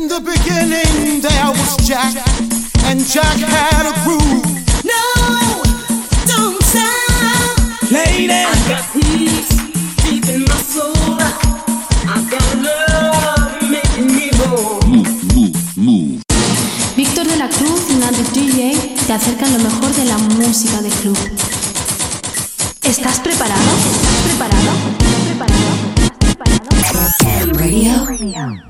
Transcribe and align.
In 0.00 0.08
the 0.08 0.20
beginning 0.20 1.20
there 1.20 1.50
was 1.52 1.76
Jack, 1.86 2.16
and 2.88 3.04
Jack 3.04 3.36
had 3.36 3.84
a 3.84 3.92
groove. 4.02 4.48
No, 4.82 5.04
don't 6.24 6.56
stop. 6.64 7.92
Lady, 7.92 8.32
I 8.32 8.48
got 8.66 8.84
peace 8.94 9.52
deep 10.00 10.24
in 10.32 10.44
my 10.48 10.56
soul. 10.72 11.20
I 12.08 12.16
got 12.32 12.48
love 12.64 13.60
making 13.60 14.06
me 14.16 14.30
whole. 14.40 14.80
Víctor 16.96 17.26
de 17.26 17.36
la 17.36 17.48
Cruz 17.50 17.82
y 17.90 17.94
Nandi 17.96 18.22
DJ 18.32 18.96
te 19.06 19.12
acercan 19.12 19.52
lo 19.52 19.58
mejor 19.58 19.94
de 19.94 20.04
la 20.06 20.16
música 20.16 20.80
de 20.80 20.88
club. 20.88 21.18
¿Estás 22.84 23.20
preparado? 23.20 23.70
¿Estás 23.92 24.16
preparado? 24.24 24.70
¿Estás 24.98 25.22
preparado? 25.26 25.68
¿Estás 26.80 27.16
preparado? 27.18 28.06
Radio. 28.06 28.69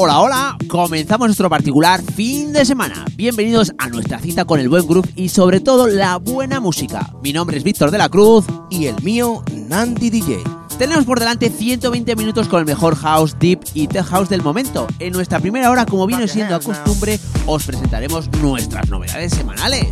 Hola, 0.00 0.20
hola, 0.20 0.56
comenzamos 0.68 1.26
nuestro 1.26 1.50
particular 1.50 2.00
fin 2.14 2.52
de 2.52 2.64
semana. 2.64 3.04
Bienvenidos 3.16 3.72
a 3.78 3.88
nuestra 3.88 4.20
cita 4.20 4.44
con 4.44 4.60
el 4.60 4.68
buen 4.68 4.86
groove 4.86 5.10
y 5.16 5.28
sobre 5.28 5.58
todo 5.58 5.88
la 5.88 6.18
buena 6.18 6.60
música. 6.60 7.12
Mi 7.20 7.32
nombre 7.32 7.56
es 7.58 7.64
Víctor 7.64 7.90
de 7.90 7.98
la 7.98 8.08
Cruz 8.08 8.44
y 8.70 8.86
el 8.86 9.02
mío, 9.02 9.42
Nandi 9.52 10.10
DJ. 10.10 10.38
Tenemos 10.78 11.04
por 11.04 11.18
delante 11.18 11.50
120 11.50 12.14
minutos 12.14 12.46
con 12.46 12.60
el 12.60 12.66
mejor 12.66 12.94
house, 12.94 13.36
deep 13.40 13.58
y 13.74 13.88
tech 13.88 14.04
house 14.04 14.28
del 14.28 14.40
momento. 14.40 14.86
En 15.00 15.14
nuestra 15.14 15.40
primera 15.40 15.68
hora, 15.68 15.84
como 15.84 16.06
viene 16.06 16.28
siendo 16.28 16.54
a 16.54 16.60
costumbre, 16.60 17.18
os 17.46 17.64
presentaremos 17.64 18.30
nuestras 18.40 18.88
novedades 18.90 19.34
semanales. 19.34 19.88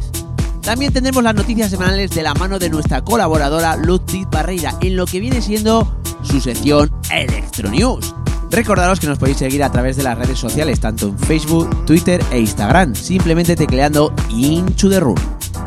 También 0.62 0.92
tendremos 0.92 1.24
las 1.24 1.34
noticias 1.34 1.68
semanales 1.68 2.12
de 2.12 2.22
la 2.22 2.34
mano 2.34 2.60
de 2.60 2.70
nuestra 2.70 3.02
colaboradora 3.02 3.74
Ludwig 3.74 4.28
Barreira 4.30 4.72
en 4.82 4.94
lo 4.94 5.04
que 5.06 5.18
viene 5.18 5.42
siendo 5.42 6.00
su 6.22 6.40
sección 6.40 6.92
Electro 7.10 7.68
News. 7.70 8.14
Recordaros 8.50 9.00
que 9.00 9.06
nos 9.06 9.18
podéis 9.18 9.38
seguir 9.38 9.62
a 9.62 9.70
través 9.70 9.96
de 9.96 10.02
las 10.02 10.16
redes 10.16 10.38
sociales, 10.38 10.80
tanto 10.80 11.08
en 11.08 11.18
Facebook, 11.18 11.84
Twitter 11.84 12.22
e 12.30 12.38
Instagram, 12.38 12.94
simplemente 12.94 13.56
tecleando 13.56 14.12
Into 14.30 14.88
the 14.88 15.00
Room. 15.00 15.16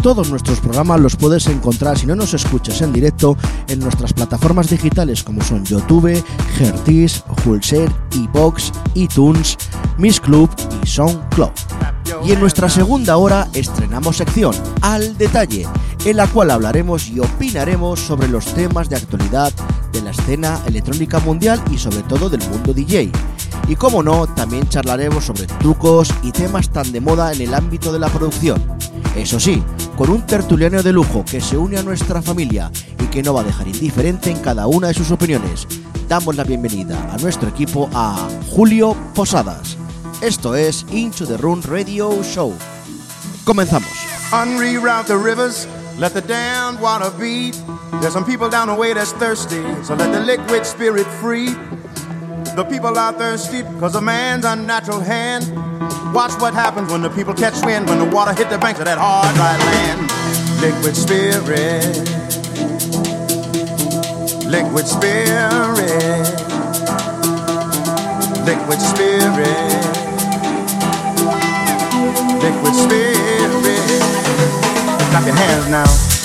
Todos 0.02 0.30
nuestros 0.30 0.62
programas 0.62 1.02
los 1.02 1.18
puedes 1.18 1.48
encontrar 1.48 2.00
si 2.00 2.06
no 2.06 2.16
nos 2.16 2.34
escuchas 2.34 2.82
en 2.82 2.94
directo 2.94 3.36
en 3.68 3.80
nuestras 3.80 4.14
plataformas 4.14 4.70
digitales 4.70 5.24
como 5.24 5.44
son 5.44 5.66
YouTube, 5.66 6.24
Gertis, 6.56 7.22
Hulser, 7.46 7.92
iBox, 8.14 8.72
iTunes, 8.94 9.58
Miss 9.98 10.22
Club 10.22 10.50
y 10.82 10.88
SoundCloud. 10.88 11.52
Y 12.26 12.32
en 12.32 12.40
nuestra 12.40 12.70
segunda 12.70 13.18
hora 13.18 13.50
estrenamos 13.54 14.18
sección 14.18 14.56
Al 14.82 15.18
Detalle, 15.18 15.68
en 16.06 16.18
la 16.18 16.28
cual 16.28 16.52
hablaremos 16.52 17.10
y 17.10 17.20
opinaremos 17.20 18.00
sobre 18.00 18.30
los 18.30 18.46
temas 18.54 18.90
de 18.90 18.96
actualidad 18.96 19.52
de 19.92 20.02
la 20.02 20.12
escena 20.12 20.62
electrónica 20.66 21.20
mundial 21.20 21.62
y 21.72 21.78
sobre 21.78 22.04
todo 22.04 22.30
del 22.30 22.48
mundo 22.50 22.74
DJ. 22.74 23.12
Y 23.70 23.76
como 23.76 24.02
no, 24.02 24.26
también 24.26 24.68
charlaremos 24.68 25.26
sobre 25.26 25.46
trucos 25.46 26.12
y 26.24 26.32
temas 26.32 26.72
tan 26.72 26.92
de 26.92 27.00
moda 27.00 27.32
en 27.32 27.42
el 27.42 27.54
ámbito 27.54 27.94
de 27.94 28.00
la 28.00 28.10
producción. 28.10 28.60
Eso 29.16 29.40
sí, 29.40 29.64
con 29.96 30.10
un 30.10 30.26
tertuliano 30.26 30.82
de 30.82 30.92
lujo 30.92 31.24
que 31.24 31.40
se 31.40 31.56
une 31.56 31.78
a 31.78 31.84
nuestra 31.84 32.24
familia 32.24 32.72
y 33.00 33.06
que 33.06 33.22
no 33.22 33.36
va 33.36 33.42
a 33.42 33.44
dejar 33.44 33.68
indiferente 33.68 34.32
en 34.32 34.40
cada 34.40 34.66
una 34.66 34.88
de 34.88 34.96
sus 34.96 35.12
opiniones. 35.12 35.68
Damos 36.08 36.36
la 36.36 36.46
bienvenida 36.46 37.14
a 37.14 37.18
nuestro 37.18 37.48
equipo 37.50 37.88
a 37.94 38.18
Julio 38.50 38.98
Posadas. 39.14 39.78
Esto 40.20 40.56
es 40.56 40.84
Into 40.92 41.28
the 41.28 41.38
Room 41.38 41.62
Radio 41.62 42.24
Show. 42.24 42.52
Comenzamos. 43.46 44.10
unreroute 44.32 45.08
the 45.08 45.18
rivers, 45.18 45.68
let 46.00 46.14
the 46.14 46.22
damned 46.22 46.80
water 46.80 47.12
beat. 47.20 47.56
There's 48.02 48.14
some 48.14 48.26
people 48.26 48.50
down 48.50 48.68
the 48.68 48.76
way 48.76 48.94
that's 48.94 49.12
thirsty, 49.14 49.62
so 49.84 49.96
let 49.96 50.12
the 50.12 50.20
liquid 50.20 50.66
spirit 50.66 51.06
free. 51.22 51.56
The 52.60 52.66
people 52.66 52.98
are 53.00 53.14
thirsty 53.14 53.62
because 53.62 53.96
of 53.96 54.04
man's 54.04 54.44
unnatural 54.44 55.00
hand. 55.00 55.48
Watch 56.14 56.34
what 56.42 56.54
happens 56.54 56.92
when 56.92 57.02
the 57.02 57.10
people 57.10 57.34
catch 57.34 57.66
wind, 57.66 57.88
when 57.88 58.00
the 58.00 58.14
water 58.14 58.34
hit 58.34 58.50
the 58.50 58.58
banks 58.58 58.82
of 58.82 58.86
that 58.86 58.98
hard, 58.98 59.34
dry 59.34 59.56
land. 59.56 60.12
Liquid 60.60 60.94
spirit, 60.94 61.40
liquid 64.44 64.88
spirit, 64.88 66.28
liquid 68.44 68.82
spirit, 68.82 69.80
liquid 72.44 72.76
spirit. 72.76 74.02
Clap 75.12 75.26
your 75.26 75.36
hands 75.36 75.70
now. 75.70 76.19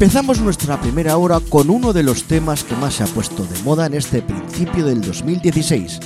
Empezamos 0.00 0.38
nuestra 0.38 0.80
primera 0.80 1.16
hora 1.16 1.40
con 1.40 1.70
uno 1.70 1.92
de 1.92 2.04
los 2.04 2.22
temas 2.22 2.62
que 2.62 2.76
más 2.76 2.94
se 2.94 3.02
ha 3.02 3.06
puesto 3.08 3.42
de 3.42 3.60
moda 3.64 3.86
en 3.86 3.94
este 3.94 4.22
principio 4.22 4.86
del 4.86 5.00
2016 5.00 5.98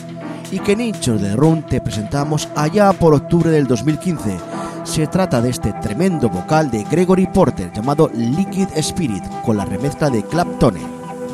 y 0.50 0.61
que 0.61 0.75
Nicho 0.75 1.19
de 1.19 1.37
Run 1.37 1.67
te 1.67 1.79
presentamos 1.83 2.49
allá 2.56 2.94
por 2.94 3.12
octubre 3.12 3.50
del 3.50 3.67
2015. 3.67 4.39
Se 4.85 5.06
trata 5.09 5.43
de 5.43 5.50
este 5.50 5.75
tremendo 5.83 6.31
vocal 6.31 6.71
de 6.71 6.85
Gregory 6.85 7.27
Porter 7.27 7.71
llamado 7.71 8.11
Liquid 8.15 8.69
Spirit 8.77 9.25
con 9.44 9.59
la 9.59 9.67
remezcla 9.67 10.09
de 10.09 10.25
Claptone 10.25 10.81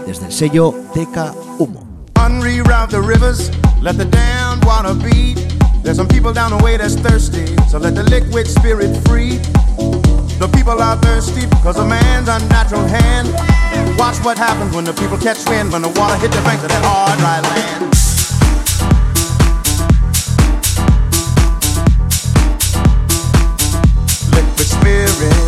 desde 0.05 0.27
el 0.27 0.33
sello 0.33 0.75
Teca 0.93 1.33
Humo. 1.61 1.87
Unreroute 2.17 2.91
the 2.91 3.01
rivers, 3.01 3.53
let 3.81 3.97
the 3.97 4.05
damned 4.05 4.65
water 4.65 4.95
beat. 4.95 5.39
There's 5.85 5.97
some 5.97 6.09
people 6.09 6.33
down 6.33 6.51
the 6.51 6.65
way 6.65 6.77
that's 6.77 6.97
thirsty, 6.97 7.55
so 7.69 7.79
let 7.79 7.95
the 7.95 8.03
liquid 8.03 8.49
spirit 8.49 8.97
free. 9.07 9.39
The 10.39 10.47
people 10.47 10.81
are 10.81 10.97
thirsty 10.99 11.47
because 11.47 11.79
of 11.79 11.89
man's 11.89 12.29
unnatural 12.29 12.87
hand. 12.87 13.29
Watch 13.99 14.23
what 14.25 14.39
happens 14.39 14.73
when 14.73 14.85
the 14.85 14.93
people 14.93 15.19
catch 15.19 15.45
wind, 15.49 15.73
when 15.73 15.83
the 15.83 15.89
water 15.89 16.15
hit 16.15 16.31
the 16.31 16.41
banks 16.43 16.63
of 16.63 16.69
that 16.69 16.85
hard, 16.85 17.19
dry 17.19 17.41
land. 17.41 17.91
Liquid 24.33 24.69
spirit. 24.69 25.48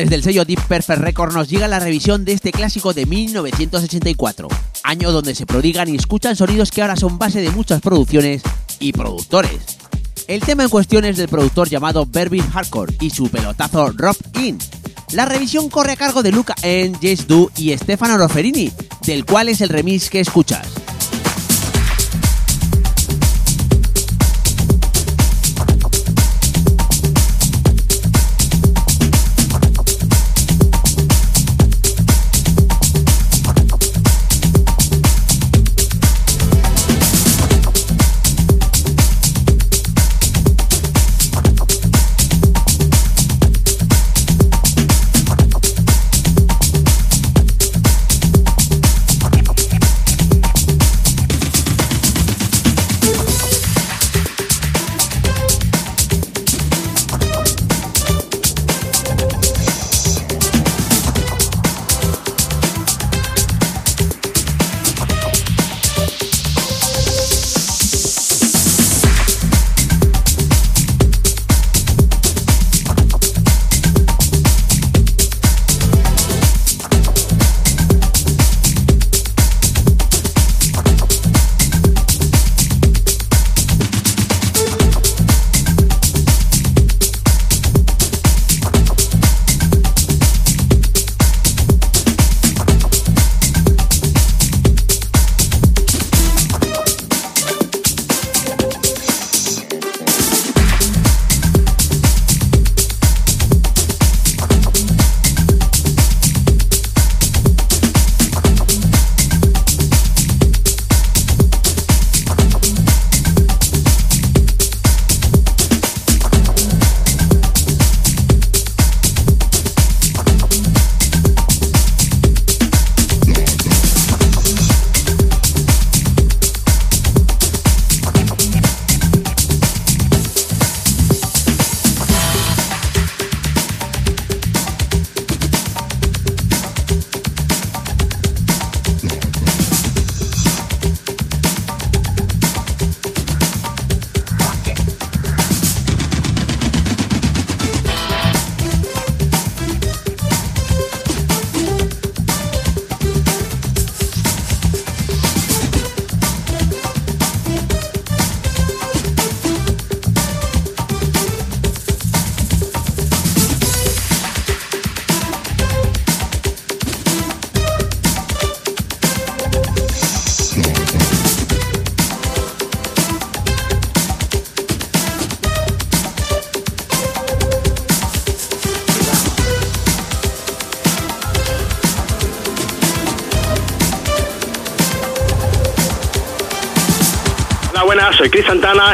Desde 0.00 0.14
el 0.14 0.22
sello 0.22 0.46
Deep 0.46 0.62
Perfect 0.66 1.02
Record 1.02 1.34
nos 1.34 1.48
llega 1.50 1.68
la 1.68 1.78
revisión 1.78 2.24
de 2.24 2.32
este 2.32 2.52
clásico 2.52 2.94
de 2.94 3.04
1984, 3.04 4.48
año 4.82 5.12
donde 5.12 5.34
se 5.34 5.44
prodigan 5.44 5.90
y 5.90 5.96
escuchan 5.96 6.36
sonidos 6.36 6.70
que 6.70 6.80
ahora 6.80 6.96
son 6.96 7.18
base 7.18 7.42
de 7.42 7.50
muchas 7.50 7.82
producciones 7.82 8.40
y 8.78 8.92
productores. 8.92 9.78
El 10.26 10.40
tema 10.40 10.62
en 10.62 10.70
cuestión 10.70 11.04
es 11.04 11.18
del 11.18 11.28
productor 11.28 11.68
llamado 11.68 12.06
Bervin 12.06 12.48
Hardcore 12.50 12.94
y 12.98 13.10
su 13.10 13.28
pelotazo 13.28 13.90
Rob 13.90 14.16
In. 14.40 14.56
La 15.12 15.26
revisión 15.26 15.68
corre 15.68 15.92
a 15.92 15.96
cargo 15.96 16.22
de 16.22 16.32
Luca 16.32 16.54
en 16.62 16.98
Jess 16.98 17.26
Du 17.26 17.50
y 17.58 17.76
Stefano 17.76 18.16
Roferini, 18.16 18.72
del 19.04 19.26
cual 19.26 19.50
es 19.50 19.60
el 19.60 19.68
remix 19.68 20.08
que 20.08 20.20
escuchas. 20.20 20.79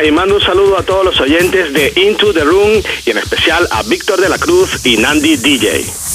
Y 0.02 0.11
mando 0.11 0.37
un 0.37 0.40
saludo 0.40 0.78
a 0.78 0.83
todos 0.83 1.04
los 1.04 1.21
oyentes 1.21 1.71
de 1.75 1.92
Into 1.97 2.33
the 2.33 2.45
Room 2.45 2.83
y 3.04 3.11
en 3.11 3.18
especial 3.18 3.68
a 3.71 3.83
Víctor 3.83 4.18
de 4.18 4.30
la 4.30 4.38
Cruz 4.38 4.87
y 4.87 4.97
Nandi 4.97 5.37
DJ. 5.37 6.05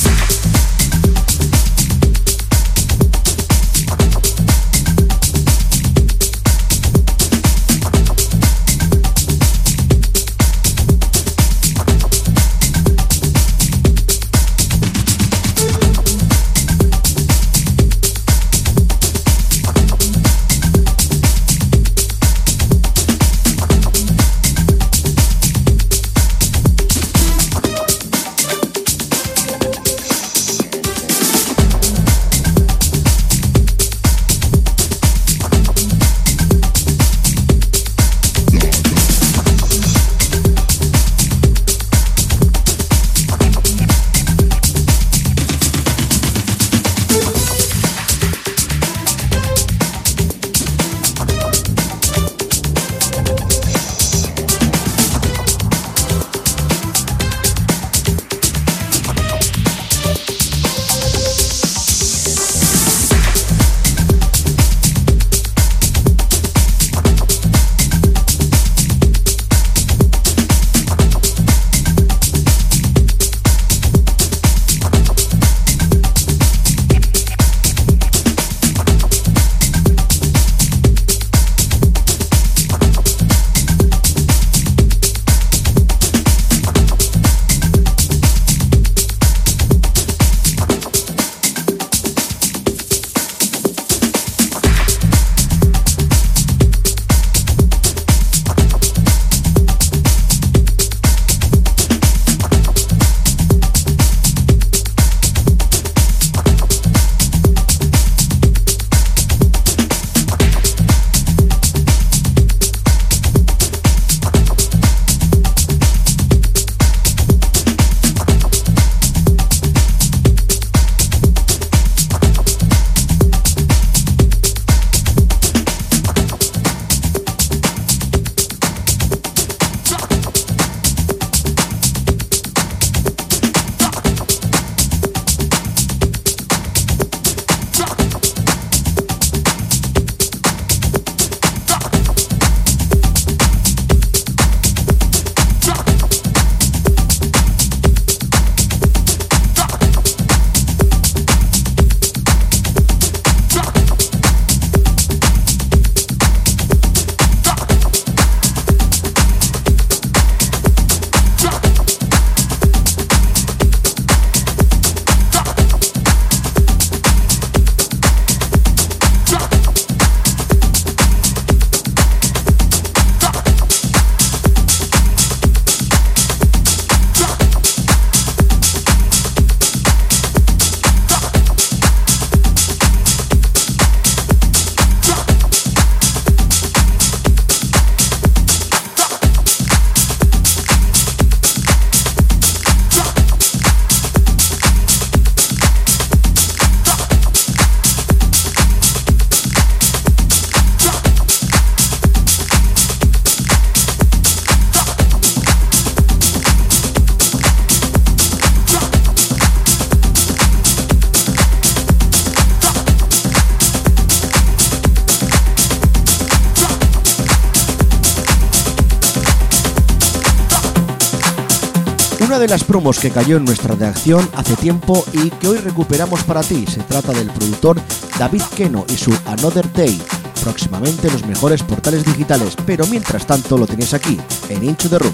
De 222.71 222.77
promos 222.77 222.99
que 222.99 223.11
cayó 223.11 223.35
en 223.35 223.43
nuestra 223.43 223.75
reacción 223.75 224.29
hace 224.33 224.55
tiempo 224.55 225.03
y 225.11 225.29
que 225.29 225.49
hoy 225.49 225.57
recuperamos 225.57 226.23
para 226.23 226.39
ti 226.39 226.65
se 226.65 226.79
trata 226.83 227.11
del 227.11 227.29
productor 227.29 227.77
David 228.17 228.43
Keno 228.55 228.85
y 228.87 228.95
su 228.95 229.13
Another 229.25 229.69
Day. 229.73 230.01
Próximamente 230.41 231.11
los 231.11 231.25
mejores 231.25 231.63
portales 231.63 232.05
digitales, 232.05 232.55
pero 232.65 232.87
mientras 232.87 233.27
tanto 233.27 233.57
lo 233.57 233.67
tenéis 233.67 233.93
aquí, 233.93 234.17
en 234.47 234.63
Into 234.63 234.87
the 234.87 234.99
Room. 234.99 235.13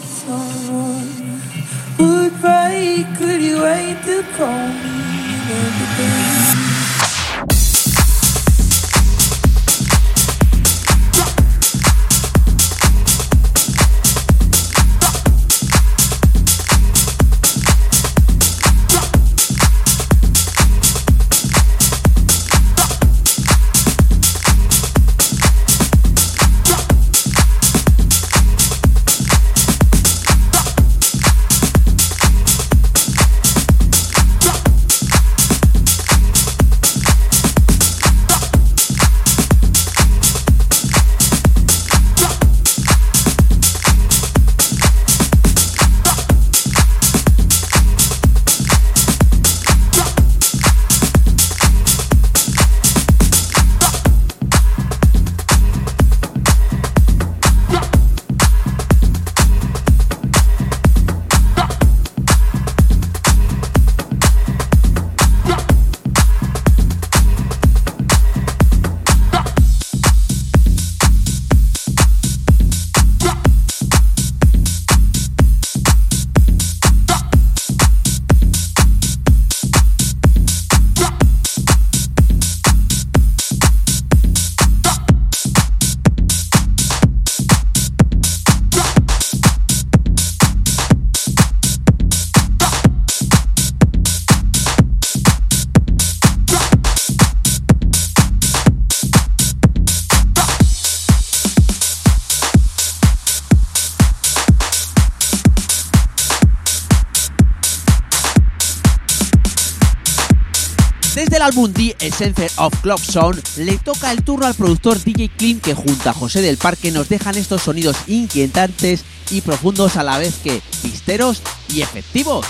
Desde 111.41 111.53
el 111.53 111.57
álbum 111.57 111.73
The 111.73 111.95
Essence 112.05 112.51
of 112.57 112.81
Clock 112.81 112.99
Sound 112.99 113.41
le 113.57 113.79
toca 113.79 114.11
el 114.11 114.23
turno 114.23 114.45
al 114.45 114.53
productor 114.53 115.03
DJ 115.03 115.29
Clean 115.35 115.59
que 115.59 115.73
junto 115.73 116.07
a 116.07 116.13
José 116.13 116.39
del 116.39 116.57
Parque 116.57 116.91
nos 116.91 117.09
dejan 117.09 117.35
estos 117.35 117.63
sonidos 117.63 117.97
inquietantes 118.05 119.03
y 119.31 119.41
profundos 119.41 119.95
a 119.97 120.03
la 120.03 120.19
vez 120.19 120.35
que 120.43 120.61
pisteros 120.83 121.41
y 121.73 121.81
efectivos, 121.81 122.45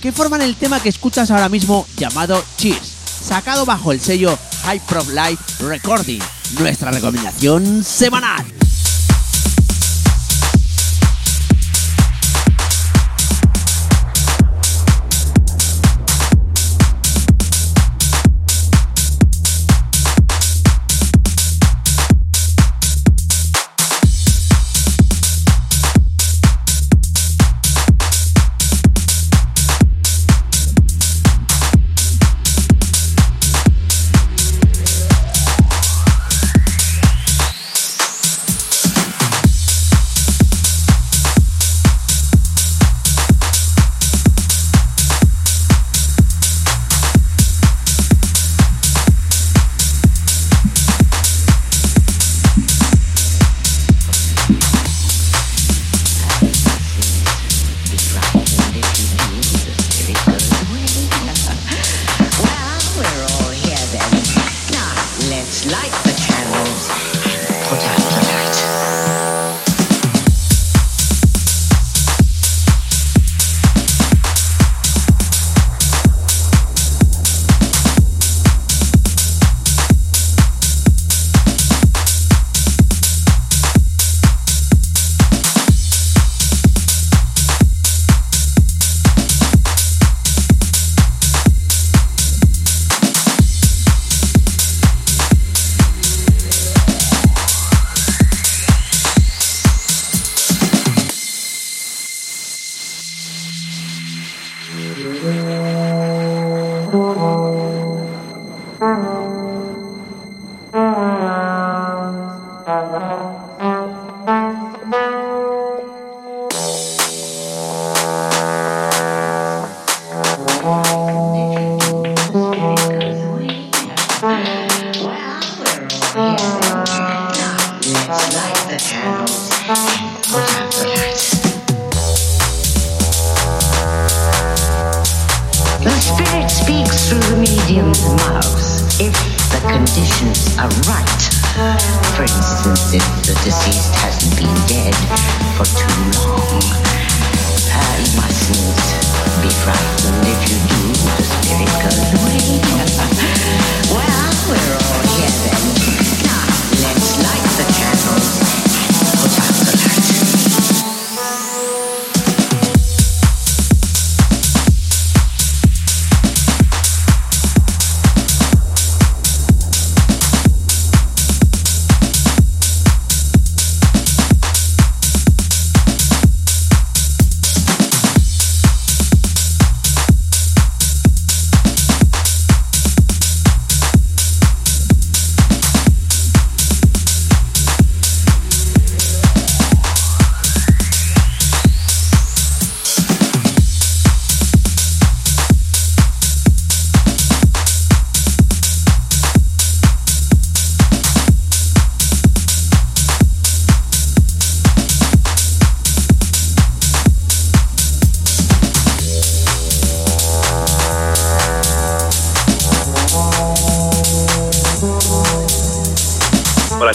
que 0.00 0.10
forman 0.10 0.42
el 0.42 0.56
tema 0.56 0.80
que 0.80 0.88
escuchas 0.88 1.30
ahora 1.30 1.48
mismo 1.48 1.86
llamado 1.96 2.42
Cheers, 2.56 2.92
sacado 3.28 3.64
bajo 3.64 3.92
el 3.92 4.00
sello 4.00 4.36
High 4.64 4.80
Prof 4.88 5.08
Life 5.10 5.64
Recording, 5.64 6.20
nuestra 6.58 6.90
recomendación 6.90 7.84
semanal. 7.84 8.61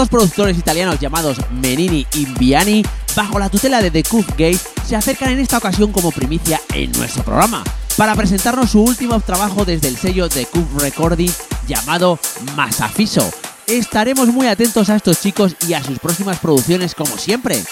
Dos 0.00 0.08
productores 0.08 0.56
italianos 0.56 0.98
llamados 0.98 1.36
Menini 1.50 2.06
y 2.14 2.24
Viani, 2.24 2.82
bajo 3.14 3.38
la 3.38 3.50
tutela 3.50 3.82
de 3.82 3.90
The 3.90 4.02
Cove 4.02 4.24
Gate, 4.30 4.58
se 4.88 4.96
acercan 4.96 5.28
en 5.28 5.40
esta 5.40 5.58
ocasión 5.58 5.92
como 5.92 6.10
primicia 6.10 6.58
en 6.72 6.90
nuestro 6.92 7.22
programa, 7.22 7.62
para 7.98 8.14
presentarnos 8.14 8.70
su 8.70 8.80
último 8.80 9.20
trabajo 9.20 9.66
desde 9.66 9.88
el 9.88 9.98
sello 9.98 10.30
The 10.30 10.46
Cove 10.46 10.64
Recording 10.78 11.30
llamado 11.68 12.18
Masafiso. 12.56 13.30
Estaremos 13.66 14.28
muy 14.28 14.46
atentos 14.46 14.88
a 14.88 14.96
estos 14.96 15.20
chicos 15.20 15.54
y 15.68 15.74
a 15.74 15.84
sus 15.84 15.98
próximas 15.98 16.38
producciones 16.38 16.94
como 16.94 17.18
siempre. 17.18 17.62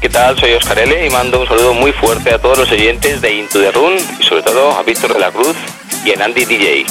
¿Qué 0.00 0.08
tal? 0.08 0.38
Soy 0.38 0.52
Oscar 0.52 0.78
L. 0.78 1.06
y 1.06 1.10
mando 1.10 1.40
un 1.40 1.46
saludo 1.46 1.74
muy 1.74 1.92
fuerte 1.92 2.32
a 2.32 2.38
todos 2.38 2.56
los 2.56 2.72
oyentes 2.72 3.20
de 3.20 3.34
Into 3.34 3.60
the 3.60 3.70
Room 3.70 3.94
y 4.18 4.22
sobre 4.22 4.42
todo 4.42 4.72
a 4.72 4.82
Víctor 4.82 5.12
de 5.12 5.20
la 5.20 5.30
Cruz 5.30 5.54
y 6.06 6.18
a 6.18 6.24
Andy 6.24 6.46
DJ. 6.46 6.86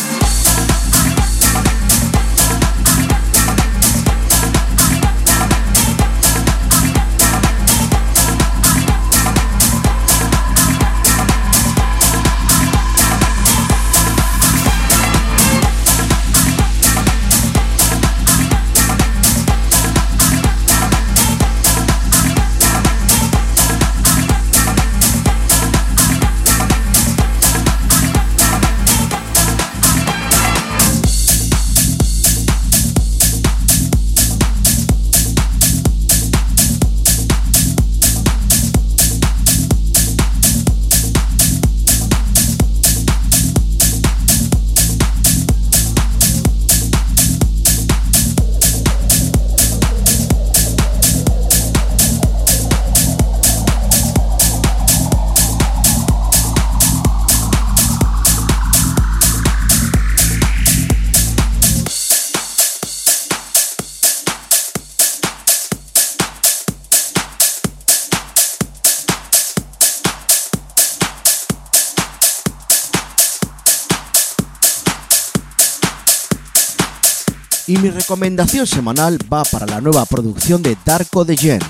Recomendación 78.04 78.68
semanal 78.68 79.18
va 79.32 79.44
para 79.46 79.66
la 79.66 79.80
nueva 79.80 80.06
producción 80.06 80.62
de 80.62 80.76
Darko 80.84 81.24
de 81.24 81.38
Jen 81.38 81.62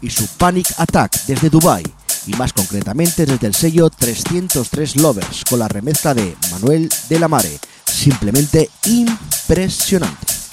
y 0.00 0.10
su 0.10 0.26
Panic 0.26 0.66
Attack 0.78 1.26
desde 1.28 1.48
Dubai 1.48 1.84
y 2.26 2.32
más 2.32 2.52
concretamente 2.52 3.24
desde 3.24 3.46
el 3.46 3.54
sello 3.54 3.88
303 3.88 4.96
Lovers 4.96 5.44
con 5.48 5.60
la 5.60 5.68
remezcla 5.68 6.12
de 6.12 6.36
Manuel 6.50 6.88
de 7.08 7.20
la 7.20 7.28
Mare. 7.28 7.60
Simplemente 7.84 8.68
impresionante. 8.86 10.45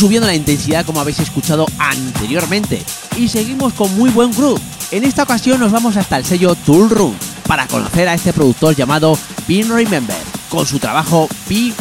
Subiendo 0.00 0.26
la 0.26 0.34
intensidad 0.34 0.86
como 0.86 1.02
habéis 1.02 1.18
escuchado 1.18 1.66
anteriormente 1.78 2.82
y 3.18 3.28
seguimos 3.28 3.74
con 3.74 3.94
muy 3.98 4.08
buen 4.08 4.30
groove. 4.32 4.58
En 4.92 5.04
esta 5.04 5.24
ocasión 5.24 5.60
nos 5.60 5.72
vamos 5.72 5.98
hasta 5.98 6.16
el 6.16 6.24
sello 6.24 6.54
Tool 6.54 6.88
Room 6.88 7.14
para 7.46 7.66
conocer 7.66 8.08
a 8.08 8.14
este 8.14 8.32
productor 8.32 8.74
llamado 8.74 9.18
Pin 9.46 9.68
Remember 9.68 10.16
con 10.48 10.64
su 10.64 10.78
trabajo 10.78 11.28
Big 11.50 11.74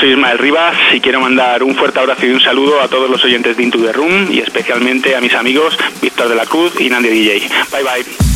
soy 0.00 0.12
Ismael 0.12 0.38
Rivas 0.38 0.74
y 0.94 1.00
quiero 1.00 1.20
mandar 1.20 1.62
un 1.62 1.74
fuerte 1.74 2.00
abrazo 2.00 2.24
y 2.24 2.30
un 2.30 2.40
saludo 2.40 2.80
a 2.80 2.88
todos 2.88 3.10
los 3.10 3.22
oyentes 3.22 3.56
de 3.56 3.62
Into 3.62 3.78
the 3.78 3.92
Room 3.92 4.28
y 4.30 4.38
especialmente 4.38 5.14
a 5.14 5.20
mis 5.20 5.34
amigos 5.34 5.76
Víctor 6.00 6.28
de 6.28 6.36
la 6.36 6.46
Cruz 6.46 6.80
y 6.80 6.88
Nandy 6.88 7.10
DJ. 7.10 7.48
Bye 7.70 7.82
bye. 7.82 8.29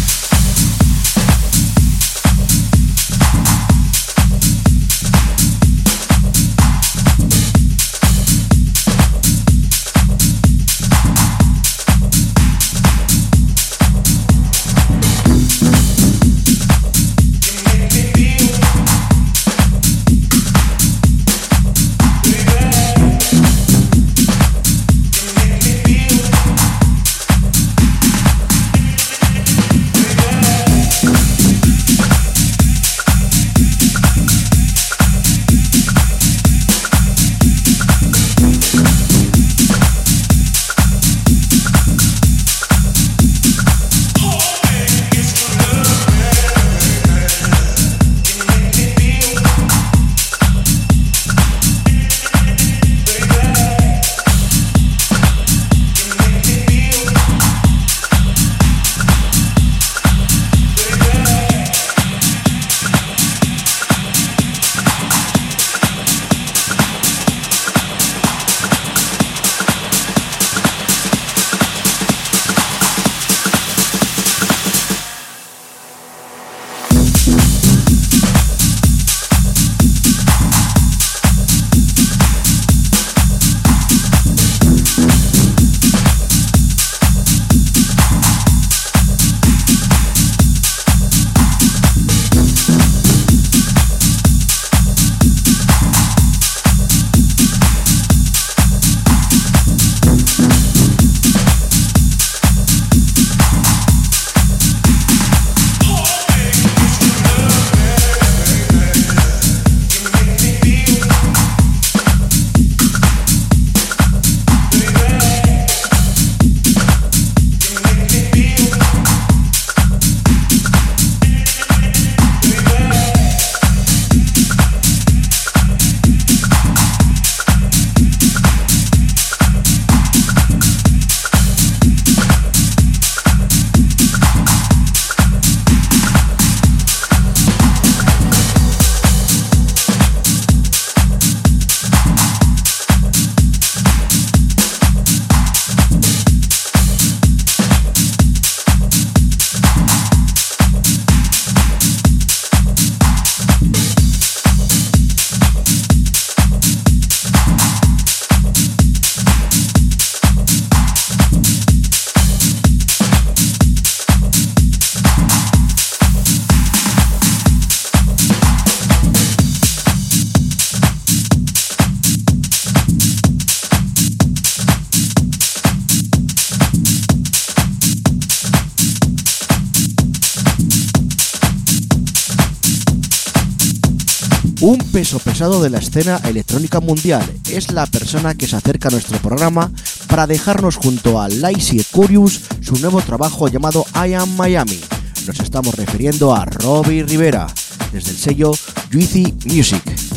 Un 185.15 185.21
peso 185.21 185.31
pesado 185.31 185.63
de 185.63 185.71
la 185.71 185.79
escena 185.79 186.21
electrónica 186.25 186.81
mundial. 186.81 187.23
Es 187.51 187.71
la 187.73 187.87
persona 187.87 188.35
que 188.35 188.47
se 188.47 188.57
acerca 188.57 188.89
a 188.89 188.91
nuestro 188.91 189.19
programa 189.19 189.71
para 190.09 190.27
dejarnos 190.27 190.77
junto 190.77 191.21
a 191.21 191.29
Lazy 191.29 191.85
Curious 191.91 192.41
su 192.61 192.77
nuevo 192.79 193.01
trabajo 193.01 193.49
llamado 193.49 193.85
I 193.95 194.15
Am 194.15 194.35
Miami. 194.37 194.81
Nos 195.27 195.39
estamos 195.41 195.75
refiriendo 195.75 196.35
a 196.35 196.45
Robbie 196.45 197.05
Rivera, 197.05 197.47
desde 197.93 198.11
el 198.11 198.17
sello 198.17 198.53
Juicy 198.93 199.35
Music. 199.47 200.14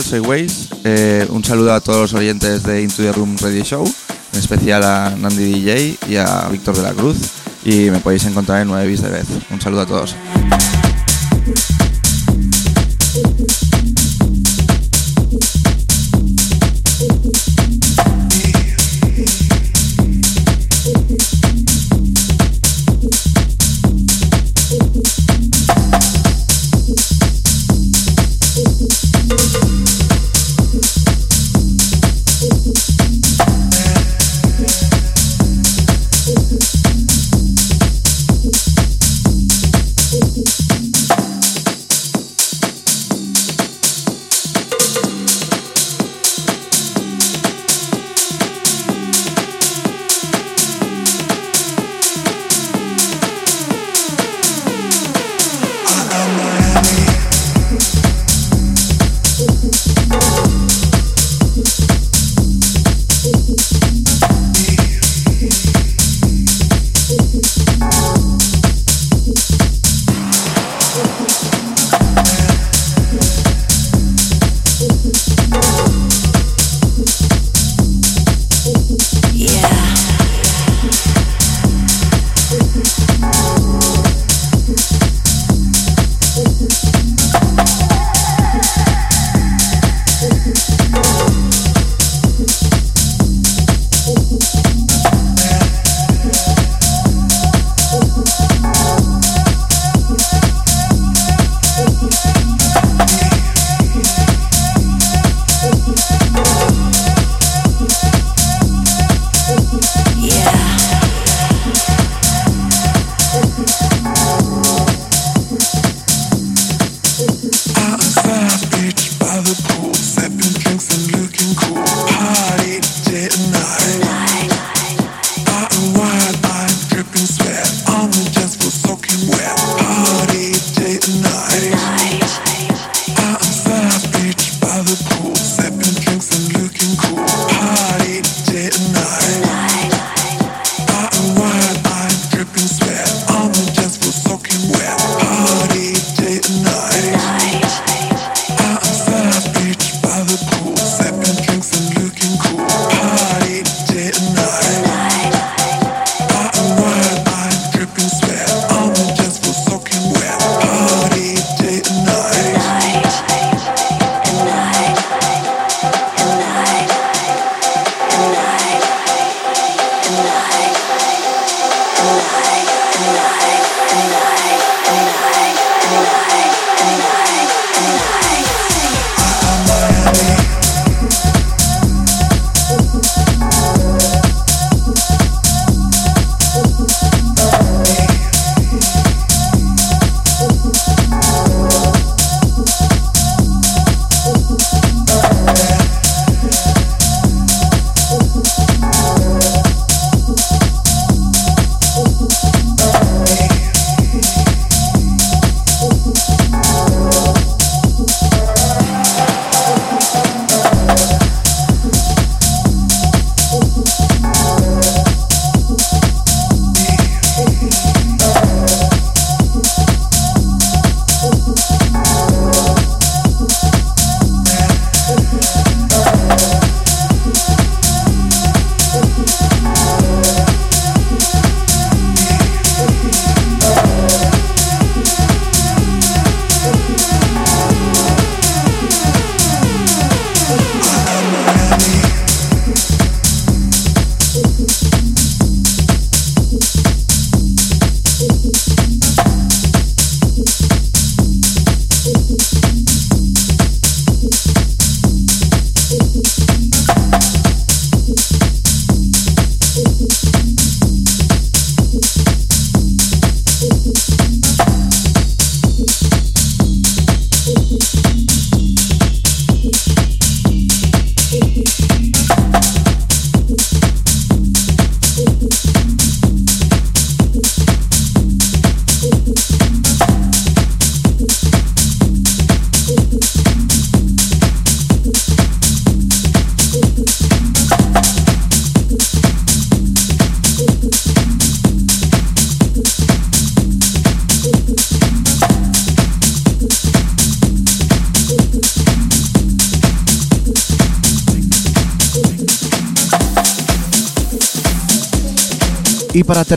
Soy 0.00 0.20
Waze. 0.20 0.68
Eh, 0.84 1.26
un 1.28 1.44
saludo 1.44 1.74
a 1.74 1.80
todos 1.80 2.00
los 2.00 2.14
oyentes 2.14 2.62
de 2.62 2.80
Into 2.80 3.02
the 3.02 3.12
Room 3.12 3.36
Radio 3.42 3.62
Show, 3.62 3.84
en 4.32 4.38
especial 4.38 4.82
a 4.84 5.14
Nandi 5.18 5.44
DJ 5.44 5.98
y 6.08 6.16
a 6.16 6.48
Víctor 6.50 6.74
de 6.74 6.82
la 6.82 6.94
Cruz. 6.94 7.18
Y 7.62 7.90
me 7.90 7.98
podéis 7.98 8.24
encontrar 8.24 8.62
en 8.62 8.68
9 8.68 8.86
bis 8.86 9.02
de 9.02 9.10
vez. 9.10 9.26
Un 9.50 9.60
saludo 9.60 9.82
a 9.82 9.86
todos. 9.86 10.16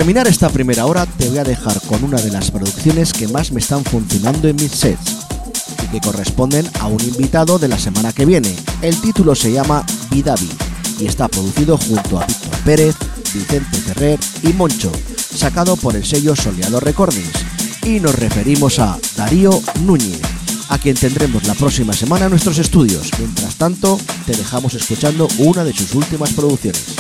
Terminar 0.05 0.27
esta 0.27 0.49
primera 0.49 0.85
hora 0.85 1.07
te 1.07 1.27
voy 1.29 1.39
a 1.39 1.43
dejar 1.43 1.81
con 1.81 2.03
una 2.03 2.21
de 2.21 2.29
las 2.29 2.51
producciones 2.51 3.11
que 3.11 3.27
más 3.27 3.51
me 3.51 3.59
están 3.59 3.83
funcionando 3.83 4.47
en 4.47 4.55
mis 4.55 4.71
sets 4.71 5.15
y 5.83 5.87
que 5.87 5.99
corresponden 5.99 6.69
a 6.79 6.85
un 6.85 7.01
invitado 7.01 7.57
de 7.57 7.67
la 7.67 7.79
semana 7.79 8.13
que 8.13 8.23
viene. 8.23 8.55
El 8.83 9.01
título 9.01 9.33
se 9.33 9.51
llama 9.51 9.83
Vidavi 10.11 10.47
y 10.99 11.07
está 11.07 11.27
producido 11.27 11.79
junto 11.79 12.19
a 12.19 12.25
Víctor 12.27 12.53
Pérez, 12.63 12.95
Vicente 13.33 13.77
Ferrer 13.79 14.19
y 14.43 14.49
Moncho, 14.49 14.91
sacado 15.17 15.75
por 15.75 15.95
el 15.95 16.05
sello 16.05 16.35
Soleado 16.35 16.79
Recordings. 16.79 17.33
Y 17.83 17.99
nos 17.99 18.13
referimos 18.13 18.77
a 18.77 18.99
Darío 19.17 19.59
Núñez, 19.81 20.21
a 20.69 20.77
quien 20.77 20.95
tendremos 20.95 21.47
la 21.47 21.55
próxima 21.55 21.93
semana 21.93 22.25
en 22.25 22.29
nuestros 22.29 22.59
estudios. 22.59 23.09
Mientras 23.17 23.55
tanto, 23.55 23.99
te 24.27 24.37
dejamos 24.37 24.75
escuchando 24.75 25.27
una 25.39 25.63
de 25.63 25.73
sus 25.73 25.95
últimas 25.95 26.29
producciones. 26.33 26.94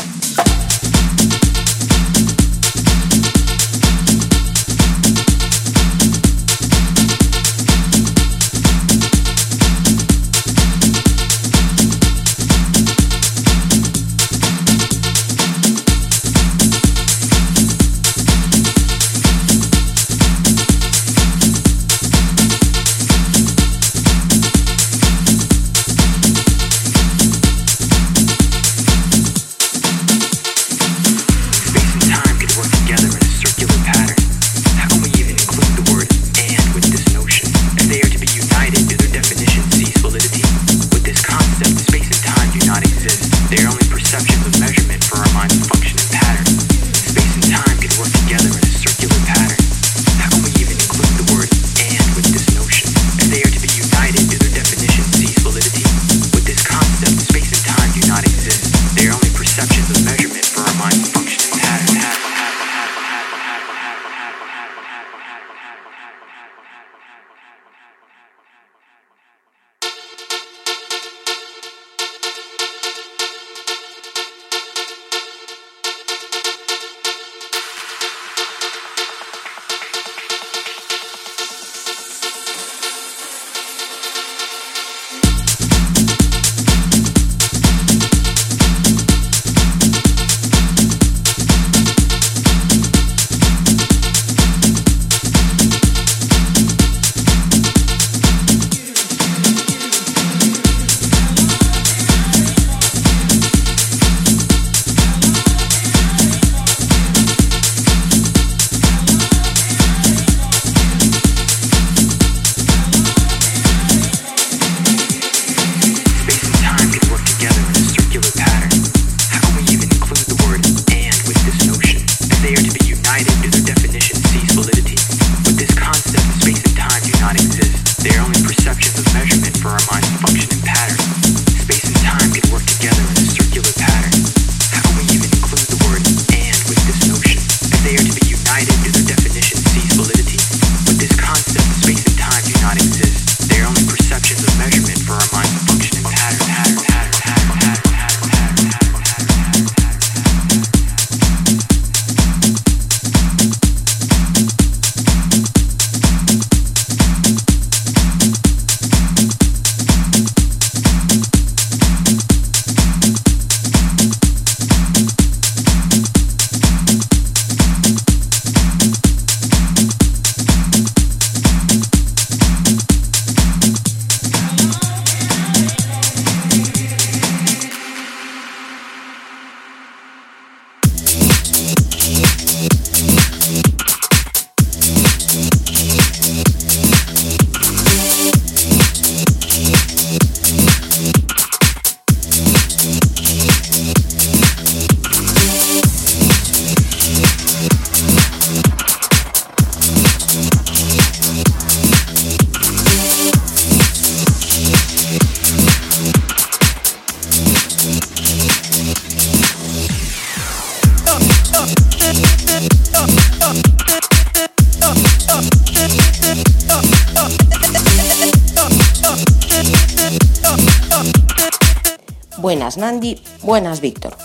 Buenas 223.45 223.79
Víctor. 223.79 224.17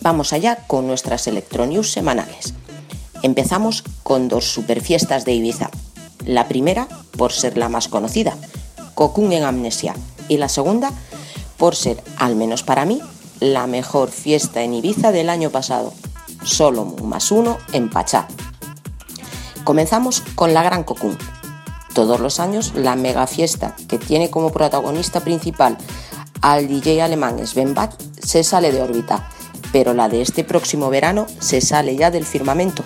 Vamos 0.00 0.32
allá 0.32 0.56
con 0.66 0.88
nuestras 0.88 1.28
Electronews 1.28 1.92
semanales. 1.92 2.52
Empezamos 3.22 3.84
con 4.02 4.26
dos 4.26 4.52
superfiestas 4.52 5.24
de 5.24 5.34
Ibiza. 5.34 5.70
La 6.24 6.48
primera, 6.48 6.88
por 7.16 7.32
ser 7.32 7.56
la 7.56 7.68
más 7.68 7.86
conocida, 7.86 8.36
Cocoon 8.94 9.32
en 9.32 9.44
Amnesia, 9.44 9.94
y 10.28 10.38
la 10.38 10.48
segunda, 10.48 10.90
por 11.56 11.76
ser, 11.76 12.02
al 12.16 12.34
menos 12.34 12.64
para 12.64 12.84
mí, 12.84 13.00
la 13.38 13.68
mejor 13.68 14.10
fiesta 14.10 14.62
en 14.62 14.74
Ibiza 14.74 15.12
del 15.12 15.30
año 15.30 15.50
pasado, 15.50 15.92
Solomon 16.42 17.08
más 17.08 17.30
uno 17.30 17.58
en 17.72 17.88
Pachá. 17.88 18.26
Comenzamos 19.62 20.24
con 20.34 20.54
la 20.54 20.64
Gran 20.64 20.82
Cocoon. 20.82 21.16
Todos 21.94 22.18
los 22.18 22.40
años 22.40 22.72
la 22.74 22.96
mega 22.96 23.28
fiesta 23.28 23.76
que 23.88 23.98
tiene 23.98 24.28
como 24.28 24.50
protagonista 24.50 25.20
principal 25.20 25.78
al 26.42 26.68
DJ 26.68 27.02
alemán 27.02 27.44
Sven 27.46 27.74
Bach 27.74 27.94
se 28.26 28.42
sale 28.42 28.72
de 28.72 28.82
órbita, 28.82 29.28
pero 29.72 29.94
la 29.94 30.08
de 30.08 30.20
este 30.20 30.42
próximo 30.42 30.90
verano 30.90 31.26
se 31.38 31.60
sale 31.60 31.96
ya 31.96 32.10
del 32.10 32.26
firmamento, 32.26 32.82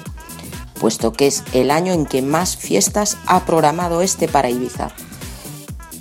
puesto 0.78 1.12
que 1.12 1.26
es 1.26 1.42
el 1.54 1.70
año 1.70 1.94
en 1.94 2.04
que 2.04 2.20
más 2.20 2.56
fiestas 2.56 3.16
ha 3.26 3.46
programado 3.46 4.02
este 4.02 4.28
para 4.28 4.50
Ibiza. 4.50 4.90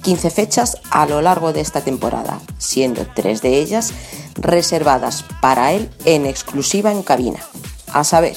15 0.03 0.29
fechas 0.29 0.77
a 0.91 1.05
lo 1.05 1.21
largo 1.21 1.53
de 1.53 1.61
esta 1.61 1.81
temporada, 1.81 2.39
siendo 2.57 3.07
tres 3.15 3.41
de 3.41 3.59
ellas 3.59 3.93
reservadas 4.35 5.23
para 5.41 5.71
él 5.71 5.89
en 6.05 6.25
exclusiva 6.25 6.91
en 6.91 7.01
cabina. 7.01 7.39
A 7.93 8.03
saber, 8.03 8.35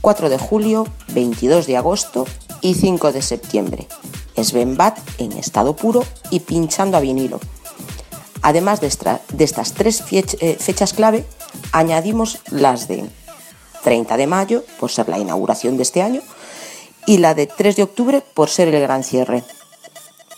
4 0.00 0.28
de 0.28 0.38
julio, 0.38 0.86
22 1.08 1.66
de 1.66 1.76
agosto 1.76 2.26
y 2.60 2.74
5 2.74 3.12
de 3.12 3.22
septiembre. 3.22 3.88
Sven 4.36 4.76
Bat 4.76 4.98
en 5.18 5.32
estado 5.32 5.76
puro 5.76 6.04
y 6.30 6.40
pinchando 6.40 6.96
a 6.96 7.00
vinilo. 7.00 7.40
Además 8.42 8.80
de, 8.80 8.86
esta- 8.86 9.20
de 9.32 9.44
estas 9.44 9.72
tres 9.72 10.02
eh, 10.10 10.56
fechas 10.60 10.92
clave, 10.92 11.24
añadimos 11.72 12.38
las 12.50 12.86
de 12.88 13.04
30 13.82 14.16
de 14.16 14.26
mayo, 14.26 14.64
por 14.78 14.90
ser 14.90 15.08
la 15.08 15.18
inauguración 15.18 15.76
de 15.76 15.82
este 15.82 16.02
año, 16.02 16.20
y 17.06 17.18
la 17.18 17.34
de 17.34 17.46
3 17.46 17.76
de 17.76 17.82
octubre, 17.84 18.22
por 18.34 18.50
ser 18.50 18.68
el 18.68 18.80
gran 18.80 19.04
cierre. 19.04 19.44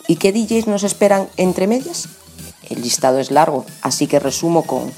¿Y 0.06 0.16
qué 0.16 0.32
DJs 0.32 0.66
nos 0.66 0.84
esperan 0.84 1.28
entre 1.36 1.66
medias? 1.66 2.08
El 2.68 2.82
listado 2.82 3.18
es 3.18 3.30
largo, 3.30 3.64
así 3.82 4.06
que 4.06 4.20
resumo 4.20 4.62
con 4.64 4.92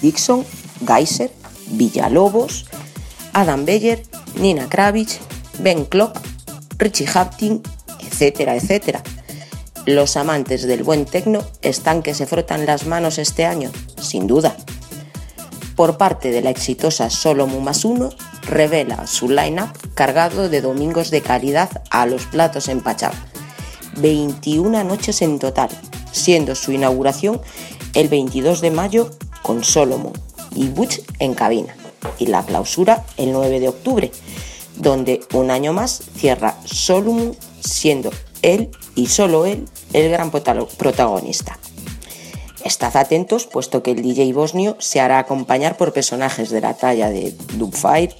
Dixon, 0.00 0.44
Geyser, 0.86 1.30
Villalobos, 1.68 2.66
Adam 3.32 3.64
Beyer, 3.64 4.02
Nina 4.36 4.68
Kravitz, 4.68 5.18
Ben 5.58 5.84
Klopp, 5.84 6.16
Richie 6.78 7.06
Haptin, 7.12 7.62
etcétera, 8.00 8.56
etcétera. 8.56 9.02
Los 9.86 10.16
amantes 10.16 10.66
del 10.66 10.82
buen 10.82 11.04
tecno 11.04 11.44
están 11.60 12.02
que 12.02 12.14
se 12.14 12.24
frotan 12.24 12.64
las 12.64 12.86
manos 12.86 13.18
este 13.18 13.44
año, 13.44 13.70
sin 14.00 14.26
duda. 14.26 14.56
Por 15.76 15.98
parte 15.98 16.30
de 16.30 16.40
la 16.40 16.48
exitosa 16.48 17.10
Solomon 17.10 17.62
más 17.62 17.84
uno, 17.84 18.08
revela 18.46 19.06
su 19.06 19.28
line-up 19.28 19.68
cargado 19.94 20.48
de 20.48 20.62
domingos 20.62 21.10
de 21.10 21.20
calidad 21.20 21.82
a 21.90 22.06
los 22.06 22.24
platos 22.24 22.68
en 22.68 22.80
Pachá. 22.80 23.12
21 23.98 24.84
noches 24.84 25.20
en 25.20 25.38
total, 25.38 25.68
siendo 26.12 26.54
su 26.54 26.72
inauguración 26.72 27.42
el 27.92 28.08
22 28.08 28.62
de 28.62 28.70
mayo 28.70 29.10
con 29.42 29.64
Solomon 29.64 30.14
y 30.54 30.68
Butch 30.68 31.00
en 31.18 31.34
cabina, 31.34 31.76
y 32.18 32.26
la 32.26 32.42
clausura 32.42 33.04
el 33.18 33.32
9 33.32 33.60
de 33.60 33.68
octubre, 33.68 34.10
donde 34.76 35.20
un 35.34 35.50
año 35.50 35.74
más 35.74 36.02
cierra 36.16 36.56
Solomon 36.64 37.36
siendo 37.60 38.10
él 38.42 38.70
y 38.94 39.06
solo 39.06 39.46
él 39.46 39.66
el 39.94 40.10
gran 40.10 40.30
prota- 40.30 40.66
protagonista. 40.76 41.58
Estad 42.64 42.96
atentos, 42.96 43.46
puesto 43.46 43.82
que 43.82 43.92
el 43.92 44.02
DJ 44.02 44.32
bosnio 44.34 44.76
se 44.78 45.00
hará 45.00 45.18
acompañar 45.18 45.76
por 45.76 45.92
personajes 45.92 46.50
de 46.50 46.60
la 46.60 46.74
talla 46.74 47.08
de 47.10 47.34
Dubfire, 47.54 48.14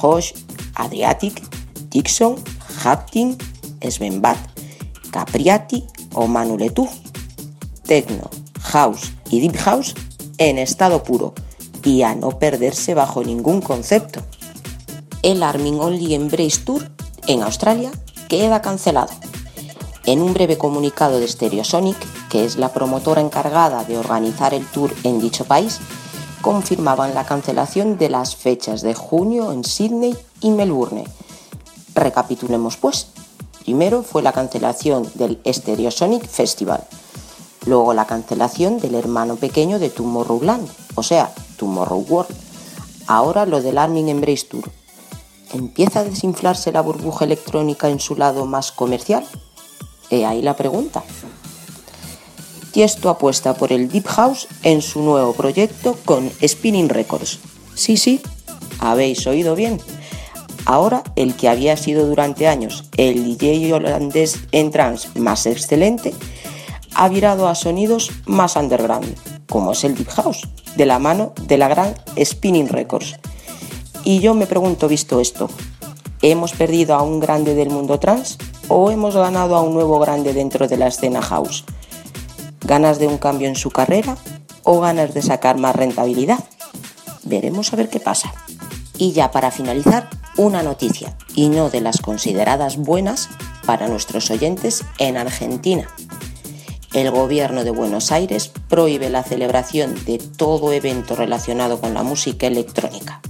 Hosh, 0.00 0.32
Adriatic, 0.74 1.42
Dixon, 1.90 2.36
Haptin, 2.84 3.36
Sven 3.88 4.20
Bat, 4.22 4.38
Capriati 5.10 5.84
o 6.14 6.26
Manu 6.26 6.56
Letou. 6.58 6.88
Techno, 7.86 8.28
House 8.62 9.12
y 9.30 9.38
Deep 9.40 9.56
House 9.58 9.94
en 10.38 10.58
estado 10.58 11.04
puro 11.04 11.34
y 11.84 12.02
a 12.02 12.16
no 12.16 12.30
perderse 12.40 12.94
bajo 12.94 13.22
ningún 13.22 13.60
concepto. 13.60 14.20
El 15.22 15.44
Armin 15.44 15.78
Only 15.78 16.14
Embrace 16.14 16.58
Tour 16.64 16.90
en 17.28 17.44
Australia 17.44 17.92
queda 18.28 18.60
cancelado. 18.60 19.12
En 20.06 20.22
un 20.22 20.34
breve 20.34 20.56
comunicado 20.56 21.18
de 21.18 21.26
Stereosonic, 21.26 21.96
que 22.28 22.44
es 22.44 22.56
la 22.56 22.72
promotora 22.72 23.20
encargada 23.20 23.82
de 23.82 23.98
organizar 23.98 24.54
el 24.54 24.64
tour 24.64 24.94
en 25.02 25.20
dicho 25.20 25.44
país, 25.44 25.80
confirmaban 26.42 27.12
la 27.12 27.26
cancelación 27.26 27.98
de 27.98 28.08
las 28.08 28.36
fechas 28.36 28.82
de 28.82 28.94
junio 28.94 29.50
en 29.50 29.64
Sydney 29.64 30.16
y 30.40 30.50
Melbourne. 30.50 31.08
Recapitulemos 31.92 32.76
pues. 32.76 33.08
Primero 33.64 34.04
fue 34.04 34.22
la 34.22 34.30
cancelación 34.30 35.10
del 35.14 35.40
Stereosonic 35.44 36.24
Festival, 36.28 36.84
luego 37.64 37.92
la 37.92 38.06
cancelación 38.06 38.78
del 38.78 38.94
hermano 38.94 39.34
pequeño 39.34 39.80
de 39.80 39.90
Tomorrowland, 39.90 40.68
o 40.94 41.02
sea, 41.02 41.34
Tomorrow 41.56 42.06
World. 42.08 42.32
Ahora 43.08 43.44
lo 43.44 43.60
del 43.60 43.76
Armin 43.76 44.08
Embrace 44.08 44.46
Tour. 44.46 44.70
¿Empieza 45.52 46.00
a 46.00 46.04
desinflarse 46.04 46.70
la 46.70 46.80
burbuja 46.80 47.24
electrónica 47.24 47.88
en 47.88 47.98
su 47.98 48.14
lado 48.14 48.46
más 48.46 48.70
comercial? 48.70 49.26
He 50.10 50.24
ahí 50.24 50.42
la 50.42 50.56
pregunta. 50.56 51.02
Tiesto 52.72 53.08
apuesta 53.08 53.54
por 53.54 53.72
el 53.72 53.88
Deep 53.88 54.06
House 54.06 54.48
en 54.62 54.82
su 54.82 55.02
nuevo 55.02 55.32
proyecto 55.32 55.98
con 56.04 56.30
Spinning 56.46 56.88
Records. 56.88 57.38
Sí, 57.74 57.96
sí, 57.96 58.20
habéis 58.78 59.26
oído 59.26 59.54
bien. 59.54 59.80
Ahora 60.66 61.02
el 61.14 61.36
que 61.36 61.48
había 61.48 61.76
sido 61.76 62.06
durante 62.06 62.48
años 62.48 62.84
el 62.96 63.38
DJ 63.38 63.72
holandés 63.72 64.40
en 64.52 64.70
trance 64.72 65.08
más 65.18 65.46
excelente 65.46 66.12
ha 66.94 67.08
virado 67.08 67.48
a 67.48 67.54
sonidos 67.54 68.10
más 68.26 68.56
underground, 68.56 69.14
como 69.48 69.72
es 69.72 69.84
el 69.84 69.94
Deep 69.94 70.08
House, 70.08 70.48
de 70.76 70.86
la 70.86 70.98
mano 70.98 71.34
de 71.42 71.58
la 71.58 71.68
gran 71.68 71.94
Spinning 72.22 72.68
Records. 72.68 73.16
Y 74.02 74.20
yo 74.20 74.34
me 74.34 74.46
pregunto, 74.46 74.88
visto 74.88 75.20
esto, 75.20 75.48
¿hemos 76.22 76.52
perdido 76.52 76.94
a 76.94 77.02
un 77.02 77.20
grande 77.20 77.54
del 77.54 77.70
mundo 77.70 77.98
trans 77.98 78.38
o 78.68 78.90
hemos 78.90 79.14
ganado 79.14 79.56
a 79.56 79.62
un 79.62 79.74
nuevo 79.74 79.98
grande 79.98 80.32
dentro 80.32 80.68
de 80.68 80.76
la 80.76 80.88
escena 80.88 81.22
house? 81.22 81.64
¿Ganas 82.60 82.98
de 82.98 83.06
un 83.06 83.18
cambio 83.18 83.48
en 83.48 83.56
su 83.56 83.70
carrera 83.70 84.16
o 84.62 84.80
ganas 84.80 85.14
de 85.14 85.22
sacar 85.22 85.58
más 85.58 85.76
rentabilidad? 85.76 86.42
Veremos 87.24 87.72
a 87.72 87.76
ver 87.76 87.88
qué 87.88 88.00
pasa. 88.00 88.32
Y 88.98 89.12
ya 89.12 89.30
para 89.30 89.50
finalizar, 89.50 90.08
una 90.36 90.62
noticia, 90.62 91.16
y 91.34 91.48
no 91.48 91.70
de 91.70 91.80
las 91.80 92.00
consideradas 92.00 92.76
buenas 92.76 93.28
para 93.66 93.88
nuestros 93.88 94.30
oyentes 94.30 94.84
en 94.98 95.16
Argentina. 95.16 95.88
El 96.92 97.10
gobierno 97.10 97.64
de 97.64 97.70
Buenos 97.70 98.10
Aires 98.10 98.50
prohíbe 98.68 99.10
la 99.10 99.22
celebración 99.22 99.94
de 100.06 100.18
todo 100.18 100.72
evento 100.72 101.14
relacionado 101.14 101.80
con 101.80 101.92
la 101.92 102.02
música 102.02 102.46
electrónica, 102.46 103.20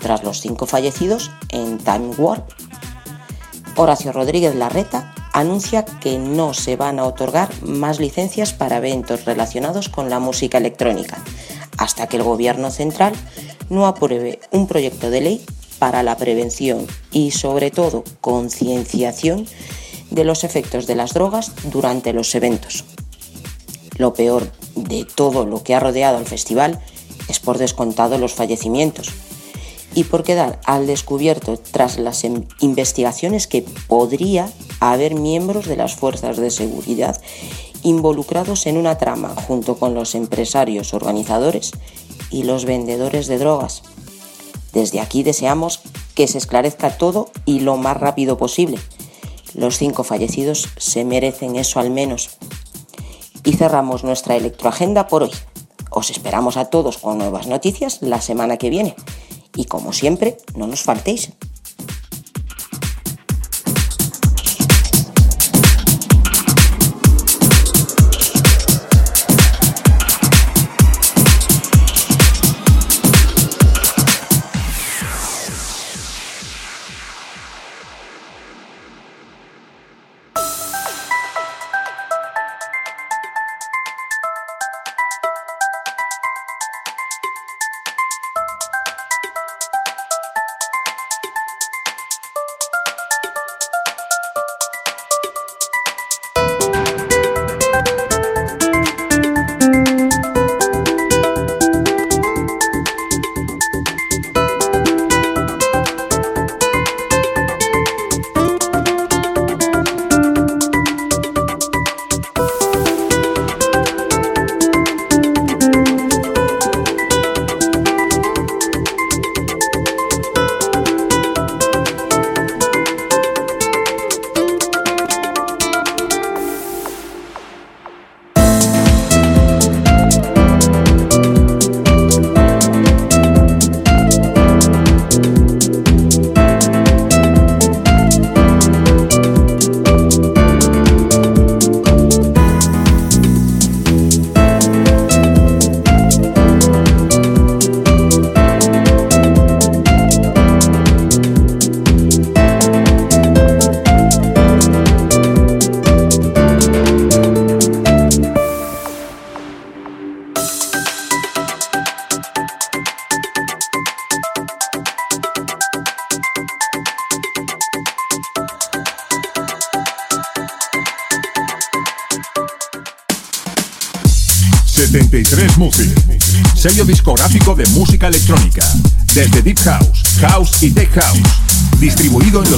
tras 0.00 0.22
los 0.22 0.40
cinco 0.40 0.66
fallecidos 0.66 1.30
en 1.48 1.78
Time 1.78 2.10
Warp. 2.18 2.48
Horacio 3.76 4.10
Rodríguez 4.10 4.54
Larreta 4.54 5.14
anuncia 5.34 5.84
que 5.84 6.18
no 6.18 6.54
se 6.54 6.76
van 6.76 6.98
a 6.98 7.04
otorgar 7.04 7.50
más 7.62 8.00
licencias 8.00 8.54
para 8.54 8.78
eventos 8.78 9.26
relacionados 9.26 9.90
con 9.90 10.08
la 10.08 10.18
música 10.18 10.56
electrónica, 10.56 11.18
hasta 11.76 12.06
que 12.06 12.16
el 12.16 12.22
gobierno 12.22 12.70
central 12.70 13.12
no 13.68 13.86
apruebe 13.86 14.40
un 14.50 14.66
proyecto 14.66 15.10
de 15.10 15.20
ley 15.20 15.44
para 15.78 16.02
la 16.02 16.16
prevención 16.16 16.86
y 17.12 17.32
sobre 17.32 17.70
todo 17.70 18.02
concienciación 18.22 19.46
de 20.10 20.24
los 20.24 20.42
efectos 20.42 20.86
de 20.86 20.94
las 20.94 21.12
drogas 21.12 21.52
durante 21.64 22.14
los 22.14 22.34
eventos. 22.34 22.84
Lo 23.98 24.14
peor 24.14 24.50
de 24.74 25.04
todo 25.04 25.44
lo 25.44 25.62
que 25.62 25.74
ha 25.74 25.80
rodeado 25.80 26.16
al 26.16 26.26
festival 26.26 26.80
es 27.28 27.40
por 27.40 27.58
descontado 27.58 28.16
los 28.16 28.32
fallecimientos 28.32 29.12
y 29.96 30.04
por 30.04 30.22
quedar 30.22 30.60
al 30.66 30.86
descubierto 30.86 31.56
tras 31.56 31.98
las 31.98 32.22
em- 32.22 32.44
investigaciones 32.60 33.46
que 33.46 33.62
podría 33.62 34.52
haber 34.78 35.14
miembros 35.14 35.66
de 35.66 35.76
las 35.76 35.94
fuerzas 35.94 36.36
de 36.36 36.50
seguridad 36.50 37.18
involucrados 37.82 38.66
en 38.66 38.76
una 38.76 38.98
trama 38.98 39.34
junto 39.48 39.78
con 39.78 39.94
los 39.94 40.14
empresarios 40.14 40.92
organizadores 40.92 41.72
y 42.30 42.42
los 42.42 42.66
vendedores 42.66 43.26
de 43.26 43.38
drogas. 43.38 43.82
Desde 44.74 45.00
aquí 45.00 45.22
deseamos 45.22 45.80
que 46.14 46.28
se 46.28 46.36
esclarezca 46.36 46.98
todo 46.98 47.30
y 47.46 47.60
lo 47.60 47.78
más 47.78 47.96
rápido 47.96 48.36
posible. 48.36 48.78
Los 49.54 49.78
cinco 49.78 50.04
fallecidos 50.04 50.68
se 50.76 51.06
merecen 51.06 51.56
eso 51.56 51.80
al 51.80 51.88
menos. 51.88 52.36
Y 53.44 53.54
cerramos 53.54 54.04
nuestra 54.04 54.36
electroagenda 54.36 55.08
por 55.08 55.22
hoy. 55.22 55.32
Os 55.88 56.10
esperamos 56.10 56.58
a 56.58 56.66
todos 56.66 56.98
con 56.98 57.16
nuevas 57.16 57.46
noticias 57.46 58.02
la 58.02 58.20
semana 58.20 58.58
que 58.58 58.68
viene. 58.68 58.94
Y 59.54 59.64
como 59.64 59.92
siempre, 59.92 60.38
no 60.56 60.66
nos 60.66 60.82
faltéis. 60.82 61.30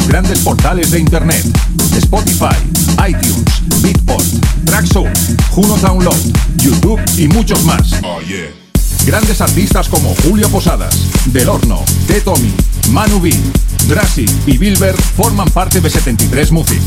Grandes 0.09 0.39
portales 0.41 0.91
de 0.91 1.01
Internet, 1.01 1.45
Spotify, 1.95 2.57
iTunes, 3.07 3.45
Beatport, 3.83 4.25
Traxsource, 4.65 5.37
Juno 5.51 5.77
Download, 5.77 6.17
YouTube 6.57 7.01
y 7.19 7.29
muchos 7.29 7.63
más. 7.65 7.91
Grandes 9.05 9.41
artistas 9.43 9.89
como 9.89 10.15
Julio 10.25 10.49
Posadas, 10.49 10.97
Del 11.27 11.49
Horno, 11.49 11.85
T. 12.07 12.23
Tommy, 12.23 12.53
Manu 12.91 13.21
B, 13.21 13.31
Drassi 13.87 14.25
y 14.47 14.57
Bilber 14.57 14.97
forman 14.97 15.49
parte 15.51 15.81
de 15.81 15.91
73 15.91 16.53
Music. 16.53 16.81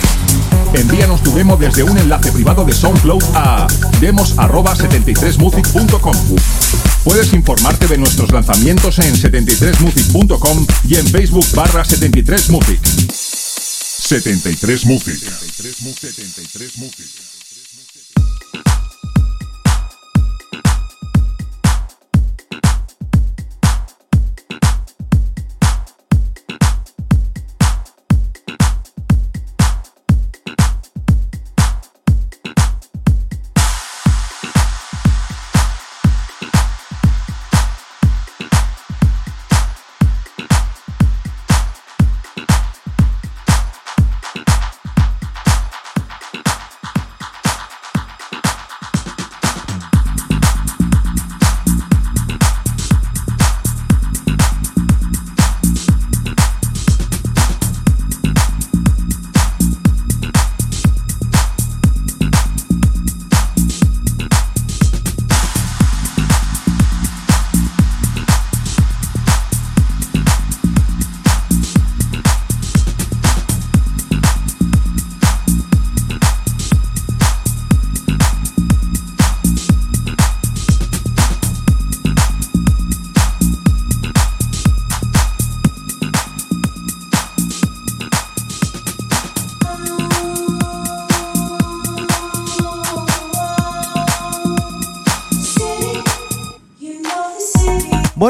Envíanos 0.73 1.21
tu 1.21 1.31
demo 1.33 1.57
desde 1.57 1.83
un 1.83 1.97
enlace 1.97 2.31
privado 2.31 2.63
de 2.65 2.73
SoundCloud 2.73 3.23
a 3.35 3.67
demos@73music.com. 3.99 6.15
Puedes 7.03 7.33
informarte 7.33 7.87
de 7.87 7.97
nuestros 7.97 8.31
lanzamientos 8.31 8.99
en 8.99 9.15
73music.com 9.15 10.65
y 10.87 10.95
en 10.95 11.05
Facebook 11.07 11.45
barra 11.53 11.83
73music. 11.83 12.79
73 14.11 15.40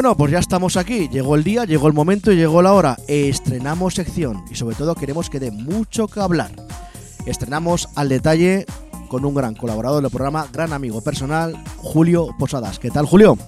Bueno, 0.02 0.16
pues 0.16 0.32
ya 0.32 0.40
estamos 0.40 0.76
aquí. 0.76 1.08
Llegó 1.12 1.36
el 1.36 1.44
día, 1.44 1.64
llegó 1.64 1.86
el 1.86 1.92
momento 1.92 2.32
y 2.32 2.34
llegó 2.34 2.60
la 2.60 2.72
hora. 2.72 2.96
Estrenamos 3.06 3.94
sección 3.94 4.42
y 4.50 4.56
sobre 4.56 4.74
todo 4.74 4.96
queremos 4.96 5.30
que 5.30 5.38
dé 5.38 5.52
mucho 5.52 6.08
que 6.08 6.18
hablar. 6.18 6.50
Estrenamos 7.24 7.88
al 7.94 8.08
detalle 8.08 8.66
con 9.06 9.24
un 9.24 9.32
gran 9.32 9.54
colaborador 9.54 10.02
del 10.02 10.10
programa, 10.10 10.48
gran 10.52 10.72
amigo 10.72 11.04
personal, 11.04 11.54
Julio 11.76 12.34
Posadas. 12.36 12.80
¿Qué 12.80 12.90
tal, 12.90 13.06
Julio? 13.06 13.38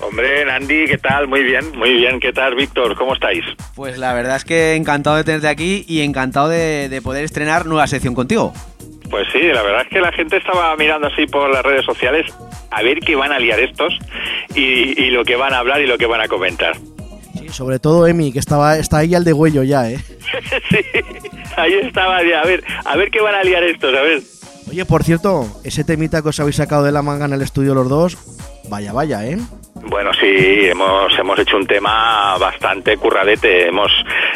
Hombre, 0.00 0.42
Nandi, 0.46 0.86
¿qué 0.86 0.96
tal? 0.96 1.28
Muy 1.28 1.42
bien, 1.42 1.70
muy 1.76 1.92
bien. 1.92 2.18
¿Qué 2.18 2.32
tal, 2.32 2.54
Víctor? 2.54 2.96
¿Cómo 2.96 3.12
estáis? 3.12 3.44
Pues 3.74 3.98
la 3.98 4.14
verdad 4.14 4.36
es 4.36 4.46
que 4.46 4.76
encantado 4.76 5.16
de 5.16 5.24
tenerte 5.24 5.48
aquí 5.48 5.84
y 5.86 6.00
encantado 6.00 6.48
de, 6.48 6.88
de 6.88 7.02
poder 7.02 7.24
estrenar 7.24 7.66
nueva 7.66 7.86
sección 7.86 8.14
contigo. 8.14 8.54
Pues 9.10 9.28
sí, 9.34 9.42
la 9.42 9.62
verdad 9.62 9.82
es 9.82 9.88
que 9.88 10.00
la 10.00 10.12
gente 10.12 10.38
estaba 10.38 10.74
mirando 10.76 11.08
así 11.08 11.26
por 11.26 11.52
las 11.52 11.62
redes 11.62 11.84
sociales 11.84 12.24
a 12.70 12.82
ver 12.82 13.00
qué 13.00 13.16
van 13.16 13.32
a 13.32 13.38
liar 13.38 13.60
estos 13.60 13.92
y, 14.54 15.00
y 15.00 15.10
lo 15.10 15.24
que 15.24 15.36
van 15.36 15.52
a 15.54 15.58
hablar 15.58 15.80
y 15.80 15.86
lo 15.86 15.98
que 15.98 16.06
van 16.06 16.20
a 16.20 16.28
comentar. 16.28 16.76
Sí, 17.38 17.48
sobre 17.50 17.78
todo 17.78 18.06
Emi, 18.06 18.32
que 18.32 18.38
estaba, 18.38 18.76
está 18.78 18.98
ahí 18.98 19.14
al 19.14 19.24
de 19.24 19.32
huello 19.32 19.62
ya, 19.62 19.90
¿eh? 19.90 19.98
sí, 20.70 20.78
ahí 21.56 21.74
estaba 21.74 22.22
ya. 22.22 22.40
A 22.40 22.44
ver, 22.46 22.62
a 22.84 22.96
ver 22.96 23.10
qué 23.10 23.20
van 23.20 23.34
a 23.34 23.42
liar 23.42 23.62
estos, 23.64 23.94
a 23.94 24.02
ver. 24.02 24.22
Oye, 24.68 24.84
por 24.84 25.02
cierto, 25.02 25.48
ese 25.64 25.84
temita 25.84 26.22
que 26.22 26.28
os 26.28 26.38
habéis 26.40 26.56
sacado 26.56 26.84
de 26.84 26.92
la 26.92 27.02
manga 27.02 27.24
en 27.24 27.32
el 27.32 27.42
estudio 27.42 27.74
los 27.74 27.88
dos, 27.88 28.16
vaya, 28.68 28.92
vaya, 28.92 29.26
¿eh? 29.26 29.38
Bueno, 29.82 30.12
sí, 30.12 30.66
hemos, 30.68 31.18
hemos 31.18 31.38
hecho 31.38 31.56
un 31.56 31.66
tema 31.66 32.36
bastante 32.38 32.96
curradete. 32.96 33.68
Hemos, 33.68 33.90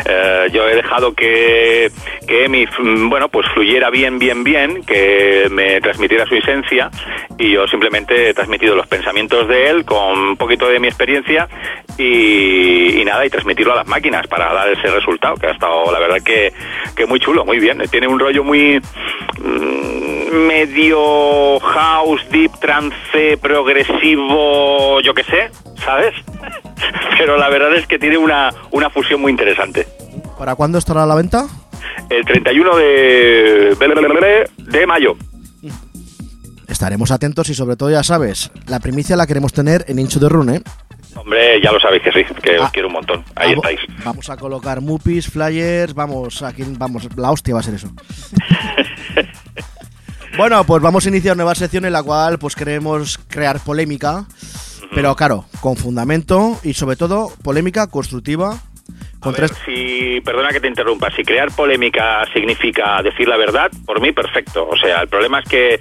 eh, 0.06 0.48
yo 0.52 0.66
he 0.68 0.74
dejado 0.74 1.14
que, 1.14 1.90
que 2.26 2.44
Emi, 2.46 2.66
mm, 2.66 3.08
bueno, 3.08 3.28
pues 3.28 3.46
fluyera 3.52 3.90
bien, 3.90 4.18
bien, 4.18 4.42
bien, 4.42 4.82
que 4.84 5.48
me 5.50 5.80
transmitiera 5.80 6.26
su 6.26 6.34
esencia 6.34 6.90
y 7.38 7.52
yo 7.52 7.66
simplemente 7.66 8.30
he 8.30 8.34
transmitido 8.34 8.74
los 8.74 8.86
pensamientos 8.86 9.46
de 9.48 9.70
él 9.70 9.84
con 9.84 10.18
un 10.18 10.36
poquito 10.36 10.68
de 10.68 10.78
mi 10.78 10.88
experiencia 10.88 11.48
y, 11.98 13.00
y 13.00 13.04
nada, 13.04 13.24
y 13.26 13.30
transmitirlo 13.30 13.72
a 13.72 13.76
las 13.76 13.86
máquinas 13.86 14.26
para 14.26 14.52
dar 14.52 14.68
ese 14.68 14.88
resultado, 14.88 15.36
que 15.36 15.46
ha 15.46 15.52
estado, 15.52 15.90
la 15.92 15.98
verdad, 15.98 16.22
que, 16.24 16.52
que 16.96 17.06
muy 17.06 17.20
chulo, 17.20 17.44
muy 17.44 17.58
bien. 17.58 17.82
Tiene 17.90 18.08
un 18.08 18.18
rollo 18.18 18.42
muy 18.44 18.80
mm, 19.38 20.34
medio 20.46 21.60
house, 21.60 22.26
deep 22.30 22.52
trance, 22.60 23.36
progresivo, 23.38 25.00
yo 25.00 25.14
qué 25.14 25.22
sé, 25.24 25.33
¿sabes? 25.84 26.14
Pero 27.18 27.36
la 27.38 27.48
verdad 27.48 27.74
es 27.76 27.86
que 27.86 27.98
tiene 27.98 28.18
una, 28.18 28.50
una 28.70 28.90
fusión 28.90 29.20
muy 29.20 29.30
interesante. 29.30 29.86
¿Para 30.38 30.54
cuándo 30.54 30.78
estará 30.78 31.04
a 31.04 31.06
la 31.06 31.14
venta? 31.14 31.46
El 32.10 32.24
31 32.24 32.76
de, 32.76 33.76
de 34.58 34.86
mayo. 34.86 35.16
Estaremos 36.68 37.10
atentos 37.10 37.48
y 37.50 37.54
sobre 37.54 37.76
todo, 37.76 37.90
ya 37.90 38.02
sabes, 38.02 38.50
la 38.66 38.80
primicia 38.80 39.16
la 39.16 39.26
queremos 39.26 39.52
tener 39.52 39.84
en 39.88 39.98
Incho 39.98 40.18
de 40.18 40.28
Run, 40.28 40.50
¿eh? 40.54 40.62
Hombre, 41.14 41.60
ya 41.62 41.70
lo 41.70 41.78
sabéis 41.78 42.02
que 42.02 42.12
sí, 42.12 42.24
que 42.42 42.56
Ah. 42.56 42.64
os 42.64 42.70
quiero 42.72 42.88
un 42.88 42.94
montón. 42.94 43.24
Ahí 43.36 43.54
Vamos- 43.54 43.70
estáis. 43.70 44.04
Vamos 44.04 44.30
a 44.30 44.36
colocar 44.36 44.80
mupis, 44.80 45.28
flyers, 45.30 45.94
vamos, 45.94 46.42
aquí, 46.42 46.64
vamos, 46.76 47.08
la 47.16 47.30
hostia 47.30 47.54
va 47.54 47.60
a 47.60 47.62
ser 47.62 47.74
eso. 47.74 47.88
bueno, 50.36 50.64
pues 50.64 50.82
vamos 50.82 51.06
a 51.06 51.08
iniciar 51.08 51.36
nueva 51.36 51.54
sección 51.54 51.84
en 51.84 51.92
la 51.92 52.02
cual 52.02 52.38
pues 52.38 52.56
queremos 52.56 53.18
crear 53.28 53.60
polémica, 53.60 54.24
pero 54.94 55.14
claro, 55.16 55.44
con 55.60 55.76
fundamento 55.76 56.58
y 56.62 56.74
sobre 56.74 56.96
todo 56.96 57.30
polémica 57.42 57.88
constructiva. 57.88 58.60
A 59.22 59.30
ver, 59.30 59.48
si, 59.64 60.20
perdona 60.20 60.50
que 60.50 60.60
te 60.60 60.68
interrumpa, 60.68 61.10
si 61.10 61.22
crear 61.22 61.50
polémica 61.50 62.26
significa 62.34 63.02
decir 63.02 63.26
la 63.26 63.38
verdad, 63.38 63.70
por 63.86 63.98
mí 63.98 64.12
perfecto. 64.12 64.68
O 64.68 64.76
sea, 64.76 65.00
el 65.00 65.08
problema 65.08 65.38
es 65.40 65.48
que 65.48 65.80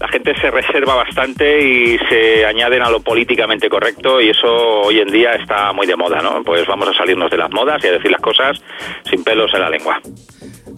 la 0.00 0.08
gente 0.08 0.34
se 0.40 0.50
reserva 0.50 0.96
bastante 0.96 1.62
y 1.62 1.96
se 2.08 2.44
añaden 2.44 2.82
a 2.82 2.90
lo 2.90 3.00
políticamente 3.00 3.68
correcto 3.68 4.20
y 4.20 4.30
eso 4.30 4.48
hoy 4.48 4.98
en 4.98 5.08
día 5.08 5.34
está 5.34 5.72
muy 5.72 5.86
de 5.86 5.94
moda, 5.94 6.20
¿no? 6.20 6.42
Pues 6.42 6.66
vamos 6.66 6.88
a 6.88 6.94
salirnos 6.94 7.30
de 7.30 7.36
las 7.36 7.50
modas 7.52 7.82
y 7.84 7.86
a 7.86 7.92
decir 7.92 8.10
las 8.10 8.20
cosas 8.20 8.60
sin 9.08 9.22
pelos 9.22 9.54
en 9.54 9.60
la 9.60 9.70
lengua. 9.70 10.00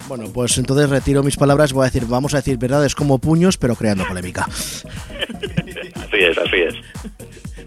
Bueno, 0.09 0.25
pues 0.33 0.59
entonces 0.59 0.91
retiro 0.91 1.23
mis 1.23 1.37
palabras, 1.37 1.73
voy 1.73 1.83
a 1.83 1.91
decir, 1.91 2.05
vamos 2.07 2.35
a 2.35 2.39
decir 2.39 2.59
verdades 2.59 2.95
como 2.95 3.19
puños, 3.19 3.57
pero 3.57 3.75
creando 3.75 4.05
polémica. 4.05 4.47
Así 6.09 6.25
es, 6.25 6.39
así 6.39 6.57
es. 6.57 6.75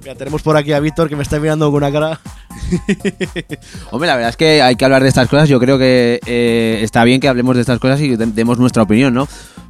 Mira, 0.01 0.15
tenemos 0.15 0.41
por 0.41 0.57
aquí 0.57 0.71
a 0.73 0.79
Víctor 0.79 1.07
que 1.09 1.15
me 1.15 1.21
está 1.23 1.39
mirando 1.39 1.67
con 1.71 1.75
una 1.83 1.91
cara. 1.91 2.19
Hombre, 3.91 4.07
la 4.07 4.15
verdad 4.15 4.29
es 4.31 4.37
que 4.37 4.61
hay 4.61 4.75
que 4.75 4.83
hablar 4.85 5.03
de 5.03 5.09
estas 5.09 5.27
cosas. 5.27 5.47
Yo 5.47 5.59
creo 5.59 5.77
que 5.77 6.19
eh, 6.25 6.79
está 6.81 7.03
bien 7.03 7.19
que 7.21 7.27
hablemos 7.27 7.55
de 7.55 7.61
estas 7.61 7.79
cosas 7.79 8.01
y 8.01 8.15
de- 8.15 8.25
demos 8.27 8.57
nuestra 8.57 8.81
opinión, 8.83 9.13
¿no? 9.13 9.27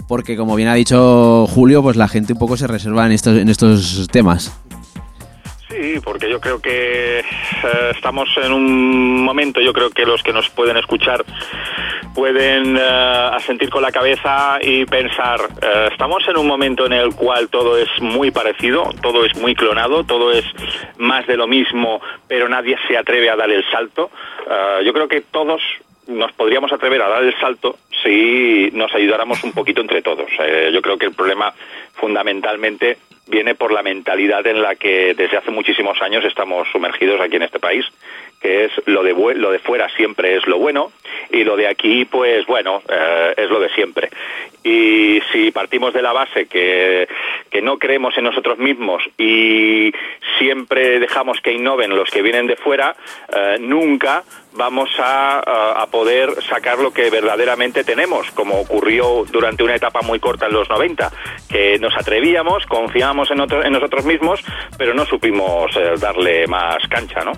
Porque 0.07 0.37
como 0.37 0.55
bien 0.55 0.69
ha 0.69 0.73
dicho 0.75 1.47
Julio, 1.47 1.81
pues 1.83 1.97
la 1.97 2.07
gente 2.07 2.33
un 2.33 2.39
poco 2.39 2.55
se 2.57 2.67
reserva 2.67 3.05
en 3.05 3.11
estos, 3.11 3.37
en 3.37 3.49
estos 3.49 4.07
temas. 4.11 4.51
Sí, 5.81 5.99
porque 6.03 6.29
yo 6.29 6.39
creo 6.39 6.61
que 6.61 7.21
eh, 7.21 7.23
estamos 7.95 8.29
en 8.37 8.53
un 8.53 9.23
momento, 9.23 9.59
yo 9.61 9.73
creo 9.73 9.89
que 9.89 10.05
los 10.05 10.21
que 10.21 10.31
nos 10.31 10.47
pueden 10.51 10.77
escuchar 10.77 11.25
pueden 12.13 12.77
eh, 12.77 13.29
asentir 13.33 13.71
con 13.71 13.81
la 13.81 13.91
cabeza 13.91 14.59
y 14.61 14.85
pensar, 14.85 15.39
eh, 15.59 15.89
estamos 15.91 16.23
en 16.27 16.37
un 16.37 16.45
momento 16.45 16.85
en 16.85 16.93
el 16.93 17.15
cual 17.15 17.49
todo 17.49 17.79
es 17.79 17.89
muy 17.99 18.29
parecido, 18.29 18.91
todo 19.01 19.25
es 19.25 19.35
muy 19.37 19.55
clonado, 19.55 20.03
todo 20.03 20.31
es 20.31 20.45
más 20.99 21.25
de 21.25 21.35
lo 21.35 21.47
mismo, 21.47 21.99
pero 22.27 22.47
nadie 22.47 22.77
se 22.87 22.95
atreve 22.95 23.31
a 23.31 23.35
dar 23.35 23.49
el 23.49 23.63
salto. 23.71 24.11
Eh, 24.47 24.85
yo 24.85 24.93
creo 24.93 25.07
que 25.07 25.21
todos 25.21 25.63
nos 26.05 26.31
podríamos 26.33 26.71
atrever 26.71 27.01
a 27.01 27.09
dar 27.09 27.23
el 27.23 27.33
salto 27.39 27.77
si 28.03 28.69
nos 28.73 28.93
ayudáramos 28.93 29.43
un 29.43 29.53
poquito 29.53 29.81
entre 29.81 30.03
todos. 30.03 30.29
Yo 30.73 30.81
creo 30.81 30.97
que 30.97 31.05
el 31.07 31.13
problema 31.13 31.53
fundamentalmente 32.01 32.97
viene 33.27 33.55
por 33.55 33.71
la 33.71 33.83
mentalidad 33.83 34.45
en 34.47 34.61
la 34.61 34.75
que 34.75 35.13
desde 35.13 35.37
hace 35.37 35.51
muchísimos 35.51 36.01
años 36.01 36.25
estamos 36.25 36.67
sumergidos 36.71 37.21
aquí 37.21 37.37
en 37.37 37.43
este 37.43 37.59
país, 37.59 37.85
que 38.41 38.65
es 38.65 38.71
lo 38.85 39.03
de, 39.03 39.13
lo 39.35 39.51
de 39.51 39.59
fuera 39.59 39.87
siempre 39.95 40.35
es 40.35 40.45
lo 40.47 40.57
bueno 40.57 40.91
y 41.29 41.43
lo 41.43 41.55
de 41.55 41.67
aquí, 41.67 42.05
pues 42.05 42.45
bueno, 42.47 42.81
eh, 42.89 43.33
es 43.37 43.49
lo 43.49 43.59
de 43.59 43.69
siempre. 43.69 44.09
Y 44.63 45.21
si 45.31 45.51
partimos 45.51 45.93
de 45.93 46.01
la 46.01 46.13
base 46.13 46.45
que, 46.47 47.07
que 47.49 47.61
no 47.61 47.77
creemos 47.79 48.17
en 48.17 48.23
nosotros 48.25 48.57
mismos 48.59 49.03
y 49.17 49.91
siempre 50.37 50.99
dejamos 50.99 51.39
que 51.41 51.51
innoven 51.53 51.95
los 51.95 52.09
que 52.09 52.21
vienen 52.21 52.47
de 52.47 52.55
fuera, 52.55 52.95
eh, 53.35 53.57
nunca 53.59 54.23
vamos 54.53 54.89
a, 54.99 55.39
a- 55.39 55.81
a 55.81 55.87
poder 55.87 56.29
sacar 56.43 56.77
lo 56.79 56.91
que 56.93 57.09
verdaderamente 57.09 57.83
tenemos, 57.83 58.29
como 58.31 58.59
ocurrió 58.59 59.25
durante 59.31 59.63
una 59.63 59.75
etapa 59.75 60.01
muy 60.01 60.19
corta 60.19 60.47
en 60.47 60.53
los 60.53 60.69
90, 60.69 61.11
que 61.49 61.79
nos 61.79 61.95
atrevíamos, 61.95 62.65
confiábamos 62.67 63.31
en, 63.31 63.39
otro- 63.39 63.63
en 63.63 63.71
nosotros 63.73 64.05
mismos, 64.05 64.43
pero 64.77 64.93
no 64.93 65.05
supimos 65.05 65.75
eh, 65.77 65.93
darle 65.99 66.47
más 66.47 66.77
cancha, 66.89 67.23
¿no? 67.23 67.31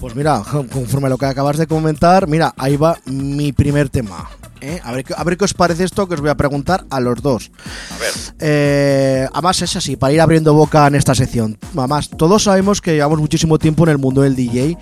Pues 0.00 0.14
mira, 0.14 0.42
conforme 0.72 1.06
a 1.06 1.10
lo 1.10 1.18
que 1.18 1.26
acabas 1.26 1.56
de 1.56 1.66
comentar, 1.66 2.28
mira, 2.28 2.54
ahí 2.56 2.76
va 2.76 2.98
mi 3.06 3.52
primer 3.52 3.88
tema. 3.88 4.28
¿eh? 4.60 4.80
A, 4.84 4.92
ver, 4.92 5.04
qué- 5.04 5.14
a 5.16 5.24
ver 5.24 5.36
qué 5.36 5.44
os 5.44 5.54
parece 5.54 5.84
esto 5.84 6.06
que 6.06 6.14
os 6.14 6.20
voy 6.20 6.30
a 6.30 6.36
preguntar 6.36 6.84
a 6.90 7.00
los 7.00 7.20
dos. 7.22 7.50
A 7.94 7.98
ver. 7.98 8.10
Eh, 8.40 9.28
además 9.32 9.60
es 9.62 9.74
así, 9.76 9.96
para 9.96 10.12
ir 10.12 10.20
abriendo 10.20 10.54
boca 10.54 10.86
en 10.86 10.94
esta 10.94 11.14
sección. 11.14 11.58
Además, 11.76 12.10
todos 12.16 12.44
sabemos 12.44 12.80
que 12.80 12.94
llevamos 12.94 13.18
muchísimo 13.18 13.58
tiempo 13.58 13.84
en 13.84 13.90
el 13.90 13.98
mundo 13.98 14.22
del 14.22 14.36
DJ 14.36 14.76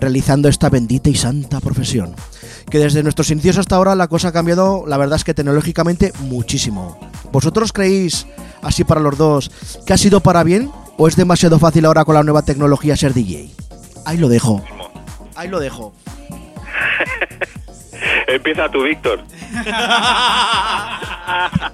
realizando 0.00 0.48
esta 0.48 0.68
bendita 0.70 1.10
y 1.10 1.14
santa 1.16 1.60
profesión. 1.60 2.14
Que 2.70 2.78
desde 2.78 3.02
nuestros 3.02 3.30
inicios 3.30 3.58
hasta 3.58 3.76
ahora 3.76 3.94
la 3.94 4.06
cosa 4.08 4.28
ha 4.28 4.32
cambiado, 4.32 4.84
la 4.86 4.96
verdad 4.96 5.16
es 5.16 5.24
que 5.24 5.34
tecnológicamente 5.34 6.12
muchísimo. 6.20 6.98
¿Vosotros 7.32 7.72
creéis, 7.72 8.26
así 8.62 8.84
para 8.84 9.00
los 9.00 9.16
dos, 9.18 9.50
que 9.86 9.92
ha 9.92 9.98
sido 9.98 10.20
para 10.20 10.44
bien 10.44 10.70
o 10.96 11.08
es 11.08 11.16
demasiado 11.16 11.58
fácil 11.58 11.84
ahora 11.86 12.04
con 12.04 12.14
la 12.14 12.22
nueva 12.22 12.42
tecnología 12.42 12.96
ser 12.96 13.14
DJ? 13.14 13.50
Ahí 14.08 14.16
lo 14.16 14.30
dejo. 14.30 14.64
Ahí 15.36 15.48
lo 15.48 15.60
dejo. 15.60 15.92
Empieza 18.26 18.70
tú, 18.70 18.82
Víctor. 18.84 19.20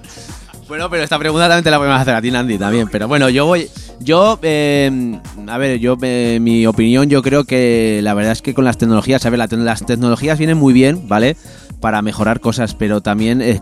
Bueno, 0.67 0.89
pero 0.89 1.03
esta 1.03 1.19
pregunta 1.19 1.47
también 1.47 1.63
te 1.63 1.69
la 1.69 1.77
podemos 1.77 2.01
hacer 2.01 2.15
a 2.15 2.21
ti, 2.23 2.31
Nandy, 2.31 2.57
también. 2.57 2.87
Pero 2.91 3.07
bueno, 3.07 3.29
yo 3.29 3.45
voy. 3.45 3.69
Yo, 3.99 4.39
eh, 4.41 5.19
a 5.47 5.57
ver, 5.59 5.77
yo, 5.77 5.95
eh, 6.01 6.39
mi 6.41 6.65
opinión, 6.65 7.07
yo 7.07 7.21
creo 7.21 7.43
que 7.43 7.99
la 8.01 8.15
verdad 8.15 8.31
es 8.31 8.41
que 8.41 8.55
con 8.55 8.65
las 8.65 8.79
tecnologías, 8.79 9.23
a 9.25 9.29
ver, 9.29 9.37
la 9.37 9.47
te- 9.47 9.57
las 9.57 9.85
tecnologías 9.85 10.39
vienen 10.39 10.57
muy 10.57 10.73
bien, 10.73 11.07
¿vale? 11.07 11.37
Para 11.81 12.01
mejorar 12.01 12.39
cosas, 12.39 12.73
pero 12.73 13.01
también 13.01 13.43
eh, 13.43 13.61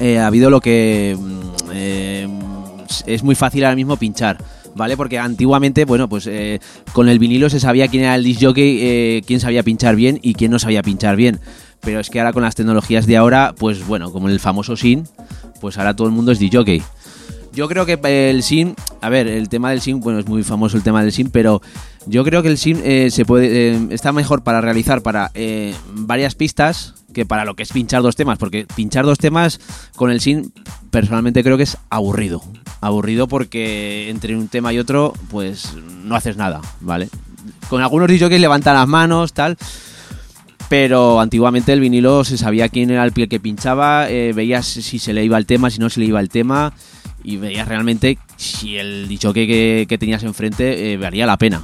eh, 0.00 0.18
ha 0.18 0.26
habido 0.28 0.48
lo 0.48 0.62
que. 0.62 1.14
mm, 1.20 1.40
eh, 1.74 2.28
es 3.06 3.22
muy 3.22 3.34
fácil 3.34 3.64
ahora 3.64 3.76
mismo 3.76 3.98
pinchar. 3.98 4.38
¿Vale? 4.74 4.96
Porque 4.96 5.18
antiguamente, 5.18 5.84
bueno, 5.84 6.08
pues 6.08 6.26
eh, 6.26 6.60
con 6.92 7.08
el 7.08 7.18
vinilo 7.18 7.50
se 7.50 7.60
sabía 7.60 7.88
quién 7.88 8.04
era 8.04 8.14
el 8.14 8.24
disc 8.24 8.42
jockey, 8.42 8.78
eh, 8.80 9.22
quién 9.26 9.40
sabía 9.40 9.62
pinchar 9.62 9.96
bien 9.96 10.18
y 10.22 10.34
quién 10.34 10.50
no 10.50 10.58
sabía 10.58 10.82
pinchar 10.82 11.16
bien. 11.16 11.40
Pero 11.80 12.00
es 12.00 12.10
que 12.10 12.20
ahora 12.20 12.32
con 12.32 12.42
las 12.42 12.54
tecnologías 12.54 13.06
de 13.06 13.16
ahora, 13.16 13.54
pues 13.58 13.86
bueno, 13.86 14.12
como 14.12 14.28
el 14.28 14.38
famoso 14.38 14.76
SIN, 14.76 15.04
pues 15.60 15.78
ahora 15.78 15.96
todo 15.96 16.06
el 16.06 16.12
mundo 16.12 16.32
es 16.32 16.38
disc 16.38 16.54
jockey. 16.54 16.82
Yo 17.52 17.68
creo 17.68 17.84
que 17.84 17.98
el 18.30 18.42
SIM, 18.42 18.74
a 19.00 19.08
ver, 19.08 19.26
el 19.26 19.48
tema 19.48 19.70
del 19.70 19.80
SIM, 19.80 20.00
bueno, 20.00 20.20
es 20.20 20.26
muy 20.26 20.42
famoso 20.42 20.76
el 20.76 20.82
tema 20.82 21.02
del 21.02 21.12
SIM, 21.12 21.30
pero 21.30 21.60
yo 22.06 22.24
creo 22.24 22.42
que 22.42 22.48
el 22.48 22.58
SIM 22.58 22.80
eh, 22.84 23.08
se 23.10 23.24
puede, 23.24 23.72
eh, 23.72 23.80
está 23.90 24.12
mejor 24.12 24.42
para 24.42 24.60
realizar 24.60 25.02
para 25.02 25.30
eh, 25.34 25.74
varias 25.92 26.34
pistas 26.34 26.94
que 27.12 27.26
para 27.26 27.44
lo 27.44 27.56
que 27.56 27.64
es 27.64 27.72
pinchar 27.72 28.02
dos 28.02 28.14
temas, 28.14 28.38
porque 28.38 28.66
pinchar 28.76 29.04
dos 29.04 29.18
temas 29.18 29.60
con 29.96 30.10
el 30.10 30.20
SIM 30.20 30.50
personalmente 30.90 31.42
creo 31.42 31.56
que 31.56 31.64
es 31.64 31.76
aburrido. 31.90 32.42
Aburrido 32.80 33.26
porque 33.26 34.08
entre 34.10 34.36
un 34.36 34.48
tema 34.48 34.72
y 34.72 34.78
otro, 34.78 35.12
pues 35.30 35.74
no 36.04 36.14
haces 36.14 36.36
nada, 36.36 36.60
¿vale? 36.80 37.08
Con 37.68 37.82
algunos 37.82 38.08
que 38.08 38.38
levantan 38.38 38.74
las 38.76 38.88
manos, 38.88 39.32
tal, 39.32 39.56
pero 40.68 41.20
antiguamente 41.20 41.72
el 41.72 41.80
vinilo 41.80 42.22
se 42.24 42.38
sabía 42.38 42.68
quién 42.68 42.90
era 42.90 43.04
el 43.04 43.12
que 43.12 43.40
pinchaba, 43.40 44.08
eh, 44.08 44.32
veías 44.32 44.66
si 44.66 45.00
se 45.00 45.12
le 45.12 45.24
iba 45.24 45.36
el 45.36 45.44
tema, 45.44 45.68
si 45.68 45.80
no 45.80 45.90
se 45.90 45.98
le 45.98 46.06
iba 46.06 46.20
el 46.20 46.28
tema, 46.28 46.72
y 47.22 47.36
veías 47.36 47.68
realmente 47.68 48.18
si 48.36 48.78
el 48.78 49.08
dicho 49.08 49.32
que, 49.32 49.46
que, 49.46 49.86
que 49.88 49.98
tenías 49.98 50.22
enfrente 50.22 50.92
eh, 50.92 50.96
valía 50.96 51.26
la 51.26 51.36
pena. 51.36 51.62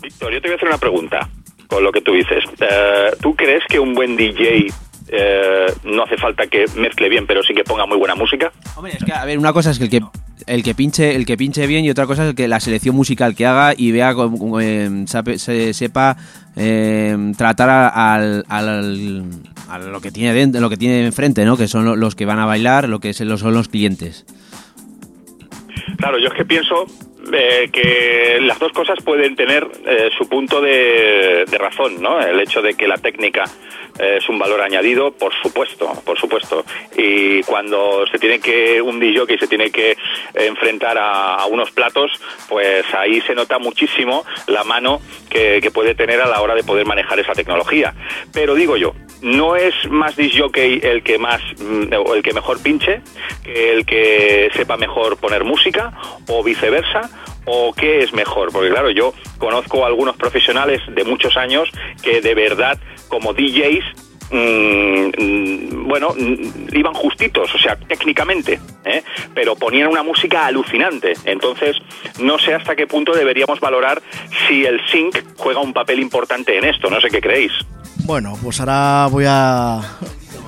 Víctor, 0.00 0.32
yo 0.32 0.40
te 0.40 0.48
voy 0.48 0.54
a 0.54 0.56
hacer 0.56 0.68
una 0.68 0.78
pregunta 0.78 1.28
con 1.68 1.82
lo 1.82 1.92
que 1.92 2.00
tú 2.00 2.12
dices. 2.12 2.44
Eh, 2.60 3.10
¿Tú 3.20 3.34
crees 3.34 3.62
que 3.68 3.78
un 3.78 3.94
buen 3.94 4.16
DJ 4.16 4.66
eh, 5.08 5.66
no 5.84 6.04
hace 6.04 6.16
falta 6.16 6.46
que 6.46 6.66
mezcle 6.76 7.08
bien, 7.08 7.26
pero 7.26 7.42
sí 7.42 7.54
que 7.54 7.64
ponga 7.64 7.86
muy 7.86 7.96
buena 7.96 8.14
música? 8.14 8.52
Hombre, 8.76 8.94
es 8.98 9.04
que, 9.04 9.12
a 9.12 9.24
ver, 9.24 9.38
una 9.38 9.52
cosa 9.52 9.70
es 9.70 9.78
que 9.78 9.84
el 9.84 9.90
que 9.90 10.00
el 10.46 10.62
que 10.62 10.74
pinche 10.74 11.14
el 11.14 11.24
que 11.26 11.36
pinche 11.36 11.66
bien 11.66 11.84
y 11.84 11.90
otra 11.90 12.06
cosa 12.06 12.22
es 12.24 12.30
el 12.30 12.34
que 12.34 12.48
la 12.48 12.60
selección 12.60 12.94
musical 12.96 13.34
que 13.34 13.46
haga 13.46 13.74
y 13.76 13.92
vea 13.92 14.14
eh, 14.60 15.04
se, 15.38 15.74
sepa 15.74 16.16
eh, 16.56 17.16
tratar 17.36 17.70
al, 17.94 18.44
al- 18.48 19.22
a 19.68 19.78
lo 19.78 20.00
que 20.00 20.10
tiene 20.10 20.34
dentro, 20.34 20.60
lo 20.60 20.68
que 20.70 20.76
tiene 20.76 21.04
enfrente, 21.06 21.44
¿no? 21.44 21.56
Que 21.56 21.66
son 21.68 21.84
lo- 21.84 21.96
los 21.96 22.14
que 22.14 22.26
van 22.26 22.38
a 22.38 22.46
bailar, 22.46 22.88
lo 22.88 23.00
que 23.00 23.12
son 23.14 23.28
los 23.54 23.68
clientes. 23.68 24.26
Claro, 25.96 26.18
yo 26.18 26.28
es 26.28 26.34
que 26.34 26.44
pienso 26.44 26.86
eh, 27.32 27.70
que 27.72 28.38
las 28.42 28.58
dos 28.58 28.72
cosas 28.72 28.98
pueden 29.04 29.36
tener 29.36 29.66
eh, 29.86 30.10
su 30.18 30.28
punto 30.28 30.60
de, 30.60 31.44
de 31.50 31.58
razón, 31.58 32.02
¿no? 32.02 32.20
El 32.20 32.40
hecho 32.40 32.60
de 32.60 32.74
que 32.74 32.88
la 32.88 32.98
técnica 32.98 33.44
es 33.98 34.28
un 34.28 34.38
valor 34.38 34.60
añadido, 34.60 35.12
por 35.12 35.32
supuesto, 35.42 35.92
por 36.04 36.18
supuesto. 36.18 36.64
Y 36.96 37.42
cuando 37.42 38.06
se 38.10 38.18
tiene 38.18 38.40
que 38.40 38.80
un 38.80 38.98
DJ 38.98 39.38
se 39.38 39.46
tiene 39.46 39.70
que 39.70 39.96
enfrentar 40.34 40.96
a, 40.98 41.46
unos 41.46 41.70
platos, 41.70 42.10
pues 42.48 42.84
ahí 42.94 43.20
se 43.22 43.34
nota 43.34 43.58
muchísimo 43.58 44.24
la 44.46 44.64
mano 44.64 45.00
que, 45.28 45.62
puede 45.72 45.94
tener 45.94 46.20
a 46.20 46.26
la 46.26 46.42
hora 46.42 46.54
de 46.54 46.64
poder 46.64 46.84
manejar 46.84 47.18
esa 47.18 47.32
tecnología. 47.32 47.94
Pero 48.32 48.54
digo 48.54 48.76
yo, 48.76 48.92
no 49.22 49.56
es 49.56 49.74
más 49.88 50.16
disc 50.16 50.38
jockey 50.38 50.80
el 50.82 51.02
que 51.02 51.16
más 51.16 51.40
mm, 51.58 51.94
el 52.14 52.22
que 52.22 52.34
mejor 52.34 52.62
pinche 52.62 53.00
el 53.44 53.86
que 53.86 54.50
sepa 54.54 54.76
mejor 54.76 55.16
poner 55.16 55.44
música 55.44 55.92
o 56.28 56.42
viceversa 56.42 57.08
o 57.44 57.72
qué 57.72 58.02
es 58.02 58.12
mejor 58.12 58.50
porque 58.52 58.70
claro 58.70 58.90
yo 58.90 59.14
conozco 59.38 59.84
a 59.84 59.88
algunos 59.88 60.16
profesionales 60.16 60.80
de 60.88 61.04
muchos 61.04 61.36
años 61.36 61.68
que 62.02 62.20
de 62.20 62.34
verdad 62.34 62.78
como 63.08 63.32
DJs 63.34 63.84
mm, 64.30 65.72
bueno, 65.92 66.14
mm, 66.18 66.74
iban 66.74 66.94
justitos, 66.94 67.54
o 67.54 67.58
sea, 67.58 67.76
técnicamente, 67.76 68.58
¿eh? 68.84 69.02
pero 69.34 69.56
ponían 69.56 69.88
una 69.88 70.02
música 70.02 70.46
alucinante. 70.46 71.12
Entonces, 71.24 71.76
no 72.18 72.38
sé 72.38 72.54
hasta 72.54 72.74
qué 72.74 72.86
punto 72.86 73.12
deberíamos 73.12 73.60
valorar 73.60 74.02
si 74.48 74.64
el 74.64 74.80
sync 74.90 75.22
juega 75.36 75.60
un 75.60 75.74
papel 75.74 76.00
importante 76.00 76.56
en 76.56 76.64
esto. 76.64 76.88
No 76.88 76.98
sé 77.00 77.08
qué 77.10 77.20
creéis. 77.20 77.52
Bueno, 78.04 78.38
pues 78.42 78.58
ahora 78.60 79.06
voy 79.10 79.24
a... 79.28 79.80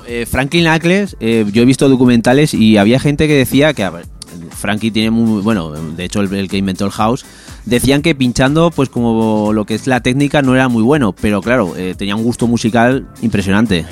Eh, 0.07 0.27
Franklin 0.27 0.67
Ackles, 0.67 1.17
eh, 1.21 1.47
yo 1.51 1.63
he 1.63 1.65
visto 1.65 1.89
documentales 1.89 2.53
y 2.53 2.77
había 2.77 3.01
gente 3.01 3.27
que 3.27 3.35
decía 3.35 3.73
que 3.73 3.85
a 3.85 3.91
ver, 3.91 4.05
Frankie 4.51 4.91
tiene 4.91 5.11
muy 5.11 5.43
bueno, 5.43 5.73
de 5.73 6.05
hecho 6.05 6.21
el, 6.21 6.49
que 6.49 6.57
inventó 6.57 6.87
el 6.87 6.93
house, 6.93 7.25
decían 7.65 8.03
que 8.03 8.15
pinchando 8.15 8.71
pues 8.71 8.89
como 8.89 9.53
lo 9.53 9.65
que 9.65 9.75
es 9.75 9.87
la 9.87 10.01
técnica 10.01 10.43
no 10.43 10.55
era 10.55 10.69
muy 10.69 10.83
bueno, 10.83 11.13
pero 11.13 11.41
claro, 11.43 11.77
eh, 11.77 11.95
tenía 11.97 12.17
un 12.17 12.25
gusto 12.25 12.47
musical 12.47 13.09
impresionante. 13.23 13.87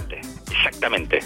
Exactamente. 0.50 1.20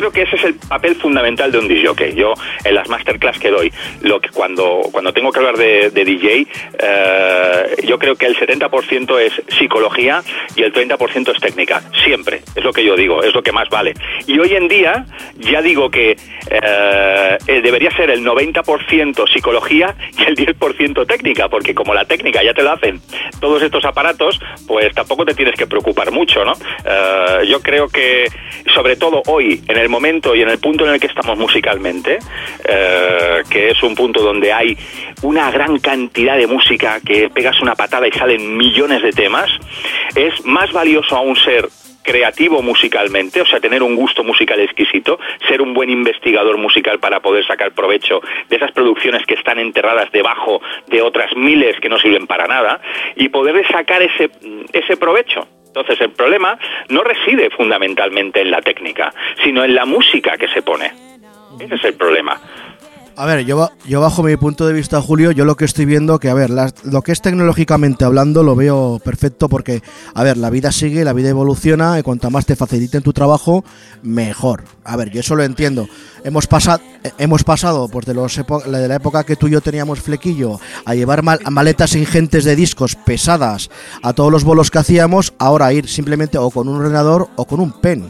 Creo 0.00 0.12
que 0.12 0.22
ese 0.22 0.36
es 0.36 0.44
el 0.44 0.54
papel 0.54 0.96
fundamental 0.96 1.52
de 1.52 1.58
un 1.58 1.68
DJ. 1.68 2.14
Yo 2.14 2.32
en 2.64 2.74
las 2.74 2.88
masterclass 2.88 3.38
que 3.38 3.50
doy, 3.50 3.70
lo 4.00 4.18
que 4.18 4.30
cuando 4.30 4.80
cuando 4.90 5.12
tengo 5.12 5.30
que 5.30 5.40
hablar 5.40 5.58
de, 5.58 5.90
de 5.90 6.04
DJ, 6.06 6.46
eh, 6.78 7.76
yo 7.84 7.98
creo 7.98 8.16
que 8.16 8.24
el 8.24 8.34
70% 8.34 9.20
es 9.20 9.42
psicología 9.58 10.22
y 10.56 10.62
el 10.62 10.72
30% 10.72 11.34
es 11.34 11.40
técnica. 11.42 11.82
Siempre 12.02 12.40
es 12.56 12.64
lo 12.64 12.72
que 12.72 12.82
yo 12.82 12.96
digo, 12.96 13.22
es 13.22 13.34
lo 13.34 13.42
que 13.42 13.52
más 13.52 13.68
vale. 13.68 13.92
Y 14.26 14.38
hoy 14.38 14.54
en 14.54 14.68
día 14.68 15.04
ya 15.36 15.60
digo 15.60 15.90
que 15.90 16.16
eh, 16.50 17.38
debería 17.62 17.90
ser 17.90 18.08
el 18.08 18.24
90% 18.24 19.30
psicología 19.30 19.94
y 20.16 20.22
el 20.22 20.34
10% 20.34 21.06
técnica, 21.06 21.50
porque 21.50 21.74
como 21.74 21.92
la 21.92 22.06
técnica 22.06 22.42
ya 22.42 22.54
te 22.54 22.62
lo 22.62 22.72
hacen 22.72 23.02
todos 23.38 23.62
estos 23.62 23.84
aparatos, 23.84 24.40
pues 24.66 24.94
tampoco 24.94 25.26
te 25.26 25.34
tienes 25.34 25.56
que 25.56 25.66
preocupar 25.66 26.10
mucho, 26.10 26.42
¿no? 26.42 26.54
Eh, 26.86 27.46
yo 27.46 27.60
creo 27.60 27.86
que 27.88 28.28
sobre 28.74 28.96
todo 28.96 29.22
hoy, 29.26 29.62
en 29.68 29.76
el 29.76 29.89
momento 29.90 30.34
y 30.34 30.42
en 30.42 30.48
el 30.48 30.58
punto 30.58 30.86
en 30.86 30.94
el 30.94 31.00
que 31.00 31.08
estamos 31.08 31.36
musicalmente, 31.36 32.18
eh, 32.64 33.42
que 33.50 33.70
es 33.70 33.82
un 33.82 33.94
punto 33.94 34.22
donde 34.22 34.52
hay 34.52 34.76
una 35.22 35.50
gran 35.50 35.78
cantidad 35.78 36.36
de 36.36 36.46
música 36.46 37.00
que 37.04 37.28
pegas 37.28 37.60
una 37.60 37.74
patada 37.74 38.08
y 38.08 38.12
salen 38.12 38.56
millones 38.56 39.02
de 39.02 39.12
temas, 39.12 39.50
es 40.14 40.44
más 40.44 40.72
valioso 40.72 41.16
aún 41.16 41.36
ser 41.36 41.68
creativo 42.02 42.62
musicalmente, 42.62 43.40
o 43.40 43.46
sea, 43.46 43.60
tener 43.60 43.82
un 43.82 43.94
gusto 43.94 44.24
musical 44.24 44.58
exquisito, 44.60 45.18
ser 45.46 45.60
un 45.62 45.74
buen 45.74 45.90
investigador 45.90 46.56
musical 46.56 46.98
para 46.98 47.20
poder 47.20 47.46
sacar 47.46 47.72
provecho 47.72 48.20
de 48.48 48.56
esas 48.56 48.72
producciones 48.72 49.24
que 49.26 49.34
están 49.34 49.58
enterradas 49.58 50.10
debajo 50.12 50.60
de 50.88 51.02
otras 51.02 51.36
miles 51.36 51.78
que 51.80 51.88
no 51.88 51.98
sirven 51.98 52.26
para 52.26 52.46
nada 52.46 52.80
y 53.16 53.28
poder 53.28 53.66
sacar 53.68 54.02
ese, 54.02 54.30
ese 54.72 54.96
provecho. 54.96 55.46
Entonces, 55.70 56.00
el 56.00 56.10
problema 56.10 56.58
no 56.88 57.04
reside 57.04 57.48
fundamentalmente 57.50 58.40
en 58.40 58.50
la 58.50 58.60
técnica, 58.60 59.14
sino 59.44 59.62
en 59.62 59.76
la 59.76 59.84
música 59.84 60.36
que 60.36 60.48
se 60.48 60.62
pone. 60.62 60.92
Ese 61.60 61.76
es 61.76 61.84
el 61.84 61.94
problema. 61.94 62.40
A 63.22 63.26
ver, 63.26 63.44
yo, 63.44 63.68
yo 63.86 64.00
bajo 64.00 64.22
mi 64.22 64.34
punto 64.38 64.66
de 64.66 64.72
vista, 64.72 65.02
Julio, 65.02 65.30
yo 65.30 65.44
lo 65.44 65.54
que 65.54 65.66
estoy 65.66 65.84
viendo 65.84 66.18
que, 66.18 66.30
a 66.30 66.34
ver, 66.34 66.48
las- 66.48 66.72
lo 66.84 67.02
que 67.02 67.12
es 67.12 67.20
tecnológicamente 67.20 68.06
hablando 68.06 68.42
lo 68.42 68.56
veo 68.56 68.98
perfecto 69.04 69.50
porque, 69.50 69.82
a 70.14 70.22
ver, 70.22 70.38
la 70.38 70.48
vida 70.48 70.72
sigue, 70.72 71.04
la 71.04 71.12
vida 71.12 71.28
evoluciona 71.28 71.98
y 71.98 72.02
cuanto 72.02 72.30
más 72.30 72.46
te 72.46 72.56
faciliten 72.56 73.02
tu 73.02 73.12
trabajo, 73.12 73.62
mejor. 74.02 74.64
A 74.84 74.96
ver, 74.96 75.10
yo 75.10 75.20
eso 75.20 75.34
lo 75.36 75.42
entiendo. 75.42 75.86
Hemos, 76.24 76.46
pasado 76.46 76.80
hemos 77.18 77.44
pasado 77.44 77.88
pues, 77.88 78.06
de, 78.06 78.14
los 78.14 78.34
de 78.36 78.88
la 78.88 78.94
época 78.94 79.24
que 79.24 79.36
tú 79.36 79.48
y 79.48 79.50
yo 79.50 79.60
teníamos 79.60 80.00
flequillo 80.00 80.58
a 80.86 80.94
llevar 80.94 81.22
mal- 81.22 81.40
maletas 81.50 81.94
ingentes 81.96 82.44
de 82.44 82.56
discos 82.56 82.96
pesadas 82.96 83.68
a 84.02 84.14
todos 84.14 84.32
los 84.32 84.44
bolos 84.44 84.70
que 84.70 84.78
hacíamos, 84.78 85.34
ahora 85.38 85.74
ir 85.74 85.88
simplemente 85.88 86.38
o 86.38 86.48
con 86.50 86.68
un 86.68 86.76
ordenador 86.76 87.28
o 87.36 87.44
con 87.44 87.60
un 87.60 87.70
pen. 87.82 88.08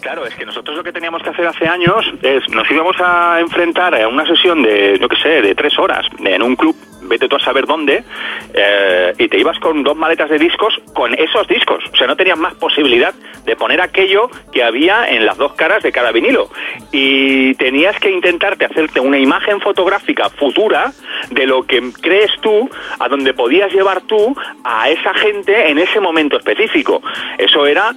Claro, 0.00 0.26
es 0.26 0.34
que 0.34 0.44
nosotros 0.44 0.76
lo 0.76 0.84
que 0.84 0.92
teníamos 0.92 1.22
que 1.22 1.30
hacer 1.30 1.46
hace 1.46 1.66
años 1.66 2.04
es 2.22 2.48
nos 2.50 2.70
íbamos 2.70 2.96
a 3.00 3.40
enfrentar 3.40 3.94
a 3.94 4.08
una 4.08 4.26
sesión 4.26 4.62
de, 4.62 4.98
yo 5.00 5.08
qué 5.08 5.16
sé, 5.16 5.42
de 5.42 5.54
tres 5.54 5.78
horas 5.78 6.06
en 6.18 6.42
un 6.42 6.56
club, 6.56 6.76
vete 7.02 7.28
tú 7.28 7.36
a 7.36 7.40
saber 7.40 7.66
dónde, 7.66 8.04
eh, 8.52 9.12
y 9.18 9.28
te 9.28 9.38
ibas 9.38 9.58
con 9.58 9.82
dos 9.82 9.96
maletas 9.96 10.30
de 10.30 10.38
discos 10.38 10.74
con 10.92 11.14
esos 11.14 11.46
discos. 11.48 11.84
O 11.92 11.96
sea, 11.96 12.06
no 12.06 12.16
tenías 12.16 12.38
más 12.38 12.54
posibilidad 12.54 13.14
de 13.44 13.56
poner 13.56 13.80
aquello 13.80 14.30
que 14.52 14.62
había 14.62 15.08
en 15.08 15.26
las 15.26 15.36
dos 15.36 15.54
caras 15.54 15.82
de 15.82 15.92
cada 15.92 16.12
vinilo. 16.12 16.50
Y 16.92 17.54
tenías 17.54 17.98
que 17.98 18.10
intentarte 18.10 18.64
hacerte 18.64 19.00
una 19.00 19.18
imagen 19.18 19.60
fotográfica 19.60 20.30
futura 20.30 20.92
de 21.30 21.46
lo 21.46 21.64
que 21.64 21.82
crees 22.00 22.30
tú, 22.40 22.70
a 22.98 23.08
donde 23.08 23.34
podías 23.34 23.72
llevar 23.72 24.02
tú 24.02 24.34
a 24.64 24.88
esa 24.88 25.14
gente 25.14 25.70
en 25.70 25.78
ese 25.78 26.00
momento 26.00 26.38
específico. 26.38 27.02
Eso 27.38 27.66
era 27.66 27.92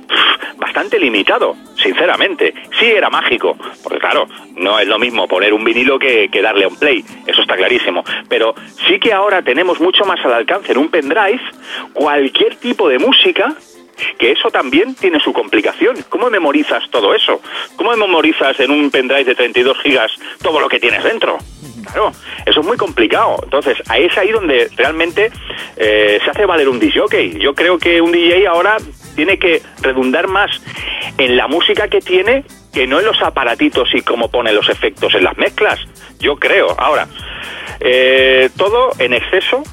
bastante 0.57 0.99
limitado, 0.99 1.55
sinceramente. 1.81 2.53
Sí 2.79 2.85
era 2.85 3.09
mágico, 3.09 3.57
porque 3.83 3.99
claro, 3.99 4.27
no 4.55 4.79
es 4.79 4.87
lo 4.87 4.99
mismo 4.99 5.27
poner 5.27 5.53
un 5.53 5.63
vinilo 5.63 5.99
que, 5.99 6.29
que 6.29 6.41
darle 6.41 6.67
un 6.67 6.77
play, 6.77 7.03
eso 7.25 7.41
está 7.41 7.55
clarísimo. 7.55 8.03
Pero 8.29 8.55
sí 8.87 8.99
que 8.99 9.13
ahora 9.13 9.41
tenemos 9.41 9.79
mucho 9.79 10.05
más 10.05 10.23
al 10.25 10.33
alcance 10.33 10.71
en 10.71 10.77
un 10.77 10.89
pendrive 10.89 11.41
cualquier 11.93 12.55
tipo 12.55 12.89
de 12.89 12.99
música 12.99 13.55
que 14.17 14.31
eso 14.31 14.49
también 14.49 14.95
tiene 14.95 15.19
su 15.19 15.33
complicación. 15.33 15.95
¿Cómo 16.09 16.29
memorizas 16.29 16.83
todo 16.89 17.13
eso? 17.13 17.41
¿Cómo 17.75 17.95
memorizas 17.95 18.59
en 18.59 18.71
un 18.71 18.89
pendrive 18.91 19.23
de 19.23 19.35
32 19.35 19.77
gigas 19.81 20.11
todo 20.41 20.59
lo 20.59 20.69
que 20.69 20.79
tienes 20.79 21.03
dentro? 21.03 21.37
Claro, 21.85 22.11
eso 22.45 22.59
es 22.59 22.65
muy 22.65 22.77
complicado. 22.77 23.39
Entonces, 23.43 23.77
ahí 23.87 24.05
es 24.05 24.17
ahí 24.17 24.31
donde 24.31 24.69
realmente 24.75 25.31
eh, 25.77 26.19
se 26.23 26.29
hace 26.29 26.45
valer 26.45 26.69
un 26.69 26.79
DJ. 26.79 27.39
Yo 27.39 27.53
creo 27.53 27.77
que 27.77 28.01
un 28.01 28.11
DJ 28.11 28.47
ahora 28.47 28.77
tiene 29.15 29.39
que 29.39 29.61
redundar 29.81 30.27
más 30.27 30.51
en 31.17 31.37
la 31.37 31.47
música 31.47 31.87
que 31.87 32.01
tiene 32.01 32.43
que 32.73 32.85
no 32.85 32.99
en 32.99 33.05
los 33.05 33.21
aparatitos 33.21 33.89
y 33.95 34.01
cómo 34.01 34.29
pone 34.29 34.53
los 34.53 34.69
efectos 34.69 35.15
en 35.15 35.23
las 35.23 35.37
mezclas. 35.37 35.79
Yo 36.19 36.35
creo. 36.35 36.75
Ahora, 36.77 37.07
eh, 37.79 38.49
todo 38.55 38.91
en 38.99 39.13
exceso 39.13 39.63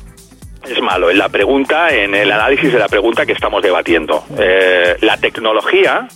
es 0.69 0.81
malo 0.81 1.11
en 1.11 1.19
la 1.19 1.29
pregunta, 1.29 1.95
en 1.95 2.15
el 2.15 2.31
análisis 2.31 2.73
de 2.73 2.79
la 2.79 2.89
pregunta 2.89 3.27
que 3.27 3.33
estamos 3.33 3.63
debatiendo. 3.63 4.25
Eh, 4.39 4.97
la 5.01 5.17
tecnología 5.17 6.09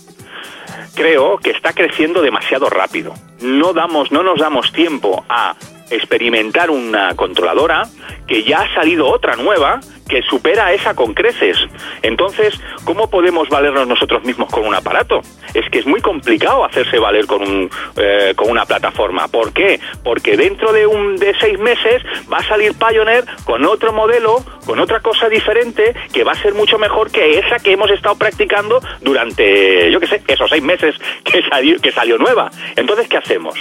creo 0.95 1.37
que 1.37 1.51
está 1.51 1.73
creciendo 1.73 2.21
demasiado 2.21 2.69
rápido. 2.69 3.13
No 3.41 3.73
damos, 3.73 4.11
no 4.11 4.23
nos 4.23 4.39
damos 4.39 4.71
tiempo 4.71 5.23
a 5.29 5.55
experimentar 5.89 6.69
una 6.69 7.15
controladora 7.15 7.83
que 8.27 8.43
ya 8.43 8.61
ha 8.61 8.73
salido 8.73 9.07
otra 9.07 9.35
nueva 9.35 9.79
que 10.09 10.21
supera 10.23 10.73
esa 10.73 10.95
con 10.95 11.13
creces. 11.13 11.57
Entonces, 12.01 12.59
¿cómo 12.83 13.09
podemos 13.09 13.47
valernos 13.47 13.87
nosotros 13.87 14.23
mismos 14.23 14.51
con 14.51 14.65
un 14.65 14.73
aparato? 14.73 15.21
Es 15.53 15.69
que 15.69 15.79
es 15.79 15.85
muy 15.85 16.01
complicado 16.01 16.65
hacerse 16.65 16.97
valer 16.99 17.27
con, 17.27 17.41
un, 17.43 17.69
eh, 17.95 18.33
con 18.35 18.49
una 18.49 18.65
plataforma. 18.65 19.27
¿Por 19.27 19.53
qué? 19.53 19.79
Porque 20.03 20.35
dentro 20.35 20.73
de, 20.73 20.87
un, 20.87 21.15
de 21.15 21.33
seis 21.39 21.57
meses 21.59 22.01
va 22.31 22.37
a 22.37 22.43
salir 22.43 22.73
Pioneer 22.73 23.23
con 23.45 23.63
otro 23.65 23.93
modelo, 23.93 24.43
con 24.65 24.79
otra 24.79 24.99
cosa 24.99 25.29
diferente, 25.29 25.95
que 26.11 26.23
va 26.23 26.31
a 26.33 26.41
ser 26.41 26.55
mucho 26.55 26.77
mejor 26.79 27.11
que 27.11 27.37
esa 27.39 27.59
que 27.59 27.71
hemos 27.71 27.91
estado 27.91 28.15
practicando 28.15 28.81
durante, 29.01 29.91
yo 29.91 29.99
qué 29.99 30.07
sé, 30.07 30.21
esos 30.27 30.49
seis 30.49 30.63
meses 30.63 30.95
que 31.23 31.43
salió, 31.49 31.79
que 31.79 31.91
salió 31.91 32.17
nueva. 32.17 32.49
Entonces, 32.75 33.07
¿qué 33.07 33.17
hacemos? 33.17 33.55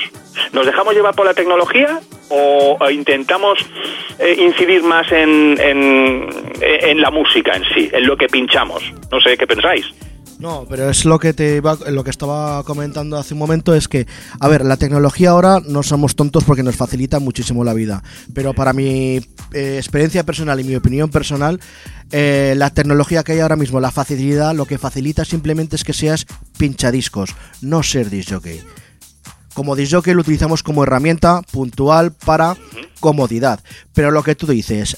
¿Nos 0.52 0.64
dejamos 0.64 0.94
llevar 0.94 1.14
por 1.14 1.26
la 1.26 1.34
tecnología 1.34 2.00
o, 2.30 2.76
intentamos 2.90 3.58
eh, 4.18 4.36
incidir 4.38 4.82
más 4.82 5.10
en, 5.12 5.58
en, 5.60 6.28
en 6.60 7.00
la 7.00 7.10
música 7.10 7.54
en 7.56 7.62
sí, 7.74 7.88
en 7.92 8.06
lo 8.06 8.16
que 8.16 8.26
pinchamos? 8.28 8.82
No 9.10 9.20
sé, 9.20 9.36
¿qué 9.36 9.46
pensáis? 9.46 9.84
No, 10.38 10.66
pero 10.70 10.88
es 10.88 11.04
lo 11.04 11.18
que 11.18 11.32
te 11.32 11.56
iba- 11.56 11.76
lo 11.88 12.04
que 12.04 12.10
estaba 12.10 12.62
comentando 12.62 13.16
hace 13.16 13.34
un 13.34 13.40
momento 13.40 13.74
es 13.74 13.88
que, 13.88 14.06
a 14.38 14.46
ver, 14.46 14.64
la 14.64 14.76
tecnología 14.76 15.30
ahora 15.30 15.58
no 15.66 15.82
somos 15.82 16.14
tontos 16.14 16.44
porque 16.44 16.62
nos 16.62 16.76
facilita 16.76 17.18
muchísimo 17.18 17.64
la 17.64 17.74
vida. 17.74 18.04
Pero 18.34 18.54
para 18.54 18.72
mi 18.72 19.16
eh, 19.52 19.74
experiencia 19.78 20.22
personal 20.22 20.60
y 20.60 20.64
mi 20.64 20.76
opinión 20.76 21.10
personal, 21.10 21.58
eh, 22.12 22.54
la 22.56 22.70
tecnología 22.70 23.24
que 23.24 23.32
hay 23.32 23.40
ahora 23.40 23.56
mismo, 23.56 23.80
la 23.80 23.90
facilidad, 23.90 24.54
lo 24.54 24.64
que 24.66 24.78
facilita 24.78 25.24
simplemente 25.24 25.74
es 25.74 25.82
que 25.82 25.92
seas 25.92 26.24
pinchadiscos, 26.56 27.34
no 27.60 27.82
ser 27.82 28.08
disc 28.08 28.30
jockey. 28.32 28.60
Como 29.58 29.74
disc 29.74 29.90
jockey 29.90 30.14
lo 30.14 30.20
utilizamos 30.20 30.62
como 30.62 30.84
herramienta 30.84 31.42
puntual 31.42 32.12
para 32.12 32.56
comodidad. 33.00 33.58
Pero 33.92 34.12
lo 34.12 34.22
que 34.22 34.36
tú 34.36 34.46
dices, 34.46 34.96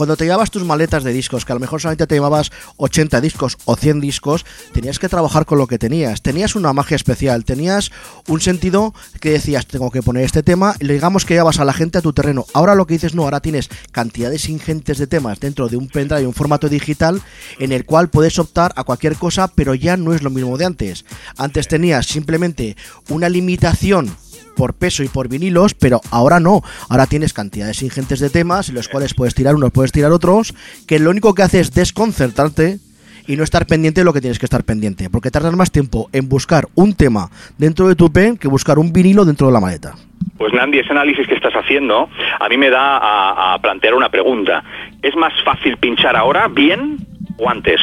cuando 0.00 0.16
te 0.16 0.24
llevabas 0.24 0.50
tus 0.50 0.64
maletas 0.64 1.04
de 1.04 1.12
discos, 1.12 1.44
que 1.44 1.52
a 1.52 1.56
lo 1.56 1.60
mejor 1.60 1.78
solamente 1.78 2.06
te 2.06 2.14
llevabas 2.14 2.50
80 2.78 3.20
discos 3.20 3.58
o 3.66 3.76
100 3.76 4.00
discos, 4.00 4.46
tenías 4.72 4.98
que 4.98 5.10
trabajar 5.10 5.44
con 5.44 5.58
lo 5.58 5.66
que 5.66 5.78
tenías. 5.78 6.22
Tenías 6.22 6.56
una 6.56 6.72
magia 6.72 6.94
especial, 6.94 7.44
tenías 7.44 7.90
un 8.26 8.40
sentido 8.40 8.94
que 9.20 9.32
decías, 9.32 9.66
tengo 9.66 9.90
que 9.90 10.02
poner 10.02 10.24
este 10.24 10.42
tema, 10.42 10.74
y 10.80 10.86
le 10.86 10.94
digamos 10.94 11.26
que 11.26 11.34
llevas 11.34 11.60
a 11.60 11.66
la 11.66 11.74
gente 11.74 11.98
a 11.98 12.00
tu 12.00 12.14
terreno. 12.14 12.46
Ahora 12.54 12.74
lo 12.74 12.86
que 12.86 12.94
dices, 12.94 13.14
no, 13.14 13.24
ahora 13.24 13.40
tienes 13.40 13.68
cantidades 13.92 14.48
ingentes 14.48 14.96
de 14.96 15.06
temas 15.06 15.38
dentro 15.38 15.68
de 15.68 15.76
un 15.76 15.88
pendrive, 15.88 16.26
un 16.26 16.32
formato 16.32 16.70
digital, 16.70 17.20
en 17.58 17.70
el 17.72 17.84
cual 17.84 18.08
puedes 18.08 18.38
optar 18.38 18.72
a 18.76 18.84
cualquier 18.84 19.16
cosa, 19.16 19.48
pero 19.48 19.74
ya 19.74 19.98
no 19.98 20.14
es 20.14 20.22
lo 20.22 20.30
mismo 20.30 20.56
de 20.56 20.64
antes. 20.64 21.04
Antes 21.36 21.68
tenías 21.68 22.06
simplemente 22.06 22.74
una 23.10 23.28
limitación 23.28 24.16
por 24.60 24.74
peso 24.74 25.02
y 25.02 25.08
por 25.08 25.26
vinilos, 25.30 25.72
pero 25.72 26.02
ahora 26.10 26.38
no. 26.38 26.60
Ahora 26.90 27.06
tienes 27.06 27.32
cantidades 27.32 27.82
ingentes 27.82 28.20
de 28.20 28.28
temas 28.28 28.68
en 28.68 28.74
los 28.74 28.88
cuales 28.88 29.14
puedes 29.14 29.34
tirar 29.34 29.54
unos, 29.54 29.72
puedes 29.72 29.90
tirar 29.90 30.12
otros, 30.12 30.54
que 30.86 30.98
lo 30.98 31.08
único 31.08 31.32
que 31.32 31.42
hace 31.42 31.60
es 31.60 31.72
desconcertarte 31.72 32.78
y 33.26 33.36
no 33.36 33.42
estar 33.42 33.64
pendiente 33.64 34.02
de 34.02 34.04
lo 34.04 34.12
que 34.12 34.20
tienes 34.20 34.38
que 34.38 34.44
estar 34.44 34.62
pendiente, 34.64 35.08
porque 35.08 35.30
tardas 35.30 35.56
más 35.56 35.72
tiempo 35.72 36.10
en 36.12 36.28
buscar 36.28 36.66
un 36.74 36.92
tema 36.92 37.30
dentro 37.56 37.88
de 37.88 37.94
tu 37.94 38.12
pen 38.12 38.36
que 38.36 38.48
buscar 38.48 38.78
un 38.78 38.92
vinilo 38.92 39.24
dentro 39.24 39.46
de 39.46 39.54
la 39.54 39.60
maleta. 39.60 39.94
Pues 40.36 40.52
Nandi, 40.52 40.80
ese 40.80 40.90
análisis 40.90 41.26
que 41.26 41.36
estás 41.36 41.54
haciendo 41.54 42.10
a 42.38 42.46
mí 42.50 42.58
me 42.58 42.68
da 42.68 42.98
a, 42.98 43.54
a 43.54 43.62
plantear 43.62 43.94
una 43.94 44.10
pregunta. 44.10 44.62
¿Es 45.00 45.16
más 45.16 45.32
fácil 45.42 45.78
pinchar 45.78 46.16
ahora 46.16 46.48
bien 46.48 46.98
o 47.38 47.48
antes? 47.48 47.80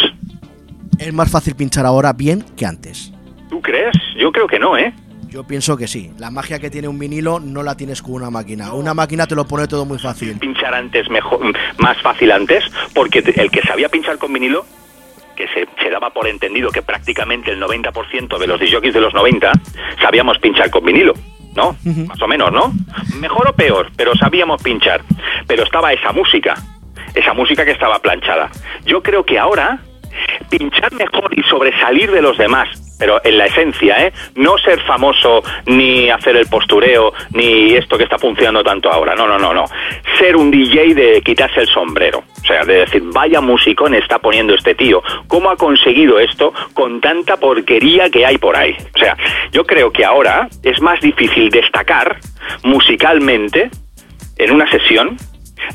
Es 0.99 1.11
más 1.11 1.31
fácil 1.31 1.55
pinchar 1.55 1.87
ahora 1.87 2.13
bien 2.13 2.45
que 2.55 2.67
antes. 2.67 3.11
¿Tú 3.49 3.61
crees? 3.63 3.95
Yo 4.19 4.31
creo 4.31 4.45
que 4.45 4.59
no, 4.59 4.77
¿eh? 4.77 4.93
Yo 5.29 5.43
pienso 5.43 5.77
que 5.77 5.87
sí. 5.87 6.11
La 6.17 6.31
magia 6.31 6.59
que 6.59 6.69
tiene 6.69 6.87
un 6.87 6.97
vinilo 6.97 7.39
no 7.39 7.63
la 7.63 7.75
tienes 7.75 8.01
con 8.01 8.13
una 8.13 8.29
máquina. 8.29 8.73
Una 8.73 8.93
máquina 8.93 9.27
te 9.27 9.35
lo 9.35 9.45
pone 9.45 9.67
todo 9.67 9.85
muy 9.85 9.99
fácil. 9.99 10.37
Pinchar 10.39 10.73
antes 10.73 11.09
mejor, 11.09 11.39
más 11.77 12.01
fácil 12.01 12.31
antes, 12.31 12.63
porque 12.93 13.19
el 13.19 13.51
que 13.51 13.61
sabía 13.61 13.89
pinchar 13.89 14.17
con 14.17 14.31
vinilo, 14.31 14.65
que 15.35 15.47
se, 15.49 15.67
se 15.81 15.89
daba 15.89 16.09
por 16.09 16.27
entendido 16.27 16.71
que 16.71 16.81
prácticamente 16.81 17.51
el 17.51 17.61
90% 17.61 18.37
de 18.37 18.47
los 18.47 18.59
disjockeys 18.59 18.93
de 18.93 19.01
los 19.01 19.13
90 19.13 19.51
sabíamos 20.01 20.39
pinchar 20.39 20.69
con 20.69 20.85
vinilo. 20.85 21.13
¿No? 21.55 21.75
Más 22.05 22.21
o 22.21 22.27
menos, 22.27 22.51
¿no? 22.51 22.71
Mejor 23.19 23.47
o 23.47 23.53
peor, 23.53 23.89
pero 23.95 24.15
sabíamos 24.15 24.61
pinchar. 24.61 25.01
Pero 25.47 25.63
estaba 25.63 25.91
esa 25.91 26.11
música, 26.11 26.55
esa 27.15 27.33
música 27.33 27.65
que 27.65 27.71
estaba 27.71 27.97
planchada. 27.97 28.51
Yo 28.85 29.01
creo 29.01 29.25
que 29.25 29.39
ahora 29.39 29.79
pinchar 30.51 30.93
mejor 30.93 31.37
y 31.37 31.41
sobresalir 31.43 32.11
de 32.11 32.21
los 32.21 32.37
demás, 32.37 32.69
pero 32.97 33.21
en 33.23 33.37
la 33.37 33.45
esencia, 33.45 34.07
¿eh? 34.07 34.13
No 34.35 34.57
ser 34.57 34.81
famoso 34.81 35.43
ni 35.65 36.09
hacer 36.09 36.35
el 36.35 36.47
postureo 36.47 37.13
ni 37.33 37.73
esto 37.75 37.97
que 37.97 38.03
está 38.03 38.17
funcionando 38.17 38.63
tanto 38.63 38.91
ahora. 38.91 39.15
No, 39.15 39.27
no, 39.27 39.37
no, 39.37 39.53
no. 39.53 39.65
Ser 40.17 40.35
un 40.35 40.51
DJ 40.51 40.93
de 40.93 41.21
quitarse 41.21 41.61
el 41.61 41.67
sombrero. 41.67 42.23
O 42.41 42.45
sea, 42.45 42.63
de 42.63 42.79
decir, 42.79 43.01
vaya 43.05 43.41
musicón 43.41 43.93
está 43.93 44.19
poniendo 44.19 44.53
este 44.53 44.75
tío. 44.75 45.01
¿Cómo 45.27 45.49
ha 45.49 45.55
conseguido 45.55 46.19
esto 46.19 46.53
con 46.73 47.01
tanta 47.01 47.37
porquería 47.37 48.09
que 48.09 48.25
hay 48.25 48.37
por 48.37 48.55
ahí? 48.55 48.75
O 48.95 48.97
sea, 48.97 49.15
yo 49.51 49.65
creo 49.65 49.91
que 49.91 50.05
ahora 50.05 50.47
es 50.63 50.81
más 50.81 50.99
difícil 51.01 51.49
destacar 51.49 52.17
musicalmente 52.63 53.69
en 54.37 54.51
una 54.51 54.69
sesión 54.69 55.17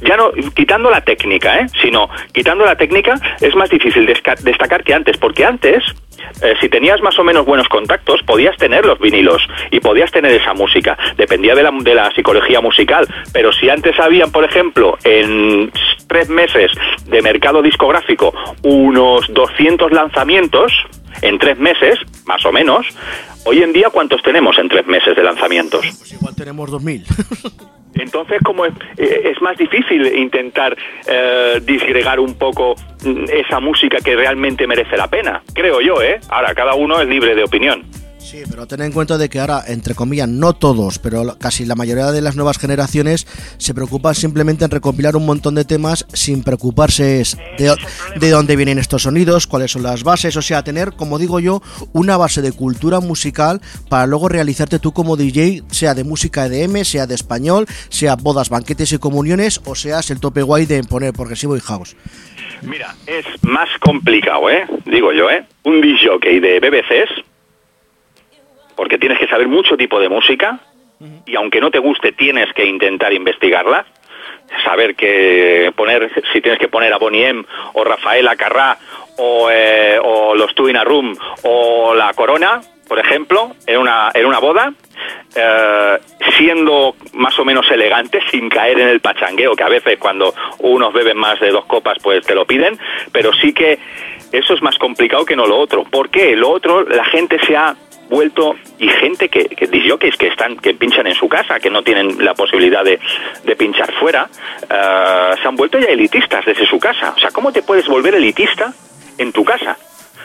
ya 0.00 0.16
no, 0.16 0.32
quitando 0.54 0.90
la 0.90 1.00
técnica, 1.02 1.58
¿eh? 1.60 1.66
Sino, 1.82 2.08
quitando 2.32 2.64
la 2.64 2.76
técnica, 2.76 3.14
es 3.40 3.54
más 3.54 3.70
difícil 3.70 4.06
desca- 4.06 4.38
destacar 4.38 4.82
que 4.84 4.94
antes, 4.94 5.16
porque 5.18 5.44
antes, 5.44 5.82
eh, 6.42 6.54
si 6.60 6.68
tenías 6.68 7.00
más 7.02 7.18
o 7.18 7.24
menos 7.24 7.44
buenos 7.44 7.68
contactos, 7.68 8.20
podías 8.24 8.56
tener 8.56 8.84
los 8.86 8.98
vinilos 8.98 9.42
y 9.70 9.80
podías 9.80 10.10
tener 10.10 10.32
esa 10.32 10.54
música. 10.54 10.96
Dependía 11.16 11.54
de 11.54 11.62
la, 11.62 11.70
de 11.70 11.94
la 11.94 12.10
psicología 12.14 12.60
musical. 12.60 13.06
Pero 13.32 13.52
si 13.52 13.68
antes 13.68 13.98
habían, 14.00 14.30
por 14.32 14.44
ejemplo, 14.44 14.96
en 15.04 15.70
tres 16.08 16.28
meses 16.28 16.70
de 17.06 17.22
mercado 17.22 17.62
discográfico, 17.62 18.32
unos 18.62 19.26
200 19.32 19.92
lanzamientos, 19.92 20.72
en 21.22 21.38
tres 21.38 21.58
meses, 21.58 21.98
más 22.26 22.44
o 22.46 22.52
menos, 22.52 22.86
hoy 23.44 23.62
en 23.62 23.72
día, 23.72 23.88
¿cuántos 23.90 24.22
tenemos 24.22 24.56
en 24.58 24.68
tres 24.68 24.86
meses 24.86 25.14
de 25.14 25.22
lanzamientos? 25.22 25.84
Igual 26.12 26.34
tenemos 26.34 26.70
2000. 26.70 27.04
Entonces, 27.94 28.40
como 28.44 28.64
es, 28.64 28.72
eh, 28.96 29.32
es 29.34 29.40
más 29.42 29.56
difícil 29.56 30.06
intentar 30.16 30.76
eh, 31.06 31.60
disgregar 31.62 32.20
un 32.20 32.34
poco 32.34 32.74
mm, 33.04 33.24
esa 33.32 33.60
música 33.60 33.98
que 33.98 34.16
realmente 34.16 34.66
merece 34.66 34.96
la 34.96 35.08
pena, 35.08 35.42
creo 35.54 35.80
yo, 35.80 36.02
¿eh? 36.02 36.20
Ahora, 36.28 36.54
cada 36.54 36.74
uno 36.74 37.00
es 37.00 37.08
libre 37.08 37.34
de 37.34 37.44
opinión. 37.44 37.84
Sí, 38.22 38.44
pero 38.48 38.66
ten 38.66 38.80
en 38.80 38.92
cuenta 38.92 39.18
de 39.18 39.28
que 39.28 39.40
ahora, 39.40 39.62
entre 39.66 39.94
comillas, 39.94 40.28
no 40.28 40.54
todos, 40.54 40.98
pero 40.98 41.36
casi 41.38 41.66
la 41.66 41.74
mayoría 41.74 42.12
de 42.12 42.22
las 42.22 42.36
nuevas 42.36 42.56
generaciones 42.56 43.26
se 43.58 43.74
preocupan 43.74 44.14
simplemente 44.14 44.64
en 44.64 44.70
recopilar 44.70 45.16
un 45.16 45.26
montón 45.26 45.54
de 45.54 45.64
temas 45.64 46.06
sin 46.14 46.42
preocuparse 46.42 47.24
de, 47.58 47.76
de 48.18 48.30
dónde 48.30 48.56
vienen 48.56 48.78
estos 48.78 49.02
sonidos, 49.02 49.46
cuáles 49.46 49.72
son 49.72 49.82
las 49.82 50.02
bases, 50.02 50.36
o 50.36 50.42
sea, 50.42 50.62
tener, 50.62 50.92
como 50.92 51.18
digo 51.18 51.40
yo, 51.40 51.62
una 51.92 52.16
base 52.16 52.40
de 52.40 52.52
cultura 52.52 53.00
musical 53.00 53.60
para 53.90 54.06
luego 54.06 54.28
realizarte 54.28 54.78
tú 54.78 54.92
como 54.92 55.16
DJ, 55.16 55.64
sea 55.70 55.94
de 55.94 56.04
música 56.04 56.46
EDM, 56.46 56.84
sea 56.84 57.06
de 57.06 57.14
español, 57.14 57.66
sea 57.90 58.16
bodas, 58.16 58.48
banquetes 58.48 58.92
y 58.92 58.98
comuniones, 58.98 59.60
o 59.64 59.74
seas 59.74 60.10
el 60.10 60.20
tope 60.20 60.42
guay 60.42 60.64
de 60.64 60.82
poner 60.84 61.12
progresivo 61.12 61.56
y 61.56 61.60
house. 61.60 61.96
Mira, 62.62 62.94
es 63.06 63.26
más 63.42 63.68
complicado, 63.80 64.48
¿eh? 64.48 64.64
Digo 64.86 65.12
yo, 65.12 65.28
¿eh? 65.28 65.44
Un 65.64 65.82
jockey 65.82 66.38
de 66.40 66.60
BBCs, 66.60 67.31
porque 68.74 68.98
tienes 68.98 69.18
que 69.18 69.28
saber 69.28 69.48
mucho 69.48 69.76
tipo 69.76 70.00
de 70.00 70.08
música, 70.08 70.60
y 71.26 71.34
aunque 71.34 71.60
no 71.60 71.70
te 71.70 71.78
guste, 71.78 72.12
tienes 72.12 72.52
que 72.52 72.64
intentar 72.64 73.12
investigarla, 73.12 73.84
saber 74.64 74.94
que 74.94 75.72
poner, 75.74 76.10
si 76.32 76.40
tienes 76.40 76.60
que 76.60 76.68
poner 76.68 76.92
a 76.92 76.98
Bonnie 76.98 77.26
M, 77.26 77.44
o 77.72 77.84
Rafaela 77.84 78.36
Carrá, 78.36 78.78
o, 79.18 79.48
eh, 79.50 79.98
o 80.02 80.34
los 80.34 80.54
Two 80.54 80.68
in 80.68 80.76
a 80.76 80.84
Room, 80.84 81.16
o 81.42 81.94
la 81.94 82.12
Corona, 82.14 82.60
por 82.86 82.98
ejemplo, 82.98 83.52
en 83.66 83.78
una, 83.78 84.10
en 84.14 84.26
una 84.26 84.38
boda, 84.38 84.72
eh, 85.34 85.98
siendo 86.36 86.94
más 87.14 87.38
o 87.38 87.44
menos 87.44 87.70
elegante, 87.70 88.20
sin 88.30 88.48
caer 88.48 88.78
en 88.78 88.88
el 88.88 89.00
pachangueo, 89.00 89.56
que 89.56 89.64
a 89.64 89.68
veces 89.68 89.98
cuando 89.98 90.34
unos 90.58 90.92
beben 90.92 91.16
más 91.16 91.40
de 91.40 91.50
dos 91.50 91.64
copas, 91.64 91.98
pues 92.02 92.24
te 92.24 92.34
lo 92.34 92.44
piden, 92.44 92.78
pero 93.10 93.32
sí 93.32 93.52
que 93.52 93.78
eso 94.30 94.54
es 94.54 94.62
más 94.62 94.78
complicado 94.78 95.24
que 95.24 95.36
no 95.36 95.46
lo 95.46 95.58
otro. 95.58 95.84
¿Por 95.84 96.10
qué? 96.10 96.36
Lo 96.36 96.50
otro, 96.50 96.82
la 96.82 97.04
gente 97.04 97.38
se 97.46 97.56
ha 97.56 97.74
vuelto 98.12 98.54
y 98.78 98.88
gente 98.88 99.28
que, 99.28 99.46
que 99.46 99.66
disjockeys 99.66 100.16
que 100.16 100.28
están 100.28 100.56
que 100.58 100.74
pinchan 100.74 101.06
en 101.06 101.14
su 101.14 101.28
casa 101.28 101.58
que 101.58 101.70
no 101.70 101.82
tienen 101.82 102.24
la 102.24 102.34
posibilidad 102.34 102.84
de, 102.84 103.00
de 103.44 103.56
pinchar 103.56 103.92
fuera 103.94 104.28
eh, 104.70 105.32
se 105.40 105.48
han 105.48 105.56
vuelto 105.56 105.78
ya 105.78 105.88
elitistas 105.88 106.44
desde 106.44 106.66
su 106.66 106.78
casa. 106.78 107.14
O 107.16 107.18
sea 107.18 107.30
cómo 107.30 107.50
te 107.52 107.62
puedes 107.62 107.88
volver 107.88 108.14
elitista 108.14 108.72
en 109.18 109.32
tu 109.32 109.44
casa 109.44 109.76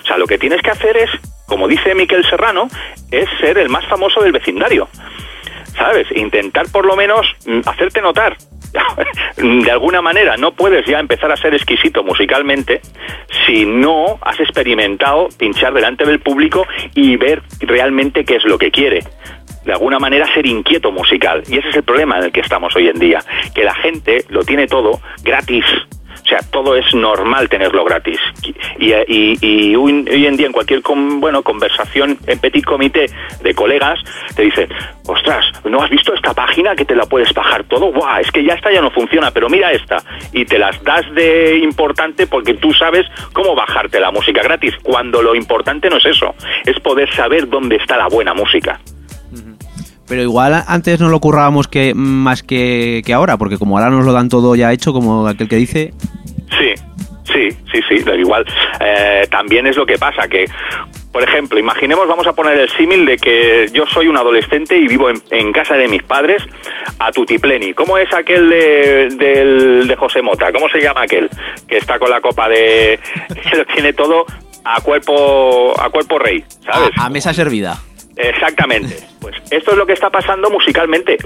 o 0.03 0.05
sea 0.05 0.17
lo 0.17 0.27
que 0.27 0.37
tienes 0.37 0.61
que 0.61 0.71
hacer 0.71 0.97
es 0.97 1.09
como 1.47 1.67
dice 1.67 1.95
Miquel 1.95 2.25
Serrano 2.29 2.67
es 3.09 3.29
ser 3.39 3.57
el 3.57 3.69
más 3.69 3.85
famoso 3.87 4.21
del 4.21 4.33
vecindario. 4.33 4.89
Sabes 5.77 6.07
intentar 6.11 6.65
por 6.71 6.85
lo 6.85 6.95
menos 6.95 7.25
mm, 7.45 7.61
hacerte 7.65 8.01
notar 8.01 8.35
de 9.37 9.71
alguna 9.71 10.01
manera 10.01 10.37
no 10.37 10.51
puedes 10.51 10.85
ya 10.85 10.99
empezar 10.99 11.31
a 11.31 11.37
ser 11.37 11.53
exquisito 11.53 12.03
musicalmente 12.03 12.81
si 13.45 13.65
no 13.65 14.17
has 14.21 14.39
experimentado 14.39 15.29
pinchar 15.37 15.73
delante 15.73 16.05
del 16.05 16.19
público 16.19 16.65
y 16.93 17.17
ver 17.17 17.41
realmente 17.59 18.25
qué 18.25 18.35
es 18.35 18.45
lo 18.45 18.57
que 18.57 18.71
quiere. 18.71 19.03
De 19.65 19.73
alguna 19.73 19.99
manera 19.99 20.25
ser 20.33 20.45
inquieto 20.45 20.91
musical. 20.91 21.43
Y 21.49 21.57
ese 21.57 21.69
es 21.69 21.75
el 21.75 21.83
problema 21.83 22.17
en 22.17 22.25
el 22.25 22.31
que 22.31 22.39
estamos 22.39 22.73
hoy 22.75 22.87
en 22.87 22.99
día. 22.99 23.19
Que 23.53 23.65
la 23.65 23.75
gente 23.75 24.23
lo 24.29 24.43
tiene 24.43 24.65
todo 24.65 25.01
gratis. 25.23 25.65
O 26.27 26.29
sea, 26.29 26.39
todo 26.51 26.75
es 26.75 26.93
normal 26.93 27.47
tenerlo 27.47 27.85
gratis. 27.85 28.19
Y, 28.77 28.91
hoy, 29.77 30.05
en 30.25 30.35
día 30.35 30.45
en 30.45 30.51
cualquier 30.51 30.81
bueno 30.81 31.41
conversación 31.41 32.17
en 32.27 32.39
petit 32.39 32.65
comité 32.65 33.05
de 33.41 33.55
colegas 33.55 33.97
te 34.35 34.41
dicen, 34.41 34.67
ostras, 35.05 35.45
¿no 35.63 35.81
has 35.81 35.89
visto 35.89 36.13
esta 36.13 36.33
página 36.33 36.75
que 36.75 36.83
te 36.83 36.97
la 36.97 37.05
puedes 37.05 37.33
bajar 37.33 37.63
todo? 37.63 37.93
¡Guau! 37.93 38.19
Es 38.19 38.29
que 38.29 38.43
ya 38.43 38.55
esta 38.55 38.73
ya 38.73 38.81
no 38.81 38.91
funciona, 38.91 39.31
pero 39.31 39.47
mira 39.47 39.71
esta. 39.71 40.03
Y 40.33 40.43
te 40.43 40.59
las 40.59 40.83
das 40.83 41.09
de 41.15 41.59
importante 41.63 42.27
porque 42.27 42.55
tú 42.55 42.73
sabes 42.73 43.05
cómo 43.31 43.55
bajarte 43.55 43.97
la 44.01 44.11
música 44.11 44.41
gratis. 44.43 44.73
Cuando 44.83 45.21
lo 45.21 45.33
importante 45.33 45.89
no 45.89 45.95
es 45.95 46.05
eso, 46.07 46.35
es 46.65 46.77
poder 46.81 47.09
saber 47.15 47.47
dónde 47.47 47.77
está 47.77 47.95
la 47.95 48.07
buena 48.07 48.33
música. 48.33 48.81
Pero 50.07 50.21
igual 50.21 50.63
antes 50.67 50.99
no 50.99 51.09
lo 51.09 51.19
currábamos 51.19 51.67
que 51.67 51.93
más 51.93 52.41
que, 52.43 53.01
que 53.05 53.13
ahora, 53.13 53.37
porque 53.37 53.57
como 53.57 53.77
ahora 53.77 53.89
nos 53.89 54.05
lo 54.05 54.13
dan 54.13 54.29
todo 54.29 54.55
ya 54.55 54.71
hecho, 54.71 54.93
como 54.93 55.27
aquel 55.27 55.47
que 55.49 55.55
dice, 55.57 55.93
Sí, 56.49 56.73
sí, 57.25 57.49
sí, 57.71 57.79
sí, 57.89 57.99
da 58.03 58.15
igual. 58.15 58.45
Eh, 58.79 59.27
también 59.29 59.67
es 59.67 59.75
lo 59.75 59.85
que 59.85 59.97
pasa, 59.97 60.27
que, 60.29 60.45
por 61.11 61.21
ejemplo, 61.23 61.59
imaginemos, 61.59 62.07
vamos 62.07 62.25
a 62.25 62.31
poner 62.33 62.57
el 62.57 62.69
símil 62.69 63.05
de 63.05 63.17
que 63.17 63.67
yo 63.73 63.85
soy 63.85 64.07
un 64.07 64.15
adolescente 64.15 64.77
y 64.77 64.87
vivo 64.87 65.09
en, 65.09 65.21
en 65.31 65.51
casa 65.51 65.75
de 65.75 65.89
mis 65.89 66.03
padres 66.03 66.41
a 66.99 67.11
Tutipleni. 67.11 67.73
¿Cómo 67.73 67.97
es 67.97 68.11
aquel 68.13 68.49
de, 68.49 69.09
del- 69.17 69.87
de 69.89 69.95
José 69.97 70.21
Mota? 70.21 70.51
¿Cómo 70.53 70.69
se 70.69 70.79
llama 70.79 71.01
aquel? 71.01 71.29
Que 71.67 71.77
está 71.77 71.99
con 71.99 72.09
la 72.09 72.21
copa 72.21 72.47
de... 72.47 72.97
que 73.51 73.57
lo 73.57 73.65
tiene 73.65 73.91
todo 73.91 74.25
a 74.63 74.79
cuerpo, 74.81 75.73
a 75.79 75.89
cuerpo 75.89 76.17
rey, 76.19 76.43
¿sabes? 76.65 76.89
a 76.97 77.09
mesa 77.09 77.33
servida. 77.33 77.77
Exactamente. 78.17 78.97
Pues 79.21 79.35
esto 79.51 79.71
es 79.71 79.77
lo 79.77 79.85
que 79.85 79.93
está 79.93 80.09
pasando 80.09 80.49
musicalmente, 80.49 81.17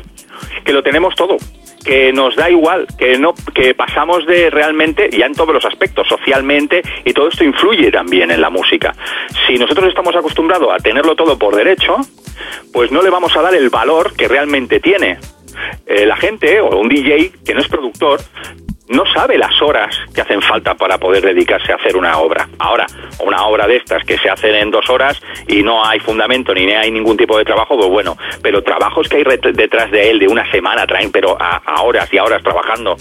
que 0.63 0.73
lo 0.73 0.83
tenemos 0.83 1.15
todo, 1.15 1.37
que 1.83 2.11
nos 2.11 2.35
da 2.35 2.49
igual, 2.49 2.87
que 2.97 3.17
no, 3.17 3.33
que 3.53 3.73
pasamos 3.73 4.25
de 4.25 4.49
realmente, 4.49 5.09
ya 5.09 5.25
en 5.25 5.33
todos 5.33 5.53
los 5.53 5.65
aspectos, 5.65 6.07
socialmente, 6.07 6.81
y 7.05 7.13
todo 7.13 7.29
esto 7.29 7.43
influye 7.43 7.91
también 7.91 8.31
en 8.31 8.41
la 8.41 8.49
música. 8.49 8.93
Si 9.47 9.55
nosotros 9.57 9.87
estamos 9.87 10.15
acostumbrados 10.15 10.69
a 10.73 10.77
tenerlo 10.77 11.15
todo 11.15 11.37
por 11.37 11.55
derecho, 11.55 11.97
pues 12.73 12.91
no 12.91 13.01
le 13.01 13.09
vamos 13.09 13.35
a 13.35 13.41
dar 13.41 13.55
el 13.55 13.69
valor 13.69 14.13
que 14.13 14.27
realmente 14.27 14.79
tiene. 14.79 15.17
Eh, 15.85 16.05
la 16.05 16.17
gente, 16.17 16.59
o 16.61 16.77
un 16.77 16.89
DJ 16.89 17.31
que 17.45 17.53
no 17.53 17.61
es 17.61 17.67
productor, 17.67 18.19
no 18.91 19.05
sabe 19.05 19.37
las 19.37 19.61
horas 19.61 19.95
que 20.13 20.21
hacen 20.21 20.41
falta 20.41 20.75
para 20.75 20.97
poder 20.97 21.23
dedicarse 21.23 21.71
a 21.71 21.75
hacer 21.75 21.95
una 21.95 22.17
obra. 22.17 22.47
Ahora, 22.59 22.85
una 23.19 23.45
obra 23.45 23.65
de 23.65 23.77
estas 23.77 24.03
que 24.03 24.17
se 24.17 24.29
hacen 24.29 24.53
en 24.55 24.69
dos 24.69 24.89
horas 24.89 25.21
y 25.47 25.63
no 25.63 25.85
hay 25.85 25.99
fundamento 25.99 26.53
ni 26.53 26.69
hay 26.71 26.91
ningún 26.91 27.17
tipo 27.17 27.37
de 27.37 27.45
trabajo, 27.45 27.77
pues 27.77 27.89
bueno, 27.89 28.17
pero 28.41 28.61
trabajos 28.61 29.07
que 29.07 29.17
hay 29.17 29.23
detrás 29.53 29.91
de 29.91 30.11
él 30.11 30.19
de 30.19 30.27
una 30.27 30.49
semana 30.51 30.85
traen, 30.85 31.11
pero 31.11 31.37
a, 31.39 31.81
horas 31.81 32.13
y 32.13 32.17
a 32.17 32.23
horas 32.23 32.43
trabajando. 32.43 32.97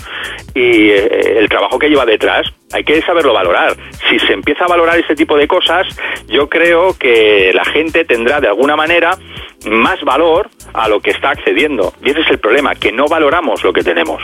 Y 0.55 0.91
eh, 0.91 1.39
el 1.39 1.49
trabajo 1.49 1.79
que 1.79 1.89
lleva 1.89 2.07
detrás 2.07 2.47
hay 2.73 2.85
que 2.85 3.03
saberlo 3.03 3.33
valorar. 3.33 3.77
Si 4.09 4.19
se 4.21 4.33
empieza 4.33 4.65
a 4.65 4.69
valorar 4.69 4.99
ese 4.99 5.17
tipo 5.17 5.37
de 5.37 5.49
cosas, 5.49 5.87
yo 6.29 6.49
creo 6.49 6.97
que 6.97 7.51
la 7.53 7.65
gente 7.65 8.05
tendrá 8.05 8.41
de 8.41 8.49
alguna 8.49 8.77
manera 8.77 9.19
más 9.67 10.01
valor 10.03 10.49
a 10.73 10.89
lo 10.89 11.01
que 11.01 11.11
está 11.11 11.31
accediendo. 11.31 11.93
Y 12.03 12.11
ese 12.11 12.21
es 12.21 12.31
el 12.31 12.39
problema, 12.39 12.75
que 12.75 12.93
no 12.93 13.07
valoramos 13.07 13.63
lo 13.65 13.73
que 13.73 13.83
tenemos. 13.83 14.23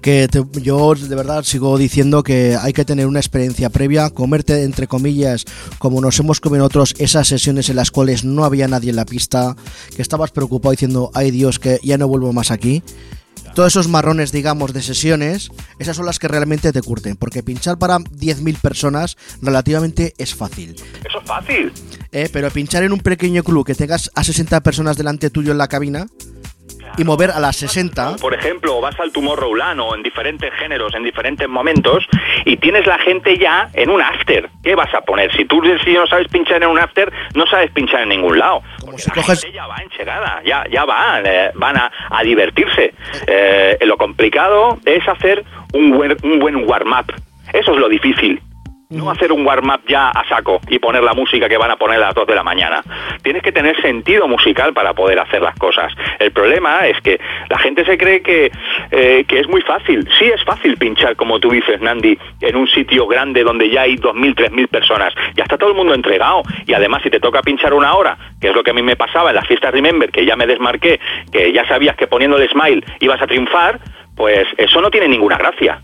Que 0.00 0.28
te- 0.28 0.42
yo 0.62 0.94
de 0.94 1.14
verdad 1.14 1.44
sigo 1.44 1.76
diciendo 1.78 2.22
que 2.22 2.56
hay 2.60 2.72
que 2.72 2.84
tener 2.84 3.06
una 3.06 3.20
experiencia 3.20 3.70
previa, 3.70 4.10
comerte 4.10 4.62
entre 4.64 4.86
comillas, 4.86 5.44
como 5.78 6.00
nos 6.00 6.18
hemos 6.18 6.40
comido 6.40 6.60
nosotros, 6.64 6.94
esas 6.98 7.28
sesiones 7.28 7.68
en 7.68 7.76
las 7.76 7.90
cuales 7.90 8.24
no 8.24 8.44
había 8.44 8.68
nadie 8.68 8.90
en 8.90 8.96
la 8.96 9.04
pista, 9.06 9.56
que 9.94 10.02
estabas 10.02 10.30
preocupado 10.30 10.70
diciendo, 10.72 11.10
ay 11.14 11.30
Dios, 11.30 11.58
que 11.58 11.78
ya 11.82 11.98
no 11.98 12.08
vuelvo 12.08 12.32
más 12.32 12.50
aquí. 12.50 12.82
Todos 13.54 13.72
esos 13.72 13.88
marrones, 13.88 14.30
digamos, 14.30 14.72
de 14.72 14.80
sesiones, 14.80 15.50
esas 15.80 15.96
son 15.96 16.06
las 16.06 16.20
que 16.20 16.28
realmente 16.28 16.72
te 16.72 16.82
curten, 16.82 17.16
porque 17.16 17.42
pinchar 17.42 17.78
para 17.78 17.98
10.000 17.98 18.56
personas 18.60 19.16
relativamente 19.42 20.14
es 20.18 20.34
fácil. 20.36 20.76
Eso 21.04 21.18
es 21.20 21.26
fácil. 21.26 21.72
¿eh? 22.12 22.28
Pero 22.32 22.48
pinchar 22.52 22.84
en 22.84 22.92
un 22.92 23.00
pequeño 23.00 23.42
club 23.42 23.66
que 23.66 23.74
tengas 23.74 24.08
a 24.14 24.22
60 24.22 24.60
personas 24.62 24.96
delante 24.96 25.30
tuyo 25.30 25.50
en 25.50 25.58
la 25.58 25.66
cabina 25.66 26.06
y 26.96 27.04
mover 27.04 27.30
a 27.30 27.40
las 27.40 27.56
60, 27.56 28.16
Por 28.20 28.34
ejemplo, 28.34 28.80
vas 28.80 28.98
al 29.00 29.12
Tomorrowland 29.12 29.80
o 29.80 29.94
en 29.94 30.02
diferentes 30.02 30.52
géneros, 30.54 30.94
en 30.94 31.04
diferentes 31.04 31.48
momentos, 31.48 32.06
y 32.44 32.56
tienes 32.56 32.86
la 32.86 32.98
gente 32.98 33.38
ya 33.38 33.68
en 33.74 33.90
un 33.90 34.00
after. 34.02 34.48
¿Qué 34.62 34.74
vas 34.74 34.92
a 34.94 35.00
poner? 35.02 35.34
Si 35.36 35.44
tú 35.44 35.60
si 35.84 35.92
no 35.92 36.06
sabes 36.06 36.28
pinchar 36.28 36.62
en 36.62 36.68
un 36.68 36.78
after, 36.78 37.12
no 37.34 37.46
sabes 37.46 37.70
pinchar 37.70 38.02
en 38.02 38.10
ningún 38.10 38.38
lado. 38.38 38.62
Porque 38.84 39.02
la 39.14 39.22
gente 39.22 39.52
ya 39.52 39.66
va 39.66 39.76
enchegada, 39.76 40.42
ya, 40.44 40.64
ya 40.70 40.84
van, 40.84 41.24
eh, 41.26 41.50
van 41.54 41.76
a, 41.76 41.90
a 42.10 42.22
divertirse. 42.22 42.94
Eh, 43.26 43.78
lo 43.82 43.96
complicado 43.96 44.78
es 44.84 45.06
hacer 45.06 45.44
un 45.72 45.90
buen, 45.90 46.16
un 46.22 46.38
buen 46.38 46.68
warm-up. 46.68 47.12
Eso 47.52 47.72
es 47.72 47.78
lo 47.78 47.88
difícil. 47.88 48.40
No 48.90 49.08
hacer 49.08 49.30
un 49.30 49.46
warm-up 49.46 49.82
ya 49.86 50.08
a 50.08 50.28
saco 50.28 50.60
y 50.68 50.80
poner 50.80 51.04
la 51.04 51.14
música 51.14 51.48
que 51.48 51.56
van 51.56 51.70
a 51.70 51.76
poner 51.76 51.98
a 51.98 52.06
las 52.06 52.14
2 52.14 52.26
de 52.26 52.34
la 52.34 52.42
mañana. 52.42 52.82
Tienes 53.22 53.40
que 53.40 53.52
tener 53.52 53.80
sentido 53.80 54.26
musical 54.26 54.72
para 54.72 54.94
poder 54.94 55.20
hacer 55.20 55.40
las 55.40 55.54
cosas. 55.54 55.92
El 56.18 56.32
problema 56.32 56.88
es 56.88 57.00
que 57.00 57.20
la 57.48 57.58
gente 57.58 57.84
se 57.84 57.96
cree 57.96 58.20
que, 58.20 58.50
eh, 58.90 59.24
que 59.28 59.38
es 59.38 59.48
muy 59.48 59.62
fácil. 59.62 60.08
Sí 60.18 60.24
es 60.24 60.42
fácil 60.42 60.76
pinchar, 60.76 61.14
como 61.14 61.38
tú 61.38 61.50
dices, 61.50 61.80
Nandi, 61.80 62.18
en 62.40 62.56
un 62.56 62.66
sitio 62.66 63.06
grande 63.06 63.44
donde 63.44 63.70
ya 63.70 63.82
hay 63.82 63.94
2.000, 63.94 64.34
3.000 64.34 64.66
personas. 64.66 65.14
Ya 65.36 65.44
está 65.44 65.56
todo 65.56 65.70
el 65.70 65.76
mundo 65.76 65.94
entregado. 65.94 66.42
Y 66.66 66.72
además, 66.72 67.02
si 67.04 67.10
te 67.10 67.20
toca 67.20 67.42
pinchar 67.42 67.72
una 67.74 67.94
hora, 67.94 68.18
que 68.40 68.48
es 68.48 68.54
lo 68.56 68.64
que 68.64 68.72
a 68.72 68.74
mí 68.74 68.82
me 68.82 68.96
pasaba 68.96 69.30
en 69.30 69.36
las 69.36 69.46
fiestas 69.46 69.72
Remember, 69.72 70.10
que 70.10 70.26
ya 70.26 70.34
me 70.34 70.48
desmarqué, 70.48 70.98
que 71.30 71.52
ya 71.52 71.64
sabías 71.68 71.94
que 71.94 72.08
poniendo 72.08 72.38
el 72.38 72.48
smile 72.48 72.84
ibas 72.98 73.22
a 73.22 73.28
triunfar, 73.28 73.78
pues 74.16 74.48
eso 74.56 74.80
no 74.80 74.90
tiene 74.90 75.06
ninguna 75.06 75.36
gracia. 75.36 75.80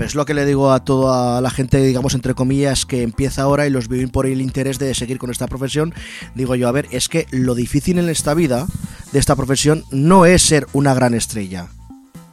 Pero 0.00 0.08
es 0.08 0.14
lo 0.14 0.24
que 0.24 0.32
le 0.32 0.46
digo 0.46 0.72
a 0.72 0.82
toda 0.82 1.42
la 1.42 1.50
gente, 1.50 1.76
digamos, 1.82 2.14
entre 2.14 2.32
comillas, 2.32 2.86
que 2.86 3.02
empieza 3.02 3.42
ahora 3.42 3.66
y 3.66 3.70
los 3.70 3.88
viven 3.88 4.08
por 4.08 4.24
el 4.24 4.40
interés 4.40 4.78
de 4.78 4.94
seguir 4.94 5.18
con 5.18 5.30
esta 5.30 5.46
profesión. 5.46 5.92
Digo 6.34 6.54
yo, 6.54 6.68
a 6.68 6.72
ver, 6.72 6.88
es 6.90 7.10
que 7.10 7.26
lo 7.32 7.54
difícil 7.54 7.98
en 7.98 8.08
esta 8.08 8.32
vida, 8.32 8.66
de 9.12 9.18
esta 9.18 9.36
profesión, 9.36 9.84
no 9.90 10.24
es 10.24 10.40
ser 10.40 10.66
una 10.72 10.94
gran 10.94 11.12
estrella. 11.12 11.68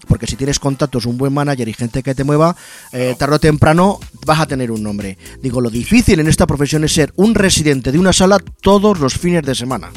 Porque 0.08 0.28
si 0.28 0.38
tienes 0.38 0.60
contactos, 0.60 1.06
un 1.06 1.18
buen 1.18 1.34
manager 1.34 1.68
y 1.68 1.74
gente 1.74 2.04
que 2.04 2.16
te 2.16 2.24
mueva, 2.24 2.56
eh, 2.94 3.18
tarde 3.20 3.36
o 3.36 3.40
temprano 3.40 4.00
vas 4.26 4.40
a 4.40 4.46
tener 4.46 4.72
un 4.72 4.82
nombre. 4.82 5.18
Digo, 5.42 5.60
lo 5.60 5.70
difícil 5.70 6.22
en 6.22 6.28
esta 6.30 6.48
profesión 6.48 6.86
es 6.86 6.94
ser 6.94 7.12
un 7.18 7.36
residente 7.36 7.92
de 7.92 8.00
una 8.00 8.14
sala 8.14 8.40
todos 8.62 8.98
los 9.02 9.16
fines 9.18 9.44
de 9.44 9.56
semana. 9.56 9.92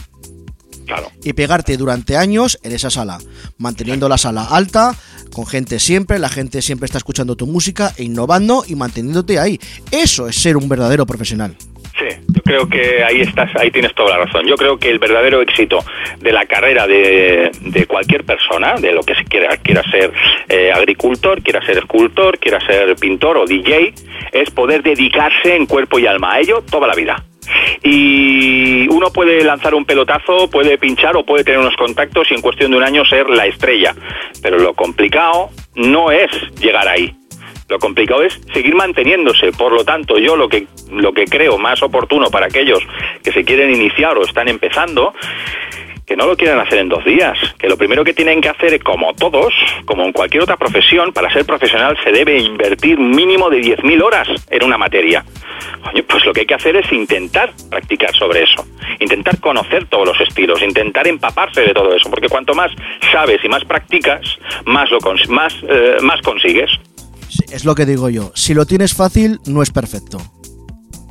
Y 1.22 1.32
pegarte 1.32 1.76
durante 1.76 2.16
años 2.16 2.58
en 2.62 2.72
esa 2.72 2.90
sala, 2.90 3.18
manteniendo 3.58 4.08
la 4.08 4.18
sala 4.18 4.44
alta, 4.44 4.94
con 5.32 5.46
gente 5.46 5.78
siempre, 5.78 6.18
la 6.18 6.28
gente 6.28 6.62
siempre 6.62 6.86
está 6.86 6.98
escuchando 6.98 7.36
tu 7.36 7.46
música, 7.46 7.92
e 7.96 8.04
innovando 8.04 8.64
y 8.66 8.74
manteniéndote 8.74 9.38
ahí. 9.38 9.58
Eso 9.90 10.28
es 10.28 10.36
ser 10.36 10.56
un 10.56 10.68
verdadero 10.68 11.06
profesional. 11.06 11.56
Sí, 11.98 12.16
yo 12.28 12.42
creo 12.42 12.68
que 12.68 13.04
ahí 13.04 13.20
estás, 13.20 13.54
ahí 13.56 13.70
tienes 13.70 13.94
toda 13.94 14.16
la 14.16 14.24
razón. 14.24 14.46
Yo 14.46 14.56
creo 14.56 14.78
que 14.78 14.88
el 14.88 14.98
verdadero 14.98 15.42
éxito 15.42 15.84
de 16.18 16.32
la 16.32 16.46
carrera 16.46 16.86
de, 16.86 17.50
de 17.60 17.86
cualquier 17.86 18.24
persona, 18.24 18.74
de 18.80 18.92
lo 18.92 19.02
que 19.02 19.14
se 19.14 19.24
quiera, 19.24 19.54
quiera 19.58 19.82
ser 19.90 20.10
eh, 20.48 20.72
agricultor, 20.72 21.42
quiera 21.42 21.64
ser 21.64 21.76
escultor, 21.76 22.38
quiera 22.38 22.58
ser 22.66 22.96
pintor 22.96 23.36
o 23.36 23.44
DJ, 23.44 23.92
es 24.32 24.50
poder 24.50 24.82
dedicarse 24.82 25.54
en 25.54 25.66
cuerpo 25.66 25.98
y 25.98 26.06
alma 26.06 26.34
a 26.34 26.40
ello 26.40 26.62
toda 26.62 26.86
la 26.86 26.94
vida. 26.94 27.22
Y 27.82 28.88
uno 28.88 29.10
puede 29.10 29.42
lanzar 29.44 29.74
un 29.74 29.84
pelotazo, 29.84 30.48
puede 30.50 30.78
pinchar 30.78 31.16
o 31.16 31.24
puede 31.24 31.44
tener 31.44 31.60
unos 31.60 31.76
contactos 31.76 32.30
y 32.30 32.34
en 32.34 32.40
cuestión 32.40 32.70
de 32.70 32.76
un 32.76 32.82
año 32.82 33.04
ser 33.04 33.28
la 33.30 33.46
estrella. 33.46 33.94
Pero 34.42 34.58
lo 34.58 34.74
complicado 34.74 35.50
no 35.74 36.10
es 36.10 36.30
llegar 36.60 36.88
ahí. 36.88 37.14
Lo 37.68 37.78
complicado 37.78 38.22
es 38.22 38.38
seguir 38.52 38.74
manteniéndose. 38.74 39.52
Por 39.52 39.72
lo 39.72 39.84
tanto, 39.84 40.18
yo 40.18 40.36
lo 40.36 40.48
que, 40.48 40.66
lo 40.90 41.12
que 41.12 41.24
creo 41.24 41.56
más 41.56 41.82
oportuno 41.82 42.28
para 42.28 42.46
aquellos 42.46 42.80
que 43.22 43.30
se 43.32 43.44
quieren 43.44 43.70
iniciar 43.70 44.18
o 44.18 44.24
están 44.24 44.48
empezando 44.48 45.14
que 46.10 46.16
no 46.16 46.26
lo 46.26 46.36
quieran 46.36 46.58
hacer 46.58 46.78
en 46.78 46.88
dos 46.88 47.04
días, 47.04 47.38
que 47.56 47.68
lo 47.68 47.76
primero 47.76 48.02
que 48.02 48.12
tienen 48.12 48.40
que 48.40 48.48
hacer, 48.48 48.82
como 48.82 49.14
todos, 49.14 49.54
como 49.84 50.02
en 50.02 50.10
cualquier 50.12 50.42
otra 50.42 50.56
profesión, 50.56 51.12
para 51.12 51.32
ser 51.32 51.44
profesional 51.46 51.96
se 52.02 52.10
debe 52.10 52.36
invertir 52.40 52.98
un 52.98 53.12
mínimo 53.12 53.48
de 53.48 53.60
10.000 53.60 54.02
horas 54.02 54.26
en 54.50 54.64
una 54.64 54.76
materia. 54.76 55.24
Coño, 55.84 56.02
pues 56.08 56.24
lo 56.24 56.32
que 56.32 56.40
hay 56.40 56.46
que 56.46 56.54
hacer 56.54 56.74
es 56.74 56.90
intentar 56.90 57.52
practicar 57.70 58.12
sobre 58.16 58.42
eso, 58.42 58.66
intentar 58.98 59.38
conocer 59.38 59.86
todos 59.86 60.04
los 60.08 60.20
estilos, 60.20 60.60
intentar 60.62 61.06
empaparse 61.06 61.60
de 61.60 61.72
todo 61.72 61.94
eso, 61.94 62.10
porque 62.10 62.28
cuanto 62.28 62.54
más 62.56 62.72
sabes 63.12 63.38
y 63.44 63.48
más 63.48 63.64
practicas, 63.64 64.20
más, 64.64 64.90
lo 64.90 64.98
cons- 64.98 65.28
más, 65.28 65.54
eh, 65.68 65.98
más 66.02 66.20
consigues. 66.22 66.72
Es 67.52 67.64
lo 67.64 67.76
que 67.76 67.86
digo 67.86 68.08
yo. 68.10 68.32
Si 68.34 68.52
lo 68.52 68.66
tienes 68.66 68.94
fácil, 68.96 69.38
no 69.46 69.62
es 69.62 69.70
perfecto. 69.70 70.18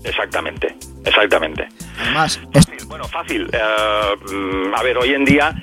Exactamente, 0.04 0.76
exactamente. 1.06 1.68
Además, 2.02 2.40
Bueno, 2.88 3.04
fácil. 3.06 3.50
Eh, 3.52 4.34
mm, 4.34 4.74
a 4.74 4.84
ver, 4.84 4.98
hoy 4.98 5.14
en 5.14 5.26
día 5.26 5.54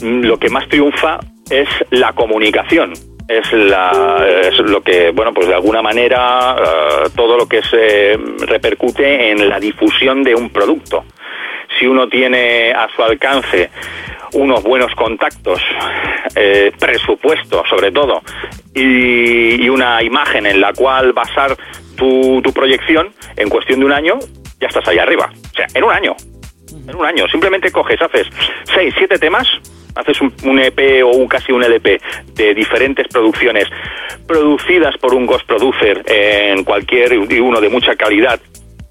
mm, 0.00 0.20
lo 0.22 0.38
que 0.38 0.48
más 0.48 0.68
triunfa 0.68 1.18
es 1.50 1.68
la 1.90 2.12
comunicación. 2.12 2.92
Es, 3.28 3.52
la, 3.52 4.24
es 4.42 4.58
lo 4.58 4.82
que, 4.82 5.10
bueno, 5.10 5.32
pues 5.32 5.46
de 5.48 5.54
alguna 5.54 5.80
manera 5.80 6.56
eh, 6.58 7.08
todo 7.16 7.36
lo 7.38 7.46
que 7.46 7.62
se 7.62 8.18
repercute 8.46 9.30
en 9.30 9.48
la 9.48 9.58
difusión 9.58 10.22
de 10.22 10.34
un 10.34 10.50
producto. 10.50 11.04
Si 11.78 11.86
uno 11.86 12.08
tiene 12.08 12.72
a 12.72 12.88
su 12.94 13.02
alcance 13.02 13.70
unos 14.34 14.62
buenos 14.62 14.94
contactos, 14.94 15.62
eh, 16.34 16.72
presupuesto 16.78 17.62
sobre 17.68 17.90
todo, 17.92 18.22
y, 18.74 19.62
y 19.62 19.68
una 19.68 20.02
imagen 20.02 20.46
en 20.46 20.60
la 20.60 20.72
cual 20.72 21.12
basar 21.12 21.56
tu, 21.96 22.40
tu 22.42 22.52
proyección, 22.52 23.12
en 23.36 23.48
cuestión 23.48 23.80
de 23.80 23.86
un 23.86 23.92
año 23.92 24.18
ya 24.62 24.68
estás 24.68 24.86
ahí 24.88 24.98
arriba. 24.98 25.30
O 25.52 25.54
sea, 25.54 25.66
en 25.74 25.84
un 25.84 25.92
año. 25.92 26.16
En 26.88 26.94
un 26.94 27.04
año. 27.04 27.28
Simplemente 27.28 27.70
coges, 27.70 28.00
haces 28.00 28.26
seis, 28.64 28.94
siete 28.96 29.18
temas, 29.18 29.46
haces 29.94 30.20
un, 30.20 30.32
un 30.44 30.58
EP 30.60 31.04
o 31.04 31.08
un, 31.08 31.28
casi 31.28 31.52
un 31.52 31.62
LP 31.62 32.00
de 32.34 32.54
diferentes 32.54 33.08
producciones 33.08 33.68
producidas 34.26 34.96
por 34.98 35.14
un 35.14 35.26
ghost 35.26 35.46
producer 35.46 36.02
en 36.06 36.64
cualquier 36.64 37.12
y 37.12 37.40
uno 37.40 37.60
de 37.60 37.68
mucha 37.68 37.96
calidad 37.96 38.40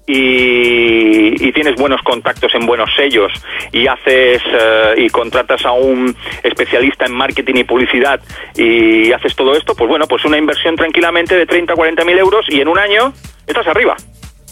y, 0.06 1.48
y 1.48 1.52
tienes 1.52 1.76
buenos 1.76 2.02
contactos 2.02 2.54
en 2.54 2.66
buenos 2.66 2.90
sellos 2.96 3.32
y 3.72 3.86
haces 3.86 4.42
eh, 4.44 4.94
y 4.98 5.08
contratas 5.08 5.64
a 5.64 5.72
un 5.72 6.14
especialista 6.42 7.06
en 7.06 7.14
marketing 7.14 7.54
y 7.56 7.64
publicidad 7.64 8.20
y 8.56 9.12
haces 9.12 9.34
todo 9.34 9.56
esto, 9.56 9.74
pues 9.74 9.88
bueno, 9.88 10.06
pues 10.06 10.24
una 10.24 10.38
inversión 10.38 10.76
tranquilamente 10.76 11.36
de 11.36 11.46
30 11.46 11.72
o 11.72 11.76
40 11.76 12.04
mil 12.04 12.18
euros 12.18 12.44
y 12.48 12.60
en 12.60 12.68
un 12.68 12.78
año 12.78 13.12
estás 13.46 13.66
arriba. 13.66 13.96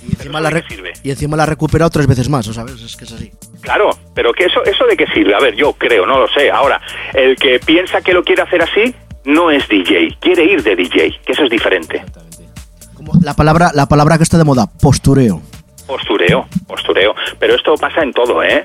Y 0.07 0.13
encima, 0.13 0.41
la 0.41 0.51
re- 0.51 0.65
y 1.03 1.11
encima 1.11 1.37
la 1.37 1.43
ha 1.43 1.47
recuperado 1.47 1.91
tres 1.91 2.07
veces 2.07 2.29
más, 2.29 2.47
¿o 2.49 2.53
sabes? 2.55 2.81
Es 2.81 2.97
que 2.97 3.05
es 3.05 3.13
así. 3.13 3.31
Claro, 3.61 3.91
pero 4.15 4.33
que 4.33 4.45
eso, 4.45 4.65
eso 4.65 4.87
de 4.87 4.97
qué 4.97 5.07
sirve? 5.15 5.35
A 5.35 5.41
ver, 5.41 5.55
yo 5.55 5.73
creo, 5.75 6.07
no 6.07 6.19
lo 6.21 6.29
sé. 6.29 6.51
Ahora, 6.51 6.81
el 7.13 7.37
que 7.37 7.59
piensa 7.61 8.01
que 8.01 8.13
lo 8.15 8.23
quiere 8.25 8.43
hacer 8.43 8.63
así 8.63 8.95
no 9.25 9.51
es 9.51 9.69
DJ, 9.69 10.17
quiere 10.21 10.45
ir 10.45 10.63
de 10.63 10.75
DJ, 10.77 11.21
que 11.25 11.33
eso 11.33 11.45
es 11.45 11.51
diferente. 11.51 12.03
La 13.23 13.35
palabra, 13.35 13.71
la 13.75 13.87
palabra 13.87 14.17
que 14.17 14.23
está 14.23 14.39
de 14.39 14.45
moda, 14.45 14.67
postureo. 14.81 15.43
Postureo, 15.87 16.47
postureo. 16.67 17.15
Pero 17.39 17.55
esto 17.57 17.75
pasa 17.75 18.03
en 18.03 18.13
todo, 18.13 18.43
¿eh? 18.43 18.65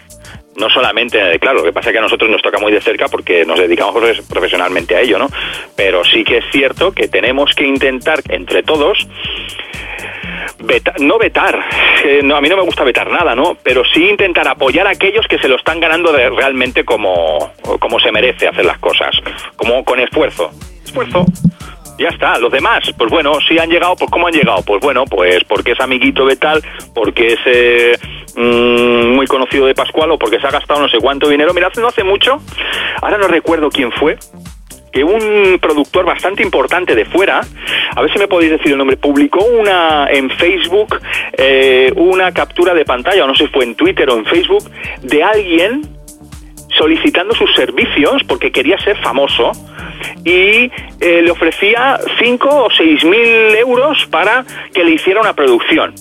No 0.57 0.69
solamente, 0.69 1.38
claro, 1.40 1.57
lo 1.60 1.64
que 1.65 1.73
pasa 1.73 1.90
es 1.90 1.94
que 1.94 1.99
a 1.99 2.02
nosotros 2.02 2.30
nos 2.30 2.41
toca 2.41 2.57
muy 2.60 2.72
de 2.72 2.80
cerca 2.82 3.07
porque 3.10 3.45
nos 3.45 3.60
dedicamos 3.60 3.94
profes- 3.95 4.26
profesionalmente 4.27 4.95
a 4.95 5.02
ello, 5.02 5.18
¿no? 5.19 5.27
Pero 5.76 6.03
sí 6.06 6.23
que 6.23 6.38
es 6.38 6.45
cierto 6.52 6.94
que 6.94 7.07
tenemos 7.10 7.53
que 7.56 7.65
intentar 7.65 8.22
entre 8.30 8.64
todos 8.64 8.98
no 10.99 11.18
vetar, 11.19 11.60
eh, 12.03 12.22
no, 12.23 12.36
a 12.36 12.41
mí 12.41 12.49
no 12.49 12.56
me 12.56 12.64
gusta 12.64 12.84
vetar 12.84 13.10
nada, 13.10 13.36
¿no? 13.36 13.56
Pero 13.61 13.84
sí 13.94 14.10
intentar 14.10 14.48
apoyar 14.48 14.88
a 14.88 14.91
aquellos 14.91 15.27
que 15.27 15.38
se 15.38 15.48
lo 15.48 15.57
están 15.57 15.80
ganando 15.80 16.11
de- 16.11 16.30
realmente 16.30 16.84
como, 16.84 17.52
como 17.80 17.99
se 17.99 18.11
merece 18.11 18.48
hacer 18.48 18.65
las 18.65 18.80
cosas, 18.80 19.11
como 19.56 19.84
con 19.84 19.99
esfuerzo. 19.99 20.52
Esfuerzo. 20.84 21.26
Ya 21.97 22.09
está, 22.09 22.38
los 22.39 22.51
demás, 22.51 22.84
pues 22.97 23.09
bueno, 23.09 23.34
si 23.47 23.57
han 23.57 23.69
llegado, 23.69 23.95
pues 23.95 24.11
¿cómo 24.11 24.27
han 24.27 24.34
llegado? 24.34 24.61
Pues 24.63 24.81
bueno, 24.81 25.05
pues 25.05 25.43
porque 25.45 25.72
es 25.72 25.80
amiguito 25.80 26.26
de 26.26 26.35
tal, 26.35 26.61
porque 26.93 27.27
es 27.27 27.39
eh, 27.45 27.97
mm, 28.35 29.15
muy 29.15 29.26
conocido 29.27 29.65
de 29.65 29.73
Pascual 29.73 30.11
o 30.11 30.17
porque 30.17 30.39
se 30.39 30.47
ha 30.47 30.51
gastado 30.51 30.81
no 30.81 30.89
sé 30.89 30.97
cuánto 30.99 31.30
dinero. 31.30 31.53
Mira, 31.53 31.69
no 31.77 31.88
hace 31.88 32.03
mucho, 32.03 32.41
ahora 33.01 33.17
no 33.17 33.27
recuerdo 33.27 33.69
quién 33.69 33.93
fue, 33.93 34.17
que 34.91 35.03
un 35.03 35.57
productor 35.61 36.05
bastante 36.05 36.43
importante 36.43 36.95
de 36.95 37.05
fuera, 37.05 37.41
a 37.95 38.01
ver 38.01 38.11
si 38.11 38.19
me 38.19 38.27
podéis 38.27 38.51
decir 38.51 38.72
el 38.72 38.77
nombre, 38.77 38.97
publicó 38.97 39.43
una 39.43 40.07
en 40.09 40.30
Facebook 40.30 40.99
eh, 41.38 41.91
una 41.95 42.31
captura 42.31 42.73
de 42.73 42.85
pantalla, 42.85 43.23
o 43.23 43.27
no 43.27 43.35
sé 43.35 43.45
si 43.45 43.51
fue 43.51 43.65
en 43.65 43.76
Twitter 43.76 44.09
o 44.09 44.17
en 44.17 44.26
Facebook, 44.26 44.69
de 45.01 45.23
alguien 45.23 45.81
solicitando 46.77 47.34
sus 47.34 47.53
servicios 47.56 48.23
porque 48.27 48.52
quería 48.52 48.77
ser 48.80 48.97
famoso 48.97 49.52
y 50.23 50.72
eh, 50.99 51.22
le 51.22 51.31
ofrecía 51.31 51.99
5 52.19 52.49
o 52.49 52.69
6 52.69 53.06
mil 53.06 53.56
euros 53.56 54.06
para 54.07 54.45
que 54.73 54.84
le 54.84 54.91
hiciera 54.91 55.22
una 55.22 55.34
producción. 55.34 55.93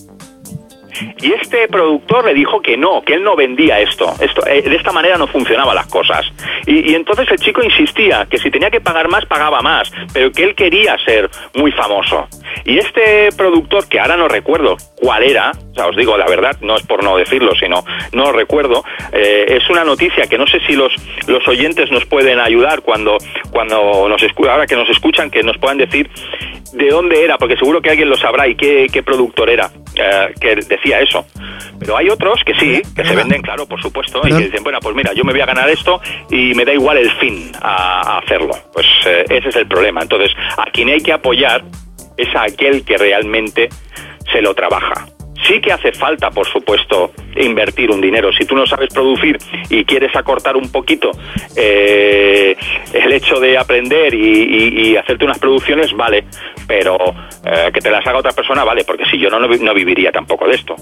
Y 1.21 1.33
este 1.33 1.67
productor 1.69 2.25
le 2.25 2.35
dijo 2.35 2.61
que 2.61 2.77
no, 2.77 3.03
que 3.03 3.15
él 3.15 3.25
no 3.25 3.35
vendía 3.35 3.81
esto. 3.81 4.15
esto 4.21 4.47
eh, 4.47 4.63
de 4.63 4.77
esta 4.77 4.93
manera 4.93 5.19
no 5.19 5.27
funcionaban 5.27 5.75
las 5.75 5.87
cosas. 5.87 6.25
Y, 6.67 6.93
y 6.93 6.95
entonces 6.95 7.29
el 7.31 7.39
chico 7.39 7.63
insistía 7.63 8.27
que 8.31 8.39
si 8.39 8.51
tenía 8.51 8.71
que 8.71 8.81
pagar 8.81 9.09
más, 9.09 9.27
pagaba 9.27 9.61
más, 9.61 9.91
pero 10.13 10.31
que 10.31 10.45
él 10.45 10.55
quería 10.55 10.97
ser 11.05 11.29
muy 11.55 11.73
famoso. 11.73 12.29
Y 12.65 12.79
este 12.79 13.31
productor, 13.37 13.89
que 13.89 13.99
ahora 13.99 14.17
no 14.17 14.29
recuerdo 14.29 14.77
cuál 14.97 15.25
era, 15.25 15.53
o 15.75 15.77
sea, 15.77 15.89
os 15.89 15.97
digo 15.97 16.17
la 16.17 16.27
verdad, 16.27 16.57
no 16.61 16.77
es 16.77 16.85
por 16.85 17.03
no 17.03 17.17
decirlo, 17.17 17.53
sino 17.57 17.85
no 18.13 18.31
recuerdo, 18.31 18.85
eh, 19.13 19.45
es 19.49 19.69
una 19.69 19.83
noticia 19.83 20.29
que 20.29 20.39
no 20.39 20.47
sé 20.47 20.61
si 20.67 20.75
los, 20.75 20.93
los 21.27 21.47
oyentes 21.49 21.91
nos 21.91 22.05
pueden 22.05 22.39
ayudar 22.39 22.83
cuando, 22.83 23.19
cuando 23.51 24.09
nos 24.09 24.23
ahora 24.49 24.67
que 24.67 24.77
nos 24.77 24.89
escuchan, 24.89 25.31
que 25.31 25.43
nos 25.43 25.59
puedan 25.59 25.79
decir 25.79 26.09
de 26.73 26.89
dónde 26.91 27.25
era, 27.25 27.39
porque 27.39 27.57
seguro 27.57 27.81
que 27.83 27.91
alguien 27.91 28.09
lo 28.09 28.17
sabrá 28.17 28.47
y 28.47 28.55
qué, 28.55 28.87
qué 28.93 29.03
productor 29.03 29.51
era 29.51 29.71
eh, 29.97 30.33
que 30.41 30.57
decía 30.57 31.01
eso. 31.01 31.27
Pero 31.79 31.97
hay 31.97 32.09
otros 32.09 32.43
que 32.45 32.55
sí, 32.55 32.83
que 32.95 33.05
se 33.05 33.15
venden, 33.15 33.43
claro, 33.43 33.67
por 33.67 33.81
supuesto, 33.83 34.21
y 34.25 34.29
que 34.29 34.45
dicen, 34.45 34.63
bueno, 34.63 34.79
pues 34.81 34.95
mira, 34.95 35.13
yo 35.13 35.25
me 35.25 35.33
voy 35.33 35.41
a 35.41 35.47
ganar 35.47 35.69
esto 35.69 36.01
y 36.31 36.55
me 36.55 36.65
da 36.65 36.73
igual 36.73 36.99
el 36.99 37.11
fin 37.13 37.53
a, 37.61 38.15
a 38.15 38.19
hacerlo. 38.19 38.55
Pues 38.73 38.87
eh, 39.07 39.25
ese 39.29 39.49
es 39.49 39.57
el 39.57 39.67
problema. 39.67 40.03
Entonces, 40.03 40.33
a 40.57 40.71
quien 40.71 40.89
hay 40.89 41.01
que 41.01 41.13
apoyar 41.13 41.63
es 42.17 42.35
a 42.35 42.43
aquel 42.45 42.85
que 42.85 42.97
realmente 42.97 43.69
se 44.33 44.41
lo 44.41 44.55
trabaja. 44.55 45.07
Sí 45.47 45.61
que 45.61 45.73
hace 45.73 45.93
falta, 45.93 46.31
por 46.31 46.47
supuesto, 46.47 47.13
invertir 47.37 47.91
un 47.91 48.01
dinero. 48.01 48.31
Si 48.33 48.45
tú 48.47 48.55
no 48.57 48.67
sabes 48.67 48.89
producir 48.93 49.37
y 49.69 49.85
quieres 49.85 50.15
acortar 50.17 50.57
un 50.57 50.71
poquito 50.73 51.11
eh, 51.57 52.57
el 52.93 53.13
hecho 53.13 53.39
de 53.41 53.59
aprender 53.59 54.15
y, 54.15 54.97
hacerte 54.97 55.25
unas 55.25 55.39
producciones, 55.39 55.93
vale, 55.95 56.25
pero 56.67 56.97
eh, 57.45 57.71
que 57.75 57.81
te 57.81 57.91
las 57.91 58.07
haga 58.07 58.19
otra 58.21 58.33
persona, 58.33 58.65
vale, 58.65 58.85
porque 58.85 59.05
si 59.11 59.19
yo 59.19 59.29
no, 59.29 59.39
no, 59.39 59.49
vi- 59.49 59.59
no 59.59 59.75
viviría 59.75 60.11
tampoco 60.13 60.47
de 60.49 60.55
esto. 60.55 60.77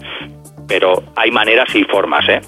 Pero 0.68 1.02
hay 1.16 1.30
maneras 1.30 1.74
y 1.74 1.82
formas, 1.84 2.24
¿eh? 2.28 2.40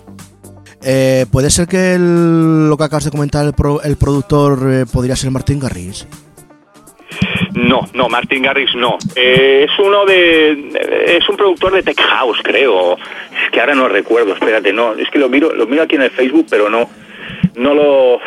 Eh, 0.87 1.27
¿Puede 1.33 1.51
ser 1.51 1.67
que 1.67 1.95
el- 1.95 2.69
lo 2.69 2.77
que 2.77 2.85
acabas 2.85 3.05
de 3.07 3.11
comentar, 3.11 3.45
el, 3.45 3.55
pro- 3.55 3.83
el 3.83 3.97
productor 3.97 4.59
eh, 4.71 4.85
podría 4.93 5.17
ser 5.17 5.31
Martín 5.31 5.59
Garris? 5.59 6.07
No, 7.55 7.89
no, 7.95 8.09
Martin 8.09 8.43
Garrix 8.43 8.75
no. 8.75 8.99
Eh, 9.15 9.67
es 9.69 9.79
uno 9.79 10.05
de. 10.05 11.17
Es 11.17 11.29
un 11.29 11.37
productor 11.37 11.73
de 11.73 11.83
Tech 11.83 12.01
House, 12.01 12.39
creo. 12.43 12.95
Es 12.97 13.51
que 13.53 13.61
ahora 13.61 13.75
no 13.75 13.89
recuerdo, 13.89 14.33
espérate, 14.35 14.73
no. 14.73 14.93
Es 14.95 15.09
que 15.11 15.19
lo 15.19 15.29
miro, 15.29 15.55
lo 15.55 15.67
miro 15.67 15.83
aquí 15.85 15.95
en 15.97 16.03
el 16.03 16.11
Facebook, 16.11 16.47
pero 16.51 16.69
no. 16.69 16.89
No 17.55 17.73
lo, 17.75 18.19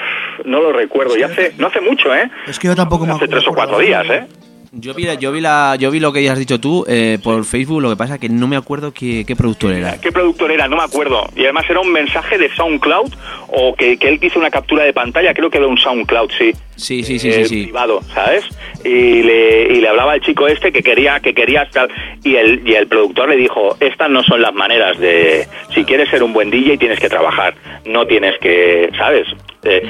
no 0.45 0.61
lo 0.61 0.71
recuerdo. 0.71 1.17
Y 1.17 1.23
hace, 1.23 1.53
no 1.57 1.67
hace 1.67 1.81
mucho, 1.81 2.13
¿eh? 2.15 2.29
Es 2.47 2.57
que 2.57 2.67
yo 2.67 2.75
tampoco 2.75 3.05
me 3.05 3.11
Hace 3.13 3.27
tres 3.27 3.45
o 3.47 3.53
cuatro 3.53 3.79
días, 3.79 4.05
¿eh? 4.09 4.25
Yo 4.71 4.93
vi, 4.93 5.03
la- 5.03 5.15
yo 5.15 5.31
vi 5.31 5.41
la, 5.41 5.75
yo 5.79 5.91
vi 5.91 5.99
lo 5.99 6.13
que 6.13 6.29
has 6.29 6.37
dicho 6.37 6.59
tú 6.59 6.85
eh, 6.87 7.17
por 7.23 7.43
Facebook, 7.45 7.81
lo 7.81 7.89
que 7.89 7.95
pasa 7.95 8.19
que 8.19 8.29
no 8.29 8.47
me 8.47 8.55
acuerdo 8.57 8.93
qué, 8.93 9.25
qué 9.25 9.35
productor 9.35 9.73
era. 9.73 9.99
¿Qué 9.99 10.11
productor 10.11 10.51
era? 10.51 10.67
No 10.67 10.77
me 10.77 10.83
acuerdo. 10.83 11.27
Y 11.35 11.43
además 11.43 11.65
era 11.69 11.79
un 11.79 11.91
mensaje 11.91 12.37
de 12.37 12.53
SoundCloud 12.53 13.11
o 13.49 13.75
que, 13.75 13.97
que 13.97 14.09
él 14.09 14.19
hizo 14.21 14.39
una 14.39 14.49
captura 14.51 14.83
de 14.83 14.93
pantalla, 14.93 15.33
creo 15.33 15.49
que 15.49 15.57
era 15.57 15.67
un 15.67 15.77
SoundCloud, 15.77 16.31
sí. 16.37 16.53
Sí, 16.77 17.03
sí, 17.03 17.19
sí, 17.19 17.27
Eh, 17.29 17.33
sí, 17.33 17.45
sí. 17.45 17.63
privado, 17.63 18.01
¿sabes? 18.13 18.45
Y 18.85 19.23
le, 19.23 19.63
y 19.73 19.81
le 19.81 19.89
hablaba 19.89 20.13
al 20.13 20.21
chico 20.21 20.47
este 20.47 20.71
que 20.71 20.81
quería 20.83 21.19
que 21.19 21.33
quería 21.33 21.63
estar 21.63 21.89
y 22.23 22.35
el 22.35 22.61
y 22.65 22.75
el 22.75 22.87
productor 22.87 23.27
le 23.29 23.35
dijo, 23.35 23.75
"Estas 23.79 24.09
no 24.09 24.23
son 24.23 24.41
las 24.41 24.53
maneras 24.53 24.97
de 24.99 25.47
si 25.73 25.83
quieres 25.83 26.07
ser 26.09 26.21
un 26.23 26.33
buen 26.33 26.49
DJ 26.51 26.77
tienes 26.77 26.99
que 26.99 27.09
trabajar, 27.09 27.55
no 27.85 28.05
tienes 28.07 28.37
que, 28.39 28.89
¿sabes?" 28.97 29.27
Eh, 29.63 29.81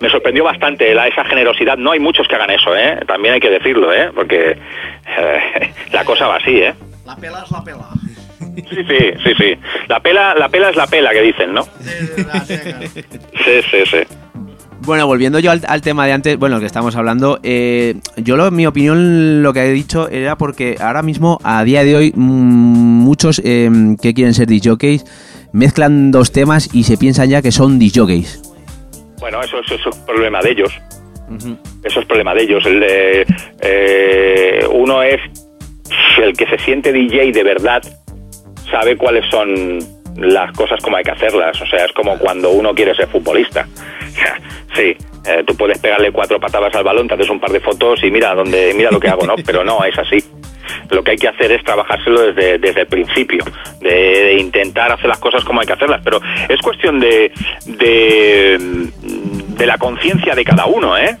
me 0.00 0.08
sorprendió 0.10 0.42
bastante 0.42 0.92
la, 0.94 1.06
esa 1.06 1.24
generosidad. 1.24 1.76
No 1.76 1.92
hay 1.92 2.00
muchos 2.00 2.26
que 2.26 2.34
hagan 2.34 2.50
eso, 2.50 2.74
¿eh? 2.74 2.98
También 3.06 3.34
hay 3.34 3.40
que 3.40 3.50
decirlo, 3.50 3.92
¿eh? 3.92 4.10
Porque 4.14 4.56
eh, 5.18 5.72
la 5.92 6.04
cosa 6.04 6.26
va 6.26 6.36
así, 6.36 6.56
¿eh? 6.56 6.74
La 7.06 7.14
pela 7.16 7.42
es 7.44 7.50
la 7.52 7.62
pela. 7.62 7.88
Sí, 8.70 8.76
sí, 8.88 8.98
sí, 9.22 9.32
sí. 9.38 9.56
La 9.88 10.00
pela, 10.00 10.34
la 10.34 10.48
pela 10.48 10.70
es 10.70 10.76
la 10.76 10.86
pela 10.86 11.10
que 11.12 11.20
dicen, 11.22 11.52
¿no? 11.52 11.62
Sí, 13.44 13.62
sí, 13.70 13.86
sí. 13.86 13.98
Bueno, 14.82 15.06
volviendo 15.06 15.38
yo 15.38 15.50
al, 15.50 15.60
al 15.68 15.82
tema 15.82 16.06
de 16.06 16.12
antes, 16.12 16.38
bueno, 16.38 16.58
que 16.58 16.66
estamos 16.66 16.96
hablando, 16.96 17.38
eh, 17.42 17.96
yo 18.16 18.36
lo, 18.36 18.50
mi 18.50 18.66
opinión, 18.66 19.42
lo 19.42 19.52
que 19.52 19.60
he 19.60 19.72
dicho 19.72 20.08
era 20.08 20.36
porque 20.36 20.76
ahora 20.80 21.02
mismo, 21.02 21.38
a 21.44 21.62
día 21.64 21.84
de 21.84 21.96
hoy, 21.96 22.12
mm, 22.14 22.20
muchos 22.20 23.40
eh, 23.44 23.68
que 24.00 24.14
quieren 24.14 24.34
ser 24.34 24.46
disjockeys 24.46 25.04
mezclan 25.52 26.10
dos 26.10 26.32
temas 26.32 26.74
y 26.74 26.84
se 26.84 26.96
piensan 26.96 27.28
ya 27.28 27.42
que 27.42 27.52
son 27.52 27.78
disjockeys. 27.78 28.40
Bueno, 29.18 29.42
eso, 29.42 29.58
eso, 29.60 29.74
eso 29.74 29.90
es 29.90 29.96
problema 29.96 30.40
de 30.40 30.50
ellos. 30.50 30.72
Eso 31.84 32.00
es 32.00 32.06
problema 32.06 32.34
de 32.34 32.42
ellos. 32.42 32.64
El 32.66 32.80
de, 32.80 33.26
eh, 33.60 34.66
uno 34.72 35.02
es 35.02 35.20
el 36.22 36.32
que 36.32 36.46
se 36.46 36.58
siente 36.58 36.92
DJ 36.92 37.32
de 37.32 37.44
verdad, 37.44 37.82
sabe 38.70 38.96
cuáles 38.96 39.24
son 39.30 39.78
las 40.20 40.52
cosas 40.52 40.80
como 40.82 40.96
hay 40.96 41.04
que 41.04 41.10
hacerlas. 41.10 41.60
O 41.60 41.66
sea, 41.66 41.84
es 41.84 41.92
como 41.92 42.18
cuando 42.18 42.50
uno 42.50 42.74
quiere 42.74 42.94
ser 42.94 43.08
futbolista. 43.08 43.66
Sí, 44.74 44.96
eh, 45.26 45.44
tú 45.46 45.56
puedes 45.56 45.78
pegarle 45.78 46.12
cuatro 46.12 46.38
patadas 46.38 46.74
al 46.74 46.84
balón, 46.84 47.08
te 47.08 47.14
haces 47.14 47.28
un 47.28 47.40
par 47.40 47.50
de 47.50 47.60
fotos 47.60 48.02
y 48.04 48.10
mira 48.10 48.34
dónde, 48.34 48.72
mira 48.74 48.90
lo 48.90 49.00
que 49.00 49.08
hago, 49.08 49.26
¿no? 49.26 49.34
Pero 49.46 49.64
no, 49.64 49.84
es 49.84 49.98
así. 49.98 50.22
Lo 50.90 51.02
que 51.02 51.12
hay 51.12 51.16
que 51.16 51.28
hacer 51.28 51.50
es 51.50 51.64
trabajárselo 51.64 52.20
desde, 52.32 52.58
desde 52.58 52.82
el 52.82 52.86
principio, 52.86 53.44
de, 53.80 53.90
de 53.90 54.34
intentar 54.38 54.92
hacer 54.92 55.08
las 55.08 55.18
cosas 55.18 55.44
como 55.44 55.60
hay 55.60 55.66
que 55.66 55.72
hacerlas. 55.72 56.00
Pero 56.04 56.20
es 56.48 56.60
cuestión 56.60 57.00
de, 57.00 57.32
de, 57.66 58.58
de 58.58 59.66
la 59.66 59.78
conciencia 59.78 60.34
de 60.34 60.44
cada 60.44 60.66
uno, 60.66 60.96
¿eh? 60.96 61.16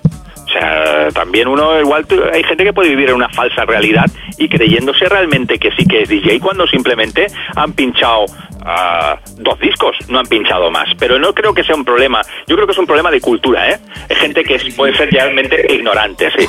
O 0.50 0.52
sea, 0.52 1.08
también 1.14 1.46
uno, 1.46 1.78
igual 1.78 2.04
hay 2.32 2.42
gente 2.42 2.64
que 2.64 2.72
puede 2.72 2.88
vivir 2.88 3.10
en 3.10 3.14
una 3.14 3.28
falsa 3.28 3.64
realidad 3.64 4.06
y 4.36 4.48
creyéndose 4.48 5.08
realmente 5.08 5.58
que 5.58 5.70
sí 5.72 5.86
que 5.86 6.02
es 6.02 6.08
DJ 6.08 6.40
cuando 6.40 6.66
simplemente 6.66 7.28
han 7.54 7.72
pinchado 7.72 8.24
ah, 8.64 9.16
dos 9.36 9.60
discos, 9.60 9.96
no 10.08 10.18
han 10.18 10.26
pinchado 10.26 10.68
más. 10.70 10.88
Pero 10.98 11.20
no 11.20 11.32
creo 11.34 11.54
que 11.54 11.62
sea 11.62 11.76
un 11.76 11.84
problema, 11.84 12.20
yo 12.48 12.56
creo 12.56 12.66
que 12.66 12.72
es 12.72 12.78
un 12.78 12.86
problema 12.86 13.12
de 13.12 13.20
cultura, 13.20 13.70
¿eh? 13.70 13.78
Hay 14.08 14.16
gente 14.16 14.42
que 14.42 14.58
puede 14.76 14.96
ser 14.96 15.10
realmente 15.10 15.72
ignorante, 15.72 16.30
sí. 16.36 16.46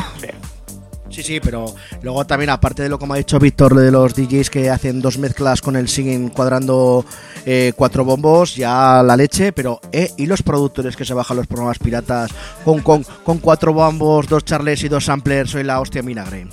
Sí, 1.11 1.23
sí, 1.23 1.39
pero 1.41 1.65
luego 2.01 2.25
también, 2.25 2.49
aparte 2.49 2.83
de 2.83 2.89
lo 2.89 2.97
me 2.97 3.15
ha 3.15 3.17
dicho 3.17 3.37
Víctor 3.37 3.75
de 3.75 3.91
los 3.91 4.15
DJs 4.15 4.49
que 4.49 4.69
hacen 4.69 5.01
dos 5.01 5.17
mezclas 5.17 5.61
con 5.61 5.75
el 5.75 5.89
singing 5.89 6.29
cuadrando 6.29 7.05
eh, 7.45 7.73
cuatro 7.75 8.05
bombos, 8.05 8.55
ya 8.55 9.03
la 9.03 9.17
leche, 9.17 9.51
pero 9.51 9.81
eh, 9.91 10.11
¿y 10.17 10.25
los 10.25 10.41
productores 10.41 10.95
que 10.95 11.03
se 11.03 11.13
bajan 11.13 11.37
los 11.37 11.47
programas 11.47 11.79
piratas 11.79 12.31
con, 12.63 12.81
con, 12.81 13.03
con 13.23 13.39
cuatro 13.39 13.73
bombos, 13.73 14.27
dos 14.27 14.45
charles 14.45 14.83
y 14.83 14.87
dos 14.87 15.05
samplers? 15.05 15.51
Soy 15.51 15.63
la 15.63 15.81
hostia 15.81 16.01
vinagre. 16.01 16.47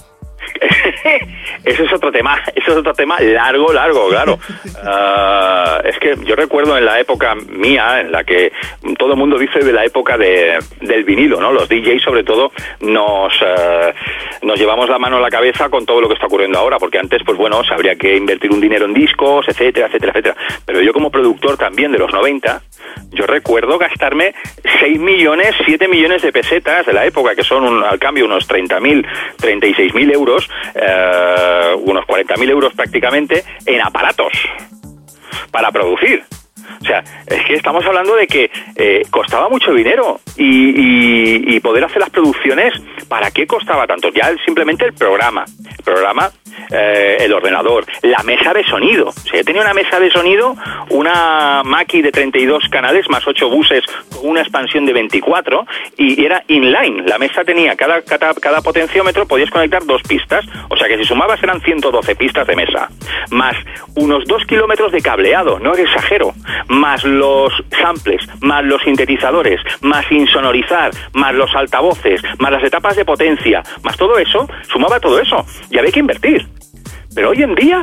Ese 1.65 1.85
es 1.85 1.93
otro 1.93 2.11
tema, 2.11 2.41
ese 2.55 2.71
es 2.71 2.77
otro 2.77 2.93
tema 2.95 3.21
largo, 3.21 3.73
largo, 3.73 4.09
claro. 4.09 4.39
Ah, 4.81 5.81
es 5.85 5.99
que 5.99 6.15
yo 6.25 6.37
recuerdo 6.37 6.79
en 6.79 6.85
la 6.85 7.01
época 7.01 7.35
mía, 7.35 8.01
en 8.01 8.13
la 8.13 8.23
que 8.23 8.53
todo 8.97 9.13
el 9.13 9.19
mundo 9.19 9.37
dice 9.37 9.59
de 9.59 9.73
la 9.73 9.85
época 9.85 10.17
de, 10.17 10.59
del 10.81 11.03
vinilo, 11.05 11.41
¿no? 11.41 11.53
Los 11.53 11.69
DJs 11.69 12.03
sobre 12.03 12.23
todo 12.23 12.53
nos, 12.81 13.33
eh, 13.43 13.93
nos 14.43 14.59
llevamos 14.59 14.89
la 14.89 14.99
mano 14.99 15.17
a 15.17 15.21
la 15.21 15.31
cabeza 15.31 15.69
con 15.69 15.85
todo 15.85 16.01
lo 16.01 16.09
que 16.09 16.15
está 16.15 16.27
ocurriendo 16.27 16.59
ahora, 16.59 16.79
porque 16.79 16.99
antes, 16.99 17.23
pues 17.25 17.37
bueno, 17.37 17.65
se 17.65 17.75
habría 17.75 17.97
que 17.97 18.17
invertir 18.17 18.53
un 18.53 18.61
dinero 18.61 18.85
en 18.85 18.95
discos, 18.95 19.47
etcétera, 19.49 19.89
etcétera, 19.89 20.13
etcétera. 20.13 20.37
Pero 20.65 20.81
yo 20.81 20.93
como 20.93 21.11
productor 21.11 21.57
también 21.57 21.91
de 21.91 21.99
los 21.99 22.13
90, 22.13 22.63
yo 23.11 23.27
recuerdo 23.27 23.79
gastarme 23.79 24.35
6 24.81 24.99
millones, 24.99 25.55
7 25.65 25.89
millones 25.89 26.23
de 26.23 26.33
pesetas 26.33 26.87
de 26.87 26.93
la 26.93 27.05
época, 27.07 27.35
que 27.35 27.43
son 27.43 27.65
un- 27.65 27.83
al 27.85 27.99
cambio 27.99 28.25
unos 28.25 28.47
30.000, 28.47 29.07
36.000 29.39 30.11
euros, 30.13 30.49
eh, 30.75 31.75
unos 31.81 32.05
40.000 32.07 32.51
euros 32.51 32.73
prácticamente, 32.75 33.45
en 33.67 33.81
aparatos 33.81 34.33
para 35.51 35.71
producir. 35.73 36.25
O 36.81 36.85
sea, 36.85 37.03
es 37.27 37.45
que 37.45 37.55
estamos 37.55 37.85
hablando 37.85 38.15
de 38.17 38.27
que 38.27 38.51
eh, 38.77 39.03
costaba 39.11 39.49
mucho 39.49 39.73
dinero 39.73 40.21
y, 40.37 41.59
poder 41.59 41.85
hacer 41.85 42.01
las 42.01 42.11
producciones, 42.11 42.73
¿para 43.09 43.31
qué 43.33 43.47
costaba 43.47 43.87
tanto? 43.87 44.11
Ya 44.11 44.33
simplemente 44.47 44.87
el 44.87 44.95
programa, 44.95 45.45
el 45.77 45.85
programa, 45.85 46.31
eh, 46.71 47.17
el 47.21 47.33
ordenador, 47.33 47.85
la 48.03 48.23
mesa 48.23 48.53
de 48.53 48.65
sonido. 48.65 49.09
O 49.09 49.13
sea, 49.13 49.41
yo 49.41 49.45
tenía 49.45 49.63
una 49.63 49.75
mesa 49.75 49.99
de 49.99 50.11
sonido, 50.11 50.55
una 50.91 51.63
Mackie 51.65 52.01
de 52.01 52.13
32 52.13 52.69
canales 52.71 53.09
más 53.09 53.27
8 53.27 53.51
buses 53.51 53.85
con 54.15 54.31
una 54.31 54.41
expansión 54.41 54.87
de 54.87 54.93
24 54.93 55.67
y 55.97 56.25
era 56.25 56.43
inline. 56.49 57.07
La 57.07 57.19
mesa 57.19 57.45
tenía, 57.45 57.75
cada, 57.77 58.03
cada, 58.03 58.35
cada 58.35 58.61
potenciómetro 58.61 59.27
podías 59.27 59.51
conectar 59.51 59.85
dos 59.85 60.03
pistas, 60.03 60.45
o 60.69 60.77
sea 60.77 60.89
que 60.89 60.99
si 60.99 61.05
sumabas 61.05 61.43
eran 61.43 61.61
112 61.61 62.15
pistas 62.17 62.47
de 62.47 62.57
mesa, 62.57 62.89
más 63.31 63.57
unos 63.97 64.25
2 64.27 64.47
kilómetros 64.47 64.93
de 64.93 65.01
cableado, 65.01 65.59
no 65.59 65.75
exagero, 65.75 66.35
más 66.69 67.05
los 67.05 67.53
samples, 67.81 68.23
más 68.41 68.65
los 68.65 68.83
sintetizadores, 68.83 69.61
más 69.81 70.11
insonorizar, 70.11 70.91
más 71.13 71.35
los 71.35 71.55
altavoces, 71.55 72.21
más 72.39 72.53
las 72.53 72.65
etapas 72.65 72.97
de 72.97 73.05
potencia, 73.05 73.63
más 73.83 73.97
todo 73.97 74.19
eso, 74.19 74.49
sumaba 74.71 75.01
todo 75.01 75.21
eso 75.21 75.45
y 75.71 75.79
había 75.79 75.93
que 75.93 76.01
invertir. 76.01 76.47
Pero 77.15 77.31
hoy 77.31 77.43
en 77.43 77.55
día, 77.55 77.83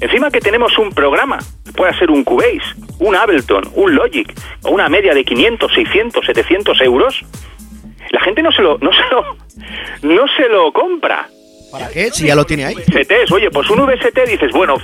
encima 0.00 0.30
que 0.30 0.40
tenemos 0.40 0.76
un 0.78 0.90
programa, 0.90 1.38
puede 1.76 1.96
ser 1.98 2.10
un 2.10 2.24
Cubase, 2.24 2.74
un 2.98 3.14
Ableton, 3.14 3.64
un 3.74 3.94
Logic, 3.94 4.32
o 4.64 4.70
una 4.70 4.88
media 4.88 5.14
de 5.14 5.24
500, 5.24 5.72
600, 5.72 6.26
700 6.26 6.80
euros, 6.82 7.24
la 8.10 8.20
gente 8.20 8.42
no 8.42 8.52
se 8.52 8.62
lo, 8.62 8.78
no 8.78 8.90
se 8.92 9.02
lo, 9.10 9.36
no 10.14 10.24
se 10.36 10.48
lo 10.48 10.72
compra. 10.72 11.28
¿Para 11.78 11.90
qué? 11.90 12.10
Si 12.10 12.26
ya 12.26 12.34
lo 12.34 12.44
tiene 12.44 12.64
ahí. 12.64 12.74
VSTs, 12.74 13.32
oye, 13.32 13.50
pues 13.50 13.68
un 13.70 13.84
VST 13.86 14.18
dices, 14.26 14.52
bueno, 14.52 14.76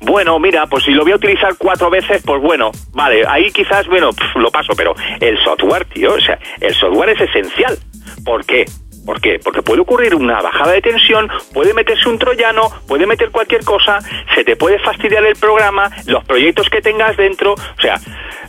bueno, 0.00 0.38
mira, 0.38 0.66
pues 0.66 0.84
si 0.84 0.92
lo 0.92 1.02
voy 1.02 1.12
a 1.12 1.16
utilizar 1.16 1.54
cuatro 1.58 1.90
veces, 1.90 2.22
pues 2.24 2.40
bueno, 2.40 2.70
vale, 2.92 3.24
ahí 3.26 3.50
quizás, 3.50 3.86
bueno, 3.86 4.12
pff, 4.12 4.36
lo 4.36 4.50
paso, 4.50 4.72
pero 4.76 4.94
el 5.20 5.38
software, 5.42 5.84
tío, 5.86 6.14
o 6.14 6.20
sea, 6.20 6.38
el 6.60 6.74
software 6.74 7.10
es 7.10 7.20
esencial. 7.20 7.78
¿Por 8.24 8.44
qué? 8.44 8.64
¿Por 9.08 9.22
qué? 9.22 9.38
Porque 9.42 9.62
puede 9.62 9.80
ocurrir 9.80 10.14
una 10.14 10.42
bajada 10.42 10.72
de 10.72 10.82
tensión, 10.82 11.30
puede 11.54 11.72
meterse 11.72 12.10
un 12.10 12.18
troyano, 12.18 12.68
puede 12.86 13.06
meter 13.06 13.30
cualquier 13.30 13.64
cosa, 13.64 14.00
se 14.34 14.44
te 14.44 14.54
puede 14.54 14.78
fastidiar 14.80 15.24
el 15.24 15.34
programa, 15.34 15.90
los 16.04 16.22
proyectos 16.24 16.68
que 16.68 16.82
tengas 16.82 17.16
dentro, 17.16 17.54
o 17.54 17.80
sea, 17.80 17.94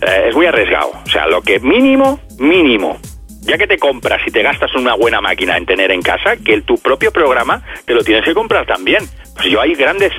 eh, 0.02 0.26
es 0.28 0.36
muy 0.36 0.48
arriesgado. 0.48 0.92
O 1.06 1.10
sea, 1.10 1.28
lo 1.28 1.42
que 1.42 1.60
mínimo, 1.62 2.20
mínimo, 2.40 3.00
ya 3.41 3.57
que 3.57 3.68
te 3.68 3.78
compras 3.78 4.22
y 4.26 4.32
te 4.32 4.44
gastas 4.44 4.74
una 4.76 4.95
buena 4.95 5.22
máquina 5.22 5.57
en 5.57 5.66
tener 5.66 5.91
en 5.91 6.02
casa, 6.02 6.38
que 6.38 6.53
el, 6.53 6.64
tu 6.64 6.76
propio 6.78 7.11
programa 7.11 7.64
te 7.86 7.94
lo 7.94 8.03
tienes 8.03 8.24
que 8.26 8.34
comprar 8.34 8.66
también. 8.66 9.03
Pues 9.36 9.48
yo 9.48 9.61
hay 9.61 9.74
grandes 9.76 10.11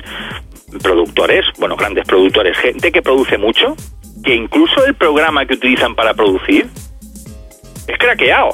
productores, 0.81 1.45
bueno, 1.59 1.75
grandes 1.75 2.05
productores, 2.05 2.57
gente 2.57 2.91
que 2.91 3.01
produce 3.01 3.37
mucho, 3.37 3.75
que 4.23 4.35
incluso 4.35 4.85
el 4.85 4.95
programa 4.95 5.45
que 5.45 5.53
utilizan 5.53 5.95
para 5.95 6.13
producir 6.13 6.67
es 7.87 7.97
craqueado. 7.97 8.51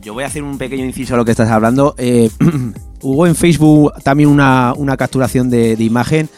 Yo 0.00 0.12
voy 0.12 0.24
a 0.24 0.26
hacer 0.26 0.42
un 0.42 0.58
pequeño 0.58 0.84
inciso 0.84 1.14
a 1.14 1.16
lo 1.16 1.24
que 1.24 1.30
estás 1.30 1.50
hablando. 1.50 1.94
Eh, 1.98 2.28
hubo 3.02 3.26
en 3.26 3.34
Facebook 3.34 3.92
también 4.02 4.28
una, 4.28 4.74
una 4.76 4.96
capturación 4.96 5.48
de, 5.48 5.76
de 5.76 5.84
imagen 5.84 6.28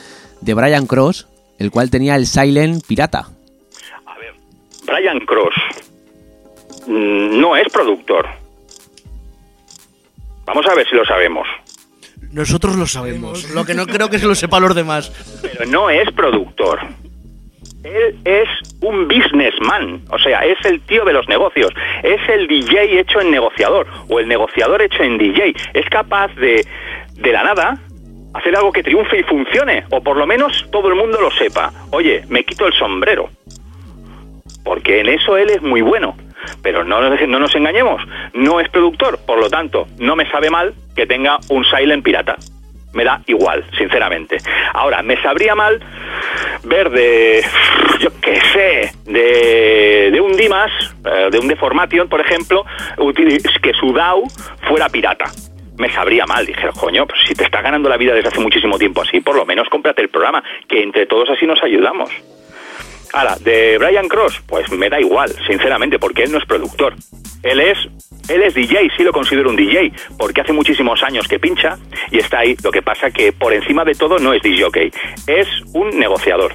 de 0.40 0.54
Brian 0.54 0.86
Cross, 0.86 1.26
el 1.58 1.70
cual 1.70 1.90
tenía 1.90 2.16
el 2.16 2.26
Silent 2.26 2.86
Pirata. 2.86 3.28
Brian 4.86 5.18
Cross 5.26 5.85
no 6.86 7.56
es 7.56 7.68
productor. 7.72 8.26
Vamos 10.44 10.66
a 10.66 10.74
ver 10.74 10.88
si 10.88 10.94
lo 10.94 11.04
sabemos. 11.04 11.46
Nosotros 12.32 12.76
lo 12.76 12.86
sabemos. 12.86 13.50
Lo 13.50 13.64
que 13.64 13.74
no 13.74 13.86
creo 13.86 14.08
que 14.08 14.18
se 14.18 14.26
lo 14.26 14.34
sepa 14.34 14.60
los 14.60 14.74
demás. 14.74 15.10
Pero 15.42 15.66
no 15.66 15.90
es 15.90 16.10
productor. 16.12 16.80
Él 17.82 18.18
es 18.24 18.48
un 18.80 19.06
businessman, 19.06 20.02
o 20.10 20.18
sea, 20.18 20.40
es 20.44 20.58
el 20.64 20.80
tío 20.80 21.04
de 21.04 21.12
los 21.12 21.28
negocios, 21.28 21.70
es 22.02 22.20
el 22.28 22.48
DJ 22.48 22.98
hecho 22.98 23.20
en 23.20 23.30
negociador 23.30 23.86
o 24.08 24.18
el 24.18 24.26
negociador 24.26 24.82
hecho 24.82 25.04
en 25.04 25.18
DJ. 25.18 25.54
Es 25.72 25.88
capaz 25.88 26.34
de, 26.34 26.66
de 27.12 27.32
la 27.32 27.44
nada, 27.44 27.78
hacer 28.34 28.56
algo 28.56 28.72
que 28.72 28.82
triunfe 28.82 29.20
y 29.20 29.22
funcione, 29.22 29.84
o 29.90 30.02
por 30.02 30.16
lo 30.16 30.26
menos 30.26 30.66
todo 30.72 30.88
el 30.88 30.96
mundo 30.96 31.20
lo 31.20 31.30
sepa. 31.30 31.72
Oye, 31.90 32.24
me 32.28 32.44
quito 32.44 32.66
el 32.66 32.72
sombrero, 32.72 33.30
porque 34.64 35.00
en 35.00 35.08
eso 35.08 35.36
él 35.36 35.50
es 35.50 35.62
muy 35.62 35.80
bueno. 35.80 36.16
Pero 36.62 36.84
no, 36.84 37.00
no 37.00 37.38
nos 37.38 37.54
engañemos, 37.54 38.02
no 38.34 38.60
es 38.60 38.68
productor, 38.68 39.18
por 39.26 39.38
lo 39.38 39.48
tanto, 39.48 39.86
no 39.98 40.16
me 40.16 40.28
sabe 40.30 40.50
mal 40.50 40.74
que 40.94 41.06
tenga 41.06 41.38
un 41.48 41.64
Silent 41.64 42.04
Pirata. 42.04 42.36
Me 42.92 43.04
da 43.04 43.20
igual, 43.26 43.64
sinceramente. 43.76 44.38
Ahora, 44.72 45.02
me 45.02 45.20
sabría 45.20 45.54
mal 45.54 45.80
ver 46.64 46.88
de, 46.90 47.44
yo 48.00 48.08
qué 48.22 48.40
sé, 48.40 48.92
de, 49.04 50.10
de 50.10 50.20
un 50.20 50.34
Dimas, 50.34 50.70
eh, 51.04 51.28
de 51.30 51.38
un 51.38 51.46
Deformation, 51.46 52.08
por 52.08 52.20
ejemplo, 52.20 52.64
que 53.66 53.74
su 53.74 53.92
DAO 53.92 54.22
fuera 54.68 54.88
pirata. 54.88 55.24
Me 55.76 55.92
sabría 55.92 56.24
mal, 56.24 56.46
dije, 56.46 56.68
coño, 56.78 57.06
pues 57.06 57.20
si 57.26 57.34
te 57.34 57.44
está 57.44 57.60
ganando 57.60 57.88
la 57.88 57.96
vida 57.96 58.14
desde 58.14 58.28
hace 58.28 58.40
muchísimo 58.40 58.78
tiempo 58.78 59.02
así, 59.02 59.20
por 59.20 59.34
lo 59.34 59.44
menos 59.44 59.68
cómprate 59.68 60.02
el 60.02 60.08
programa, 60.08 60.42
que 60.68 60.82
entre 60.82 61.06
todos 61.06 61.28
así 61.30 61.46
nos 61.46 61.62
ayudamos. 61.62 62.10
Ahora, 63.16 63.38
de 63.42 63.78
Brian 63.78 64.08
Cross, 64.08 64.42
pues 64.46 64.70
me 64.70 64.90
da 64.90 65.00
igual, 65.00 65.34
sinceramente, 65.46 65.98
porque 65.98 66.24
él 66.24 66.32
no 66.32 66.36
es 66.36 66.44
productor. 66.44 66.94
Él 67.42 67.60
es, 67.60 67.78
él 68.28 68.42
es 68.42 68.54
DJ, 68.54 68.90
sí 68.94 69.04
lo 69.04 69.10
considero 69.10 69.48
un 69.48 69.56
DJ, 69.56 69.90
porque 70.18 70.42
hace 70.42 70.52
muchísimos 70.52 71.02
años 71.02 71.26
que 71.26 71.38
pincha 71.38 71.78
y 72.10 72.18
está 72.18 72.40
ahí. 72.40 72.54
Lo 72.62 72.70
que 72.70 72.82
pasa 72.82 73.10
que 73.10 73.32
por 73.32 73.54
encima 73.54 73.86
de 73.86 73.94
todo 73.94 74.18
no 74.18 74.34
es 74.34 74.42
DJ, 74.42 74.92
es 75.28 75.48
un 75.72 75.98
negociador. 75.98 76.52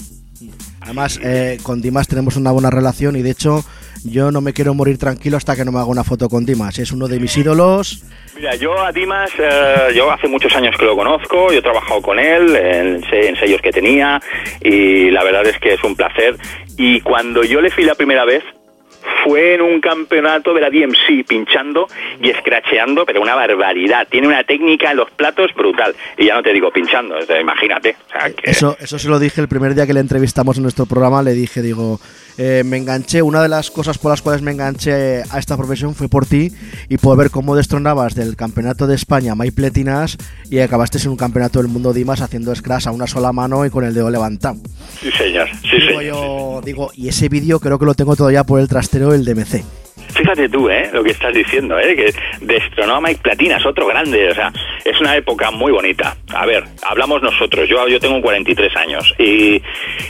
Además, 0.81 1.19
eh, 1.23 1.57
con 1.63 1.81
Dimas 1.81 2.07
tenemos 2.07 2.35
una 2.35 2.51
buena 2.51 2.69
relación 2.69 3.15
y 3.15 3.23
de 3.23 3.31
hecho 3.31 3.65
yo 4.03 4.29
no 4.29 4.41
me 4.41 4.53
quiero 4.53 4.75
morir 4.75 4.99
tranquilo 4.99 5.37
hasta 5.37 5.55
que 5.55 5.65
no 5.65 5.71
me 5.71 5.79
haga 5.79 5.87
una 5.87 6.03
foto 6.03 6.29
con 6.29 6.45
Dimas. 6.45 6.77
Es 6.77 6.91
uno 6.91 7.07
de 7.07 7.19
mis 7.19 7.35
ídolos. 7.37 8.03
Mira, 8.41 8.55
yo 8.55 8.75
a 8.83 8.91
Dimas, 8.91 9.29
eh, 9.37 9.93
yo 9.95 10.09
hace 10.11 10.27
muchos 10.27 10.55
años 10.55 10.75
que 10.75 10.83
lo 10.83 10.95
conozco, 10.95 11.51
yo 11.53 11.59
he 11.59 11.61
trabajado 11.61 12.01
con 12.01 12.17
él 12.17 12.55
en, 12.55 13.03
en 13.11 13.35
sellos 13.35 13.61
que 13.61 13.71
tenía 13.71 14.19
y 14.59 15.11
la 15.11 15.23
verdad 15.23 15.45
es 15.45 15.59
que 15.59 15.73
es 15.75 15.83
un 15.83 15.95
placer. 15.95 16.37
Y 16.75 17.01
cuando 17.01 17.43
yo 17.43 17.61
le 17.61 17.69
fui 17.69 17.83
la 17.83 17.93
primera 17.93 18.25
vez, 18.25 18.43
fue 19.23 19.53
en 19.53 19.61
un 19.61 19.79
campeonato 19.79 20.55
de 20.55 20.61
la 20.61 20.71
DMC 20.71 21.23
pinchando 21.27 21.87
y 22.19 22.31
escracheando, 22.31 23.05
pero 23.05 23.21
una 23.21 23.35
barbaridad. 23.35 24.07
Tiene 24.09 24.27
una 24.27 24.43
técnica 24.43 24.89
en 24.89 24.97
los 24.97 25.11
platos 25.11 25.51
brutal. 25.55 25.95
Y 26.17 26.25
ya 26.25 26.33
no 26.33 26.41
te 26.41 26.51
digo 26.51 26.71
pinchando, 26.71 27.17
imagínate. 27.39 27.95
O 28.07 28.11
sea, 28.11 28.31
que- 28.31 28.49
Eso, 28.49 28.75
eso 28.79 28.97
se 28.97 29.07
lo 29.07 29.19
dije 29.19 29.39
el 29.39 29.47
primer 29.49 29.75
día 29.75 29.85
que 29.85 29.93
le 29.93 29.99
entrevistamos 29.99 30.57
en 30.57 30.63
nuestro 30.63 30.87
programa. 30.87 31.21
Le 31.21 31.33
dije, 31.33 31.61
digo, 31.61 31.99
eh, 32.43 32.63
me 32.63 32.77
enganché. 32.77 33.21
Una 33.21 33.43
de 33.43 33.49
las 33.49 33.69
cosas 33.69 33.99
por 33.99 34.09
las 34.09 34.23
cuales 34.23 34.41
me 34.41 34.49
enganché 34.49 35.21
a 35.29 35.37
esta 35.37 35.55
profesión 35.55 35.93
fue 35.93 36.09
por 36.09 36.25
ti 36.25 36.51
y 36.89 36.97
por 36.97 37.15
ver 37.15 37.29
cómo 37.29 37.55
destronabas 37.55 38.15
del 38.15 38.35
campeonato 38.35 38.87
de 38.87 38.95
España 38.95 39.35
May 39.35 39.51
Pletinas 39.51 40.17
y 40.49 40.57
acabaste 40.57 40.97
en 40.97 41.09
un 41.09 41.17
campeonato 41.17 41.59
del 41.59 41.67
mundo 41.67 41.93
Dimas 41.93 42.19
haciendo 42.19 42.55
scratch 42.55 42.87
a 42.87 42.91
una 42.91 43.05
sola 43.05 43.31
mano 43.31 43.63
y 43.63 43.69
con 43.69 43.85
el 43.85 43.93
dedo 43.93 44.09
levantado. 44.09 44.57
Sí, 44.99 45.11
señor. 45.11 45.49
Sí, 45.61 45.77
digo 45.87 45.99
señor. 45.99 46.03
yo, 46.03 46.61
digo, 46.65 46.91
y 46.95 47.09
ese 47.09 47.29
vídeo 47.29 47.59
creo 47.59 47.77
que 47.77 47.85
lo 47.85 47.93
tengo 47.93 48.15
todavía 48.15 48.43
por 48.43 48.59
el 48.59 48.67
trastero 48.67 49.11
del 49.11 49.23
DMC. 49.23 49.63
Fíjate 50.21 50.49
tú, 50.49 50.69
¿eh? 50.69 50.87
Lo 50.93 51.03
que 51.03 51.09
estás 51.09 51.33
diciendo, 51.33 51.79
¿eh? 51.79 51.95
Que 51.95 52.13
destronó 52.41 52.97
a 52.97 53.01
Mike 53.01 53.21
Platinas, 53.23 53.65
otro 53.65 53.87
grande. 53.87 54.29
O 54.29 54.35
sea, 54.35 54.53
es 54.85 55.01
una 55.01 55.15
época 55.15 55.49
muy 55.49 55.71
bonita. 55.71 56.15
A 56.31 56.45
ver, 56.45 56.63
hablamos 56.83 57.23
nosotros. 57.23 57.67
Yo, 57.67 57.87
yo 57.87 57.99
tengo 57.99 58.21
43 58.21 58.75
años 58.77 59.15
y, 59.17 59.59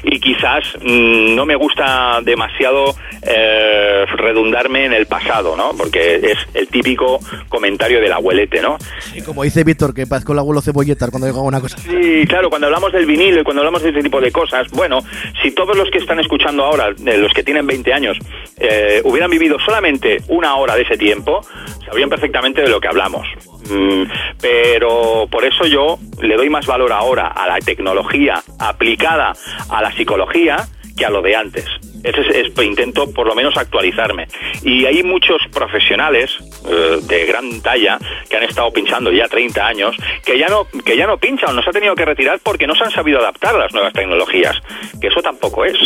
y 0.04 0.20
quizás 0.20 0.66
mm, 0.82 1.34
no 1.34 1.46
me 1.46 1.56
gusta 1.56 2.20
demasiado 2.24 2.94
eh, 3.22 4.06
redundarme 4.18 4.84
en 4.84 4.94
el 4.94 5.06
pasado, 5.06 5.56
¿no? 5.56 5.72
Porque 5.78 6.16
es 6.16 6.38
el 6.56 6.68
típico 6.68 7.22
comentario 7.48 8.02
del 8.02 8.12
abuelete, 8.12 8.62
¿no? 8.62 8.78
Y 9.16 9.22
como 9.22 9.44
dice 9.44 9.64
Víctor, 9.64 9.94
que 9.94 10.08
parezco 10.08 10.34
el 10.34 10.40
abuelo 10.40 10.62
cebolletas 10.62 11.10
cuando 11.10 11.28
digo 11.28 11.42
una 11.42 11.62
cosa. 11.62 11.78
Sí, 11.78 12.26
claro, 12.28 12.50
cuando 12.50 12.68
hablamos 12.68 12.92
del 12.92 13.06
vinilo 13.06 13.40
y 13.40 13.44
cuando 13.46 13.62
hablamos 13.62 13.82
de 13.82 13.92
ese 13.92 14.02
tipo 14.02 14.20
de 14.20 14.30
cosas, 14.30 14.70
bueno, 14.72 15.00
si 15.42 15.52
todos 15.52 15.78
los 15.78 15.90
que 15.90 16.00
están 16.00 16.20
escuchando 16.20 16.66
ahora, 16.66 16.90
eh, 16.90 17.18
los 17.18 17.32
que 17.32 17.44
tienen 17.44 17.66
20 17.66 17.94
años, 17.94 18.18
eh, 18.58 19.02
hubieran 19.06 19.32
vivido 19.32 19.58
solamente 19.66 20.01
una 20.28 20.56
hora 20.56 20.76
de 20.76 20.84
ese 20.84 20.98
tiempo, 20.98 21.42
sabrían 21.86 22.10
perfectamente 22.10 22.62
de 22.62 22.70
lo 22.70 22.80
que 22.80 22.88
hablamos. 22.88 23.28
Mm, 23.70 24.04
pero 24.42 25.28
por 25.30 25.46
eso 25.46 25.66
yo 25.66 25.98
le 26.22 26.36
doy 26.36 26.50
más 26.50 26.66
valor 26.66 26.92
ahora 26.92 27.28
a 27.28 27.48
la 27.48 27.60
tecnología 27.60 28.42
aplicada 28.60 29.34
a 29.70 29.82
la 29.82 29.92
psicología 29.92 30.58
que 30.98 31.06
a 31.06 31.10
lo 31.10 31.22
de 31.22 31.36
antes. 31.36 31.66
Ese 32.04 32.22
es, 32.22 32.28
es- 32.58 32.64
intento 32.66 33.12
por 33.14 33.28
lo 33.28 33.36
menos 33.36 33.56
actualizarme. 33.58 34.28
Y 34.64 34.86
hay 34.86 35.04
muchos 35.04 35.38
profesionales 35.54 36.32
eh, 36.68 36.98
de 37.04 37.26
gran 37.26 37.62
talla 37.62 37.98
que 38.30 38.38
han 38.38 38.44
estado 38.44 38.72
pinchando 38.74 39.12
ya 39.12 39.28
30 39.28 39.66
años 39.66 39.96
que 40.26 40.38
ya 40.38 40.48
no 40.48 40.66
que 40.84 40.98
ya 40.98 41.06
no 41.08 41.18
pinchan, 41.18 41.56
nos 41.56 41.68
ha 41.68 41.72
tenido 41.72 41.96
que 41.96 42.06
retirar 42.06 42.40
porque 42.44 42.68
no 42.68 42.76
se 42.76 42.84
han 42.84 42.92
sabido 42.92 43.20
adaptar 43.20 43.56
a 43.56 43.60
las 43.60 43.74
nuevas 43.74 43.94
tecnologías. 43.94 44.58
Que 45.00 45.08
eso 45.08 45.22
tampoco 45.22 45.64
es. 45.64 45.78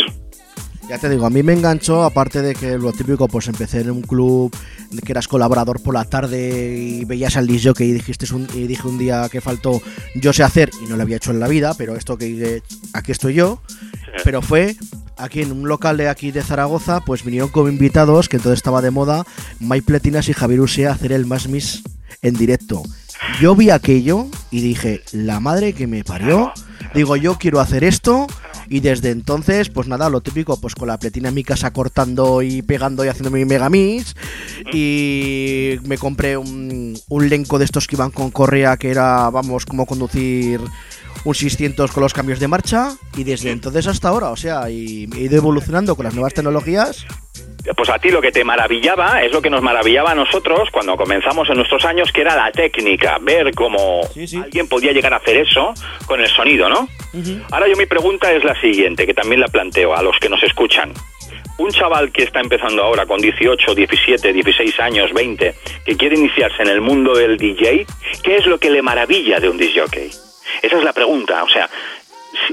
Ya 0.88 0.98
te 0.98 1.08
digo, 1.08 1.26
a 1.26 1.30
mí 1.30 1.42
me 1.42 1.52
enganchó, 1.52 2.04
aparte 2.04 2.42
de 2.42 2.54
que 2.54 2.78
lo 2.78 2.92
típico, 2.92 3.26
pues 3.26 3.48
empecé 3.48 3.80
en 3.80 3.90
un 3.90 4.02
club 4.02 4.54
que 5.04 5.12
eras 5.12 5.26
colaborador 5.26 5.82
por 5.82 5.94
la 5.94 6.04
tarde 6.04 6.76
y 6.78 7.04
veías 7.04 7.36
al 7.36 7.48
disc 7.48 7.80
y 7.80 7.92
dijiste 7.92 8.32
un, 8.32 8.46
y 8.54 8.68
dije 8.68 8.86
un 8.86 8.96
día 8.96 9.28
que 9.28 9.40
faltó 9.40 9.82
yo 10.14 10.32
sé 10.32 10.44
hacer 10.44 10.70
y 10.80 10.88
no 10.88 10.96
lo 10.96 11.02
había 11.02 11.16
hecho 11.16 11.32
en 11.32 11.40
la 11.40 11.48
vida, 11.48 11.74
pero 11.76 11.96
esto 11.96 12.16
que 12.16 12.62
aquí 12.92 13.10
estoy 13.10 13.34
yo. 13.34 13.60
Pero 14.22 14.42
fue 14.42 14.76
aquí 15.16 15.42
en 15.42 15.50
un 15.50 15.66
local 15.66 15.96
de 15.96 16.08
aquí 16.08 16.30
de 16.30 16.42
Zaragoza, 16.42 17.00
pues 17.00 17.24
vinieron 17.24 17.48
como 17.48 17.68
invitados, 17.68 18.28
que 18.28 18.36
entonces 18.36 18.58
estaba 18.58 18.80
de 18.80 18.92
moda, 18.92 19.24
Mike 19.58 19.86
Pletinas 19.86 20.28
y 20.28 20.34
Javier 20.34 20.60
Usea 20.60 20.90
a 20.90 20.94
hacer 20.94 21.10
el 21.10 21.26
Más 21.26 21.48
Miss 21.48 21.82
en 22.22 22.34
directo. 22.34 22.84
Yo 23.40 23.56
vi 23.56 23.70
aquello 23.70 24.26
y 24.52 24.60
dije, 24.60 25.02
la 25.10 25.40
madre 25.40 25.72
que 25.72 25.88
me 25.88 26.04
parió, 26.04 26.52
digo, 26.94 27.16
yo 27.16 27.38
quiero 27.38 27.58
hacer 27.58 27.82
esto 27.82 28.28
y 28.68 28.80
desde 28.80 29.10
entonces, 29.10 29.68
pues 29.68 29.88
nada, 29.88 30.10
lo 30.10 30.20
típico, 30.20 30.60
pues 30.60 30.74
con 30.74 30.88
la 30.88 30.98
pletina 30.98 31.28
en 31.28 31.34
mi 31.34 31.44
casa 31.44 31.72
cortando 31.72 32.42
y 32.42 32.62
pegando 32.62 33.04
y 33.04 33.08
haciendo 33.08 33.30
mi 33.30 33.44
megamix 33.44 34.14
y 34.72 35.76
me 35.84 35.98
compré 35.98 36.36
un, 36.36 36.98
un 37.08 37.28
lenco 37.28 37.58
de 37.58 37.64
estos 37.64 37.86
que 37.86 37.96
iban 37.96 38.10
con 38.10 38.30
correa 38.30 38.76
que 38.76 38.90
era, 38.90 39.30
vamos, 39.30 39.66
como 39.66 39.86
conducir 39.86 40.60
un 41.26 41.34
600 41.34 41.90
con 41.90 42.02
los 42.02 42.14
cambios 42.14 42.38
de 42.38 42.46
marcha 42.46 42.90
y 43.16 43.24
desde 43.24 43.50
entonces 43.50 43.88
hasta 43.88 44.08
ahora, 44.08 44.30
o 44.30 44.36
sea, 44.36 44.70
y 44.70 45.08
he 45.16 45.22
ido 45.22 45.36
evolucionando 45.36 45.96
con 45.96 46.04
las 46.04 46.14
nuevas 46.14 46.32
tecnologías. 46.34 47.04
Pues 47.76 47.90
a 47.90 47.98
ti 47.98 48.10
lo 48.10 48.22
que 48.22 48.30
te 48.30 48.44
maravillaba 48.44 49.22
es 49.24 49.32
lo 49.32 49.42
que 49.42 49.50
nos 49.50 49.60
maravillaba 49.60 50.12
a 50.12 50.14
nosotros 50.14 50.68
cuando 50.70 50.96
comenzamos 50.96 51.48
en 51.50 51.56
nuestros 51.56 51.84
años, 51.84 52.12
que 52.12 52.20
era 52.20 52.36
la 52.36 52.52
técnica, 52.52 53.18
ver 53.20 53.52
cómo 53.56 54.02
alguien 54.40 54.68
podía 54.68 54.92
llegar 54.92 55.12
a 55.14 55.16
hacer 55.16 55.38
eso 55.38 55.74
con 56.06 56.20
el 56.20 56.28
sonido, 56.28 56.68
¿no? 56.68 56.88
Ahora 57.50 57.66
yo 57.66 57.74
mi 57.76 57.86
pregunta 57.86 58.32
es 58.32 58.44
la 58.44 58.58
siguiente, 58.60 59.04
que 59.04 59.14
también 59.14 59.40
la 59.40 59.48
planteo 59.48 59.96
a 59.96 60.02
los 60.02 60.16
que 60.20 60.28
nos 60.28 60.40
escuchan. 60.44 60.92
Un 61.58 61.70
chaval 61.70 62.12
que 62.12 62.22
está 62.22 62.40
empezando 62.40 62.84
ahora 62.84 63.04
con 63.04 63.18
18, 63.18 63.74
17, 63.74 64.32
16 64.32 64.78
años, 64.78 65.12
20, 65.12 65.54
que 65.84 65.96
quiere 65.96 66.16
iniciarse 66.16 66.62
en 66.62 66.68
el 66.68 66.80
mundo 66.80 67.16
del 67.16 67.36
DJ, 67.36 67.84
¿qué 68.22 68.36
es 68.36 68.46
lo 68.46 68.60
que 68.60 68.70
le 68.70 68.80
maravilla 68.80 69.40
de 69.40 69.48
un 69.48 69.56
DJ? 69.56 70.25
Esa 70.62 70.76
es 70.78 70.84
la 70.84 70.92
pregunta, 70.92 71.42
o 71.44 71.48
sea, 71.48 71.68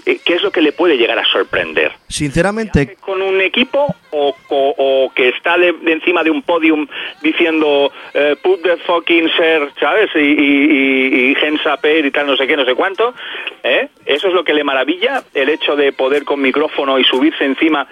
si- 0.06 0.20
¿qué 0.20 0.36
es 0.36 0.42
lo 0.42 0.52
que 0.52 0.62
le 0.62 0.72
puede 0.72 0.96
llegar 0.98 1.20
a 1.20 1.26
sorprender? 1.26 1.92
Sinceramente, 2.08 2.96
con 3.02 3.22
un 3.22 3.42
equipo 3.42 3.94
o, 4.12 4.36
o- 4.50 4.76
o 4.78 5.12
que 5.14 5.30
está 5.30 5.58
de, 5.58 5.74
de 5.74 5.92
encima 5.94 6.24
de 6.24 6.30
un 6.32 6.42
podium 6.44 6.88
diciendo 7.22 7.92
eh, 8.14 8.36
put 8.42 8.62
the 8.62 8.78
fucking 8.78 9.30
ser, 9.36 9.70
¿sabes? 9.80 10.10
Y, 10.16 10.20
y, 10.20 10.22
y, 10.22 11.32
y 11.32 11.36
air 11.84 12.06
y 12.06 12.12
tal, 12.12 12.28
no 12.28 12.38
sé 12.38 12.48
qué, 12.48 12.56
no 12.56 12.66
sé 12.66 12.76
cuánto. 12.76 13.14
¿eh? 13.64 13.90
Eso 14.06 14.28
es 14.28 14.34
lo 14.34 14.44
que 14.44 14.54
le 14.54 14.64
maravilla, 14.64 15.24
el 15.34 15.50
hecho 15.50 15.76
de 15.76 15.92
poder 15.92 16.24
con 16.24 16.42
micrófono 16.42 16.98
y 17.00 17.04
subirse 17.04 17.44
encima 17.44 17.88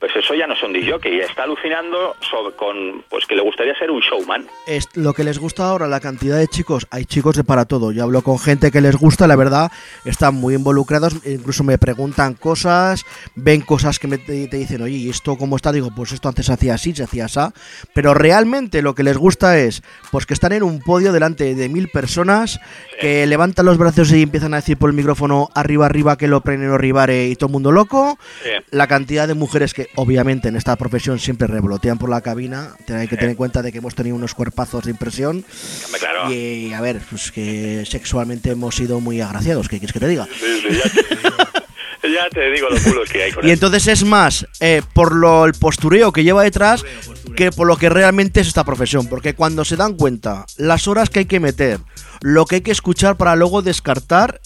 pues 0.00 0.14
eso 0.16 0.34
ya 0.34 0.46
no 0.46 0.54
es 0.54 0.62
un 0.62 0.72
DJ, 0.72 0.96
está 1.22 1.44
alucinando 1.44 2.16
sobre, 2.20 2.54
con 2.56 3.04
pues 3.08 3.26
que 3.26 3.36
le 3.36 3.42
gustaría 3.42 3.74
ser 3.78 3.90
un 3.90 4.00
showman. 4.00 4.46
Es 4.66 4.88
lo 4.94 5.12
que 5.12 5.24
les 5.24 5.38
gusta 5.38 5.68
ahora, 5.68 5.86
la 5.86 6.00
cantidad 6.00 6.38
de 6.38 6.48
chicos, 6.48 6.86
hay 6.90 7.04
chicos 7.04 7.36
de 7.36 7.44
para 7.44 7.64
todo. 7.64 7.92
Yo 7.92 8.02
hablo 8.02 8.22
con 8.22 8.38
gente 8.38 8.70
que 8.70 8.80
les 8.80 8.96
gusta, 8.96 9.26
la 9.26 9.36
verdad, 9.36 9.70
están 10.04 10.34
muy 10.34 10.54
involucrados, 10.54 11.14
incluso 11.24 11.64
me 11.64 11.78
preguntan 11.78 12.34
cosas, 12.34 13.04
ven 13.34 13.60
cosas 13.60 13.98
que 13.98 14.08
me, 14.08 14.18
te, 14.18 14.48
te 14.48 14.56
dicen, 14.56 14.82
oye, 14.82 14.96
¿y 14.96 15.10
esto 15.10 15.36
cómo 15.36 15.56
está? 15.56 15.72
Digo, 15.72 15.90
pues 15.94 16.12
esto 16.12 16.28
antes 16.28 16.46
se 16.46 16.52
hacía 16.52 16.74
así, 16.74 16.94
se 16.94 17.04
hacía 17.04 17.26
así. 17.26 17.36
Pero 17.92 18.14
realmente 18.14 18.82
lo 18.82 18.94
que 18.94 19.02
les 19.02 19.16
gusta 19.16 19.58
es, 19.58 19.82
pues 20.10 20.26
que 20.26 20.34
están 20.34 20.52
en 20.52 20.62
un 20.62 20.80
podio 20.80 21.12
delante 21.12 21.54
de 21.54 21.68
mil 21.68 21.88
personas, 21.88 22.60
que 23.00 23.26
levantan 23.26 23.66
los 23.66 23.78
brazos 23.78 24.12
y 24.12 24.22
empiezan 24.22 24.54
a 24.54 24.58
decir 24.58 24.76
por 24.76 24.90
el 24.90 24.96
micrófono 24.96 25.50
arriba, 25.54 25.86
arriba, 25.86 26.16
que 26.16 26.28
lo 26.28 26.40
prenen 26.40 26.76
ribare 26.78 27.26
y 27.28 27.36
todo 27.36 27.48
el 27.48 27.52
mundo 27.52 27.72
loco. 27.72 28.18
Sí. 28.42 28.50
La 28.70 28.86
cantidad 28.86 29.28
de 29.28 29.34
mujeres 29.34 29.74
que 29.76 29.90
obviamente 29.96 30.48
en 30.48 30.56
esta 30.56 30.74
profesión 30.76 31.18
siempre 31.18 31.46
revolotean 31.46 31.98
por 31.98 32.08
la 32.08 32.22
cabina, 32.22 32.70
hay 32.88 33.08
que 33.08 33.16
tener 33.16 33.32
en 33.32 33.36
cuenta 33.36 33.60
de 33.60 33.70
que 33.72 33.78
hemos 33.78 33.94
tenido 33.94 34.16
unos 34.16 34.32
cuerpazos 34.32 34.84
de 34.84 34.90
impresión 34.90 35.44
claro. 35.98 36.32
y 36.32 36.72
a 36.72 36.80
ver, 36.80 36.98
pues 37.10 37.30
que 37.30 37.84
sexualmente 37.86 38.52
hemos 38.52 38.74
sido 38.74 39.00
muy 39.00 39.20
agraciados, 39.20 39.68
¿qué 39.68 39.78
quieres 39.78 39.92
que 39.92 40.00
te 40.00 40.08
diga? 40.08 40.26
Sí, 40.40 40.62
sí, 40.62 40.78
ya, 40.78 40.90
te, 42.00 42.12
ya 42.14 42.28
te 42.30 42.50
digo 42.52 42.70
los 42.70 42.80
culos 42.80 43.10
que 43.10 43.24
hay 43.24 43.32
con 43.32 43.44
Y 43.44 43.48
eso. 43.48 43.52
entonces 43.52 43.86
es 43.88 44.04
más 44.04 44.46
eh, 44.60 44.80
por 44.94 45.14
lo 45.14 45.44
el 45.44 45.52
postureo 45.52 46.10
que 46.10 46.24
lleva 46.24 46.42
detrás 46.42 46.82
que 47.36 47.52
por 47.52 47.66
lo 47.66 47.76
que 47.76 47.90
realmente 47.90 48.40
es 48.40 48.48
esta 48.48 48.64
profesión, 48.64 49.08
porque 49.08 49.34
cuando 49.34 49.62
se 49.66 49.76
dan 49.76 49.92
cuenta 49.94 50.46
las 50.56 50.88
horas 50.88 51.10
que 51.10 51.18
hay 51.18 51.26
que 51.26 51.38
meter, 51.38 51.80
lo 52.22 52.46
que 52.46 52.54
hay 52.56 52.60
que 52.62 52.70
escuchar 52.70 53.18
para 53.18 53.36
luego 53.36 53.60
descartar 53.60 54.40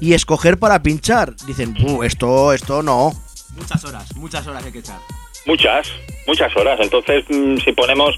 y 0.00 0.14
escoger 0.14 0.58
para 0.58 0.82
pinchar, 0.82 1.36
dicen, 1.46 1.76
"Uh, 1.86 2.04
esto, 2.04 2.54
esto 2.54 2.82
no. 2.82 3.12
Muchas 3.52 3.84
horas, 3.84 4.16
muchas 4.16 4.46
horas 4.46 4.64
hay 4.64 4.72
que 4.72 4.78
echar. 4.78 5.00
Muchas, 5.46 5.92
muchas 6.26 6.54
horas. 6.56 6.78
Entonces, 6.80 7.24
mm, 7.28 7.56
si 7.58 7.72
ponemos 7.72 8.16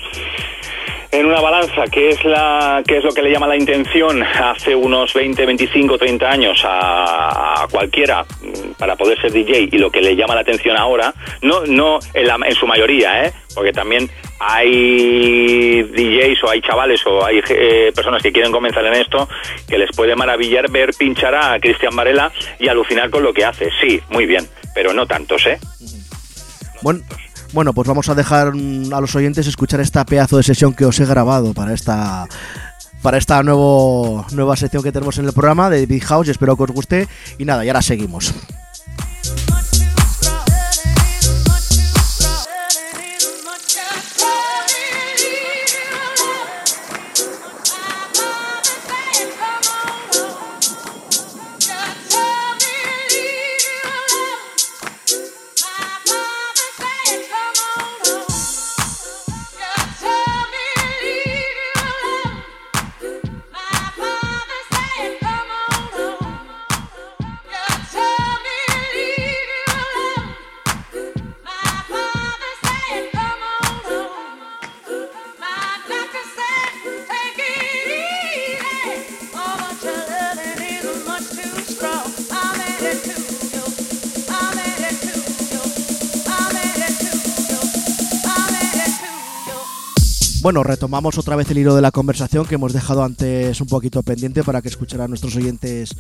en 1.11 1.27
una 1.27 1.41
balanza 1.41 1.85
qué 1.93 2.09
es 2.11 2.25
la 2.25 2.83
qué 2.87 2.99
es 2.99 3.05
lo 3.05 3.13
que 3.13 3.23
le 3.23 3.31
llama 3.31 3.47
la 3.47 3.57
intención 3.57 4.21
hace 4.23 4.75
unos 4.75 5.15
20, 5.15 5.47
25, 5.47 5.97
30 5.97 6.29
años 6.29 6.61
a, 6.65 7.63
a 7.63 7.69
cualquiera 7.69 8.25
mm, 8.25 8.73
para 8.79 8.97
poder 8.97 9.21
ser 9.21 9.31
DJ 9.33 9.69
y 9.71 9.79
lo 9.79 9.91
que 9.93 10.01
le 10.01 10.17
llama 10.17 10.35
la 10.35 10.41
atención 10.41 10.77
ahora, 10.77 11.15
no 11.41 11.65
no 11.67 12.01
en, 12.15 12.27
la- 12.27 12.39
en 12.45 12.55
su 12.57 12.67
mayoría, 12.67 13.27
¿eh? 13.27 13.33
Porque 13.55 13.73
también 13.73 14.11
hay 14.41 15.83
DJs 15.85 16.43
o 16.45 16.51
hay 16.51 16.61
chavales 16.61 17.01
o 17.07 17.25
hay 17.25 17.41
eh, 17.49 17.93
personas 17.95 18.21
que 18.21 18.33
quieren 18.33 18.51
comenzar 18.51 18.85
en 18.85 18.95
esto 18.95 19.29
que 19.69 19.79
les 19.79 19.91
puede 19.97 20.17
maravillar 20.17 20.69
ver 20.71 20.91
pinchar 20.99 21.35
a 21.37 21.61
Cristian 21.61 21.95
Varela 21.95 22.33
y 22.59 22.67
alucinar 22.69 23.11
con 23.11 23.23
lo 23.23 23.33
que 23.33 23.45
hace. 23.45 23.71
Sí, 23.81 24.01
muy 24.11 24.27
bien, 24.27 24.45
pero 24.75 24.93
no 24.93 25.07
tantos, 25.07 25.47
¿eh? 25.47 25.59
Bueno, 26.85 27.01
bueno, 27.55 27.73
pues 27.73 27.89
vamos 27.89 28.11
a 28.11 28.15
dejar 28.15 28.55
mm, 28.55 28.93
a 28.93 29.01
los 29.01 29.17
oyentes 29.17 29.47
escuchar 29.47 29.81
esta 29.81 30.05
pedazo 30.05 30.37
de 30.37 30.43
sesión 30.43 30.75
que 30.75 30.85
os 30.85 31.01
he 31.01 31.07
grabado 31.07 31.55
para 31.55 31.73
esta 31.73 32.27
para 33.01 33.17
esta 33.17 33.43
nuevo, 33.43 34.27
nueva 34.33 34.55
sección 34.55 34.83
que 34.83 34.93
tenemos 34.93 35.17
en 35.17 35.25
el 35.25 35.33
programa 35.33 35.71
de 35.71 35.87
Big 35.87 36.05
House 36.05 36.29
espero 36.29 36.59
que 36.59 36.65
os 36.65 36.73
guste. 36.73 37.09
Y 37.39 37.47
nada, 37.47 37.65
y 37.65 37.69
ahora 37.69 37.81
seguimos. 37.81 38.35
Bueno, 90.45 90.63
retomamos 90.63 91.17
otra 91.17 91.37
vez 91.37 91.51
el 91.51 91.57
hilo 91.57 91.75
de 91.75 91.81
la 91.81 91.91
conversación 91.91 92.45
que 92.45 92.57
hemos 92.57 92.75
dejado 92.75 93.03
antes 93.03 93.59
un 93.63 93.67
poquito 93.67 94.03
pendiente 94.03 94.45
para 94.45 94.61
que 94.61 94.69
escucharan 94.69 95.09
nuestros 95.09 95.35
oyentes. 95.37 95.97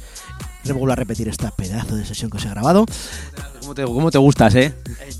Vuelvo 0.64 0.92
a 0.92 0.96
repetir 0.96 1.28
esta 1.28 1.50
pedazo 1.50 1.96
de 1.96 2.04
sesión 2.04 2.30
que 2.30 2.36
os 2.36 2.44
he 2.44 2.50
grabado. 2.50 2.84
¿Cómo 3.60 3.74
te, 3.74 3.84
cómo 3.84 4.10
te 4.10 4.18
gustas, 4.18 4.54
eh? 4.56 4.74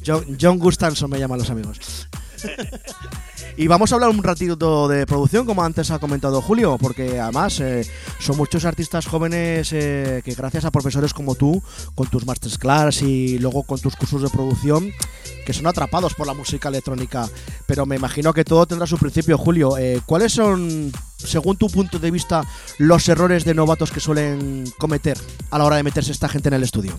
John, 0.06 0.36
John 0.38 0.58
Gustanson 0.58 1.08
me 1.08 1.18
llaman 1.18 1.38
los 1.38 1.48
amigos. 1.48 2.06
Y 3.56 3.68
vamos 3.68 3.92
a 3.92 3.94
hablar 3.94 4.10
un 4.10 4.22
ratito 4.22 4.88
de 4.88 5.06
producción, 5.06 5.46
como 5.46 5.62
antes 5.62 5.92
ha 5.92 6.00
comentado 6.00 6.42
Julio, 6.42 6.76
porque 6.76 7.20
además 7.20 7.60
eh, 7.60 7.88
son 8.18 8.36
muchos 8.36 8.64
artistas 8.64 9.06
jóvenes 9.06 9.72
eh, 9.72 10.22
que 10.24 10.34
gracias 10.34 10.64
a 10.64 10.72
profesores 10.72 11.14
como 11.14 11.36
tú, 11.36 11.62
con 11.94 12.08
tus 12.08 12.26
masterclass 12.26 13.02
y 13.02 13.38
luego 13.38 13.62
con 13.62 13.78
tus 13.78 13.94
cursos 13.94 14.22
de 14.22 14.28
producción, 14.28 14.90
que 15.46 15.52
son 15.52 15.68
atrapados 15.68 16.14
por 16.14 16.26
la 16.26 16.34
música 16.34 16.68
electrónica. 16.68 17.28
Pero 17.66 17.86
me 17.86 17.94
imagino 17.94 18.32
que 18.32 18.44
todo 18.44 18.66
tendrá 18.66 18.88
su 18.88 18.98
principio, 18.98 19.38
Julio. 19.38 19.78
Eh, 19.78 20.00
¿Cuáles 20.04 20.32
son, 20.32 20.90
según 21.16 21.56
tu 21.56 21.68
punto 21.70 22.00
de 22.00 22.10
vista, 22.10 22.44
los 22.78 23.08
errores 23.08 23.44
de 23.44 23.54
novatos 23.54 23.92
que 23.92 24.00
suelen 24.00 24.64
cometer 24.78 25.16
a 25.52 25.58
la 25.58 25.64
hora 25.64 25.76
de 25.76 25.84
meterse 25.84 26.10
esta 26.10 26.28
gente 26.28 26.48
en 26.48 26.54
el 26.54 26.64
estudio? 26.64 26.98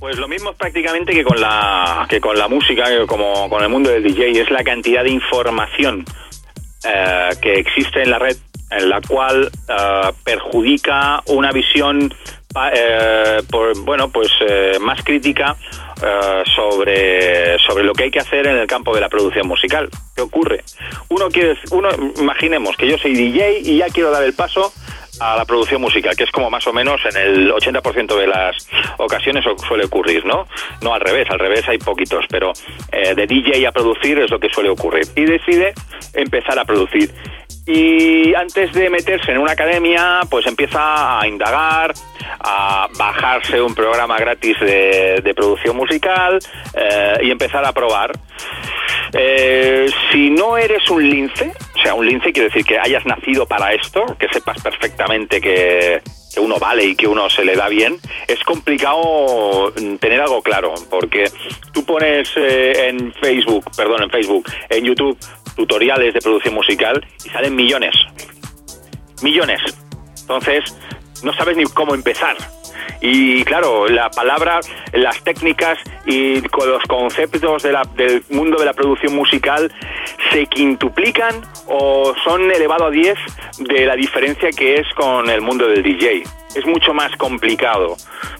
Pues 0.00 0.16
lo 0.16 0.28
mismo 0.28 0.54
prácticamente 0.54 1.12
que 1.12 1.22
con 1.22 1.38
la 1.38 2.06
que 2.08 2.22
con 2.22 2.38
la 2.38 2.48
música, 2.48 2.86
que 2.86 3.06
como 3.06 3.50
con 3.50 3.62
el 3.62 3.68
mundo 3.68 3.90
del 3.90 4.02
DJ, 4.02 4.40
es 4.40 4.50
la 4.50 4.64
cantidad 4.64 5.04
de 5.04 5.10
información 5.10 6.06
eh, 6.84 7.28
que 7.42 7.58
existe 7.58 8.02
en 8.02 8.10
la 8.10 8.18
red, 8.18 8.34
en 8.70 8.88
la 8.88 9.02
cual 9.02 9.50
eh, 9.68 10.12
perjudica 10.24 11.22
una 11.26 11.52
visión, 11.52 12.14
eh, 12.72 13.42
por, 13.50 13.78
bueno, 13.80 14.08
pues 14.08 14.30
eh, 14.48 14.78
más 14.80 15.04
crítica 15.04 15.54
eh, 16.02 16.44
sobre 16.56 17.58
sobre 17.58 17.84
lo 17.84 17.92
que 17.92 18.04
hay 18.04 18.10
que 18.10 18.20
hacer 18.20 18.46
en 18.46 18.56
el 18.56 18.66
campo 18.66 18.94
de 18.94 19.02
la 19.02 19.10
producción 19.10 19.46
musical. 19.46 19.90
¿Qué 20.16 20.22
ocurre? 20.22 20.64
Uno 21.10 21.28
quiere, 21.28 21.58
uno, 21.72 21.90
imaginemos 22.18 22.74
que 22.78 22.88
yo 22.88 22.96
soy 22.96 23.12
DJ 23.12 23.60
y 23.64 23.76
ya 23.76 23.88
quiero 23.88 24.10
dar 24.10 24.22
el 24.22 24.32
paso 24.32 24.72
a 25.20 25.36
la 25.36 25.44
producción 25.44 25.80
musical, 25.80 26.16
que 26.16 26.24
es 26.24 26.30
como 26.30 26.50
más 26.50 26.66
o 26.66 26.72
menos 26.72 27.00
en 27.04 27.16
el 27.16 27.52
80% 27.52 28.18
de 28.18 28.26
las 28.26 28.68
ocasiones 28.98 29.44
suele 29.68 29.84
ocurrir, 29.84 30.24
¿no? 30.24 30.46
No 30.82 30.94
al 30.94 31.00
revés, 31.00 31.28
al 31.30 31.38
revés 31.38 31.68
hay 31.68 31.78
poquitos, 31.78 32.24
pero 32.28 32.52
eh, 32.90 33.14
de 33.14 33.26
DJ 33.26 33.66
a 33.66 33.72
producir 33.72 34.18
es 34.18 34.30
lo 34.30 34.40
que 34.40 34.48
suele 34.48 34.70
ocurrir. 34.70 35.06
Y 35.14 35.24
decide 35.24 35.74
empezar 36.14 36.58
a 36.58 36.64
producir. 36.64 37.10
Y 37.72 38.34
antes 38.34 38.72
de 38.72 38.90
meterse 38.90 39.30
en 39.30 39.38
una 39.38 39.52
academia, 39.52 40.22
pues 40.28 40.44
empieza 40.46 41.20
a 41.20 41.28
indagar, 41.28 41.94
a 42.40 42.88
bajarse 42.98 43.62
un 43.62 43.76
programa 43.76 44.18
gratis 44.18 44.58
de, 44.58 45.20
de 45.22 45.34
producción 45.34 45.76
musical 45.76 46.40
eh, 46.74 47.18
y 47.22 47.30
empezar 47.30 47.64
a 47.64 47.72
probar. 47.72 48.10
Eh, 49.12 49.86
si 50.10 50.30
no 50.30 50.56
eres 50.56 50.88
un 50.90 51.08
lince, 51.08 51.52
o 51.76 51.82
sea, 51.82 51.94
un 51.94 52.06
lince 52.06 52.32
quiere 52.32 52.48
decir 52.48 52.64
que 52.64 52.78
hayas 52.78 53.04
nacido 53.06 53.46
para 53.46 53.72
esto, 53.72 54.04
que 54.18 54.28
sepas 54.28 54.60
perfectamente 54.62 55.40
que, 55.40 56.00
uno 56.36 56.58
vale 56.58 56.84
y 56.84 56.94
que 56.94 57.08
uno 57.08 57.28
se 57.28 57.44
le 57.44 57.56
da 57.56 57.68
bien, 57.68 57.98
es 58.28 58.38
complicado 58.44 59.72
mm, 59.72 59.96
tener 59.96 60.20
algo 60.20 60.40
claro, 60.42 60.74
porque 60.88 61.24
tú 61.72 61.84
pones 61.84 62.30
eh, 62.36 62.88
en 62.88 63.12
Facebook, 63.14 63.64
perdón, 63.76 64.04
en 64.04 64.10
Facebook, 64.10 64.48
en 64.68 64.84
YouTube, 64.84 65.18
tutoriales 65.60 66.14
de 66.14 66.20
producción 66.22 66.54
musical 66.54 67.06
y 67.22 67.28
salen 67.28 67.54
millones. 67.54 67.94
Millones. 69.22 69.60
Entonces, 70.22 70.64
no 71.22 71.32
sabes 71.34 71.56
ni 71.56 71.64
cómo 71.64 71.94
empezar. 71.94 72.34
Y 73.02 73.44
claro, 73.44 73.88
la 73.88 74.10
palabra, 74.10 74.60
las 74.92 75.22
técnicas 75.22 75.78
y 76.06 76.40
con 76.42 76.68
los 76.70 76.82
conceptos 76.84 77.62
de 77.62 77.72
la- 77.72 77.84
del 77.94 78.22
mundo 78.30 78.58
de 78.58 78.64
la 78.64 78.72
producción 78.72 79.14
musical 79.14 79.70
se 80.32 80.46
quintuplican 80.46 81.42
o 81.66 82.14
son 82.24 82.50
elevado 82.50 82.86
a 82.86 82.90
10 82.90 83.18
de 83.58 83.84
la 83.86 83.96
diferencia 83.96 84.50
que 84.50 84.76
es 84.76 84.86
con 84.94 85.28
el 85.28 85.40
mundo 85.42 85.66
del 85.68 85.82
DJ. 85.82 86.22
Es 86.54 86.66
mucho 86.66 86.92
más 86.94 87.14
complicado 87.16 87.96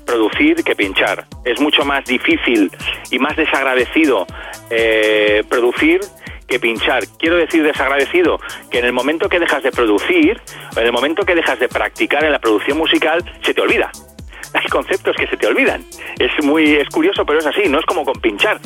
producir 0.06 0.62
que 0.64 0.74
pinchar. 0.74 1.26
Es 1.44 1.60
mucho 1.60 1.84
más 1.84 2.04
difícil 2.04 2.70
y 3.10 3.18
más 3.18 3.36
desagradecido 3.36 4.26
eh, 4.70 5.42
producir 5.48 6.00
que 6.50 6.58
pinchar. 6.58 7.04
Quiero 7.18 7.36
decir 7.36 7.62
desagradecido 7.62 8.38
que 8.70 8.80
en 8.80 8.84
el 8.84 8.92
momento 8.92 9.28
que 9.28 9.38
dejas 9.38 9.62
de 9.62 9.70
producir, 9.70 10.42
en 10.76 10.84
el 10.84 10.92
momento 10.92 11.24
que 11.24 11.34
dejas 11.34 11.58
de 11.60 11.68
practicar 11.68 12.24
en 12.24 12.32
la 12.32 12.40
producción 12.40 12.76
musical, 12.76 13.24
se 13.42 13.54
te 13.54 13.60
olvida. 13.60 13.90
hay 14.52 14.66
conceptos 14.66 15.16
que 15.16 15.28
se 15.28 15.36
te 15.36 15.46
olvidan. 15.46 15.84
Es 16.18 16.44
muy 16.44 16.74
es 16.74 16.88
curioso, 16.88 17.24
pero 17.24 17.38
es 17.38 17.46
así, 17.46 17.68
no 17.68 17.78
es 17.78 17.86
como 17.86 18.04
con 18.04 18.20
pinchar. 18.20 18.58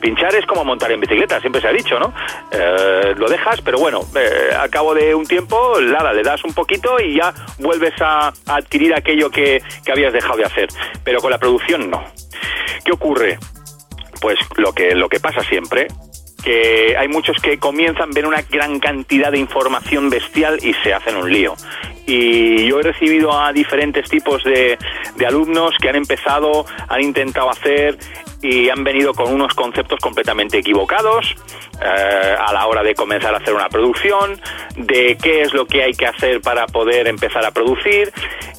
Pinchar 0.00 0.34
es 0.34 0.46
como 0.46 0.64
montar 0.64 0.90
en 0.92 1.00
bicicleta, 1.00 1.40
siempre 1.40 1.60
se 1.60 1.68
ha 1.68 1.72
dicho, 1.72 1.98
¿no? 1.98 2.12
Eh, 2.52 3.14
lo 3.16 3.28
dejas, 3.28 3.60
pero 3.60 3.78
bueno, 3.78 4.00
eh, 4.16 4.54
al 4.56 4.70
cabo 4.70 4.94
de 4.94 5.14
un 5.14 5.26
tiempo, 5.26 5.80
nada, 5.80 6.12
le 6.12 6.22
das 6.22 6.44
un 6.44 6.54
poquito 6.54 7.00
y 7.00 7.16
ya 7.16 7.32
vuelves 7.58 7.92
a, 8.00 8.28
a 8.28 8.56
adquirir 8.56 8.94
aquello 8.94 9.30
que, 9.30 9.60
que 9.84 9.92
habías 9.92 10.12
dejado 10.12 10.36
de 10.36 10.44
hacer. 10.44 10.68
Pero 11.04 11.20
con 11.20 11.30
la 11.30 11.38
producción 11.38 11.90
no. 11.90 12.04
¿Qué 12.84 12.92
ocurre? 12.92 13.38
Pues 14.20 14.38
lo 14.56 14.72
que, 14.72 14.94
lo 14.94 15.08
que 15.08 15.18
pasa 15.18 15.40
siempre, 15.42 15.88
que 16.42 16.96
hay 16.96 17.08
muchos 17.08 17.36
que 17.40 17.58
comienzan, 17.58 18.10
ven 18.10 18.26
una 18.26 18.42
gran 18.42 18.80
cantidad 18.80 19.30
de 19.30 19.38
información 19.38 20.10
bestial 20.10 20.58
y 20.62 20.74
se 20.82 20.92
hacen 20.92 21.16
un 21.16 21.32
lío. 21.32 21.54
Y 22.06 22.66
yo 22.66 22.80
he 22.80 22.82
recibido 22.82 23.32
a 23.32 23.52
diferentes 23.52 24.08
tipos 24.08 24.42
de, 24.44 24.76
de 25.16 25.26
alumnos 25.26 25.74
que 25.80 25.88
han 25.88 25.96
empezado, 25.96 26.66
han 26.88 27.00
intentado 27.00 27.50
hacer 27.50 27.98
y 28.42 28.68
han 28.68 28.82
venido 28.82 29.14
con 29.14 29.32
unos 29.32 29.54
conceptos 29.54 30.00
completamente 30.00 30.58
equivocados 30.58 31.34
eh, 31.80 32.36
a 32.38 32.52
la 32.52 32.66
hora 32.66 32.82
de 32.82 32.94
comenzar 32.94 33.32
a 33.34 33.38
hacer 33.38 33.54
una 33.54 33.68
producción, 33.68 34.40
de 34.76 35.16
qué 35.22 35.42
es 35.42 35.54
lo 35.54 35.64
que 35.64 35.84
hay 35.84 35.92
que 35.92 36.06
hacer 36.06 36.40
para 36.40 36.66
poder 36.66 37.06
empezar 37.06 37.44
a 37.46 37.52
producir 37.52 38.12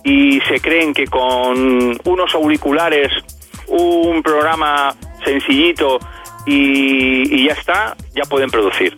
y 0.04 0.40
se 0.42 0.60
creen 0.62 0.94
que 0.94 1.06
con 1.08 1.98
unos 2.06 2.34
auriculares, 2.34 3.12
un 3.68 4.24
programa 4.24 4.96
sencillito 5.24 6.00
y, 6.46 7.46
ya 7.46 7.54
está, 7.54 7.96
ya 8.14 8.24
pueden 8.24 8.50
producir. 8.50 8.96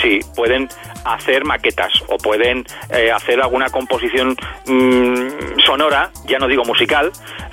Sí, 0.00 0.20
pueden 0.34 0.68
hacer 1.04 1.44
maquetas 1.44 1.92
o 2.08 2.16
pueden 2.16 2.64
eh, 2.90 3.12
hacer 3.12 3.40
alguna 3.40 3.68
composición 3.68 4.34
mm, 4.66 5.60
sonora, 5.66 6.10
ya 6.26 6.38
no 6.38 6.48
digo 6.48 6.64
musical, 6.64 7.12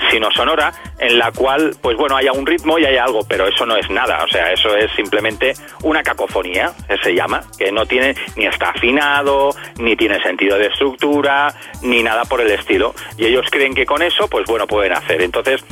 sino 0.09 0.31
sonora, 0.31 0.73
en 0.99 1.19
la 1.19 1.31
cual, 1.31 1.75
pues 1.81 1.97
bueno, 1.97 2.15
haya 2.15 2.31
un 2.31 2.45
ritmo 2.45 2.79
y 2.79 2.85
haya 2.85 3.03
algo, 3.03 3.21
pero 3.27 3.47
eso 3.47 3.65
no 3.65 3.75
es 3.75 3.89
nada, 3.89 4.23
o 4.23 4.27
sea, 4.27 4.51
eso 4.51 4.75
es 4.75 4.89
simplemente 4.95 5.53
una 5.83 6.01
cacofonía, 6.01 6.71
que 6.87 6.97
se 6.97 7.13
llama, 7.13 7.41
que 7.57 7.71
no 7.71 7.85
tiene 7.85 8.15
ni 8.35 8.45
está 8.45 8.69
afinado, 8.69 9.51
ni 9.77 9.95
tiene 9.95 10.21
sentido 10.21 10.57
de 10.57 10.67
estructura, 10.67 11.53
ni 11.81 12.01
nada 12.03 12.25
por 12.25 12.41
el 12.41 12.51
estilo. 12.51 12.95
Y 13.17 13.25
ellos 13.25 13.45
creen 13.51 13.75
que 13.75 13.85
con 13.85 14.01
eso, 14.01 14.27
pues 14.27 14.45
bueno, 14.47 14.65
pueden 14.65 14.93
hacer. 14.93 15.21
Entonces, 15.21 15.63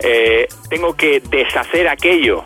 eh, 0.00 0.46
tengo 0.68 0.94
que 0.94 1.20
deshacer 1.20 1.88
aquello 1.88 2.44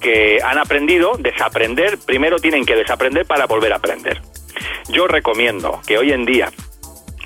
que 0.00 0.38
han 0.42 0.58
aprendido, 0.58 1.16
desaprender, 1.18 1.98
primero 1.98 2.38
tienen 2.38 2.64
que 2.64 2.74
desaprender 2.74 3.26
para 3.26 3.46
volver 3.46 3.72
a 3.72 3.76
aprender. 3.76 4.20
Yo 4.88 5.06
recomiendo 5.06 5.80
que 5.86 5.98
hoy 5.98 6.12
en 6.12 6.24
día, 6.24 6.50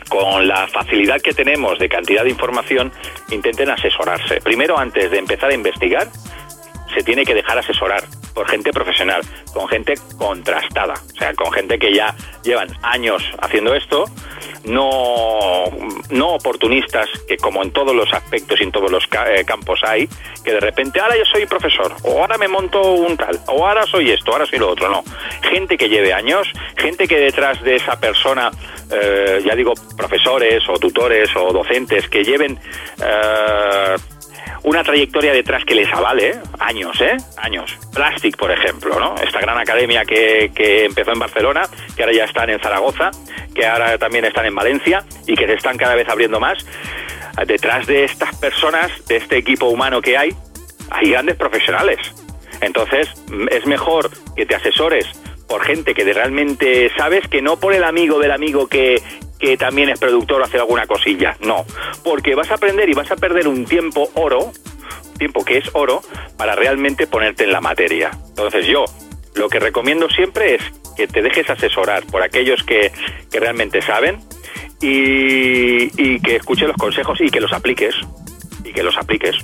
con 0.08 0.46
la 0.46 0.66
facilidad 0.68 1.20
que 1.20 1.32
tenemos 1.32 1.78
de 1.78 1.88
cantidad 1.88 2.24
de 2.24 2.30
información, 2.30 2.92
intenten 3.30 3.70
asesorarse. 3.70 4.40
Primero, 4.40 4.78
antes 4.78 5.10
de 5.10 5.18
empezar 5.18 5.50
a 5.50 5.54
investigar, 5.54 6.08
se 6.94 7.02
tiene 7.02 7.24
que 7.24 7.34
dejar 7.34 7.58
asesorar 7.58 8.04
por 8.34 8.48
gente 8.48 8.72
profesional, 8.72 9.22
con 9.52 9.68
gente 9.68 9.94
contrastada, 10.18 10.94
o 10.94 11.18
sea, 11.18 11.34
con 11.34 11.52
gente 11.52 11.78
que 11.78 11.94
ya 11.94 12.14
llevan 12.42 12.68
años 12.82 13.22
haciendo 13.40 13.74
esto, 13.74 14.04
no, 14.64 15.64
no 16.10 16.28
oportunistas, 16.34 17.08
que 17.26 17.36
como 17.36 17.62
en 17.62 17.72
todos 17.72 17.94
los 17.94 18.12
aspectos 18.12 18.60
y 18.60 18.64
en 18.64 18.72
todos 18.72 18.90
los 18.90 19.04
eh, 19.04 19.44
campos 19.44 19.80
hay, 19.84 20.08
que 20.44 20.52
de 20.52 20.60
repente, 20.60 21.00
ahora 21.00 21.16
yo 21.16 21.24
soy 21.24 21.46
profesor, 21.46 21.94
o 22.02 22.20
ahora 22.20 22.38
me 22.38 22.48
monto 22.48 22.80
un 22.92 23.16
tal, 23.16 23.38
o 23.48 23.66
ahora 23.66 23.86
soy 23.86 24.10
esto, 24.10 24.32
ahora 24.32 24.46
soy 24.46 24.58
lo 24.58 24.70
otro, 24.70 24.88
no. 24.88 25.04
Gente 25.42 25.76
que 25.76 25.88
lleve 25.88 26.12
años, 26.12 26.48
gente 26.76 27.08
que 27.08 27.18
detrás 27.18 27.62
de 27.62 27.76
esa 27.76 27.98
persona, 27.98 28.50
eh, 28.90 29.42
ya 29.44 29.54
digo, 29.54 29.72
profesores 29.96 30.62
o 30.68 30.78
tutores 30.78 31.30
o 31.36 31.52
docentes 31.52 32.08
que 32.08 32.24
lleven... 32.24 32.58
eh, 33.02 33.96
una 34.64 34.84
trayectoria 34.84 35.32
detrás 35.32 35.64
que 35.64 35.74
les 35.74 35.92
avale, 35.92 36.36
años, 36.58 37.00
¿eh? 37.00 37.16
Años. 37.36 37.76
Plastic, 37.92 38.36
por 38.36 38.50
ejemplo, 38.50 38.98
¿no? 38.98 39.14
Esta 39.16 39.40
gran 39.40 39.58
academia 39.58 40.04
que, 40.04 40.52
que 40.54 40.84
empezó 40.84 41.12
en 41.12 41.18
Barcelona, 41.18 41.62
que 41.96 42.02
ahora 42.02 42.14
ya 42.14 42.24
están 42.24 42.50
en 42.50 42.60
Zaragoza, 42.60 43.10
que 43.54 43.66
ahora 43.66 43.98
también 43.98 44.24
están 44.24 44.46
en 44.46 44.54
Valencia 44.54 45.04
y 45.26 45.34
que 45.34 45.46
se 45.46 45.54
están 45.54 45.76
cada 45.76 45.94
vez 45.94 46.08
abriendo 46.08 46.38
más. 46.38 46.64
Detrás 47.46 47.86
de 47.86 48.04
estas 48.04 48.36
personas, 48.36 48.90
de 49.06 49.16
este 49.16 49.38
equipo 49.38 49.66
humano 49.66 50.00
que 50.00 50.16
hay, 50.16 50.30
hay 50.90 51.10
grandes 51.10 51.36
profesionales. 51.36 51.98
Entonces, 52.60 53.08
mm, 53.28 53.48
es 53.50 53.66
mejor 53.66 54.10
que 54.36 54.46
te 54.46 54.54
asesores 54.54 55.06
por 55.48 55.64
gente 55.64 55.94
que 55.94 56.04
realmente 56.04 56.90
sabes 56.96 57.26
que 57.28 57.42
no 57.42 57.58
por 57.58 57.74
el 57.74 57.84
amigo 57.84 58.18
del 58.18 58.30
amigo 58.30 58.68
que, 58.68 59.02
que 59.42 59.56
también 59.56 59.88
es 59.88 59.98
productor 59.98 60.40
o 60.40 60.44
hacer 60.44 60.60
alguna 60.60 60.86
cosilla. 60.86 61.36
No, 61.40 61.66
porque 62.04 62.36
vas 62.36 62.50
a 62.52 62.54
aprender 62.54 62.88
y 62.88 62.94
vas 62.94 63.10
a 63.10 63.16
perder 63.16 63.48
un 63.48 63.64
tiempo 63.64 64.08
oro, 64.14 64.52
tiempo 65.18 65.44
que 65.44 65.58
es 65.58 65.68
oro, 65.72 66.00
para 66.38 66.54
realmente 66.54 67.08
ponerte 67.08 67.42
en 67.42 67.50
la 67.50 67.60
materia. 67.60 68.12
Entonces 68.28 68.66
yo 68.66 68.84
lo 69.34 69.48
que 69.48 69.58
recomiendo 69.58 70.08
siempre 70.08 70.54
es 70.54 70.62
que 70.96 71.08
te 71.08 71.22
dejes 71.22 71.50
asesorar 71.50 72.06
por 72.06 72.22
aquellos 72.22 72.62
que, 72.62 72.92
que 73.32 73.40
realmente 73.40 73.82
saben 73.82 74.20
y, 74.80 76.20
que 76.20 76.36
escuches 76.36 76.68
los 76.68 76.76
consejos 76.76 77.20
y 77.20 77.28
que 77.28 77.40
los 77.40 77.52
apliques. 77.52 77.96
Y 78.64 78.72
que 78.72 78.84
los 78.84 78.96
apliques. 78.96 79.34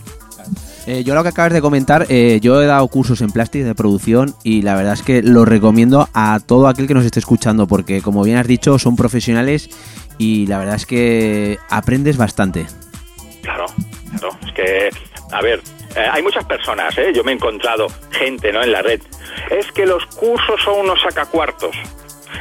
Eh, 0.89 1.05
yo 1.05 1.15
lo 1.15 1.23
que 1.23 1.29
acabas 1.29 1.53
de 1.53 1.61
comentar, 1.61 2.07
eh, 2.09 2.39
yo 2.41 2.63
he 2.63 2.67
dado 2.67 2.89
cursos 2.89 3.21
en 3.21 3.31
plástico 3.31 3.67
de 3.67 3.75
producción 3.75 4.35
y 4.43 4.63
la 4.63 4.75
verdad 4.75 4.95
es 4.95 5.03
que 5.03 5.21
lo 5.23 5.45
recomiendo 5.45 6.09
a 6.15 6.41
todo 6.41 6.67
aquel 6.67 6.89
que 6.89 6.95
nos 6.95 7.05
esté 7.05 7.21
escuchando 7.21 7.67
porque 7.69 8.01
como 8.01 8.23
bien 8.23 8.39
has 8.39 8.47
dicho 8.47 8.79
son 8.79 8.97
profesionales 8.97 9.69
y 10.17 10.47
la 10.47 10.57
verdad 10.57 10.77
es 10.77 10.87
que 10.87 11.59
aprendes 11.69 12.17
bastante. 12.17 12.65
Claro, 13.43 13.67
claro. 14.19 14.39
Es 14.47 14.53
que, 14.55 14.89
a 15.31 15.43
ver, 15.43 15.61
eh, 15.95 16.09
hay 16.11 16.23
muchas 16.23 16.47
personas. 16.47 16.95
Yo 17.15 17.23
me 17.23 17.33
he 17.33 17.35
encontrado 17.35 17.89
gente, 18.13 18.51
¿no? 18.51 18.63
En 18.63 18.73
la 18.73 18.81
red. 18.81 19.03
Es 19.51 19.71
que 19.73 19.85
los 19.85 20.07
cursos 20.07 20.59
son 20.65 20.81
unos 20.81 21.03
sacacuartos. 21.03 21.77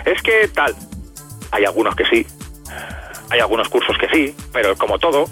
Es 0.06 0.22
que 0.22 0.48
tal. 0.48 0.74
Hay 1.52 1.66
algunos 1.66 1.98
que 1.98 2.06
sí. 2.06 2.26
Hay 3.30 3.42
algunos 3.42 3.68
cursos 3.68 3.98
que 3.98 4.08
sí, 4.08 4.34
pero 4.54 4.78
como 4.78 4.98
todo, 5.00 5.26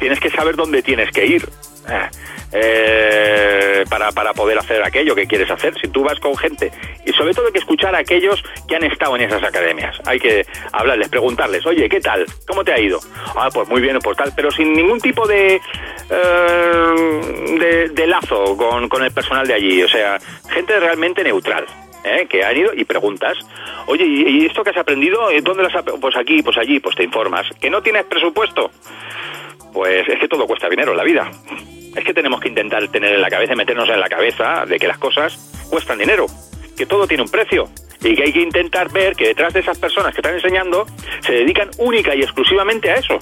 tienes 0.00 0.18
que 0.18 0.30
saber 0.30 0.56
dónde 0.56 0.82
tienes 0.82 1.12
que 1.12 1.24
ir. 1.26 1.48
Eh, 2.52 3.84
para, 3.88 4.10
para 4.10 4.34
poder 4.34 4.58
hacer 4.58 4.82
aquello 4.82 5.14
que 5.14 5.26
quieres 5.26 5.48
hacer. 5.50 5.72
Si 5.80 5.86
tú 5.86 6.02
vas 6.02 6.18
con 6.18 6.36
gente, 6.36 6.72
y 7.06 7.12
sobre 7.12 7.32
todo 7.32 7.46
hay 7.46 7.52
que 7.52 7.60
escuchar 7.60 7.94
a 7.94 7.98
aquellos 7.98 8.42
que 8.66 8.74
han 8.74 8.82
estado 8.82 9.14
en 9.14 9.22
esas 9.22 9.42
academias. 9.44 9.96
Hay 10.04 10.18
que 10.18 10.44
hablarles, 10.72 11.08
preguntarles, 11.08 11.64
oye, 11.64 11.88
¿qué 11.88 12.00
tal? 12.00 12.26
¿Cómo 12.48 12.64
te 12.64 12.72
ha 12.72 12.80
ido? 12.80 12.98
Ah, 13.36 13.50
pues 13.52 13.68
muy 13.68 13.80
bien, 13.80 13.96
pues 14.00 14.16
tal, 14.16 14.32
pero 14.34 14.50
sin 14.50 14.72
ningún 14.72 15.00
tipo 15.00 15.28
de, 15.28 15.60
eh, 16.10 17.88
de, 17.92 18.06
lazo 18.08 18.56
con, 18.56 18.88
con 18.88 19.04
el 19.04 19.12
personal 19.12 19.46
de 19.46 19.54
allí. 19.54 19.82
O 19.84 19.88
sea, 19.88 20.18
gente 20.48 20.78
realmente 20.80 21.22
neutral. 21.22 21.66
¿eh? 22.02 22.26
que 22.28 22.42
han 22.42 22.56
ido 22.56 22.72
y 22.74 22.84
preguntas, 22.86 23.36
oye, 23.86 24.04
¿y 24.06 24.46
esto 24.46 24.64
que 24.64 24.70
has 24.70 24.76
aprendido? 24.78 25.28
¿Dónde 25.42 25.62
lo 25.62 25.68
has? 25.68 25.84
Pues 26.00 26.16
aquí, 26.16 26.42
pues 26.42 26.56
allí, 26.56 26.80
pues 26.80 26.96
te 26.96 27.04
informas. 27.04 27.46
¿Que 27.60 27.68
no 27.68 27.82
tienes 27.82 28.06
presupuesto? 28.06 28.70
Pues 29.72 30.08
es 30.08 30.18
que 30.18 30.28
todo 30.28 30.46
cuesta 30.46 30.68
dinero 30.68 30.92
en 30.92 30.96
la 30.96 31.04
vida. 31.04 31.30
Es 31.96 32.04
que 32.04 32.14
tenemos 32.14 32.40
que 32.40 32.48
intentar 32.48 32.86
tener 32.88 33.14
en 33.14 33.20
la 33.20 33.30
cabeza, 33.30 33.54
meternos 33.54 33.88
en 33.88 34.00
la 34.00 34.08
cabeza 34.08 34.64
de 34.66 34.78
que 34.78 34.86
las 34.86 34.98
cosas 34.98 35.66
cuestan 35.70 35.98
dinero, 35.98 36.26
que 36.76 36.86
todo 36.86 37.06
tiene 37.06 37.22
un 37.22 37.28
precio 37.28 37.68
y 38.02 38.14
que 38.14 38.22
hay 38.24 38.32
que 38.32 38.40
intentar 38.40 38.90
ver 38.90 39.14
que 39.14 39.28
detrás 39.28 39.52
de 39.52 39.60
esas 39.60 39.78
personas 39.78 40.14
que 40.14 40.20
están 40.20 40.34
enseñando 40.34 40.86
se 41.20 41.32
dedican 41.32 41.70
única 41.78 42.14
y 42.14 42.22
exclusivamente 42.22 42.90
a 42.90 42.96
eso. 42.96 43.18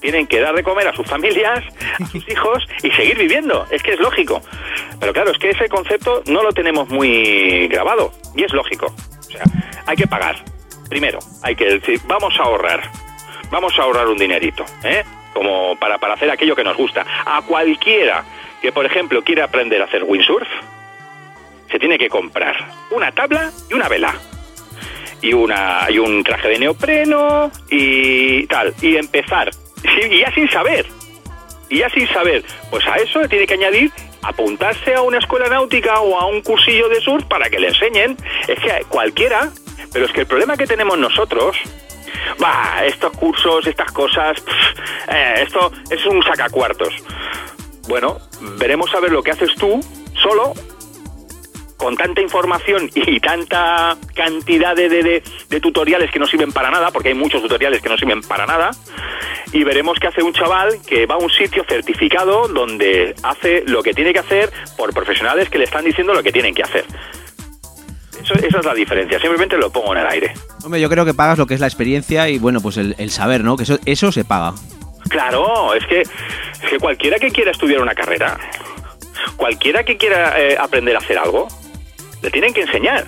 Tienen 0.00 0.26
que 0.26 0.40
dar 0.40 0.54
de 0.54 0.64
comer 0.64 0.88
a 0.88 0.94
sus 0.94 1.06
familias, 1.06 1.62
a 2.00 2.06
sus 2.06 2.28
hijos 2.28 2.66
y 2.82 2.90
seguir 2.90 3.16
viviendo. 3.16 3.66
Es 3.70 3.82
que 3.82 3.92
es 3.92 4.00
lógico. 4.00 4.42
Pero 4.98 5.12
claro, 5.12 5.30
es 5.30 5.38
que 5.38 5.50
ese 5.50 5.68
concepto 5.68 6.22
no 6.26 6.42
lo 6.42 6.52
tenemos 6.52 6.88
muy 6.88 7.68
grabado 7.68 8.12
y 8.34 8.42
es 8.42 8.52
lógico. 8.52 8.86
O 8.86 9.30
sea, 9.30 9.44
hay 9.86 9.96
que 9.96 10.06
pagar. 10.06 10.44
Primero, 10.88 11.20
hay 11.42 11.54
que 11.54 11.64
decir, 11.64 12.00
vamos 12.06 12.34
a 12.38 12.42
ahorrar. 12.42 12.82
Vamos 13.50 13.72
a 13.78 13.82
ahorrar 13.82 14.08
un 14.08 14.18
dinerito, 14.18 14.64
¿eh? 14.82 15.04
Como 15.32 15.76
para, 15.76 15.98
para 15.98 16.14
hacer 16.14 16.30
aquello 16.30 16.54
que 16.54 16.64
nos 16.64 16.76
gusta. 16.76 17.04
A 17.24 17.42
cualquiera 17.42 18.24
que, 18.60 18.72
por 18.72 18.86
ejemplo, 18.86 19.22
quiera 19.22 19.44
aprender 19.44 19.80
a 19.82 19.86
hacer 19.86 20.04
windsurf, 20.04 20.48
se 21.70 21.78
tiene 21.78 21.98
que 21.98 22.08
comprar 22.08 22.54
una 22.90 23.10
tabla 23.12 23.50
y 23.70 23.74
una 23.74 23.88
vela. 23.88 24.14
Y, 25.22 25.32
una, 25.32 25.86
y 25.88 25.98
un 25.98 26.22
traje 26.22 26.48
de 26.48 26.58
neopreno 26.58 27.50
y 27.70 28.46
tal. 28.46 28.74
Y 28.82 28.96
empezar. 28.96 29.50
Y 30.10 30.18
ya 30.20 30.32
sin 30.32 30.48
saber. 30.50 30.86
Y 31.68 31.78
ya 31.78 31.88
sin 31.90 32.06
saber. 32.08 32.44
Pues 32.70 32.86
a 32.86 32.96
eso 32.96 33.20
le 33.20 33.28
tiene 33.28 33.46
que 33.46 33.54
añadir 33.54 33.90
apuntarse 34.22 34.94
a 34.94 35.02
una 35.02 35.18
escuela 35.18 35.48
náutica 35.48 36.00
o 36.00 36.18
a 36.18 36.26
un 36.26 36.42
cursillo 36.42 36.88
de 36.88 37.00
surf 37.00 37.24
para 37.24 37.48
que 37.48 37.58
le 37.58 37.68
enseñen. 37.68 38.16
Es 38.46 38.58
que 38.60 38.84
cualquiera. 38.88 39.50
Pero 39.92 40.06
es 40.06 40.12
que 40.12 40.20
el 40.20 40.26
problema 40.26 40.56
que 40.56 40.66
tenemos 40.66 40.98
nosotros 40.98 41.56
Va, 42.42 42.84
estos 42.84 43.12
cursos, 43.12 43.66
estas 43.66 43.90
cosas, 43.92 44.36
eh, 45.08 45.34
esto 45.46 45.70
es 45.90 46.04
un 46.06 46.22
sacacuartos. 46.22 46.94
Bueno, 47.88 48.18
veremos 48.58 48.94
a 48.94 49.00
ver 49.00 49.12
lo 49.12 49.22
que 49.22 49.30
haces 49.32 49.54
tú 49.56 49.80
solo 50.14 50.52
con 51.76 51.96
tanta 51.96 52.20
información 52.20 52.88
y 52.94 53.18
tanta 53.18 53.96
cantidad 54.14 54.76
de, 54.76 54.88
de- 54.88 55.02
de- 55.02 55.22
de 55.48 55.60
tutoriales 55.60 56.12
que 56.12 56.20
no 56.20 56.28
sirven 56.28 56.52
para 56.52 56.70
nada, 56.70 56.92
porque 56.92 57.08
hay 57.08 57.14
muchos 57.14 57.42
tutoriales 57.42 57.82
que 57.82 57.88
no 57.88 57.98
sirven 57.98 58.22
para 58.22 58.46
nada, 58.46 58.70
y 59.52 59.64
veremos 59.64 59.98
qué 59.98 60.06
hace 60.06 60.22
un 60.22 60.32
chaval 60.32 60.78
que 60.86 61.06
va 61.06 61.16
a 61.16 61.18
un 61.18 61.28
sitio 61.30 61.64
certificado 61.68 62.46
donde 62.46 63.16
hace 63.24 63.64
lo 63.66 63.82
que 63.82 63.94
tiene 63.94 64.12
que 64.12 64.20
hacer 64.20 64.52
por 64.76 64.94
profesionales 64.94 65.50
que 65.50 65.58
le 65.58 65.64
están 65.64 65.84
diciendo 65.84 66.14
lo 66.14 66.22
que 66.22 66.30
tienen 66.30 66.54
que 66.54 66.62
hacer. 66.62 66.84
Eso- 68.22 68.34
esa 68.34 68.58
es 68.58 68.64
la 68.64 68.74
diferencia, 68.74 69.18
simplemente 69.18 69.56
lo 69.56 69.70
pongo 69.70 69.92
en 69.94 70.00
el 70.02 70.06
aire. 70.06 70.34
Hombre, 70.64 70.80
yo 70.80 70.88
creo 70.88 71.04
que 71.04 71.14
pagas 71.14 71.38
lo 71.38 71.46
que 71.46 71.54
es 71.54 71.60
la 71.60 71.66
experiencia 71.66 72.28
y 72.28 72.38
bueno, 72.38 72.60
pues 72.60 72.76
el, 72.76 72.94
el 72.98 73.10
saber, 73.10 73.42
¿no? 73.42 73.56
Que 73.56 73.64
eso, 73.64 73.78
eso 73.84 74.12
se 74.12 74.24
paga. 74.24 74.54
Claro, 75.08 75.74
es 75.74 75.84
que, 75.86 76.00
es 76.02 76.70
que 76.70 76.78
cualquiera 76.78 77.18
que 77.18 77.30
quiera 77.30 77.50
estudiar 77.50 77.80
una 77.82 77.94
carrera, 77.94 78.38
cualquiera 79.36 79.84
que 79.84 79.96
quiera 79.96 80.38
eh, 80.40 80.56
aprender 80.58 80.94
a 80.96 80.98
hacer 81.00 81.18
algo, 81.18 81.48
le 82.22 82.30
tienen 82.30 82.52
que 82.54 82.62
enseñar. 82.62 83.06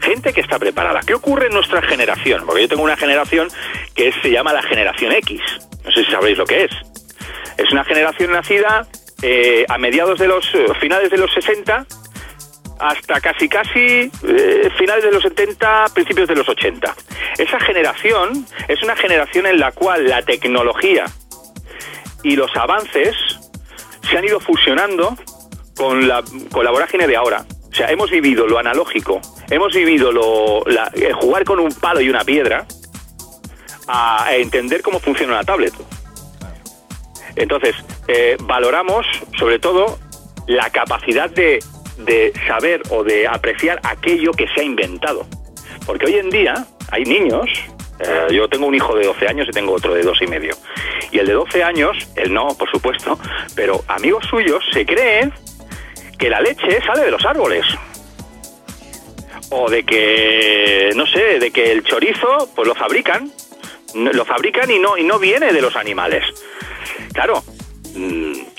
Gente 0.00 0.32
que 0.32 0.40
está 0.40 0.58
preparada. 0.58 1.00
¿Qué 1.04 1.14
ocurre 1.14 1.46
en 1.46 1.54
nuestra 1.54 1.82
generación? 1.82 2.44
Porque 2.46 2.62
yo 2.62 2.68
tengo 2.68 2.82
una 2.82 2.96
generación 2.96 3.48
que 3.94 4.12
se 4.22 4.30
llama 4.30 4.52
la 4.52 4.62
generación 4.62 5.12
X. 5.12 5.40
No 5.84 5.90
sé 5.90 6.04
si 6.04 6.10
sabréis 6.10 6.38
lo 6.38 6.44
que 6.46 6.64
es. 6.64 6.70
Es 7.56 7.72
una 7.72 7.84
generación 7.84 8.30
nacida 8.32 8.86
eh, 9.22 9.66
a 9.68 9.76
mediados 9.78 10.18
de 10.20 10.28
los 10.28 10.46
eh, 10.54 10.66
finales 10.80 11.10
de 11.10 11.18
los 11.18 11.32
60 11.34 11.84
hasta 12.78 13.20
casi 13.20 13.48
casi 13.48 14.10
eh, 14.26 14.70
finales 14.78 15.04
de 15.04 15.12
los 15.12 15.22
70, 15.22 15.86
principios 15.94 16.28
de 16.28 16.36
los 16.36 16.48
80. 16.48 16.94
Esa 17.38 17.60
generación 17.60 18.46
es 18.68 18.82
una 18.82 18.96
generación 18.96 19.46
en 19.46 19.58
la 19.58 19.72
cual 19.72 20.08
la 20.08 20.22
tecnología 20.22 21.04
y 22.22 22.36
los 22.36 22.54
avances 22.56 23.14
se 24.08 24.16
han 24.18 24.24
ido 24.24 24.40
fusionando 24.40 25.16
con 25.76 26.08
la, 26.08 26.22
con 26.52 26.64
la 26.64 26.70
vorágine 26.70 27.06
de 27.06 27.16
ahora. 27.16 27.44
O 27.70 27.74
sea, 27.74 27.90
hemos 27.90 28.10
vivido 28.10 28.46
lo 28.46 28.58
analógico, 28.58 29.20
hemos 29.50 29.72
vivido 29.74 30.10
lo, 30.10 30.64
la- 30.66 30.90
jugar 31.20 31.44
con 31.44 31.60
un 31.60 31.72
palo 31.72 32.00
y 32.00 32.08
una 32.08 32.24
piedra 32.24 32.66
a, 33.86 34.34
entender 34.36 34.82
cómo 34.82 34.98
funciona 35.00 35.34
una 35.34 35.44
tablet. 35.44 35.74
Entonces, 37.36 37.74
eh, 38.08 38.36
valoramos 38.40 39.06
sobre 39.38 39.58
todo 39.58 39.98
la 40.46 40.70
capacidad 40.70 41.30
de, 41.30 41.62
de 41.98 42.32
saber 42.46 42.82
o 42.90 43.04
de 43.04 43.26
apreciar 43.26 43.80
aquello 43.82 44.32
que 44.32 44.46
se 44.54 44.60
ha 44.60 44.64
inventado. 44.64 45.26
Porque 45.86 46.06
hoy 46.06 46.14
en 46.14 46.30
día 46.30 46.66
hay 46.90 47.04
niños, 47.04 47.48
eh, 48.00 48.28
yo 48.32 48.48
tengo 48.48 48.66
un 48.66 48.74
hijo 48.74 48.94
de 48.94 49.06
12 49.06 49.26
años 49.26 49.48
y 49.48 49.52
tengo 49.52 49.72
otro 49.72 49.94
de 49.94 50.02
dos 50.02 50.20
y 50.22 50.26
medio. 50.26 50.54
Y 51.10 51.18
el 51.18 51.26
de 51.26 51.32
12 51.32 51.62
años, 51.62 51.96
él 52.16 52.32
no, 52.32 52.48
por 52.56 52.70
supuesto, 52.70 53.18
pero 53.54 53.82
amigos 53.88 54.24
suyos 54.28 54.62
se 54.72 54.86
creen 54.86 55.32
que 56.18 56.28
la 56.28 56.40
leche 56.40 56.80
sale 56.84 57.04
de 57.04 57.10
los 57.10 57.24
árboles. 57.24 57.64
O 59.50 59.70
de 59.70 59.82
que, 59.84 60.90
no 60.94 61.06
sé, 61.06 61.38
de 61.38 61.50
que 61.50 61.72
el 61.72 61.82
chorizo, 61.82 62.50
pues 62.54 62.68
lo 62.68 62.74
fabrican, 62.74 63.32
lo 63.94 64.24
fabrican 64.24 64.70
y 64.70 64.78
no, 64.78 64.98
y 64.98 65.04
no 65.04 65.18
viene 65.18 65.52
de 65.52 65.62
los 65.62 65.74
animales. 65.74 66.24
Claro, 67.14 67.42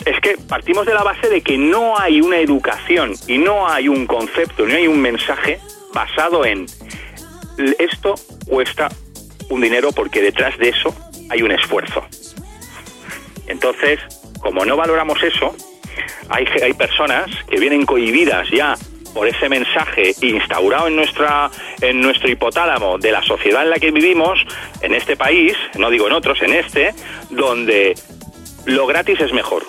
es 0.06 0.20
que 0.22 0.36
partimos 0.48 0.86
de 0.86 0.94
la 0.94 1.04
base 1.04 1.30
de 1.30 1.42
que 1.42 1.58
no 1.58 1.98
hay 2.00 2.22
una 2.22 2.38
educación 2.40 3.14
y 3.28 3.38
no 3.38 3.68
hay 3.68 3.88
un 3.88 4.06
concepto, 4.06 4.66
no 4.66 4.76
hay 4.76 4.88
un 4.88 5.02
mensaje 5.02 5.60
basado 5.94 6.46
en 6.46 6.66
"L- 7.58 7.76
esto 7.80 8.16
cuesta 8.48 8.90
un 9.50 9.62
dinero 9.62 9.92
porque 9.92 10.22
detrás 10.22 10.58
de 10.58 10.70
eso 10.70 10.96
hay 11.30 11.42
un 11.42 11.52
esfuerzo. 11.52 12.04
Entonces, 13.48 14.00
como 14.40 14.66
no 14.66 14.76
valoramos 14.78 15.22
eso, 15.24 15.56
hay 16.30 16.74
personas 16.74 17.26
que 17.50 17.60
vienen 17.60 17.86
cohibidas 17.86 18.48
ya 18.52 18.76
por 19.14 19.28
ese 19.28 19.50
mensaje 19.50 20.14
instaurado 20.22 20.88
en 20.88 20.96
nuestra 20.96 21.50
en 21.82 22.00
nuestro 22.00 22.30
hipotálamo 22.30 23.00
de 23.00 23.12
la 23.12 23.24
sociedad 23.24 23.64
en 23.64 23.72
la 23.72 23.78
que 23.80 23.90
vivimos 23.90 24.40
en 24.82 24.94
este 24.94 25.18
país, 25.18 25.54
no 25.78 25.90
digo 25.90 26.06
en 26.08 26.14
otros, 26.14 26.40
en 26.44 26.54
este, 26.54 26.94
donde 27.32 27.96
lo 28.66 28.88
gratis 28.88 29.20
es 29.20 29.34
mejor. 29.34 29.64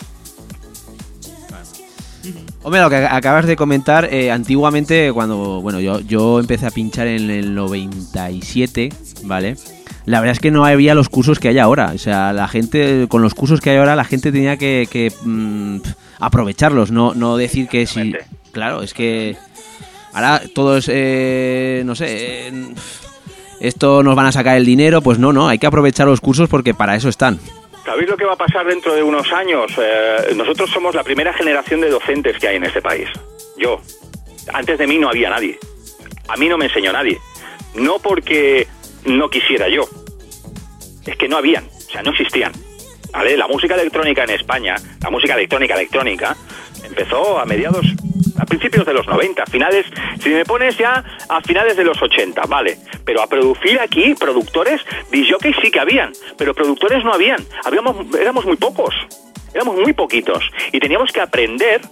Hombre, 2.62 2.82
lo 2.82 2.90
que 2.90 2.96
acabas 2.96 3.46
de 3.46 3.56
comentar, 3.56 4.12
eh, 4.12 4.30
antiguamente 4.30 5.10
cuando, 5.12 5.62
bueno, 5.62 5.80
yo, 5.80 6.00
yo 6.00 6.38
empecé 6.38 6.66
a 6.66 6.70
pinchar 6.70 7.06
en 7.06 7.30
el 7.30 7.54
97, 7.54 8.92
¿vale? 9.24 9.56
La 10.04 10.20
verdad 10.20 10.32
es 10.32 10.40
que 10.40 10.50
no 10.50 10.66
había 10.66 10.94
los 10.94 11.08
cursos 11.08 11.38
que 11.38 11.48
hay 11.48 11.58
ahora. 11.58 11.92
O 11.94 11.98
sea, 11.98 12.34
la 12.34 12.48
gente, 12.48 13.06
con 13.08 13.22
los 13.22 13.34
cursos 13.34 13.60
que 13.60 13.70
hay 13.70 13.78
ahora, 13.78 13.96
la 13.96 14.04
gente 14.04 14.30
tenía 14.30 14.58
que, 14.58 14.86
que, 14.90 15.10
mm, 15.24 15.78
aprovecharlos, 16.18 16.90
no, 16.90 17.14
no 17.14 17.36
decir 17.38 17.68
que 17.68 17.86
si... 17.86 18.14
Claro, 18.52 18.82
es 18.82 18.92
que 18.92 19.36
ahora 20.12 20.42
todo 20.54 20.76
es, 20.76 20.90
eh, 20.92 21.82
no 21.86 21.94
sé, 21.94 22.48
eh, 22.48 22.74
esto 23.60 24.02
nos 24.02 24.16
van 24.16 24.26
a 24.26 24.32
sacar 24.32 24.56
el 24.56 24.66
dinero, 24.66 25.00
pues 25.02 25.18
no, 25.18 25.32
no, 25.32 25.48
hay 25.48 25.58
que 25.58 25.66
aprovechar 25.66 26.06
los 26.06 26.20
cursos 26.20 26.48
porque 26.48 26.74
para 26.74 26.96
eso 26.96 27.08
están. 27.08 27.38
¿Sabéis 27.90 28.08
lo 28.08 28.16
que 28.16 28.24
va 28.24 28.34
a 28.34 28.36
pasar 28.36 28.64
dentro 28.68 28.94
de 28.94 29.02
unos 29.02 29.32
años? 29.32 29.72
Eh, 29.76 30.32
nosotros 30.36 30.70
somos 30.70 30.94
la 30.94 31.02
primera 31.02 31.32
generación 31.32 31.80
de 31.80 31.90
docentes 31.90 32.38
que 32.38 32.46
hay 32.46 32.54
en 32.54 32.62
este 32.62 32.80
país. 32.80 33.08
Yo. 33.56 33.80
Antes 34.52 34.78
de 34.78 34.86
mí 34.86 34.96
no 34.96 35.08
había 35.08 35.28
nadie. 35.28 35.58
A 36.28 36.36
mí 36.36 36.48
no 36.48 36.56
me 36.56 36.66
enseñó 36.66 36.92
nadie. 36.92 37.18
No 37.74 37.98
porque 37.98 38.68
no 39.06 39.28
quisiera 39.28 39.68
yo. 39.68 39.88
Es 41.04 41.16
que 41.16 41.26
no 41.26 41.36
habían. 41.36 41.64
O 41.64 41.90
sea, 41.90 42.00
no 42.02 42.12
existían. 42.12 42.52
¿Vale? 43.12 43.36
La 43.36 43.48
música 43.48 43.74
electrónica 43.74 44.22
en 44.22 44.30
España, 44.30 44.76
la 45.02 45.10
música 45.10 45.34
electrónica 45.34 45.74
electrónica, 45.74 46.36
empezó 46.84 47.40
a 47.40 47.44
mediados, 47.44 47.84
a 48.40 48.46
principios 48.46 48.86
de 48.86 48.94
los 48.94 49.06
90, 49.06 49.44
finales, 49.46 49.86
si 50.22 50.30
me 50.30 50.44
pones 50.44 50.76
ya 50.78 51.04
a 51.28 51.40
finales 51.42 51.76
de 51.76 51.84
los 51.84 52.00
80, 52.00 52.42
vale. 52.48 52.78
Pero 53.04 53.22
a 53.22 53.26
producir 53.26 53.78
aquí, 53.78 54.14
productores, 54.14 54.80
disjockeys 55.10 55.56
sí 55.62 55.70
que 55.70 55.80
habían, 55.80 56.12
pero 56.38 56.54
productores 56.54 57.04
no 57.04 57.12
habían. 57.12 57.44
Habíamos, 57.64 57.96
éramos 58.18 58.46
muy 58.46 58.56
pocos, 58.56 58.94
éramos 59.52 59.76
muy 59.76 59.92
poquitos. 59.92 60.42
Y 60.72 60.80
teníamos 60.80 61.12
que 61.12 61.20
aprender 61.20 61.82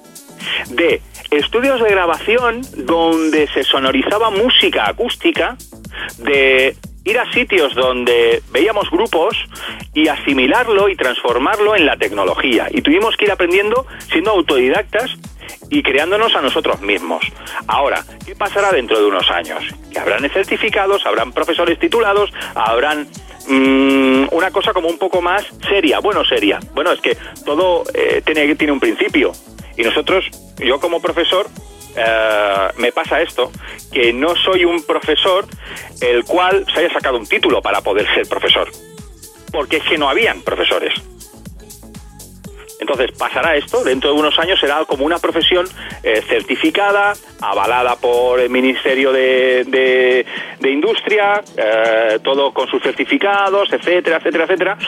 de 0.70 1.02
estudios 1.30 1.82
de 1.82 1.90
grabación 1.90 2.62
donde 2.76 3.46
se 3.48 3.62
sonorizaba 3.64 4.30
música 4.30 4.88
acústica, 4.88 5.56
de 6.18 6.76
ir 7.08 7.18
a 7.18 7.30
sitios 7.32 7.74
donde 7.74 8.42
veíamos 8.50 8.90
grupos 8.90 9.36
y 9.94 10.08
asimilarlo 10.08 10.88
y 10.88 10.96
transformarlo 10.96 11.74
en 11.74 11.86
la 11.86 11.96
tecnología. 11.96 12.68
Y 12.70 12.82
tuvimos 12.82 13.16
que 13.16 13.24
ir 13.24 13.32
aprendiendo 13.32 13.86
siendo 14.10 14.30
autodidactas 14.32 15.16
y 15.70 15.82
creándonos 15.82 16.34
a 16.34 16.42
nosotros 16.42 16.80
mismos. 16.80 17.24
Ahora, 17.66 18.04
¿qué 18.26 18.34
pasará 18.34 18.72
dentro 18.72 18.98
de 18.98 19.06
unos 19.06 19.30
años? 19.30 19.64
Que 19.92 19.98
habrán 19.98 20.28
certificados, 20.30 21.04
habrán 21.06 21.32
profesores 21.32 21.78
titulados, 21.78 22.30
habrán 22.54 23.08
mm, 23.48 24.26
una 24.30 24.50
cosa 24.50 24.72
como 24.72 24.88
un 24.88 24.98
poco 24.98 25.22
más 25.22 25.46
seria. 25.68 26.00
Bueno, 26.00 26.24
seria. 26.24 26.60
Bueno, 26.74 26.92
es 26.92 27.00
que 27.00 27.16
todo 27.44 27.84
eh, 27.94 28.22
tiene, 28.24 28.54
tiene 28.54 28.72
un 28.72 28.80
principio. 28.80 29.32
Y 29.76 29.82
nosotros, 29.82 30.24
yo 30.58 30.80
como 30.80 31.00
profesor, 31.00 31.46
eh, 31.98 32.68
me 32.76 32.92
pasa 32.92 33.20
esto, 33.20 33.50
que 33.92 34.12
no 34.12 34.36
soy 34.36 34.64
un 34.64 34.82
profesor 34.82 35.46
el 36.00 36.24
cual 36.24 36.64
se 36.72 36.80
haya 36.80 36.92
sacado 36.92 37.18
un 37.18 37.26
título 37.26 37.60
para 37.60 37.80
poder 37.80 38.06
ser 38.14 38.28
profesor. 38.28 38.70
Porque 39.50 39.78
es 39.78 39.84
que 39.84 39.98
no 39.98 40.08
habían 40.08 40.42
profesores. 40.42 40.94
Entonces 42.80 43.10
pasará 43.18 43.56
esto, 43.56 43.82
dentro 43.82 44.12
de 44.12 44.18
unos 44.20 44.38
años 44.38 44.60
será 44.60 44.84
como 44.84 45.04
una 45.04 45.18
profesión 45.18 45.66
eh, 46.02 46.22
certificada, 46.28 47.12
avalada 47.40 47.96
por 47.96 48.38
el 48.40 48.50
Ministerio 48.50 49.12
de, 49.12 49.64
de- 49.64 50.26
Industria, 50.70 51.42
eh, 51.56 52.18
todo 52.22 52.52
con 52.52 52.68
sus 52.68 52.82
certificados, 52.82 53.72
etcétera, 53.72 54.18
etcétera, 54.18 54.44
etcétera, 54.44 54.78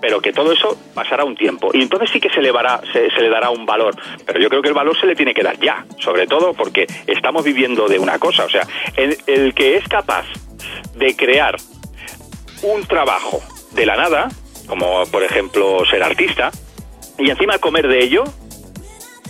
pero 0.00 0.20
que 0.20 0.32
todo 0.32 0.52
eso 0.52 0.78
pasará 0.94 1.24
un 1.24 1.34
tiempo. 1.36 1.70
Y 1.74 1.82
entonces 1.82 2.08
sí 2.12 2.20
que 2.20 2.30
se 2.30 2.40
le, 2.40 2.50
dará, 2.52 2.80
se, 2.92 3.10
se 3.10 3.20
le 3.20 3.28
dará 3.28 3.50
un 3.50 3.66
valor, 3.66 3.94
pero 4.24 4.38
yo 4.40 4.48
creo 4.48 4.62
que 4.62 4.68
el 4.68 4.74
valor 4.74 4.98
se 4.98 5.06
le 5.06 5.14
tiene 5.16 5.34
que 5.34 5.42
dar 5.42 5.58
ya, 5.60 5.84
sobre 5.98 6.26
todo 6.26 6.54
porque 6.54 6.86
estamos 7.06 7.44
viviendo 7.44 7.88
de 7.88 7.98
una 7.98 8.18
cosa, 8.18 8.44
o 8.44 8.48
sea, 8.48 8.66
el, 8.96 9.18
el 9.26 9.54
que 9.54 9.76
es 9.76 9.86
capaz 9.88 10.24
de 10.94 11.14
crear 11.16 11.56
un 12.62 12.86
trabajo 12.86 13.40
de 13.72 13.84
la 13.86 13.96
nada, 13.96 14.28
como 14.66 15.04
por 15.06 15.22
ejemplo 15.24 15.84
ser 15.90 16.02
artista, 16.02 16.50
y 17.18 17.30
encima 17.30 17.58
comer 17.58 17.86
de 17.88 18.02
ello, 18.02 18.24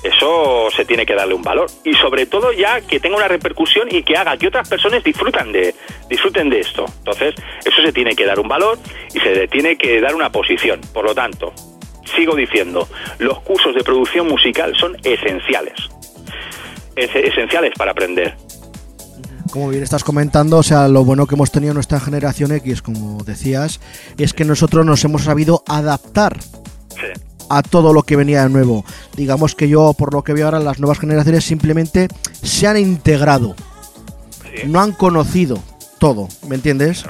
eso 0.03 0.69
se 0.77 0.85
tiene 0.85 1.07
que 1.07 1.15
darle 1.15 1.35
un 1.35 1.43
valor. 1.43 1.67
Y 1.85 1.95
sobre 1.95 2.27
todo 2.27 2.53
ya 2.53 2.81
que 2.83 3.01
tenga 3.01 3.17
una 3.17 3.29
repercusión 3.29 3.89
y 3.91 4.03
que 4.03 4.17
haga 4.17 4.37
que 4.37 4.49
otras 4.49 4.69
personas 4.69 5.03
disfrutan 5.03 5.51
de, 5.53 5.75
disfruten 6.11 6.51
de 6.51 6.61
esto. 6.61 6.85
Entonces, 6.99 7.35
eso 7.65 7.83
se 7.85 7.93
tiene 7.93 8.15
que 8.15 8.27
dar 8.27 8.39
un 8.39 8.49
valor 8.49 8.79
y 9.15 9.19
se 9.21 9.31
le 9.35 9.49
tiene 9.49 9.77
que 9.77 10.01
dar 10.01 10.15
una 10.15 10.31
posición. 10.31 10.81
Por 10.93 11.05
lo 11.07 11.15
tanto, 11.15 11.53
sigo 12.17 12.37
diciendo, 12.37 12.87
los 13.19 13.41
cursos 13.41 13.75
de 13.75 13.83
producción 13.83 14.29
musical 14.29 14.75
son 14.79 14.97
esenciales. 15.05 15.75
Es- 16.97 17.15
esenciales 17.15 17.73
para 17.77 17.93
aprender. 17.93 18.37
Como 19.51 19.69
bien 19.69 19.83
estás 19.85 20.05
comentando, 20.05 20.59
o 20.59 20.63
sea, 20.63 20.89
lo 20.89 21.05
bueno 21.05 21.27
que 21.27 21.37
hemos 21.37 21.51
tenido 21.53 21.71
en 21.71 21.77
nuestra 21.77 22.01
generación 22.01 22.51
X, 22.53 22.83
como 22.83 23.23
decías, 23.25 23.81
es 24.19 24.33
que 24.35 24.45
nosotros 24.45 24.85
nos 24.85 25.03
hemos 25.05 25.23
sabido 25.23 25.63
adaptar 25.69 26.37
a 27.49 27.63
todo 27.63 27.93
lo 27.93 28.03
que 28.03 28.17
venía 28.17 28.43
de 28.43 28.51
nuevo. 28.51 28.85
Digamos 29.17 29.55
que 29.55 29.69
yo, 29.69 29.93
por 29.95 30.13
lo 30.13 30.23
que 30.23 30.33
veo 30.33 30.47
ahora, 30.47 30.61
las 30.61 30.79
nuevas 30.79 30.99
generaciones 30.99 31.45
simplemente 31.45 32.09
se 32.43 32.67
han 32.67 32.77
integrado. 32.77 33.55
No 34.67 34.81
han 34.81 34.93
conocido 34.93 35.59
todo, 35.99 36.29
¿me 36.47 36.55
entiendes? 36.55 37.05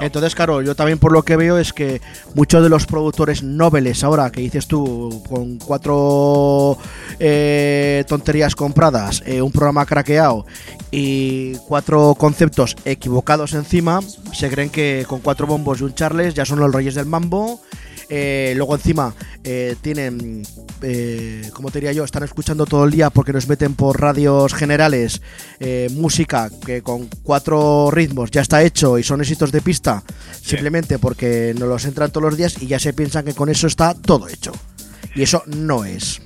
Entonces, 0.00 0.34
claro, 0.34 0.62
yo 0.62 0.74
también 0.74 0.98
por 0.98 1.12
lo 1.12 1.22
que 1.22 1.36
veo 1.36 1.58
es 1.58 1.72
que 1.72 2.00
muchos 2.34 2.62
de 2.62 2.68
los 2.68 2.86
productores 2.86 3.42
noveles 3.42 4.02
ahora, 4.02 4.32
que 4.32 4.40
dices 4.40 4.66
tú, 4.66 5.22
con 5.28 5.58
cuatro 5.58 6.78
eh, 7.20 8.04
tonterías 8.08 8.56
compradas, 8.56 9.22
eh, 9.26 9.42
un 9.42 9.52
programa 9.52 9.86
craqueado 9.86 10.46
y 10.90 11.54
cuatro 11.68 12.16
conceptos 12.18 12.76
equivocados 12.84 13.52
encima, 13.52 14.00
se 14.32 14.50
creen 14.50 14.70
que 14.70 15.04
con 15.08 15.20
cuatro 15.20 15.46
bombos 15.46 15.80
y 15.80 15.84
un 15.84 15.94
Charles 15.94 16.34
ya 16.34 16.44
son 16.44 16.58
los 16.58 16.72
reyes 16.72 16.94
del 16.94 17.06
mambo. 17.06 17.60
Eh, 18.08 18.52
luego 18.56 18.74
encima 18.74 19.14
eh, 19.44 19.76
tienen, 19.80 20.42
eh, 20.82 21.42
como 21.52 21.70
te 21.70 21.80
diría 21.80 21.92
yo, 21.92 22.04
están 22.04 22.22
escuchando 22.22 22.66
todo 22.66 22.84
el 22.84 22.90
día 22.90 23.10
porque 23.10 23.32
nos 23.32 23.48
meten 23.48 23.74
por 23.74 24.00
radios 24.00 24.54
generales 24.54 25.22
eh, 25.60 25.88
música 25.92 26.50
que 26.64 26.82
con 26.82 27.08
cuatro 27.22 27.90
ritmos 27.90 28.30
ya 28.30 28.40
está 28.40 28.62
hecho 28.62 28.98
y 28.98 29.02
son 29.02 29.20
éxitos 29.20 29.52
de 29.52 29.60
pista, 29.60 30.02
simplemente 30.40 30.98
porque 30.98 31.54
nos 31.58 31.68
los 31.68 31.84
entran 31.84 32.10
todos 32.10 32.24
los 32.24 32.36
días 32.36 32.62
y 32.62 32.66
ya 32.66 32.78
se 32.78 32.92
piensan 32.92 33.24
que 33.24 33.34
con 33.34 33.48
eso 33.48 33.66
está 33.66 33.94
todo 33.94 34.28
hecho. 34.28 34.52
Y 35.14 35.22
eso 35.22 35.42
no 35.46 35.84
es. 35.84 36.20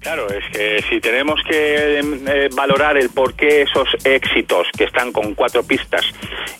Claro, 0.00 0.28
es 0.30 0.44
que 0.52 0.82
si 0.88 0.98
tenemos 1.00 1.40
que 1.46 2.00
eh, 2.00 2.48
valorar 2.54 2.96
el 2.96 3.10
por 3.10 3.34
qué 3.34 3.62
esos 3.62 3.88
éxitos 4.04 4.66
que 4.76 4.84
están 4.84 5.12
con 5.12 5.34
cuatro 5.34 5.62
pistas 5.62 6.04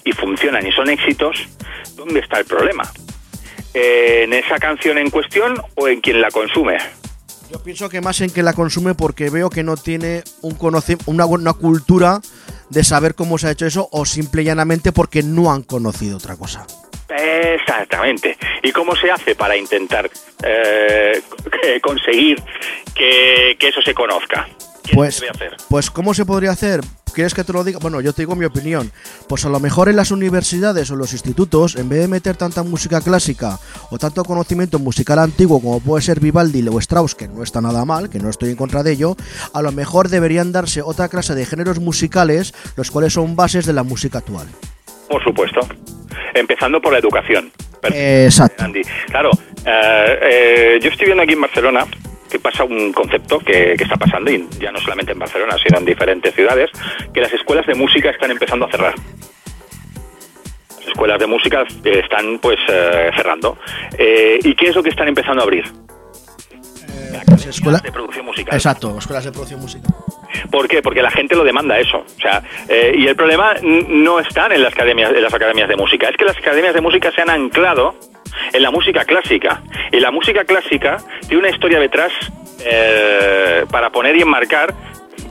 y 0.05 0.13
funcionan 0.13 0.67
y 0.67 0.73
son 0.73 0.91
éxitos, 0.91 1.49
¿dónde 1.97 2.21
está 2.21 2.39
el 2.39 2.45
problema? 2.45 2.83
¿En 3.75 4.33
esa 4.33 4.59
canción 4.59 4.99
en 4.99 5.11
cuestión 5.11 5.55
o 5.77 5.89
en 5.89 6.01
quien 6.01 6.21
la 6.21 6.31
consume? 6.31 6.77
Yo 7.51 7.63
pienso 7.63 7.89
que 7.89 8.01
más 8.01 8.21
en 8.21 8.31
que 8.31 8.43
la 8.43 8.53
consume 8.53 8.95
porque 8.95 9.31
veo 9.31 9.51
que 9.51 9.63
no 9.63 9.77
tiene 9.77 10.23
un 10.43 10.57
una 11.07 11.25
buena 11.25 11.53
cultura 11.53 12.21
de 12.69 12.85
saber 12.85 13.15
cómo 13.15 13.39
se 13.39 13.49
ha 13.49 13.51
hecho 13.51 13.67
eso 13.67 13.89
o 13.91 14.05
simple 14.05 14.43
y 14.43 14.45
llanamente 14.45 14.93
porque 14.93 15.23
no 15.23 15.53
han 15.53 15.63
conocido 15.63 16.17
otra 16.17 16.37
cosa. 16.37 16.67
Exactamente. 17.09 18.37
¿Y 18.63 18.71
cómo 18.71 18.95
se 18.95 19.11
hace 19.11 19.35
para 19.35 19.57
intentar 19.57 20.09
eh, 20.45 21.21
conseguir 21.83 22.41
que, 22.95 23.57
que 23.59 23.69
eso 23.69 23.83
se 23.83 23.95
conozca? 23.95 24.49
¿Qué 24.85 24.95
Pues, 24.95 25.17
se 25.17 25.27
debe 25.27 25.33
hacer? 25.37 25.57
pues 25.69 25.91
¿cómo 25.91 26.15
se 26.15 26.25
podría 26.25 26.53
hacer? 26.53 26.81
¿Quieres 27.13 27.35
que 27.35 27.45
te 27.45 27.53
lo 27.53 27.65
diga? 27.65 27.79
Bueno, 27.81 28.01
yo 28.01 28.13
te 28.13 28.23
digo 28.23 28.37
mi 28.37 28.45
opinión. 28.45 28.91
Pues 29.29 29.45
a 29.45 29.49
lo 29.49 29.61
mejor 29.61 29.89
en 29.89 29.97
las 29.97 30.11
universidades 30.11 30.91
o 30.91 30.97
los 30.97 31.13
institutos, 31.13 31.77
en 31.77 31.89
vez 31.89 32.01
de 32.01 32.09
meter 32.09 32.37
tanta 32.37 32.63
música 32.63 33.01
clásica 33.01 33.59
o 33.91 33.99
tanto 33.99 34.25
conocimiento 34.25 34.79
musical 34.79 35.19
antiguo 35.19 35.61
como 35.61 35.81
puede 35.81 36.03
ser 36.03 36.21
Vivaldi 36.21 36.67
o 36.69 36.79
Strauss, 36.79 37.15
que 37.15 37.29
no 37.29 37.43
está 37.43 37.61
nada 37.61 37.85
mal, 37.85 38.11
que 38.11 38.19
no 38.19 38.29
estoy 38.29 38.51
en 38.51 38.57
contra 38.57 38.83
de 38.83 38.93
ello, 38.93 39.17
a 39.53 39.63
lo 39.63 39.73
mejor 39.73 40.09
deberían 40.09 40.53
darse 40.53 40.83
otra 40.83 41.09
clase 41.09 41.35
de 41.35 41.47
géneros 41.47 41.81
musicales, 41.81 42.55
los 42.77 42.91
cuales 42.91 43.13
son 43.13 43.37
bases 43.37 43.67
de 43.67 43.73
la 43.73 43.83
música 43.83 44.19
actual. 44.19 44.47
Por 45.09 45.23
supuesto. 45.25 45.61
Empezando 46.35 46.81
por 46.81 46.93
la 46.93 46.99
educación. 46.99 47.51
Exacto. 47.83 48.65
Andy. 48.65 48.83
Claro, 49.07 49.31
eh, 49.65 50.19
eh, 50.23 50.79
yo 50.83 50.91
estoy 50.91 51.07
viendo 51.07 51.23
aquí 51.23 51.33
en 51.33 51.41
Barcelona 51.41 51.87
que 52.31 52.39
pasa 52.39 52.65
un 52.65 52.93
concepto 52.93 53.39
que, 53.39 53.75
que 53.77 53.85
está 53.85 53.97
pasando, 53.97 54.31
y 54.31 54.47
ya 54.59 54.71
no 54.73 54.81
solamente 54.81 55.13
en 55.13 55.19
Barcelona, 55.19 55.57
sino 55.63 55.79
en 55.79 55.85
diferentes 55.85 56.35
ciudades, 56.35 56.71
que 57.13 57.21
las 57.21 57.33
escuelas 57.33 57.67
de 57.67 57.75
música 57.75 58.11
están 58.11 58.31
empezando 58.31 58.67
a 58.67 58.71
cerrar. 58.71 58.95
Las 60.79 60.89
escuelas 60.89 61.19
de 61.19 61.27
música 61.27 61.65
eh, 61.85 62.01
están 62.03 62.39
pues 62.39 62.59
eh, 62.69 63.11
cerrando. 63.17 63.59
Eh, 63.99 64.39
¿Y 64.43 64.55
qué 64.55 64.71
es 64.71 64.77
lo 64.77 64.83
que 64.83 64.91
están 64.91 65.09
empezando 65.09 65.43
a 65.43 65.45
abrir? 65.45 65.65
Las 67.27 67.47
escuelas 67.47 67.83
de 67.83 67.93
producción 67.93 68.27
musical. 68.27 68.55
Exacto, 68.55 68.97
escuelas 68.99 69.25
de 69.25 69.33
producción 69.33 69.61
musical. 69.61 69.93
¿Por 70.51 70.69
qué? 70.69 70.83
Porque 70.83 71.03
la 71.03 71.11
gente 71.11 71.35
lo 71.35 71.45
demanda 71.45 71.79
eso. 71.79 71.99
O 71.99 72.21
sea, 72.21 72.43
eh, 72.69 72.95
y 72.97 73.07
el 73.07 73.17
problema 73.17 73.55
no 73.63 74.21
está 74.21 74.47
en 74.55 74.63
las, 74.63 74.73
academias, 74.73 75.11
en 75.11 75.23
las 75.23 75.35
academias 75.35 75.69
de 75.69 75.77
música, 75.77 76.09
es 76.09 76.17
que 76.17 76.25
las 76.25 76.37
academias 76.37 76.75
de 76.75 76.81
música 76.81 77.11
se 77.13 77.23
han 77.23 77.31
anclado 77.31 77.95
en 78.53 78.63
la 78.63 78.71
música 78.71 79.05
clásica. 79.05 79.63
Y 79.93 80.01
la 80.01 80.11
música 80.11 80.45
clásica 80.45 80.99
tiene 81.21 81.39
una 81.39 81.51
historia 81.51 81.79
detrás 81.79 82.13
eh, 82.65 83.65
para 83.71 83.91
poner 83.91 84.17
y 84.17 84.23
enmarcar 84.23 84.75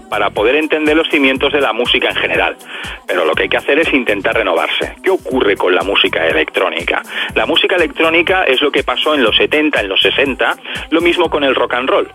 para 0.09 0.31
poder 0.31 0.55
entender 0.55 0.97
los 0.97 1.07
cimientos 1.09 1.53
de 1.53 1.61
la 1.61 1.71
música 1.71 2.09
en 2.09 2.15
general. 2.15 2.57
Pero 3.05 3.25
lo 3.25 3.33
que 3.33 3.43
hay 3.43 3.49
que 3.49 3.57
hacer 3.57 3.77
es 3.79 3.93
intentar 3.93 4.35
renovarse. 4.35 4.95
¿Qué 5.03 5.11
ocurre 5.11 5.55
con 5.55 5.75
la 5.75 5.83
música 5.83 6.27
electrónica? 6.27 7.03
La 7.35 7.45
música 7.45 7.75
electrónica 7.75 8.43
es 8.43 8.59
lo 8.61 8.71
que 8.71 8.83
pasó 8.83 9.13
en 9.13 9.23
los 9.23 9.37
70, 9.37 9.81
en 9.81 9.87
los 9.87 10.01
60, 10.01 10.57
lo 10.89 11.01
mismo 11.01 11.29
con 11.29 11.43
el 11.43 11.53
rock 11.53 11.75
and 11.75 11.89
roll 11.89 12.11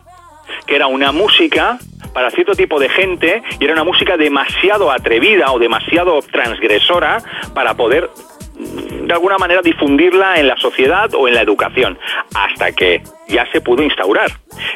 que 0.66 0.76
era 0.76 0.86
una 0.86 1.12
música 1.12 1.78
para 2.12 2.30
cierto 2.30 2.54
tipo 2.54 2.78
de 2.78 2.88
gente 2.88 3.42
y 3.58 3.64
era 3.64 3.72
una 3.72 3.84
música 3.84 4.16
demasiado 4.16 4.90
atrevida 4.90 5.52
o 5.52 5.58
demasiado 5.58 6.20
transgresora 6.22 7.18
para 7.54 7.74
poder 7.74 8.08
de 8.54 9.12
alguna 9.12 9.36
manera 9.36 9.60
difundirla 9.62 10.38
en 10.38 10.48
la 10.48 10.56
sociedad 10.56 11.12
o 11.14 11.28
en 11.28 11.34
la 11.34 11.42
educación 11.42 11.98
hasta 12.34 12.72
que 12.72 13.02
ya 13.28 13.46
se 13.52 13.60
pudo 13.60 13.82
instaurar 13.82 14.30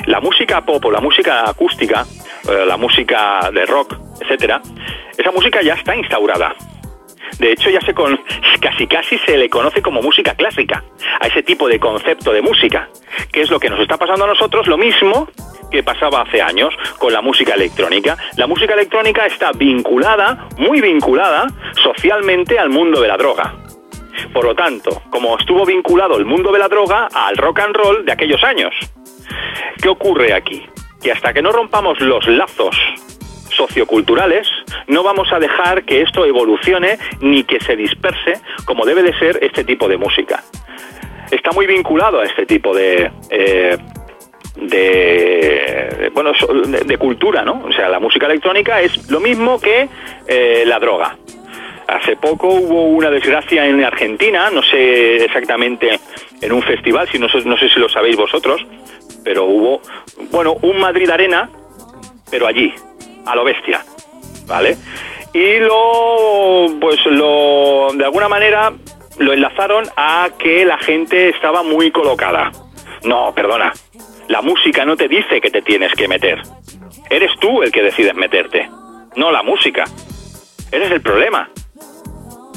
la 0.06 0.20
música 0.20 0.64
pop 0.64 0.84
o 0.84 0.90
la 0.90 1.00
música 1.00 1.48
acústica 1.48 2.04
eh, 2.48 2.64
la 2.66 2.76
música 2.76 3.50
de 3.52 3.66
rock 3.66 3.96
etcétera 4.20 4.60
esa 5.16 5.30
música 5.30 5.62
ya 5.62 5.74
está 5.74 5.96
instaurada 5.96 6.54
de 7.38 7.52
hecho, 7.52 7.70
ya 7.70 7.80
se 7.82 7.94
con, 7.94 8.18
casi 8.60 8.86
casi 8.86 9.18
se 9.18 9.36
le 9.36 9.48
conoce 9.48 9.82
como 9.82 10.02
música 10.02 10.34
clásica 10.34 10.82
a 11.20 11.26
ese 11.26 11.42
tipo 11.42 11.68
de 11.68 11.78
concepto 11.78 12.32
de 12.32 12.42
música, 12.42 12.88
que 13.32 13.42
es 13.42 13.50
lo 13.50 13.60
que 13.60 13.70
nos 13.70 13.78
está 13.80 13.96
pasando 13.96 14.24
a 14.24 14.28
nosotros, 14.28 14.66
lo 14.66 14.76
mismo 14.76 15.28
que 15.70 15.82
pasaba 15.82 16.22
hace 16.22 16.40
años 16.40 16.74
con 16.98 17.12
la 17.12 17.20
música 17.20 17.54
electrónica. 17.54 18.16
La 18.36 18.46
música 18.46 18.74
electrónica 18.74 19.26
está 19.26 19.52
vinculada, 19.52 20.48
muy 20.56 20.80
vinculada, 20.80 21.46
socialmente 21.82 22.58
al 22.58 22.70
mundo 22.70 23.00
de 23.00 23.08
la 23.08 23.16
droga. 23.16 23.67
Por 24.32 24.44
lo 24.44 24.54
tanto, 24.54 25.02
como 25.10 25.38
estuvo 25.38 25.64
vinculado 25.64 26.16
el 26.16 26.24
mundo 26.24 26.52
de 26.52 26.58
la 26.58 26.68
droga 26.68 27.08
al 27.12 27.36
rock 27.36 27.60
and 27.60 27.76
roll 27.76 28.04
de 28.04 28.12
aquellos 28.12 28.42
años. 28.44 28.74
¿Qué 29.80 29.88
ocurre 29.88 30.32
aquí? 30.32 30.66
Que 31.02 31.12
hasta 31.12 31.32
que 31.32 31.42
no 31.42 31.52
rompamos 31.52 32.00
los 32.00 32.26
lazos 32.26 32.76
socioculturales, 33.50 34.48
no 34.86 35.02
vamos 35.02 35.32
a 35.32 35.38
dejar 35.38 35.84
que 35.84 36.02
esto 36.02 36.24
evolucione 36.24 36.98
ni 37.20 37.44
que 37.44 37.60
se 37.60 37.76
disperse 37.76 38.40
como 38.64 38.84
debe 38.84 39.02
de 39.02 39.18
ser 39.18 39.38
este 39.42 39.64
tipo 39.64 39.88
de 39.88 39.96
música. 39.96 40.42
Está 41.30 41.50
muy 41.52 41.66
vinculado 41.66 42.20
a 42.20 42.24
este 42.24 42.46
tipo 42.46 42.74
de... 42.74 43.10
eh, 43.30 43.78
bueno 46.12 46.32
de 46.84 46.98
cultura 46.98 47.44
no 47.44 47.62
o 47.68 47.72
sea 47.72 47.88
la 47.88 48.00
música 48.00 48.26
electrónica 48.26 48.80
es 48.80 49.08
lo 49.08 49.20
mismo 49.20 49.60
que 49.60 49.88
eh, 50.26 50.64
la 50.66 50.80
droga 50.80 51.16
hace 51.88 52.16
poco 52.16 52.48
hubo 52.48 52.84
una 52.84 53.10
desgracia 53.10 53.66
en 53.66 53.82
Argentina 53.82 54.50
no 54.50 54.62
sé 54.62 55.24
exactamente 55.24 55.98
en 56.40 56.52
un 56.52 56.62
festival 56.62 57.08
si 57.10 57.18
no, 57.18 57.26
no 57.44 57.56
sé 57.56 57.68
si 57.68 57.80
lo 57.80 57.88
sabéis 57.88 58.16
vosotros 58.16 58.64
pero 59.24 59.44
hubo 59.44 59.80
bueno 60.30 60.54
un 60.62 60.78
Madrid 60.78 61.10
Arena 61.10 61.48
pero 62.30 62.46
allí 62.46 62.72
a 63.26 63.34
lo 63.34 63.44
bestia 63.44 63.82
vale 64.46 64.76
y 65.32 65.58
lo 65.58 66.66
pues 66.80 67.04
lo 67.06 67.88
de 67.94 68.04
alguna 68.04 68.28
manera 68.28 68.72
lo 69.18 69.32
enlazaron 69.32 69.84
a 69.96 70.30
que 70.38 70.64
la 70.64 70.78
gente 70.78 71.30
estaba 71.30 71.62
muy 71.62 71.90
colocada. 71.90 72.52
No 73.04 73.32
perdona 73.34 73.72
la 74.28 74.42
música 74.42 74.84
no 74.84 74.96
te 74.96 75.08
dice 75.08 75.40
que 75.40 75.50
te 75.50 75.62
tienes 75.62 75.92
que 75.94 76.08
meter. 76.08 76.42
Eres 77.10 77.30
tú 77.40 77.62
el 77.62 77.72
que 77.72 77.82
decides 77.82 78.14
meterte 78.14 78.68
no 79.16 79.32
la 79.32 79.42
música. 79.42 79.84
Eres 80.70 80.90
el 80.90 81.00
problema 81.00 81.48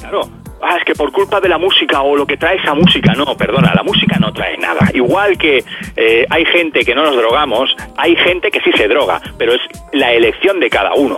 claro 0.01 0.41
Ah, 0.63 0.77
es 0.77 0.85
que 0.85 0.93
por 0.93 1.11
culpa 1.11 1.41
de 1.41 1.49
la 1.49 1.57
música 1.57 2.01
o 2.01 2.15
lo 2.15 2.27
que 2.27 2.37
trae 2.37 2.57
esa 2.57 2.75
música, 2.75 3.13
no, 3.13 3.35
perdona, 3.35 3.73
la 3.73 3.81
música 3.81 4.17
no 4.19 4.31
trae 4.31 4.57
nada. 4.57 4.91
Igual 4.93 5.37
que 5.37 5.63
eh, 5.95 6.25
hay 6.29 6.45
gente 6.45 6.85
que 6.85 6.93
no 6.93 7.03
nos 7.03 7.15
drogamos, 7.15 7.75
hay 7.97 8.15
gente 8.15 8.51
que 8.51 8.61
sí 8.61 8.71
se 8.73 8.87
droga, 8.87 9.19
pero 9.39 9.53
es 9.53 9.61
la 9.91 10.13
elección 10.13 10.59
de 10.59 10.69
cada 10.69 10.93
uno. 10.93 11.17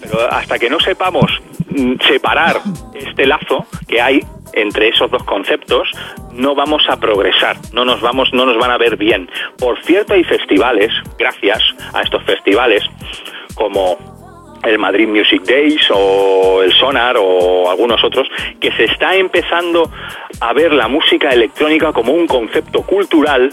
Pero 0.00 0.20
hasta 0.30 0.58
que 0.58 0.70
no 0.70 0.80
sepamos 0.80 1.30
mm, 1.68 1.96
separar 2.08 2.60
este 2.94 3.26
lazo 3.26 3.66
que 3.86 4.00
hay 4.00 4.24
entre 4.54 4.88
esos 4.88 5.10
dos 5.10 5.24
conceptos, 5.24 5.90
no 6.32 6.54
vamos 6.54 6.82
a 6.88 6.98
progresar, 6.98 7.56
no 7.74 7.84
nos 7.84 8.00
vamos, 8.00 8.30
no 8.32 8.46
nos 8.46 8.56
van 8.56 8.70
a 8.70 8.78
ver 8.78 8.96
bien. 8.96 9.28
Por 9.58 9.82
cierto, 9.84 10.14
hay 10.14 10.24
festivales, 10.24 10.90
gracias 11.18 11.60
a 11.92 12.00
estos 12.00 12.22
festivales, 12.24 12.82
como 13.54 14.15
el 14.66 14.78
Madrid 14.78 15.08
Music 15.08 15.42
Days 15.42 15.88
o 15.90 16.62
el 16.62 16.72
Sonar 16.72 17.16
o 17.18 17.70
algunos 17.70 18.02
otros, 18.02 18.28
que 18.60 18.72
se 18.72 18.84
está 18.84 19.14
empezando 19.14 19.90
a 20.40 20.52
ver 20.52 20.72
la 20.72 20.88
música 20.88 21.30
electrónica 21.30 21.92
como 21.92 22.12
un 22.12 22.26
concepto 22.26 22.82
cultural 22.82 23.52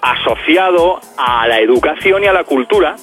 asociado 0.00 1.00
a 1.16 1.46
la 1.46 1.60
educación 1.60 2.24
y 2.24 2.26
a 2.26 2.32
la 2.32 2.44
cultura. 2.44 2.96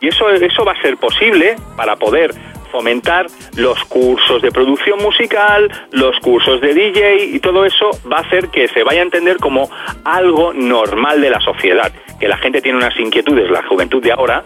Y 0.00 0.08
eso, 0.08 0.28
eso 0.30 0.64
va 0.64 0.72
a 0.72 0.82
ser 0.82 0.96
posible 0.96 1.56
para 1.76 1.96
poder 1.96 2.34
fomentar 2.72 3.26
los 3.56 3.84
cursos 3.84 4.42
de 4.42 4.50
producción 4.50 5.00
musical, 5.00 5.70
los 5.92 6.18
cursos 6.20 6.60
de 6.60 6.74
DJ 6.74 7.26
y 7.26 7.38
todo 7.38 7.64
eso 7.64 7.90
va 8.10 8.16
a 8.16 8.20
hacer 8.22 8.48
que 8.48 8.66
se 8.68 8.82
vaya 8.82 9.00
a 9.00 9.04
entender 9.04 9.36
como 9.36 9.70
algo 10.04 10.52
normal 10.52 11.20
de 11.20 11.30
la 11.30 11.40
sociedad, 11.40 11.92
que 12.18 12.26
la 12.26 12.38
gente 12.38 12.60
tiene 12.60 12.78
unas 12.78 12.98
inquietudes, 12.98 13.50
la 13.50 13.62
juventud 13.62 14.02
de 14.02 14.12
ahora, 14.12 14.42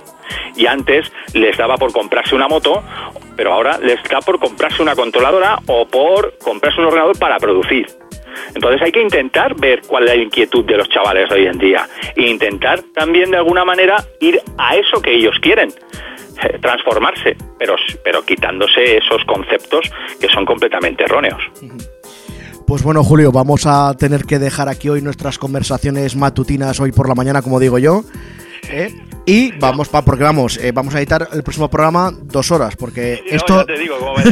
y 0.56 0.66
antes 0.66 1.10
les 1.32 1.56
daba 1.56 1.76
por 1.76 1.92
comprarse 1.92 2.34
una 2.34 2.48
moto, 2.48 2.82
pero 3.36 3.52
ahora 3.52 3.78
les 3.78 4.02
da 4.04 4.20
por 4.20 4.38
comprarse 4.38 4.82
una 4.82 4.96
controladora 4.96 5.60
o 5.66 5.86
por 5.86 6.36
comprarse 6.38 6.80
un 6.80 6.86
ordenador 6.86 7.18
para 7.18 7.38
producir. 7.38 7.86
Entonces 8.54 8.82
hay 8.82 8.92
que 8.92 9.02
intentar 9.02 9.54
ver 9.54 9.82
cuál 9.86 10.04
es 10.04 10.16
la 10.16 10.22
inquietud 10.22 10.64
de 10.64 10.76
los 10.76 10.88
chavales 10.88 11.30
hoy 11.30 11.46
en 11.46 11.58
día 11.58 11.88
e 12.14 12.22
intentar 12.22 12.82
también 12.94 13.30
de 13.30 13.38
alguna 13.38 13.64
manera 13.64 13.96
ir 14.20 14.40
a 14.58 14.76
eso 14.76 15.00
que 15.00 15.14
ellos 15.14 15.36
quieren 15.40 15.70
eh, 16.42 16.58
transformarse, 16.60 17.36
pero, 17.58 17.76
pero 18.04 18.24
quitándose 18.24 18.98
esos 18.98 19.24
conceptos 19.24 19.90
que 20.20 20.28
son 20.28 20.44
completamente 20.44 21.04
erróneos. 21.04 21.40
Pues 22.66 22.82
bueno, 22.82 23.04
Julio, 23.04 23.30
vamos 23.30 23.64
a 23.64 23.94
tener 23.96 24.24
que 24.24 24.38
dejar 24.38 24.68
aquí 24.68 24.88
hoy 24.88 25.00
nuestras 25.00 25.38
conversaciones 25.38 26.16
matutinas 26.16 26.80
hoy 26.80 26.90
por 26.90 27.08
la 27.08 27.14
mañana, 27.14 27.40
como 27.40 27.60
digo 27.60 27.78
yo. 27.78 28.02
¿Eh? 28.68 28.94
Y 29.28 29.50
vamos, 29.58 29.88
pa, 29.88 30.04
porque 30.04 30.22
vamos, 30.22 30.56
eh, 30.58 30.70
vamos 30.72 30.94
a 30.94 30.98
editar 30.98 31.28
el 31.32 31.42
próximo 31.42 31.68
programa 31.68 32.12
dos 32.12 32.50
horas, 32.52 32.76
porque 32.76 33.22
No, 33.28 33.36
esto... 33.36 33.56
ya 33.56 33.64
te 33.74 33.78
digo, 33.78 33.98
como 33.98 34.14
me 34.14 34.22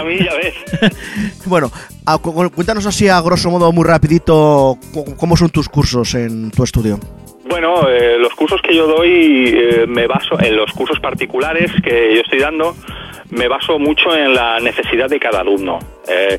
a 0.00 0.04
mí 0.04 0.18
ya 0.18 0.34
ves. 0.34 0.54
Bueno, 1.46 1.70
a- 2.04 2.18
cu- 2.18 2.32
cu- 2.32 2.50
cuéntanos 2.50 2.86
así 2.86 3.08
a 3.08 3.20
grosso 3.20 3.50
modo, 3.50 3.72
muy 3.72 3.84
rapidito, 3.84 4.78
cómo 5.16 5.36
son 5.36 5.50
tus 5.50 5.68
cursos 5.68 6.14
en 6.14 6.50
tu 6.52 6.62
estudio. 6.62 7.00
Bueno, 7.48 7.88
eh, 7.88 8.18
los 8.18 8.34
cursos 8.34 8.60
que 8.62 8.74
yo 8.74 8.86
doy 8.86 9.54
eh, 9.56 9.84
me 9.88 10.06
baso 10.06 10.38
en 10.40 10.56
los 10.56 10.70
cursos 10.72 10.98
particulares 11.00 11.70
que 11.82 12.14
yo 12.16 12.20
estoy 12.20 12.40
dando, 12.40 12.74
me 13.30 13.46
baso 13.48 13.78
mucho 13.78 14.14
en 14.16 14.34
la 14.34 14.58
necesidad 14.60 15.08
de 15.08 15.18
cada 15.20 15.40
alumno. 15.40 15.78
Eh, 16.08 16.38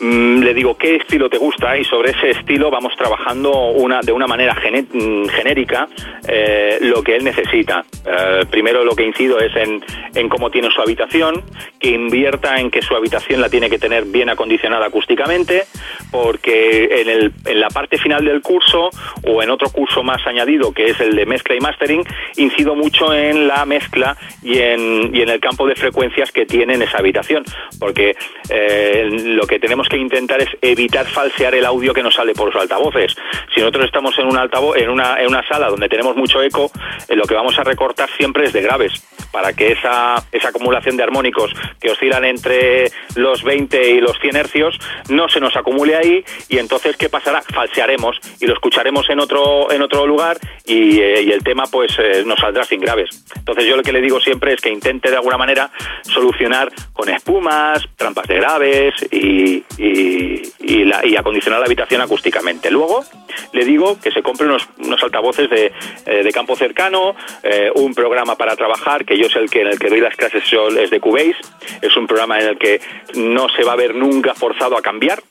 le 0.00 0.54
digo 0.54 0.76
qué 0.78 0.96
estilo 0.96 1.28
te 1.28 1.36
gusta 1.36 1.76
y 1.76 1.84
sobre 1.84 2.12
ese 2.12 2.30
estilo 2.30 2.70
vamos 2.70 2.96
trabajando 2.96 3.50
una, 3.72 4.00
de 4.00 4.12
una 4.12 4.26
manera 4.26 4.54
mm, 4.54 5.26
genérica 5.26 5.88
eh, 6.26 6.78
lo 6.80 7.02
que 7.02 7.16
él 7.16 7.24
necesita. 7.24 7.84
Eh, 8.06 8.46
primero 8.50 8.82
lo 8.82 8.96
que 8.96 9.04
incido 9.04 9.38
es 9.38 9.54
en, 9.56 9.84
en 10.14 10.28
cómo 10.28 10.50
tiene 10.50 10.70
su 10.70 10.80
habitación, 10.80 11.42
que 11.78 11.90
invierta 11.90 12.58
en 12.58 12.70
que 12.70 12.80
su 12.80 12.94
habitación 12.94 13.42
la 13.42 13.50
tiene 13.50 13.68
que 13.68 13.78
tener 13.78 14.04
bien 14.04 14.30
acondicionada 14.30 14.86
acústicamente, 14.86 15.64
porque 16.10 17.02
en, 17.02 17.08
el, 17.08 17.32
en 17.44 17.60
la 17.60 17.68
parte 17.68 17.98
final 17.98 18.24
del 18.24 18.40
curso 18.40 18.90
o 19.26 19.42
en 19.42 19.50
otro 19.50 19.68
curso 19.70 20.02
más 20.02 20.26
añadido 20.26 20.72
que 20.72 20.86
es 20.86 21.00
el 21.00 21.14
de 21.14 21.26
mezcla 21.26 21.54
y 21.54 21.60
mastering, 21.60 22.04
incido 22.36 22.74
mucho 22.74 23.12
en 23.12 23.46
la 23.46 23.66
mezcla 23.66 24.16
y 24.42 24.58
en, 24.58 25.14
y 25.14 25.20
en 25.20 25.28
el 25.28 25.40
campo 25.40 25.66
de 25.66 25.74
frecuencias 25.74 26.32
que 26.32 26.46
tiene 26.46 26.74
en 26.74 26.82
esa 26.82 26.98
habitación, 26.98 27.44
porque 27.78 28.16
eh, 28.48 29.08
lo 29.10 29.46
que 29.46 29.58
tenemos 29.58 29.89
que 29.90 29.98
intentar 29.98 30.40
es 30.40 30.48
evitar 30.62 31.06
falsear 31.06 31.54
el 31.54 31.66
audio 31.66 31.92
que 31.92 32.02
nos 32.02 32.14
sale 32.14 32.32
por 32.32 32.46
los 32.46 32.62
altavoces. 32.62 33.14
Si 33.54 33.60
nosotros 33.60 33.84
estamos 33.84 34.18
en 34.18 34.26
un 34.26 34.38
altavoz, 34.38 34.76
en 34.78 34.88
una, 34.88 35.20
en 35.20 35.26
una 35.28 35.46
sala 35.46 35.68
donde 35.68 35.88
tenemos 35.88 36.16
mucho 36.16 36.42
eco, 36.42 36.70
eh, 37.08 37.16
lo 37.16 37.24
que 37.24 37.34
vamos 37.34 37.58
a 37.58 37.64
recortar 37.64 38.08
siempre 38.16 38.46
es 38.46 38.52
de 38.52 38.62
graves, 38.62 38.92
para 39.30 39.52
que 39.52 39.72
esa, 39.72 40.14
esa 40.32 40.48
acumulación 40.48 40.96
de 40.96 41.02
armónicos 41.02 41.52
que 41.80 41.90
oscilan 41.90 42.24
entre 42.24 42.90
los 43.16 43.42
20 43.42 43.90
y 43.90 44.00
los 44.00 44.18
100 44.20 44.36
hercios 44.36 44.78
no 45.08 45.28
se 45.28 45.40
nos 45.40 45.56
acumule 45.56 45.96
ahí 45.96 46.24
y 46.48 46.58
entonces 46.58 46.96
¿qué 46.96 47.08
pasará? 47.08 47.42
Falsearemos 47.42 48.18
y 48.40 48.46
lo 48.46 48.54
escucharemos 48.54 49.08
en 49.10 49.20
otro, 49.20 49.70
en 49.70 49.82
otro 49.82 50.06
lugar 50.06 50.38
y, 50.64 51.00
eh, 51.00 51.20
el 51.32 51.42
tema 51.44 51.64
pues 51.70 51.96
eh, 51.98 52.22
nos 52.24 52.38
saldrá 52.38 52.64
sin 52.64 52.80
graves. 52.80 53.24
Entonces 53.36 53.66
yo 53.66 53.76
lo 53.76 53.82
que 53.82 53.92
le 53.92 54.00
digo 54.00 54.20
siempre 54.20 54.54
es 54.54 54.60
que 54.60 54.70
intente 54.70 55.10
de 55.10 55.16
alguna 55.16 55.36
manera 55.36 55.70
solucionar 56.02 56.70
con 56.92 57.08
espumas, 57.08 57.88
trampas 57.96 58.26
de 58.26 58.36
graves 58.36 58.94
y, 59.10 59.64
y, 59.80 60.42
y 60.60 60.84
la- 60.84 61.04
y 61.06 61.16
acondicionar 61.16 61.60
la 61.60 61.66
habitación 61.66 62.00
acústicamente. 62.00 62.70
Luego 62.70 63.04
le 63.52 63.64
digo 63.64 63.98
que 64.00 64.10
se 64.10 64.22
compre 64.22 64.46
unos, 64.46 64.68
unos 64.78 65.02
altavoces 65.02 65.48
de, 65.48 65.72
eh, 66.06 66.22
de 66.22 66.32
campo 66.32 66.56
cercano, 66.56 67.14
eh, 67.42 67.70
un 67.74 67.94
programa 67.94 68.36
para 68.36 68.56
trabajar, 68.56 69.04
que 69.04 69.16
yo 69.18 69.26
es 69.26 69.36
el 69.36 69.48
que 69.50 69.62
en 69.62 69.68
el 69.68 69.78
que 69.78 69.88
doy 69.88 70.00
las 70.00 70.16
clases 70.16 70.44
yo 70.50 70.68
es 70.68 70.90
de 70.90 71.00
Cubase, 71.00 71.36
es 71.80 71.96
un 71.96 72.06
programa 72.06 72.38
en 72.40 72.48
el 72.48 72.58
que 72.58 72.80
no 73.14 73.48
se 73.48 73.64
va 73.64 73.72
a 73.72 73.76
ver 73.76 73.94
nunca 73.94 74.34
forzado 74.34 74.76
a 74.76 74.82
cambiar. 74.82 75.22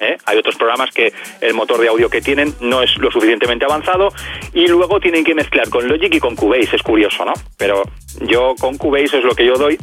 ¿Eh? 0.00 0.16
Hay 0.26 0.38
otros 0.38 0.56
programas 0.56 0.90
que 0.90 1.12
el 1.40 1.54
motor 1.54 1.80
de 1.80 1.88
audio 1.88 2.08
que 2.10 2.20
tienen 2.20 2.54
no 2.60 2.82
es 2.82 2.96
lo 2.98 3.10
suficientemente 3.10 3.64
avanzado 3.64 4.08
y 4.52 4.66
luego 4.66 5.00
tienen 5.00 5.24
que 5.24 5.34
mezclar 5.34 5.68
con 5.68 5.86
Logic 5.86 6.14
y 6.14 6.20
con 6.20 6.34
Cubase, 6.34 6.76
es 6.76 6.82
curioso, 6.82 7.24
¿no? 7.24 7.32
Pero 7.56 7.82
yo 8.22 8.54
con 8.58 8.76
Cubase 8.76 9.18
es 9.18 9.24
lo 9.24 9.34
que 9.34 9.46
yo 9.46 9.54
doy 9.54 9.78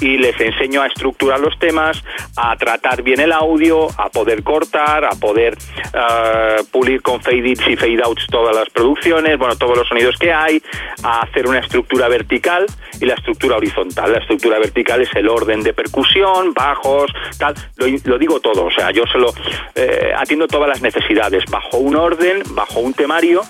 y 0.00 0.18
les 0.18 0.38
enseño 0.40 0.82
a 0.82 0.86
estructurar 0.86 1.40
los 1.40 1.58
temas, 1.58 2.02
a 2.36 2.56
tratar 2.56 3.02
bien 3.02 3.20
el 3.20 3.32
audio, 3.32 3.88
a 3.98 4.08
poder 4.08 4.42
cortar, 4.42 5.04
a 5.04 5.10
poder 5.10 5.56
eh, 5.92 6.62
pulir 6.70 7.02
con 7.02 7.20
fade 7.20 7.48
ins 7.48 7.66
y 7.68 7.76
fade 7.76 8.02
outs 8.02 8.26
todas 8.30 8.54
las 8.54 8.68
producciones, 8.70 9.38
bueno, 9.38 9.56
todos 9.56 9.76
los 9.76 9.88
sonidos 9.88 10.16
que 10.18 10.32
hay, 10.32 10.62
a 11.02 11.20
hacer 11.20 11.46
una 11.46 11.60
estructura 11.60 12.08
vertical 12.08 12.66
y 13.00 13.06
la 13.06 13.14
estructura 13.14 13.56
horizontal. 13.56 14.12
La 14.12 14.18
estructura 14.18 14.58
vertical 14.58 15.02
es 15.02 15.14
el 15.14 15.28
orden 15.28 15.62
de 15.62 15.72
percusión, 15.72 16.54
bajos, 16.54 17.10
tal, 17.38 17.54
lo, 17.76 17.86
lo 18.04 18.18
digo 18.18 18.40
todo, 18.40 18.64
o 18.66 18.70
sea, 18.70 18.90
yo 18.90 19.04
solo 19.06 19.32
eh, 19.74 20.12
atiendo 20.16 20.46
todas 20.46 20.68
las 20.68 20.82
necesidades 20.82 21.44
bajo 21.50 21.78
un 21.78 21.96
orden, 21.96 22.42
bajo 22.50 22.80
un 22.80 22.94
temario 22.94 23.42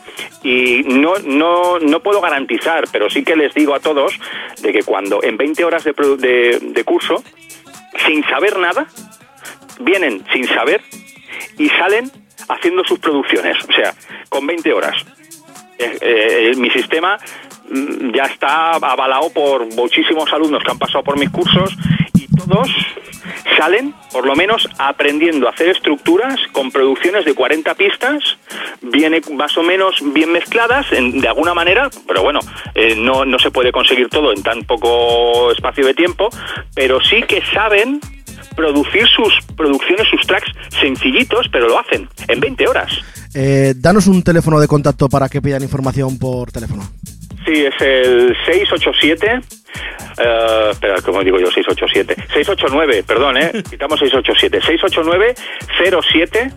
y 0.42 0.82
no, 0.86 1.14
no, 1.24 1.78
no 1.78 2.00
puedo 2.00 2.20
garantizar, 2.20 2.84
pero 2.92 3.10
sí 3.10 3.24
que 3.24 3.36
les 3.36 3.54
digo 3.54 3.74
a 3.74 3.80
todos 3.80 4.18
de 4.62 4.72
que 4.72 4.82
cuando 4.82 5.22
en 5.22 5.36
20 5.36 5.64
horas 5.64 5.84
de, 5.84 5.92
de, 5.92 6.58
de 6.60 6.84
curso, 6.84 7.22
sin 8.06 8.22
saber 8.24 8.58
nada, 8.58 8.86
vienen 9.80 10.24
sin 10.32 10.46
saber 10.46 10.82
y 11.58 11.68
salen 11.68 12.10
haciendo 12.48 12.84
sus 12.84 12.98
producciones, 12.98 13.56
o 13.68 13.72
sea, 13.72 13.94
con 14.28 14.46
20 14.46 14.72
horas. 14.72 14.96
Eh, 15.78 15.98
eh, 16.00 16.52
mi 16.56 16.68
sistema 16.70 17.18
mm, 17.70 18.12
ya 18.12 18.24
está 18.24 18.72
avalado 18.72 19.32
por 19.32 19.66
muchísimos 19.74 20.30
alumnos 20.32 20.62
que 20.62 20.70
han 20.70 20.78
pasado 20.78 21.02
por 21.02 21.18
mis 21.18 21.30
cursos 21.30 21.74
y 22.22 22.36
todos 22.36 22.68
salen, 23.56 23.94
por 24.12 24.26
lo 24.26 24.34
menos, 24.34 24.68
aprendiendo 24.78 25.46
a 25.46 25.50
hacer 25.50 25.68
estructuras 25.68 26.38
con 26.52 26.70
producciones 26.70 27.24
de 27.24 27.34
40 27.34 27.74
pistas, 27.74 28.22
viene 28.80 29.20
más 29.34 29.56
o 29.56 29.62
menos 29.62 29.94
bien 30.12 30.32
mezcladas 30.32 30.86
en- 30.92 31.20
de 31.20 31.28
alguna 31.28 31.54
manera, 31.54 31.90
pero 32.06 32.22
bueno, 32.22 32.40
eh, 32.74 32.94
no, 32.96 33.24
no 33.24 33.38
se 33.38 33.50
puede 33.50 33.72
conseguir 33.72 34.08
todo 34.08 34.32
en 34.32 34.42
tan 34.42 34.62
poco 34.64 35.50
espacio 35.52 35.84
de 35.86 35.94
tiempo, 35.94 36.28
pero 36.74 37.00
sí 37.00 37.22
que 37.28 37.42
saben 37.52 38.00
producir 38.56 39.06
sus 39.08 39.32
producciones, 39.56 40.06
sus 40.10 40.26
tracks 40.26 40.50
sencillitos, 40.80 41.46
pero 41.52 41.68
lo 41.68 41.78
hacen 41.78 42.08
en 42.28 42.40
20 42.40 42.66
horas. 42.68 42.90
Eh, 43.34 43.74
danos 43.76 44.06
un 44.08 44.22
teléfono 44.22 44.58
de 44.58 44.66
contacto 44.66 45.08
para 45.08 45.28
que 45.28 45.40
pidan 45.40 45.62
información 45.62 46.18
por 46.18 46.50
teléfono. 46.50 46.82
Sí, 47.44 47.64
es 47.64 47.74
el 47.80 48.36
687. 48.46 49.40
eh, 50.18 50.68
espera, 50.70 50.96
¿cómo 51.02 51.22
digo 51.22 51.38
yo? 51.38 51.46
687. 51.50 52.14
689, 52.32 53.04
perdón, 53.06 53.36
¿eh? 53.38 53.50
Quitamos 53.70 53.98
687. 53.98 54.60
689 54.60 55.34
07 55.78 56.50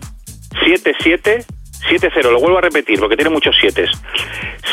77 0.64 1.44
70. 1.88 2.30
Lo 2.30 2.40
vuelvo 2.40 2.58
a 2.58 2.62
repetir 2.62 2.98
porque 2.98 3.16
tiene 3.16 3.30
muchos 3.30 3.56
7. 3.60 3.86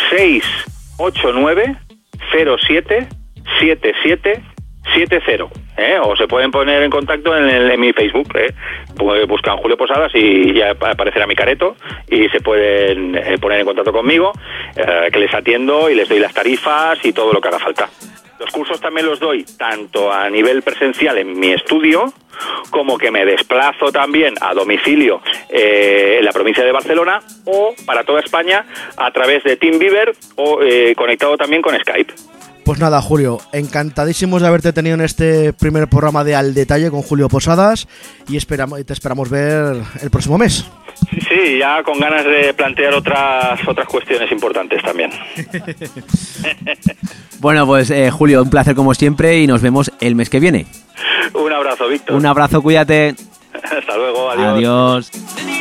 689 0.09 1.77
07 2.31 3.07
77 3.59 4.43
70. 4.95 5.45
¿eh? 5.77 5.97
O 6.01 6.15
se 6.15 6.27
pueden 6.27 6.51
poner 6.51 6.83
en 6.83 6.89
contacto 6.91 7.35
en, 7.35 7.79
mi 7.79 7.93
Facebook. 7.93 8.29
¿eh? 8.35 8.53
Pues 8.97 9.27
Buscan 9.27 9.57
Julio 9.57 9.77
Posadas 9.77 10.11
y 10.15 10.53
ya 10.53 10.71
ap- 10.71 10.83
aparecerá 10.83 11.27
mi 11.27 11.35
careto 11.35 11.75
y 12.09 12.27
se 12.29 12.39
pueden 12.41 13.15
eh, 13.15 13.37
poner 13.39 13.59
en 13.59 13.65
contacto 13.65 13.91
conmigo, 13.93 14.31
eh, 14.75 15.09
que 15.11 15.19
les 15.19 15.33
atiendo 15.33 15.89
y 15.89 15.95
les 15.95 16.09
doy 16.09 16.19
las 16.19 16.33
tarifas 16.33 17.03
y 17.05 17.13
todo 17.13 17.31
lo 17.33 17.39
que 17.41 17.47
haga 17.47 17.59
falta. 17.59 17.89
Los 18.39 18.49
cursos 18.49 18.81
también 18.81 19.05
los 19.05 19.19
doy 19.19 19.45
tanto 19.57 20.11
a 20.11 20.27
nivel 20.27 20.63
presencial 20.63 21.19
en 21.19 21.39
mi 21.39 21.51
estudio, 21.51 22.11
como 22.71 22.97
que 22.97 23.11
me 23.11 23.23
desplazo 23.23 23.91
también 23.91 24.33
a 24.41 24.55
domicilio 24.55 25.21
eh, 25.49 26.15
en 26.19 26.25
la 26.25 26.31
provincia 26.31 26.63
de 26.63 26.71
Barcelona 26.71 27.21
o 27.45 27.75
para 27.85 28.03
toda 28.03 28.19
España 28.19 28.65
a 28.97 29.11
través 29.11 29.43
de 29.43 29.57
TeamViewer 29.57 30.13
o 30.37 30.59
eh, 30.63 30.95
conectado 30.97 31.37
también 31.37 31.61
con 31.61 31.77
Skype. 31.79 32.13
Pues 32.63 32.79
nada, 32.79 33.01
Julio, 33.01 33.39
encantadísimos 33.53 34.41
de 34.41 34.47
haberte 34.47 34.71
tenido 34.71 34.95
en 34.95 35.01
este 35.01 35.51
primer 35.53 35.87
programa 35.87 36.23
de 36.23 36.35
Al 36.35 36.53
Detalle 36.53 36.91
con 36.91 37.01
Julio 37.01 37.27
Posadas 37.27 37.87
y 38.29 38.37
esperamos, 38.37 38.79
y 38.79 38.83
te 38.83 38.93
esperamos 38.93 39.29
ver 39.29 39.77
el 40.01 40.09
próximo 40.09 40.37
mes. 40.37 40.65
Sí, 41.09 41.19
sí, 41.21 41.57
ya 41.59 41.81
con 41.83 41.99
ganas 41.99 42.23
de 42.23 42.53
plantear 42.53 42.93
otras 42.93 43.59
otras 43.67 43.87
cuestiones 43.87 44.31
importantes 44.31 44.81
también. 44.83 45.11
Bueno, 47.39 47.65
pues 47.65 47.89
eh, 47.89 48.11
Julio, 48.11 48.43
un 48.43 48.51
placer 48.51 48.75
como 48.75 48.93
siempre 48.93 49.39
y 49.39 49.47
nos 49.47 49.63
vemos 49.63 49.91
el 49.99 50.13
mes 50.13 50.29
que 50.29 50.39
viene. 50.39 50.67
Un 51.33 51.51
abrazo, 51.51 51.87
Víctor. 51.87 52.15
Un 52.15 52.27
abrazo, 52.27 52.61
cuídate. 52.61 53.15
Hasta 53.63 53.97
luego, 53.97 54.29
adiós. 54.29 55.09
Adiós. 55.09 55.60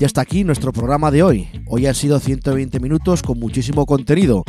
Ya 0.00 0.06
está 0.06 0.22
aquí 0.22 0.44
nuestro 0.44 0.72
programa 0.72 1.10
de 1.10 1.22
hoy. 1.22 1.46
Hoy 1.66 1.84
han 1.84 1.94
sido 1.94 2.18
120 2.18 2.80
minutos 2.80 3.22
con 3.22 3.38
muchísimo 3.38 3.84
contenido 3.84 4.44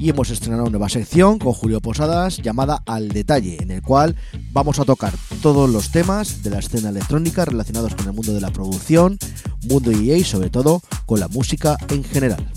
y 0.00 0.10
hemos 0.10 0.28
estrenado 0.30 0.64
una 0.64 0.72
nueva 0.72 0.88
sección 0.88 1.38
con 1.38 1.52
Julio 1.52 1.80
Posadas 1.80 2.38
llamada 2.38 2.82
Al 2.84 3.10
Detalle, 3.10 3.58
en 3.62 3.70
el 3.70 3.80
cual 3.80 4.16
vamos 4.50 4.80
a 4.80 4.84
tocar 4.84 5.14
todos 5.40 5.70
los 5.70 5.92
temas 5.92 6.42
de 6.42 6.50
la 6.50 6.58
escena 6.58 6.88
electrónica 6.88 7.44
relacionados 7.44 7.94
con 7.94 8.08
el 8.08 8.12
mundo 8.12 8.34
de 8.34 8.40
la 8.40 8.50
producción, 8.50 9.18
mundo 9.68 9.90
DJ 9.90 10.18
y 10.18 10.24
sobre 10.24 10.50
todo 10.50 10.82
con 11.06 11.20
la 11.20 11.28
música 11.28 11.76
en 11.90 12.02
general. 12.02 12.50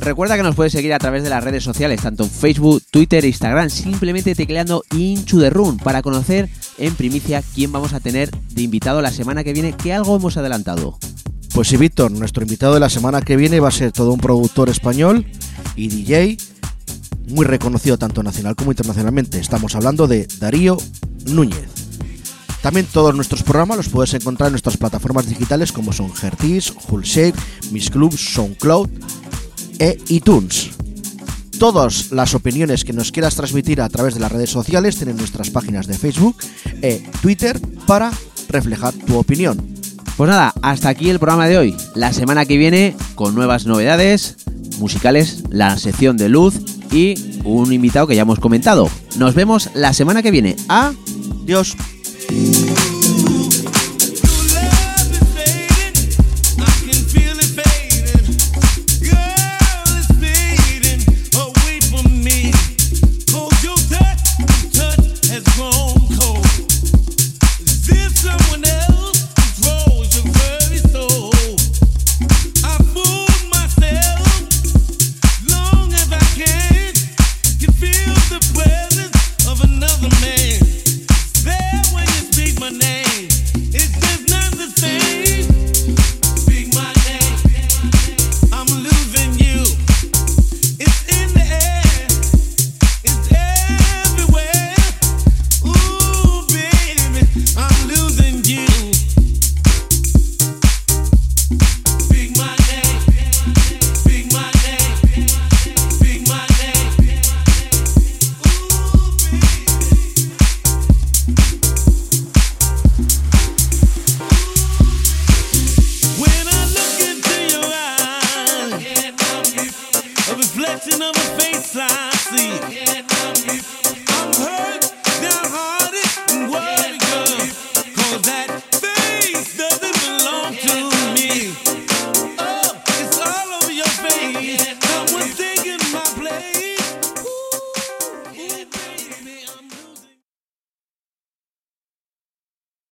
Recuerda 0.00 0.36
que 0.36 0.42
nos 0.42 0.54
puedes 0.54 0.72
seguir 0.72 0.92
a 0.92 0.98
través 0.98 1.22
de 1.24 1.30
las 1.30 1.42
redes 1.42 1.64
sociales, 1.64 2.00
tanto 2.00 2.24
en 2.24 2.30
Facebook, 2.30 2.82
Twitter 2.90 3.24
e 3.24 3.28
Instagram, 3.28 3.70
simplemente 3.70 4.34
tecleando 4.34 4.84
Into 4.94 5.40
the 5.40 5.50
Room 5.50 5.78
para 5.78 6.02
conocer 6.02 6.48
en 6.78 6.94
primicia 6.94 7.42
quién 7.54 7.72
vamos 7.72 7.92
a 7.92 8.00
tener 8.00 8.30
de 8.30 8.62
invitado 8.62 9.02
la 9.02 9.10
semana 9.10 9.42
que 9.42 9.52
viene, 9.52 9.72
que 9.72 9.92
algo 9.92 10.16
hemos 10.16 10.36
adelantado. 10.36 10.98
Pues 11.52 11.68
sí, 11.68 11.76
Víctor, 11.76 12.12
nuestro 12.12 12.42
invitado 12.42 12.74
de 12.74 12.80
la 12.80 12.90
semana 12.90 13.22
que 13.22 13.36
viene 13.36 13.60
va 13.60 13.68
a 13.68 13.72
ser 13.72 13.90
todo 13.90 14.12
un 14.12 14.20
productor 14.20 14.68
español 14.68 15.26
y 15.74 15.88
DJ 15.88 16.36
muy 17.28 17.44
reconocido 17.44 17.98
tanto 17.98 18.22
nacional 18.22 18.54
como 18.54 18.72
internacionalmente. 18.72 19.40
Estamos 19.40 19.74
hablando 19.74 20.06
de 20.06 20.28
Darío 20.38 20.76
Núñez. 21.26 21.68
También 22.62 22.86
todos 22.86 23.14
nuestros 23.14 23.42
programas 23.42 23.78
los 23.78 23.88
puedes 23.88 24.12
encontrar 24.14 24.48
en 24.48 24.52
nuestras 24.52 24.76
plataformas 24.76 25.28
digitales 25.28 25.72
como 25.72 25.92
son 25.92 26.12
Gertis, 26.14 26.72
Hulshake, 26.88 27.36
Miss 27.70 27.90
Club, 27.90 28.16
SoundCloud 28.16 28.90
e 29.78 29.98
iTunes. 30.08 30.70
Todas 31.58 32.12
las 32.12 32.34
opiniones 32.34 32.84
que 32.84 32.92
nos 32.92 33.12
quieras 33.12 33.34
transmitir 33.34 33.80
a 33.80 33.88
través 33.88 34.14
de 34.14 34.20
las 34.20 34.32
redes 34.32 34.50
sociales 34.50 34.96
tienen 34.96 35.16
nuestras 35.16 35.50
páginas 35.50 35.86
de 35.86 35.96
Facebook 35.96 36.36
e 36.82 37.02
Twitter 37.22 37.58
para 37.86 38.12
reflejar 38.48 38.92
tu 38.92 39.16
opinión. 39.16 39.56
Pues 40.16 40.30
nada, 40.30 40.52
hasta 40.62 40.88
aquí 40.88 41.10
el 41.10 41.18
programa 41.18 41.46
de 41.46 41.58
hoy. 41.58 41.76
La 41.94 42.12
semana 42.12 42.44
que 42.44 42.56
viene 42.56 42.94
con 43.14 43.34
nuevas 43.34 43.66
novedades 43.66 44.36
musicales, 44.78 45.44
la 45.50 45.76
sección 45.78 46.16
de 46.16 46.28
luz 46.28 46.54
y 46.92 47.40
un 47.44 47.72
invitado 47.72 48.06
que 48.06 48.16
ya 48.16 48.22
hemos 48.22 48.38
comentado. 48.38 48.90
Nos 49.16 49.34
vemos 49.34 49.70
la 49.74 49.92
semana 49.92 50.22
que 50.22 50.30
viene. 50.30 50.56
Adiós. 50.68 50.96
Dios. 51.44 52.95